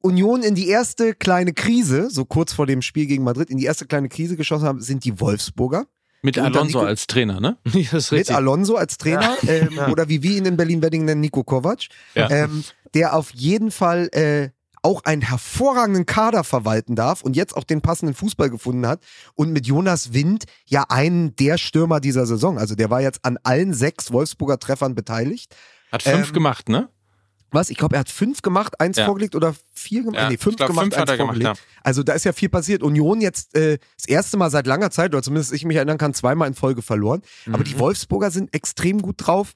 Union 0.00 0.42
in 0.42 0.54
die 0.54 0.68
erste 0.68 1.14
kleine 1.14 1.52
Krise, 1.52 2.10
so 2.10 2.24
kurz 2.24 2.52
vor 2.52 2.66
dem 2.66 2.82
Spiel 2.82 3.06
gegen 3.06 3.22
Madrid, 3.24 3.50
in 3.50 3.58
die 3.58 3.64
erste 3.66 3.86
kleine 3.86 4.08
Krise 4.08 4.36
geschossen 4.36 4.64
haben, 4.66 4.80
sind 4.80 5.04
die 5.04 5.20
Wolfsburger. 5.20 5.86
Mit 6.22 6.38
Alonso 6.38 6.78
Nico- 6.78 6.86
als 6.86 7.06
Trainer, 7.06 7.40
ne? 7.40 7.56
das 7.64 7.92
ist 7.92 8.12
Mit. 8.12 8.30
Alonso 8.30 8.76
als 8.76 8.96
Trainer 8.96 9.36
ähm, 9.46 9.68
Ja. 9.72 9.88
oder 9.88 10.08
wie 10.08 10.22
wir 10.22 10.36
ihn 10.36 10.46
in 10.46 10.56
Berlin-Wedding 10.56 11.04
nennen, 11.04 11.20
Nico 11.20 11.42
Kovac, 11.44 11.88
Ja. 12.14 12.30
ähm, 12.30 12.64
der 12.94 13.14
auf 13.16 13.32
jeden 13.34 13.70
Fall 13.70 14.08
äh, 14.12 14.50
auch 14.84 15.04
einen 15.04 15.22
hervorragenden 15.22 16.06
Kader 16.06 16.42
verwalten 16.44 16.96
darf 16.96 17.22
und 17.22 17.36
jetzt 17.36 17.56
auch 17.56 17.62
den 17.64 17.80
passenden 17.82 18.14
Fußball 18.14 18.50
gefunden 18.50 18.86
hat 18.86 19.00
und 19.34 19.52
mit 19.52 19.66
Jonas 19.66 20.12
Wind 20.12 20.44
ja 20.66 20.84
einen 20.88 21.36
der 21.36 21.56
Stürmer 21.58 22.00
dieser 22.00 22.26
Saison. 22.26 22.58
Also 22.58 22.74
der 22.74 22.90
war 22.90 23.00
jetzt 23.00 23.24
an 23.24 23.38
allen 23.44 23.74
sechs 23.74 24.12
Wolfsburger 24.12 24.58
Treffern 24.58 24.94
beteiligt. 24.96 25.54
Hat 25.92 26.02
fünf 26.02 26.28
Ähm, 26.28 26.32
gemacht, 26.34 26.68
ne? 26.68 26.88
Was? 27.52 27.70
Ich 27.70 27.76
glaube, 27.76 27.96
er 27.96 28.00
hat 28.00 28.08
fünf 28.08 28.42
gemacht, 28.42 28.80
eins 28.80 28.96
Ja. 28.96 29.04
vorgelegt 29.06 29.34
oder 29.34 29.54
vier 29.74 30.02
gemacht? 30.02 30.16
Ja, 30.20 30.28
nee, 30.30 30.36
fünf 30.38 30.56
glaub, 30.56 30.68
gemacht, 30.70 30.84
fünf 30.84 30.94
hat 30.96 31.02
eins 31.02 31.10
er 31.10 31.16
gemacht, 31.18 31.36
vorgelegt. 31.36 31.62
Also 31.82 32.02
da 32.02 32.14
ist 32.14 32.24
ja 32.24 32.32
viel 32.32 32.48
passiert. 32.48 32.82
Union 32.82 33.20
jetzt 33.20 33.54
äh, 33.56 33.78
das 33.96 34.08
erste 34.08 34.36
Mal 34.36 34.50
seit 34.50 34.66
langer 34.66 34.90
Zeit, 34.90 35.12
oder 35.14 35.22
zumindest 35.22 35.52
ich 35.52 35.64
mich 35.64 35.76
erinnern 35.76 35.98
kann, 35.98 36.14
zweimal 36.14 36.48
in 36.48 36.54
Folge 36.54 36.82
verloren. 36.82 37.22
Aber 37.48 37.58
Mhm. 37.58 37.64
die 37.64 37.78
Wolfsburger 37.78 38.30
sind 38.30 38.52
extrem 38.54 39.00
gut 39.02 39.16
drauf. 39.18 39.52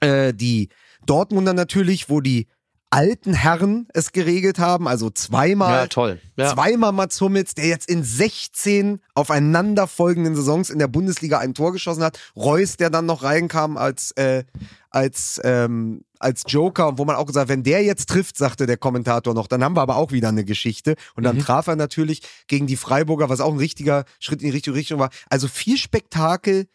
Äh, 0.00 0.34
die 0.34 0.68
Dortmunder 1.06 1.54
natürlich, 1.54 2.10
wo 2.10 2.20
die 2.20 2.48
alten 2.90 3.34
Herren 3.34 3.88
es 3.94 4.12
geregelt 4.12 4.58
haben, 4.58 4.86
also 4.88 5.10
zweimal. 5.10 5.72
Ja, 5.82 5.86
toll. 5.88 6.20
Ja. 6.36 6.54
Zweimal 6.54 6.92
Mats 6.92 7.20
Hummels, 7.20 7.54
der 7.54 7.66
jetzt 7.66 7.88
in 7.88 8.04
16 8.04 9.00
aufeinanderfolgenden 9.14 10.34
Saisons 10.36 10.70
in 10.70 10.78
der 10.78 10.88
Bundesliga 10.88 11.38
ein 11.38 11.54
Tor 11.54 11.72
geschossen 11.72 12.02
hat. 12.02 12.18
Reus, 12.36 12.76
der 12.76 12.90
dann 12.90 13.06
noch 13.06 13.22
reinkam 13.22 13.76
als, 13.76 14.12
äh, 14.12 14.44
als, 14.90 15.40
ähm, 15.44 16.04
als 16.18 16.42
Joker 16.46 16.88
und 16.88 16.98
wo 16.98 17.04
man 17.04 17.16
auch 17.16 17.26
gesagt 17.26 17.44
hat, 17.44 17.48
wenn 17.48 17.62
der 17.62 17.82
jetzt 17.82 18.08
trifft, 18.08 18.36
sagte 18.36 18.66
der 18.66 18.76
Kommentator 18.76 19.34
noch, 19.34 19.46
dann 19.46 19.62
haben 19.62 19.76
wir 19.76 19.82
aber 19.82 19.96
auch 19.96 20.12
wieder 20.12 20.28
eine 20.28 20.44
Geschichte. 20.44 20.96
Und 21.14 21.24
dann 21.24 21.38
traf 21.38 21.66
er 21.66 21.76
natürlich 21.76 22.22
gegen 22.46 22.66
die 22.66 22.76
Freiburger, 22.76 23.28
was 23.28 23.40
auch 23.40 23.52
ein 23.52 23.58
richtiger 23.58 24.04
Schritt 24.20 24.42
in 24.42 24.48
die 24.48 24.54
richtige 24.54 24.76
Richtung 24.76 24.98
war. 24.98 25.10
Also 25.28 25.48
viel 25.48 25.76
Spektakel, 25.76 26.66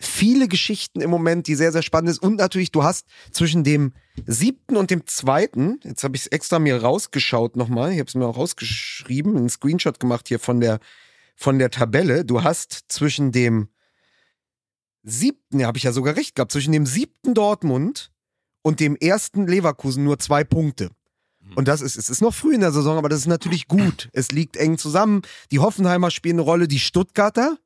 viele 0.00 0.48
Geschichten 0.48 1.00
im 1.00 1.10
Moment, 1.10 1.46
die 1.46 1.54
sehr, 1.54 1.72
sehr 1.72 1.82
spannend 1.82 2.10
ist. 2.10 2.22
Und 2.22 2.36
natürlich, 2.36 2.70
du 2.70 2.82
hast 2.82 3.06
zwischen 3.30 3.64
dem 3.64 3.92
siebten 4.26 4.76
und 4.76 4.90
dem 4.90 5.06
zweiten, 5.06 5.80
jetzt 5.84 6.04
habe 6.04 6.16
ich 6.16 6.22
es 6.22 6.26
extra 6.28 6.58
mir 6.58 6.82
rausgeschaut 6.82 7.56
nochmal, 7.56 7.92
ich 7.92 7.98
habe 7.98 8.08
es 8.08 8.14
mir 8.14 8.26
auch 8.26 8.36
rausgeschrieben, 8.36 9.36
einen 9.36 9.48
Screenshot 9.48 9.98
gemacht 9.98 10.28
hier 10.28 10.38
von 10.38 10.60
der, 10.60 10.78
von 11.36 11.58
der 11.58 11.70
Tabelle. 11.70 12.24
Du 12.24 12.42
hast 12.42 12.84
zwischen 12.88 13.32
dem 13.32 13.68
siebten, 15.02 15.60
ja, 15.60 15.66
habe 15.66 15.78
ich 15.78 15.84
ja 15.84 15.92
sogar 15.92 16.16
recht 16.16 16.34
gehabt, 16.34 16.52
zwischen 16.52 16.72
dem 16.72 16.86
siebten 16.86 17.34
Dortmund 17.34 18.12
und 18.62 18.80
dem 18.80 18.96
ersten 18.96 19.46
Leverkusen 19.46 20.04
nur 20.04 20.18
zwei 20.18 20.44
Punkte. 20.44 20.90
Und 21.54 21.66
das 21.66 21.80
ist, 21.80 21.96
es 21.96 22.10
ist 22.10 22.20
noch 22.20 22.34
früh 22.34 22.54
in 22.54 22.60
der 22.60 22.72
Saison, 22.72 22.98
aber 22.98 23.08
das 23.08 23.20
ist 23.20 23.26
natürlich 23.26 23.68
gut. 23.68 24.08
Es 24.12 24.30
liegt 24.32 24.56
eng 24.58 24.76
zusammen. 24.76 25.22
Die 25.50 25.60
Hoffenheimer 25.60 26.10
spielen 26.10 26.34
eine 26.36 26.42
Rolle, 26.42 26.68
die 26.68 26.78
Stuttgarter 26.78 27.56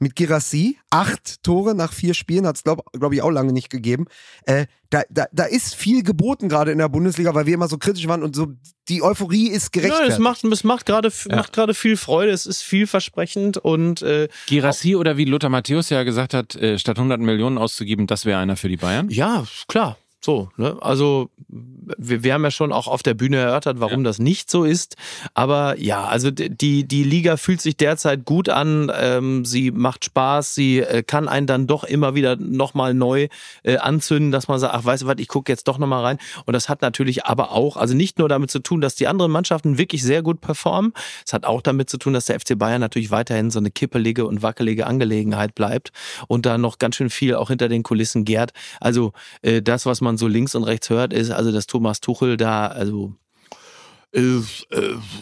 mit 0.00 0.16
Girassi. 0.16 0.76
Acht 0.90 1.42
Tore 1.44 1.74
nach 1.76 1.92
vier 1.92 2.14
Spielen 2.14 2.46
hat 2.48 2.56
es, 2.56 2.64
glaube 2.64 2.82
glaub 2.92 3.12
ich, 3.12 3.22
auch 3.22 3.30
lange 3.30 3.52
nicht 3.52 3.70
gegeben. 3.70 4.06
Äh, 4.44 4.66
da, 4.90 5.02
da, 5.08 5.26
da 5.32 5.44
ist 5.44 5.74
viel 5.76 6.02
geboten 6.02 6.48
gerade 6.48 6.72
in 6.72 6.78
der 6.78 6.88
Bundesliga, 6.88 7.32
weil 7.34 7.46
wir 7.46 7.54
immer 7.54 7.68
so 7.68 7.78
kritisch 7.78 8.08
waren 8.08 8.22
und 8.24 8.34
so 8.34 8.48
die 8.88 9.02
Euphorie 9.02 9.48
ist 9.50 9.74
Ja, 9.74 9.82
gerechtfertigt. 9.82 10.12
es 10.14 10.18
macht, 10.18 10.44
es 10.44 10.64
macht 10.64 10.86
gerade 10.86 11.12
Ja. 11.28 11.36
macht 11.36 11.52
gerade 11.52 11.74
viel 11.74 11.96
Freude, 11.96 12.32
es 12.32 12.44
ist 12.44 12.62
vielversprechend 12.62 13.56
und 13.56 14.02
äh, 14.02 14.28
Girassi 14.48 14.96
oder 14.96 15.16
wie 15.16 15.24
Lothar 15.24 15.48
Matthäus 15.50 15.90
ja 15.90 16.02
gesagt 16.02 16.34
hat, 16.34 16.56
äh, 16.56 16.78
statt 16.78 16.98
100 16.98 17.20
Millionen 17.20 17.56
auszugeben, 17.56 18.06
das 18.08 18.24
wäre 18.26 18.38
einer 18.40 18.56
für 18.56 18.68
die 18.68 18.76
Bayern. 18.78 19.08
ja, 19.10 19.46
klar. 19.68 19.96
So, 20.26 20.48
ne? 20.56 20.76
Also 20.80 21.30
wir, 21.46 22.24
wir 22.24 22.34
haben 22.34 22.42
ja 22.42 22.50
schon 22.50 22.72
auch 22.72 22.88
auf 22.88 23.04
der 23.04 23.14
Bühne 23.14 23.36
erörtert, 23.36 23.78
warum 23.78 24.02
das 24.02 24.18
nicht 24.18 24.50
so 24.50 24.64
ist. 24.64 24.96
Aber 25.34 25.78
ja, 25.78 26.04
also 26.04 26.32
die, 26.32 26.82
die 26.82 27.04
Liga 27.04 27.36
fühlt 27.36 27.60
sich 27.60 27.76
derzeit 27.76 28.24
gut 28.24 28.48
an. 28.48 28.90
Ähm, 28.92 29.44
sie 29.44 29.70
macht 29.70 30.04
Spaß, 30.04 30.52
sie 30.52 30.80
äh, 30.80 31.04
kann 31.04 31.28
einen 31.28 31.46
dann 31.46 31.68
doch 31.68 31.84
immer 31.84 32.16
wieder 32.16 32.34
nochmal 32.34 32.92
neu 32.92 33.28
äh, 33.62 33.76
anzünden, 33.76 34.32
dass 34.32 34.48
man 34.48 34.58
sagt, 34.58 34.74
ach 34.74 34.84
weißt 34.84 35.04
du 35.04 35.06
was, 35.06 35.14
ich 35.18 35.28
gucke 35.28 35.52
jetzt 35.52 35.68
doch 35.68 35.78
nochmal 35.78 36.02
rein. 36.02 36.18
Und 36.44 36.54
das 36.54 36.68
hat 36.68 36.82
natürlich 36.82 37.24
aber 37.24 37.52
auch, 37.52 37.76
also 37.76 37.94
nicht 37.94 38.18
nur 38.18 38.28
damit 38.28 38.50
zu 38.50 38.58
tun, 38.58 38.80
dass 38.80 38.96
die 38.96 39.06
anderen 39.06 39.30
Mannschaften 39.30 39.78
wirklich 39.78 40.02
sehr 40.02 40.22
gut 40.22 40.40
performen, 40.40 40.92
es 41.24 41.32
hat 41.32 41.46
auch 41.46 41.62
damit 41.62 41.88
zu 41.88 41.98
tun, 41.98 42.14
dass 42.14 42.24
der 42.24 42.40
FC 42.40 42.58
Bayern 42.58 42.80
natürlich 42.80 43.12
weiterhin 43.12 43.52
so 43.52 43.60
eine 43.60 43.70
kippelige 43.70 44.26
und 44.26 44.42
wackelige 44.42 44.88
Angelegenheit 44.88 45.54
bleibt 45.54 45.92
und 46.26 46.46
da 46.46 46.58
noch 46.58 46.78
ganz 46.78 46.96
schön 46.96 47.10
viel 47.10 47.36
auch 47.36 47.46
hinter 47.48 47.68
den 47.68 47.84
Kulissen 47.84 48.24
gärt. 48.24 48.52
Also 48.80 49.12
äh, 49.42 49.62
das, 49.62 49.86
was 49.86 50.00
man 50.00 50.15
so 50.16 50.26
links 50.28 50.54
und 50.54 50.64
rechts 50.64 50.90
hört, 50.90 51.12
ist 51.12 51.30
also, 51.30 51.52
dass 51.52 51.66
Thomas 51.66 52.00
Tuchel 52.00 52.36
da, 52.36 52.66
also 52.68 53.14
äh, 54.12 54.20
äh, 54.20 54.42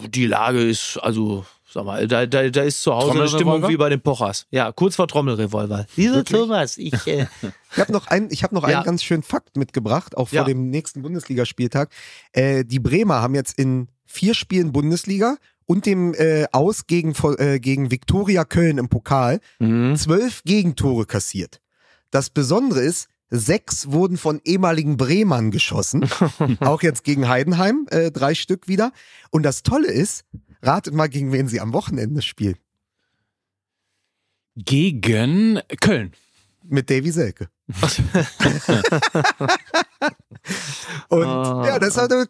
die 0.07 0.27
Lage 0.27 0.61
ist 0.63 0.97
also 1.01 1.45
Sag 1.67 1.83
mal, 1.83 2.07
da, 2.07 2.25
da, 2.25 2.47
da 2.49 2.61
ist 2.63 2.81
zu 2.81 2.93
Hause 2.95 3.11
eine 3.19 3.27
Stimmung 3.27 3.67
wie 3.67 3.75
bei 3.75 3.89
den 3.89 3.99
Pochers. 3.99 4.47
Ja, 4.49 4.71
kurz 4.71 4.95
vor 4.95 5.09
Trommelrevolver. 5.09 5.85
Lieber 5.97 6.23
Thomas, 6.23 6.77
ich. 6.77 6.93
Äh, 7.05 7.25
Ich 7.73 7.81
habe 7.81 7.91
noch, 7.91 8.07
ein, 8.07 8.29
ich 8.31 8.45
hab 8.45 8.53
noch 8.53 8.65
Ja. 8.65 8.77
einen 8.77 8.85
ganz 8.85 9.03
schönen 9.03 9.23
Fakt 9.23 9.57
mitgebracht, 9.57 10.15
auch 10.15 10.29
vor 10.29 10.37
Ja. 10.37 10.43
dem 10.45 10.69
nächsten 10.69 11.01
Bundesligaspieltag. 11.01 11.89
Äh, 12.31 12.63
die 12.63 12.79
Bremer 12.79 13.15
haben 13.21 13.35
jetzt 13.35 13.59
in 13.59 13.89
vier 14.05 14.33
Spielen 14.35 14.71
Bundesliga 14.71 15.35
und 15.65 15.85
dem 15.85 16.13
äh, 16.13 16.45
Aus 16.53 16.87
gegen, 16.87 17.13
äh, 17.39 17.59
gegen 17.59 17.91
Viktoria 17.91 18.45
Köln 18.45 18.77
im 18.77 18.87
Pokal 18.87 19.41
Mhm. 19.59 19.97
zwölf 19.97 20.43
Gegentore 20.45 21.05
kassiert. 21.05 21.59
Das 22.09 22.29
Besondere 22.29 22.79
ist, 22.79 23.09
sechs 23.29 23.91
wurden 23.91 24.17
von 24.17 24.39
ehemaligen 24.43 24.97
Bremern 24.97 25.51
geschossen. 25.51 26.07
auch 26.59 26.81
jetzt 26.83 27.03
gegen 27.03 27.27
Heidenheim, 27.27 27.87
äh, 27.89 28.11
drei 28.11 28.35
Stück 28.35 28.67
wieder. 28.67 28.91
Und 29.31 29.43
das 29.43 29.63
Tolle 29.63 29.87
ist, 29.91 30.25
ratet 30.61 30.93
mal, 30.93 31.09
gegen 31.09 31.31
wen 31.31 31.47
sie 31.47 31.59
am 31.59 31.73
Wochenende 31.73 32.21
spielen. 32.21 32.57
Gegen 34.55 35.59
Köln. 35.81 36.13
Mit 36.63 36.89
Davy 36.89 37.11
Selke. 37.11 37.49
Und 41.09 41.23
Ah. 41.25 41.63
ja, 41.67 41.79
das 41.79 41.89
ist 41.89 41.97
halt 41.97 42.11
eine 42.11 42.27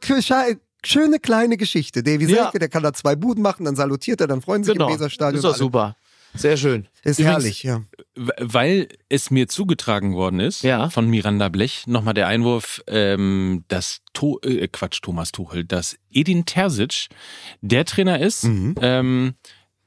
schöne 0.84 1.20
kleine 1.20 1.58
Geschichte. 1.58 2.04
Davy 2.04 2.26
Ja. 2.26 2.44
Selke, 2.44 2.60
der 2.60 2.70
kann 2.70 2.84
da 2.84 2.94
zwei 2.94 3.16
Buden 3.16 3.42
machen, 3.42 3.66
dann 3.66 3.76
salutiert 3.76 4.22
er, 4.22 4.28
dann 4.28 4.42
freuen 4.42 4.64
sich 4.64 4.74
genau. 4.74 4.86
im 4.88 4.92
Das 4.94 5.00
Weserstadion. 5.02 5.38
ist 5.38 5.44
doch 5.44 5.56
super. 5.56 5.96
Sehr 6.36 6.58
schön. 6.58 6.88
Ist 7.04 7.20
Übrigens- 7.20 7.44
herrlich, 7.44 7.64
ja. 7.64 7.82
Weil 8.16 8.88
es 9.10 9.32
mir 9.32 9.48
zugetragen 9.48 10.14
worden 10.14 10.40
ist 10.40 10.64
Ja. 10.64 10.90
von 10.90 11.10
Miranda 11.10 11.50
Blech, 11.50 11.86
nochmal 11.88 12.14
der 12.14 12.28
Einwurf, 12.28 12.82
ähm, 12.88 13.64
dass 13.68 14.02
to 14.14 14.40
äh, 14.44 14.68
Quatsch, 14.68 15.02
Thomas 15.02 15.32
Tuchel, 15.32 15.64
dass 15.66 15.98
Edin 16.12 16.46
Terzic 16.46 17.08
der 17.62 17.86
Trainer 17.86 18.20
ist, 18.20 18.44
Mhm. 18.46 18.76
ähm, 18.82 19.34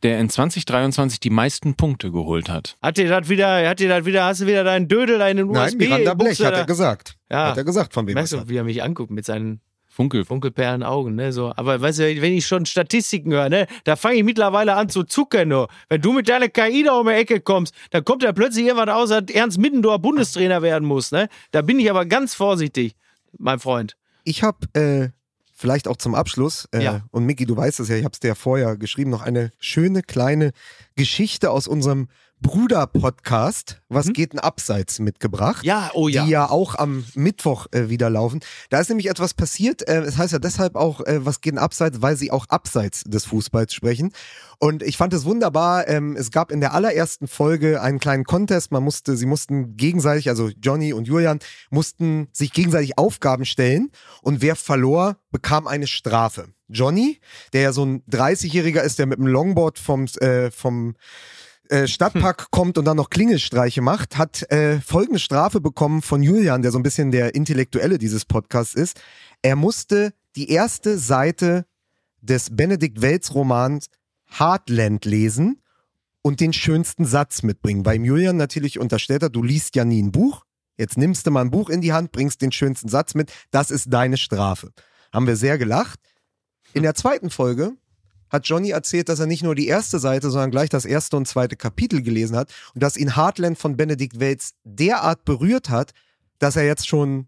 der 0.04 0.20
in 0.20 0.30
2023 0.30 1.18
die 1.18 1.30
meisten 1.30 1.74
Punkte 1.74 2.12
geholt 2.12 2.48
hat. 2.48 2.76
Hat 2.80 2.98
dir 2.98 3.08
das 3.08 3.28
wieder, 3.28 3.68
hat 3.68 3.80
dir 3.80 3.88
das 3.88 4.04
wieder, 4.04 4.24
hast 4.26 4.40
du 4.42 4.46
wieder 4.46 4.62
deinen 4.62 4.86
Dödel, 4.88 5.18
deinen 5.18 5.50
Nein, 5.50 5.66
USB? 5.74 5.78
Miranda 5.78 6.14
Blech 6.14 6.40
hat 6.44 6.54
er 6.54 6.64
gesagt. 6.66 7.16
Ja. 7.30 7.48
Hat 7.50 7.56
er 7.56 7.64
gesagt, 7.64 7.92
von 7.94 8.06
wem 8.06 8.14
Merkst 8.14 8.32
er 8.34 8.42
du, 8.42 8.48
wie 8.48 8.56
er 8.56 8.64
mich 8.64 8.82
anguckt 8.82 9.10
mit 9.10 9.24
seinen 9.24 9.60
Funkel. 9.98 10.24
funkelperlen 10.24 10.84
Augen, 10.84 11.16
ne? 11.16 11.32
So. 11.32 11.52
Aber 11.56 11.80
weißt 11.80 11.98
du, 11.98 12.22
wenn 12.22 12.32
ich 12.32 12.46
schon 12.46 12.64
Statistiken 12.66 13.32
höre, 13.32 13.48
ne, 13.48 13.66
da 13.82 13.96
fange 13.96 14.14
ich 14.18 14.22
mittlerweile 14.22 14.74
an 14.76 14.88
zu 14.88 15.02
zucken, 15.02 15.48
nur. 15.48 15.66
Wenn 15.88 16.00
du 16.00 16.12
mit 16.12 16.28
deiner 16.28 16.48
KI 16.48 16.84
da 16.84 16.92
um 16.92 17.08
die 17.08 17.14
Ecke 17.14 17.40
kommst, 17.40 17.74
dann 17.90 18.04
kommt 18.04 18.22
da 18.22 18.30
plötzlich 18.32 18.66
irgendwas 18.66 18.88
aus, 18.94 19.08
dass 19.08 19.24
Ernst 19.34 19.58
Middendorf 19.58 20.00
Bundestrainer 20.00 20.62
werden 20.62 20.86
muss, 20.86 21.10
ne? 21.10 21.28
Da 21.50 21.62
bin 21.62 21.80
ich 21.80 21.90
aber 21.90 22.06
ganz 22.06 22.34
vorsichtig, 22.36 22.94
mein 23.38 23.58
Freund. 23.58 23.96
Ich 24.22 24.44
habe 24.44 24.58
äh, 24.74 25.08
vielleicht 25.52 25.88
auch 25.88 25.96
zum 25.96 26.14
Abschluss, 26.14 26.68
äh, 26.72 26.84
Ja. 26.84 27.00
und 27.10 27.24
Micky, 27.24 27.44
du 27.44 27.56
weißt 27.56 27.80
es 27.80 27.88
ja, 27.88 27.96
ich 27.96 28.04
habe 28.04 28.12
es 28.12 28.20
dir 28.20 28.28
ja 28.28 28.34
vorher 28.36 28.76
geschrieben, 28.76 29.10
noch 29.10 29.22
eine 29.22 29.52
schöne 29.58 30.02
kleine 30.02 30.52
Geschichte 30.94 31.50
aus 31.50 31.66
unserem 31.66 32.06
Bruder-Podcast, 32.40 33.80
was 33.88 34.12
geht 34.12 34.32
denn 34.32 34.38
abseits 34.38 35.00
mitgebracht. 35.00 35.64
Ja, 35.64 35.90
oh 35.94 36.08
ja. 36.08 36.24
die 36.24 36.30
ja 36.30 36.48
auch 36.48 36.74
am 36.76 37.04
Mittwoch 37.14 37.66
äh, 37.72 37.88
wieder 37.88 38.10
laufen. 38.10 38.40
Da 38.70 38.78
ist 38.80 38.88
nämlich 38.88 39.10
etwas 39.10 39.34
passiert. 39.34 39.86
Äh, 39.88 40.02
es 40.02 40.16
heißt 40.16 40.32
ja 40.32 40.38
deshalb 40.38 40.76
auch, 40.76 41.00
äh, 41.00 41.24
was 41.24 41.40
geht 41.40 41.52
denn 41.52 41.58
abseits, 41.58 42.00
weil 42.00 42.16
sie 42.16 42.30
auch 42.30 42.46
abseits 42.48 43.04
des 43.04 43.24
Fußballs 43.24 43.74
sprechen. 43.74 44.12
Und 44.58 44.82
ich 44.82 44.96
fand 44.96 45.12
es 45.12 45.24
wunderbar. 45.24 45.88
Ähm, 45.88 46.16
es 46.16 46.30
gab 46.30 46.52
in 46.52 46.60
der 46.60 46.74
allerersten 46.74 47.28
Folge 47.28 47.80
einen 47.82 47.98
kleinen 47.98 48.24
Contest. 48.24 48.72
Man 48.72 48.82
musste, 48.82 49.16
sie 49.16 49.26
mussten 49.26 49.76
gegenseitig, 49.76 50.28
also 50.28 50.50
Johnny 50.60 50.92
und 50.92 51.06
Julian, 51.06 51.38
mussten 51.70 52.28
sich 52.32 52.52
gegenseitig 52.52 52.98
Aufgaben 52.98 53.44
stellen. 53.44 53.90
Und 54.22 54.42
wer 54.42 54.56
verlor, 54.56 55.16
bekam 55.30 55.66
eine 55.66 55.86
Strafe. 55.86 56.48
Johnny, 56.68 57.18
der 57.52 57.62
ja 57.62 57.72
so 57.72 57.84
ein 57.84 58.02
30-Jähriger 58.10 58.82
ist, 58.82 58.98
der 58.98 59.06
mit 59.06 59.18
dem 59.18 59.26
Longboard 59.26 59.78
vom, 59.78 60.04
äh, 60.20 60.50
vom 60.50 60.94
äh, 61.68 61.86
Stadtpark 61.86 62.50
kommt 62.50 62.78
und 62.78 62.84
dann 62.84 62.96
noch 62.96 63.10
Klingelstreiche 63.10 63.82
macht, 63.82 64.16
hat 64.16 64.50
äh, 64.50 64.80
folgende 64.80 65.18
Strafe 65.18 65.60
bekommen 65.60 66.02
von 66.02 66.22
Julian, 66.22 66.62
der 66.62 66.70
so 66.70 66.78
ein 66.78 66.82
bisschen 66.82 67.10
der 67.10 67.34
Intellektuelle 67.34 67.98
dieses 67.98 68.24
Podcasts 68.24 68.74
ist. 68.74 69.00
Er 69.42 69.56
musste 69.56 70.12
die 70.36 70.50
erste 70.50 70.98
Seite 70.98 71.66
des 72.20 72.54
Benedikt 72.54 73.02
Welz 73.02 73.34
Romans 73.34 73.86
Heartland 74.26 75.04
lesen 75.04 75.62
und 76.22 76.40
den 76.40 76.52
schönsten 76.52 77.04
Satz 77.04 77.42
mitbringen. 77.42 77.84
Weil 77.84 78.04
Julian 78.04 78.36
natürlich 78.36 78.78
unterstellt 78.78 79.22
hat, 79.22 79.36
du 79.36 79.42
liest 79.42 79.76
ja 79.76 79.84
nie 79.84 80.02
ein 80.02 80.12
Buch. 80.12 80.44
Jetzt 80.76 80.96
nimmst 80.96 81.26
du 81.26 81.30
mal 81.30 81.40
ein 81.40 81.50
Buch 81.50 81.70
in 81.70 81.80
die 81.80 81.92
Hand, 81.92 82.12
bringst 82.12 82.42
den 82.42 82.52
schönsten 82.52 82.88
Satz 82.88 83.14
mit. 83.14 83.32
Das 83.50 83.70
ist 83.70 83.92
deine 83.92 84.16
Strafe. 84.16 84.72
Haben 85.12 85.26
wir 85.26 85.36
sehr 85.36 85.58
gelacht. 85.58 85.98
In 86.72 86.82
der 86.82 86.94
zweiten 86.94 87.30
Folge 87.30 87.72
hat 88.30 88.46
Johnny 88.46 88.70
erzählt, 88.70 89.08
dass 89.08 89.20
er 89.20 89.26
nicht 89.26 89.42
nur 89.42 89.54
die 89.54 89.68
erste 89.68 89.98
Seite, 89.98 90.30
sondern 90.30 90.50
gleich 90.50 90.68
das 90.68 90.84
erste 90.84 91.16
und 91.16 91.26
zweite 91.26 91.56
Kapitel 91.56 92.02
gelesen 92.02 92.36
hat 92.36 92.52
und 92.74 92.82
dass 92.82 92.96
ihn 92.96 93.16
Heartland 93.16 93.58
von 93.58 93.76
Benedikt 93.76 94.20
Welz 94.20 94.54
derart 94.64 95.24
berührt 95.24 95.70
hat, 95.70 95.92
dass 96.38 96.56
er 96.56 96.64
jetzt 96.64 96.86
schon 96.86 97.26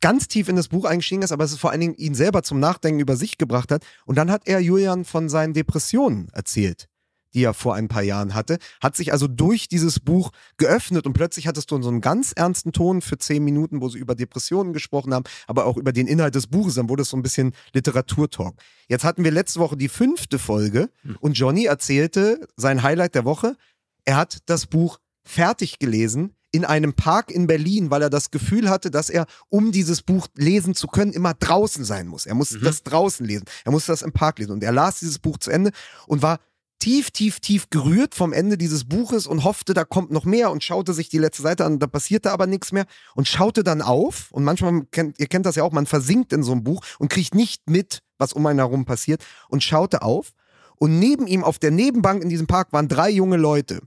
ganz 0.00 0.28
tief 0.28 0.48
in 0.48 0.56
das 0.56 0.68
Buch 0.68 0.84
eingestiegen 0.84 1.22
ist, 1.22 1.32
aber 1.32 1.44
es 1.44 1.52
ist 1.52 1.60
vor 1.60 1.70
allen 1.70 1.80
Dingen 1.80 1.94
ihn 1.94 2.14
selber 2.14 2.42
zum 2.42 2.60
Nachdenken 2.60 3.00
über 3.00 3.16
sich 3.16 3.38
gebracht 3.38 3.70
hat. 3.70 3.84
Und 4.04 4.18
dann 4.18 4.30
hat 4.30 4.42
er 4.46 4.60
Julian 4.60 5.04
von 5.04 5.28
seinen 5.28 5.54
Depressionen 5.54 6.28
erzählt, 6.32 6.88
die 7.34 7.44
er 7.44 7.54
vor 7.54 7.74
ein 7.74 7.88
paar 7.88 8.02
Jahren 8.02 8.34
hatte, 8.34 8.58
hat 8.80 8.96
sich 8.96 9.12
also 9.12 9.28
durch 9.28 9.68
dieses 9.68 10.00
Buch 10.00 10.30
geöffnet 10.56 11.06
und 11.06 11.12
plötzlich 11.12 11.46
hattest 11.46 11.70
du 11.70 11.80
so 11.82 11.88
einen 11.88 12.00
ganz 12.00 12.32
ernsten 12.32 12.72
Ton 12.72 13.00
für 13.00 13.18
zehn 13.18 13.44
Minuten, 13.44 13.80
wo 13.80 13.88
sie 13.88 13.98
über 13.98 14.14
Depressionen 14.14 14.72
gesprochen 14.72 15.14
haben, 15.14 15.24
aber 15.46 15.66
auch 15.66 15.76
über 15.76 15.92
den 15.92 16.06
Inhalt 16.06 16.34
des 16.34 16.46
Buches, 16.46 16.74
dann 16.74 16.88
wurde 16.88 17.02
es 17.02 17.08
so 17.08 17.16
ein 17.16 17.22
bisschen 17.22 17.52
Literaturtalk. 17.72 18.54
Jetzt 18.88 19.04
hatten 19.04 19.24
wir 19.24 19.30
letzte 19.30 19.60
Woche 19.60 19.76
die 19.76 19.88
fünfte 19.88 20.38
Folge 20.38 20.90
und 21.20 21.38
Johnny 21.38 21.64
erzählte 21.64 22.46
sein 22.56 22.82
Highlight 22.82 23.14
der 23.14 23.24
Woche, 23.24 23.56
er 24.04 24.16
hat 24.16 24.38
das 24.46 24.66
Buch 24.66 24.98
fertig 25.24 25.78
gelesen 25.78 26.34
in 26.52 26.66
einem 26.66 26.92
Park 26.92 27.30
in 27.30 27.46
Berlin, 27.46 27.90
weil 27.90 28.02
er 28.02 28.10
das 28.10 28.30
Gefühl 28.30 28.68
hatte, 28.68 28.90
dass 28.90 29.08
er, 29.08 29.26
um 29.48 29.72
dieses 29.72 30.02
Buch 30.02 30.28
lesen 30.36 30.74
zu 30.74 30.86
können, 30.86 31.12
immer 31.12 31.32
draußen 31.32 31.84
sein 31.84 32.06
muss. 32.06 32.26
Er 32.26 32.34
muss 32.34 32.56
das 32.62 32.82
draußen 32.82 33.24
lesen. 33.24 33.46
Er 33.64 33.72
muss 33.72 33.86
das 33.86 34.02
im 34.02 34.12
Park 34.12 34.38
lesen. 34.38 34.52
Und 34.52 34.62
er 34.62 34.72
las 34.72 35.00
dieses 35.00 35.18
Buch 35.18 35.38
zu 35.38 35.50
Ende 35.50 35.72
und 36.06 36.20
war 36.20 36.40
tief, 36.82 37.12
tief, 37.12 37.38
tief 37.38 37.70
gerührt 37.70 38.16
vom 38.16 38.32
Ende 38.32 38.58
dieses 38.58 38.82
Buches 38.82 39.28
und 39.28 39.44
hoffte, 39.44 39.72
da 39.72 39.84
kommt 39.84 40.10
noch 40.10 40.24
mehr 40.24 40.50
und 40.50 40.64
schaute 40.64 40.94
sich 40.94 41.08
die 41.08 41.18
letzte 41.18 41.40
Seite 41.40 41.64
an, 41.64 41.78
da 41.78 41.86
passierte 41.86 42.32
aber 42.32 42.48
nichts 42.48 42.72
mehr 42.72 42.86
und 43.14 43.28
schaute 43.28 43.62
dann 43.62 43.82
auf 43.82 44.32
und 44.32 44.42
manchmal, 44.42 44.82
kennt, 44.90 45.20
ihr 45.20 45.28
kennt 45.28 45.46
das 45.46 45.54
ja 45.54 45.62
auch, 45.62 45.70
man 45.70 45.86
versinkt 45.86 46.32
in 46.32 46.42
so 46.42 46.50
einem 46.50 46.64
Buch 46.64 46.84
und 46.98 47.08
kriegt 47.08 47.36
nicht 47.36 47.70
mit, 47.70 48.02
was 48.18 48.32
um 48.32 48.44
einen 48.46 48.58
herum 48.58 48.84
passiert 48.84 49.24
und 49.48 49.62
schaute 49.62 50.02
auf 50.02 50.32
und 50.74 50.98
neben 50.98 51.28
ihm 51.28 51.44
auf 51.44 51.60
der 51.60 51.70
Nebenbank 51.70 52.20
in 52.20 52.28
diesem 52.28 52.48
Park 52.48 52.72
waren 52.72 52.88
drei 52.88 53.10
junge 53.10 53.36
Leute 53.36 53.78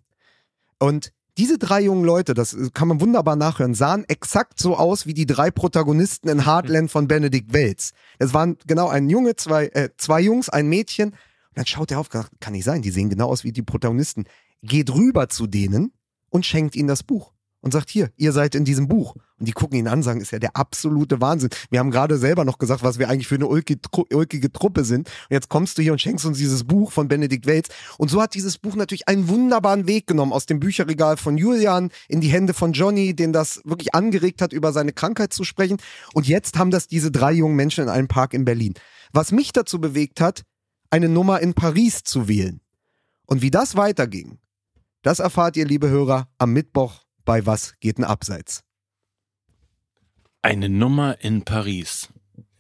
und 0.80 1.12
diese 1.38 1.58
drei 1.58 1.82
jungen 1.82 2.06
Leute, 2.06 2.34
das 2.34 2.56
kann 2.74 2.88
man 2.88 3.02
wunderbar 3.02 3.36
nachhören, 3.36 3.74
sahen 3.74 4.06
exakt 4.08 4.58
so 4.58 4.78
aus 4.78 5.06
wie 5.06 5.14
die 5.14 5.26
drei 5.26 5.52
Protagonisten 5.52 6.30
in 6.30 6.46
Heartland 6.46 6.90
von 6.90 7.10
Benedikt 7.10 7.52
Welz. 7.52 7.92
Es 8.20 8.34
waren 8.34 8.58
genau 8.66 8.88
ein 8.88 9.10
Junge, 9.10 9.36
zwei, 9.36 9.66
äh, 9.66 9.90
zwei 9.98 10.22
Jungs, 10.22 10.48
ein 10.48 10.68
Mädchen. 10.70 11.14
Dann 11.56 11.66
schaut 11.66 11.92
er 11.92 12.00
auf, 12.00 12.10
kann 12.10 12.30
nicht 12.50 12.66
sein, 12.66 12.82
die 12.82 12.92
sehen 12.92 13.10
genau 13.10 13.30
aus 13.30 13.44
wie 13.44 13.52
die 13.52 13.64
Protagonisten. 13.64 14.26
Geht 14.62 14.94
rüber 14.94 15.30
zu 15.30 15.48
denen 15.48 15.94
und 16.30 16.46
schenkt 16.46 16.76
ihnen 16.76 16.88
das 16.88 17.04
Buch. 17.04 17.32
Und 17.62 17.72
sagt, 17.72 17.90
hier, 17.90 18.12
ihr 18.16 18.32
seid 18.32 18.54
in 18.54 18.64
diesem 18.64 18.88
Buch. 18.88 19.16
Und 19.40 19.48
die 19.48 19.52
gucken 19.52 19.80
ihn 19.80 19.88
an, 19.88 20.04
sagen, 20.04 20.22
ist 20.22 20.30
ja 20.30 20.38
der 20.38 20.56
absolute 20.56 21.20
Wahnsinn. 21.20 21.50
Wir 21.72 21.80
haben 21.80 21.90
gerade 21.90 22.20
selber 22.20 22.46
noch 22.46 22.60
gesagt, 22.60 22.84
was 22.84 23.00
wir 23.00 23.10
eigentlich 23.10 23.28
für 23.28 23.36
eine 23.36 23.48
ulkige 23.48 24.52
Truppe 24.52 24.84
sind. 24.84 25.08
Und 25.08 25.32
jetzt 25.32 25.50
kommst 25.50 25.76
du 25.76 25.82
hier 25.82 25.92
und 25.92 26.00
schenkst 26.00 26.28
uns 26.28 26.38
dieses 26.38 26.64
Buch 26.66 26.92
von 26.92 27.08
Benedikt 27.08 27.48
Welz. 27.48 27.70
Und 27.98 28.12
so 28.12 28.22
hat 28.22 28.36
dieses 28.36 28.60
Buch 28.60 28.76
natürlich 28.76 29.08
einen 29.08 29.30
wunderbaren 29.30 29.88
Weg 29.88 30.06
genommen 30.06 30.32
aus 30.32 30.46
dem 30.46 30.60
Bücherregal 30.60 31.18
von 31.18 31.40
Julian 31.40 31.90
in 32.08 32.22
die 32.22 32.28
Hände 32.28 32.54
von 32.54 32.74
Johnny, 32.74 33.16
den 33.16 33.34
das 33.34 33.62
wirklich 33.66 33.96
angeregt 33.96 34.44
hat, 34.44 34.54
über 34.54 34.72
seine 34.72 34.94
Krankheit 34.94 35.34
zu 35.34 35.44
sprechen. 35.44 35.78
Und 36.14 36.28
jetzt 36.28 36.60
haben 36.60 36.70
das 36.70 36.86
diese 36.86 37.10
drei 37.10 37.32
jungen 37.32 37.56
Menschen 37.56 37.86
in 37.86 37.90
einem 37.90 38.08
Park 38.08 38.36
in 38.36 38.46
Berlin. 38.46 38.76
Was 39.12 39.32
mich 39.32 39.54
dazu 39.54 39.82
bewegt 39.82 40.22
hat, 40.22 40.44
eine 40.90 41.10
Nummer 41.10 41.40
in 41.42 41.54
Paris 41.54 42.04
zu 42.04 42.28
wählen. 42.28 42.62
Und 43.26 43.42
wie 43.42 43.52
das 43.52 43.76
weiterging, 43.76 44.40
das 45.02 45.20
erfahrt 45.20 45.58
ihr, 45.58 45.66
liebe 45.66 45.90
Hörer, 45.90 46.28
am 46.38 46.54
Mittwoch 46.54 47.04
bei 47.26 47.46
Was 47.46 47.74
geht 47.80 47.98
denn 47.98 48.06
abseits? 48.06 48.64
Eine 50.42 50.70
Nummer 50.70 51.22
in 51.22 51.44
Paris. 51.44 52.10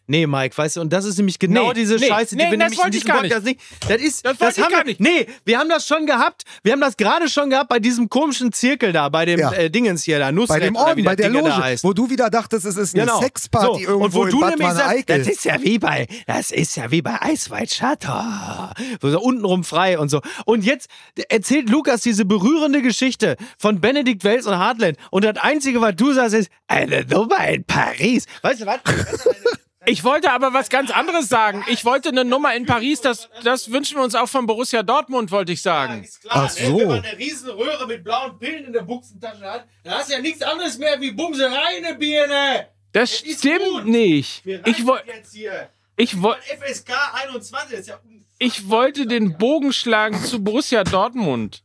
Nee, 0.07 0.27
Mike, 0.27 0.56
weißt 0.57 0.76
du, 0.77 0.82
und 0.82 0.94
das 0.94 1.03
ist 1.06 1.18
nämlich 1.18 1.40
genau 1.40 1.69
Nee, 1.69 1.73
diese 1.73 1.95
nee, 1.95 2.07
Scheiße, 2.07 2.36
die 2.36 2.44
nee, 2.44 2.52
wir 2.52 2.57
das 2.57 2.69
nämlich 2.69 2.77
wollte 2.80 2.98
ich 2.98 3.03
diesem 3.03 3.07
gar 3.14 3.22
Podcast 3.22 3.45
nicht. 3.45 3.60
Das 3.88 4.02
ist, 4.02 4.26
Das 4.26 4.57
ich 4.57 4.64
haben 4.64 4.72
wir, 4.73 4.84
nicht. 4.84 4.99
Nee, 4.99 5.27
wir 5.45 5.57
haben 5.57 5.69
das 5.69 5.88
schon 5.88 6.06
gehabt. 6.06 6.44
Wir 6.64 6.73
haben 6.73 6.82
das 6.82 6.95
gerade 6.95 7.27
schon 7.27 7.49
gehabt 7.49 7.69
bei 7.69 7.80
diesem 7.80 8.07
komischen 8.10 8.52
Zirkel 8.52 8.91
da, 8.94 9.10
bei 9.10 9.26
dem 9.26 9.40
Ja. 9.40 9.52
äh, 9.53 9.69
Dingens 9.72 10.03
hier 10.03 10.19
da, 10.19 10.32
Nusret 10.32 10.60
Bei 10.60 10.65
dem 10.65 10.76
Orden, 10.76 11.03
bei 11.03 11.15
das 11.15 11.23
der 11.26 11.30
Ding 11.32 11.44
da 11.44 11.49
Loge, 11.49 11.64
heißt. 11.64 11.84
wo 11.84 11.94
du 11.94 12.10
wieder 12.10 12.30
dachtest, 12.30 12.65
es 12.65 12.77
ist 12.77 12.94
eine 12.94 13.06
Genau. 13.06 13.19
Sexparty 13.22 13.65
So, 13.86 13.90
irgendwo 13.90 14.06
und 14.06 14.14
wo 14.14 14.23
in 14.26 14.30
du 14.32 14.40
Bad 14.41 14.60
nämlich 14.60 14.76
sagst, 14.77 15.10
das 15.10 15.27
ist 15.27 15.44
ja 15.45 15.61
wie 15.64 15.80
bei, 15.80 16.07
das 16.27 16.52
ist 16.52 16.76
ja 16.77 16.91
wie 16.91 17.02
bei 17.02 17.22
Eisweit 17.22 17.69
Chateau. 17.72 18.72
Wo 19.02 19.10
so 19.10 19.19
untenrum 19.19 19.64
frei 19.64 19.98
und 19.98 20.10
so. 20.10 20.22
Und 20.45 20.64
jetzt 20.65 20.88
erzählt 21.30 21.69
Lukas 21.69 22.02
diese 22.02 22.26
berührende 22.26 22.82
Geschichte 22.82 23.38
von 23.57 23.82
Benedikt 23.82 24.23
Wells 24.23 24.45
und 24.45 24.57
Hartland. 24.57 24.98
Und 25.10 25.26
das 25.26 25.38
Einzige, 25.38 25.82
was 25.82 25.95
du 25.95 26.14
sagst, 26.14 26.36
ist, 26.36 26.49
eine 26.68 27.06
Nummer 27.06 27.48
in 27.48 27.64
Paris. 27.64 28.26
Weißt 28.44 28.61
du 28.61 28.65
was? 28.68 28.80
Ich 29.86 30.03
wollte 30.03 30.32
aber 30.32 30.53
was 30.53 30.70
ganz 30.70 30.91
anderes 30.91 31.30
sagen. 31.30 31.64
Ich 31.68 31.86
wollte 31.86 32.10
eine 32.10 32.26
Nummer 32.26 32.56
in 32.56 32.66
Paris, 32.66 33.02
das, 33.02 33.30
das 33.44 33.72
wünschen 33.72 33.98
wir 33.98 34.03
uns 34.03 34.16
auch 34.16 34.28
von 34.28 34.45
Borussia 34.45 34.84
Dortmund, 34.84 35.32
wollte 35.32 35.52
ich 35.52 35.62
sagen. 35.62 36.07
Ach 36.30 36.49
so. 36.49 36.78
Wenn 36.80 36.88
man 36.88 37.03
eine 37.06 37.18
riesen 37.18 37.49
Röhre 37.49 37.88
mit 37.88 38.03
blauen 38.03 38.38
Pillen 38.40 38.66
in 38.66 38.74
der 38.74 38.82
Buchsentasche 38.84 39.44
hat, 39.49 39.68
dann 39.84 39.94
hast 39.95 40.10
du 40.10 40.14
ja 40.14 40.22
nichts 40.22 40.41
anderes 40.41 40.78
mehr 40.78 40.99
wie 40.99 41.12
der 41.16 41.94
Birne. 41.95 42.68
Das 42.91 43.22
ist 43.22 43.40
stimmt 43.40 43.66
gut. 43.66 43.86
nicht. 43.86 44.45
Wir 44.45 44.60
Ich, 44.66 44.74
reißen 44.74 44.88
woll, 44.88 45.02
jetzt 45.06 45.34
hier. 45.34 45.70
ich, 45.98 46.22
woll, 46.22 46.36
FSK 46.62 46.91
21 47.26 47.72
das 47.72 47.80
ist 47.82 47.88
ja 47.88 47.95
unfassbar. 47.95 48.26
ich 48.40 48.70
wollte 48.70 49.06
den 49.07 49.38
Bogen 49.38 49.74
schlagen 49.74 50.18
zu 50.24 50.44
Borussia 50.44 50.84
Dortmund. 50.84 51.64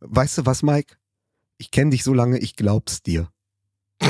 Weißt 0.00 0.38
du 0.38 0.46
was, 0.46 0.62
Mike? 0.62 0.96
Ich 1.58 1.70
kenne 1.70 1.90
dich 1.90 2.04
so 2.04 2.14
lange, 2.14 2.38
ich 2.38 2.56
glaub's 2.56 3.02
dir. 3.02 3.30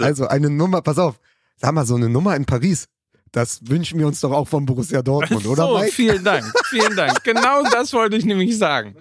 Also 0.00 0.26
eine 0.28 0.50
Nummer, 0.50 0.82
pass 0.82 0.98
auf, 0.98 1.18
sag 1.56 1.72
mal, 1.72 1.86
so 1.86 1.94
eine 1.94 2.08
Nummer 2.08 2.36
in 2.36 2.44
Paris, 2.44 2.88
das 3.32 3.60
wünschen 3.68 3.98
wir 3.98 4.06
uns 4.06 4.20
doch 4.20 4.32
auch 4.32 4.48
von 4.48 4.64
Borussia 4.66 5.02
Dortmund, 5.02 5.46
oder 5.46 5.66
so, 5.66 5.78
Mike? 5.78 5.92
vielen 5.92 6.24
Dank. 6.24 6.44
Vielen 6.66 6.96
Dank. 6.96 7.22
Genau 7.24 7.62
das 7.70 7.92
wollte 7.92 8.16
ich 8.16 8.24
nämlich 8.24 8.56
sagen. 8.56 8.96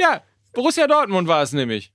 Ja, 0.00 0.22
Borussia 0.52 0.86
Dortmund 0.86 1.28
war 1.28 1.42
es 1.42 1.52
nämlich. 1.52 1.92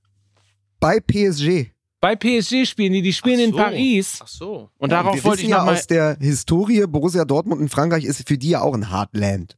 Bei 0.80 1.00
PSG. 1.00 1.72
Bei 2.00 2.16
PSG 2.16 2.66
spielen 2.66 2.94
die, 2.94 3.02
die 3.02 3.14
spielen 3.14 3.40
Ach 3.40 3.46
in 3.46 3.52
so. 3.52 3.58
Paris. 3.58 4.20
Ach 4.24 4.28
so. 4.28 4.70
Und 4.78 4.90
wir 4.90 4.96
darauf 4.96 5.24
wollte 5.24 5.40
wissen 5.40 5.46
ich 5.46 5.50
ja 5.52 5.64
aus 5.64 5.86
der 5.86 6.18
Historie, 6.20 6.88
Borussia 6.88 7.26
Dortmund 7.26 7.62
in 7.62 7.70
Frankreich 7.70 8.06
ist 8.06 8.28
für 8.28 8.38
die 8.38 8.50
ja 8.50 8.62
auch 8.62 8.74
ein 8.74 8.90
Heartland. 8.90 9.58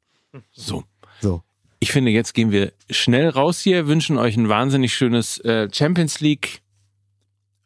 So. 0.51 0.83
So. 1.21 1.41
Ich 1.79 1.91
finde, 1.91 2.11
jetzt 2.11 2.33
gehen 2.33 2.51
wir 2.51 2.73
schnell 2.89 3.29
raus 3.29 3.59
hier, 3.59 3.87
wünschen 3.87 4.17
euch 4.17 4.35
ein 4.37 4.49
wahnsinnig 4.49 4.93
schönes 4.93 5.37
äh, 5.39 5.69
Champions 5.71 6.19
League 6.19 6.61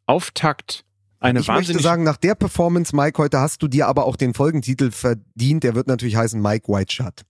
Auftakt. 0.06 0.86
Eine 1.20 1.40
Ich 1.40 1.48
möchte 1.48 1.80
sagen, 1.80 2.04
nach 2.04 2.18
der 2.18 2.36
Performance, 2.36 2.96
Mike, 2.96 3.18
heute 3.18 3.40
hast 3.40 3.64
du 3.64 3.68
dir 3.68 3.88
aber 3.88 4.06
auch 4.06 4.16
den 4.16 4.34
Folgentitel 4.34 4.92
verdient. 4.92 5.64
Der 5.64 5.74
wird 5.74 5.88
natürlich 5.88 6.16
heißen 6.16 6.42
Mike 6.42 6.72
White 6.72 6.94
Shut. 6.94 7.22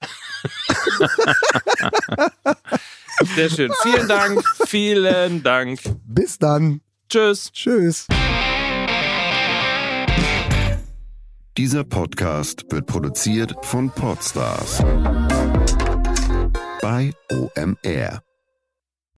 sehr 3.36 3.50
schön. 3.50 3.72
Vielen 3.82 4.08
Dank, 4.08 4.42
vielen 4.66 5.42
Dank. 5.42 5.80
Bis 6.04 6.38
dann. 6.38 6.80
Tschüss. 7.08 7.50
Tschüss. 7.52 8.06
Dieser 11.56 11.84
Podcast 11.84 12.64
wird 12.70 12.86
produziert 12.86 13.54
von 13.62 13.90
Podstars 13.90 14.82
bei 16.80 17.12
OMR. 17.32 18.27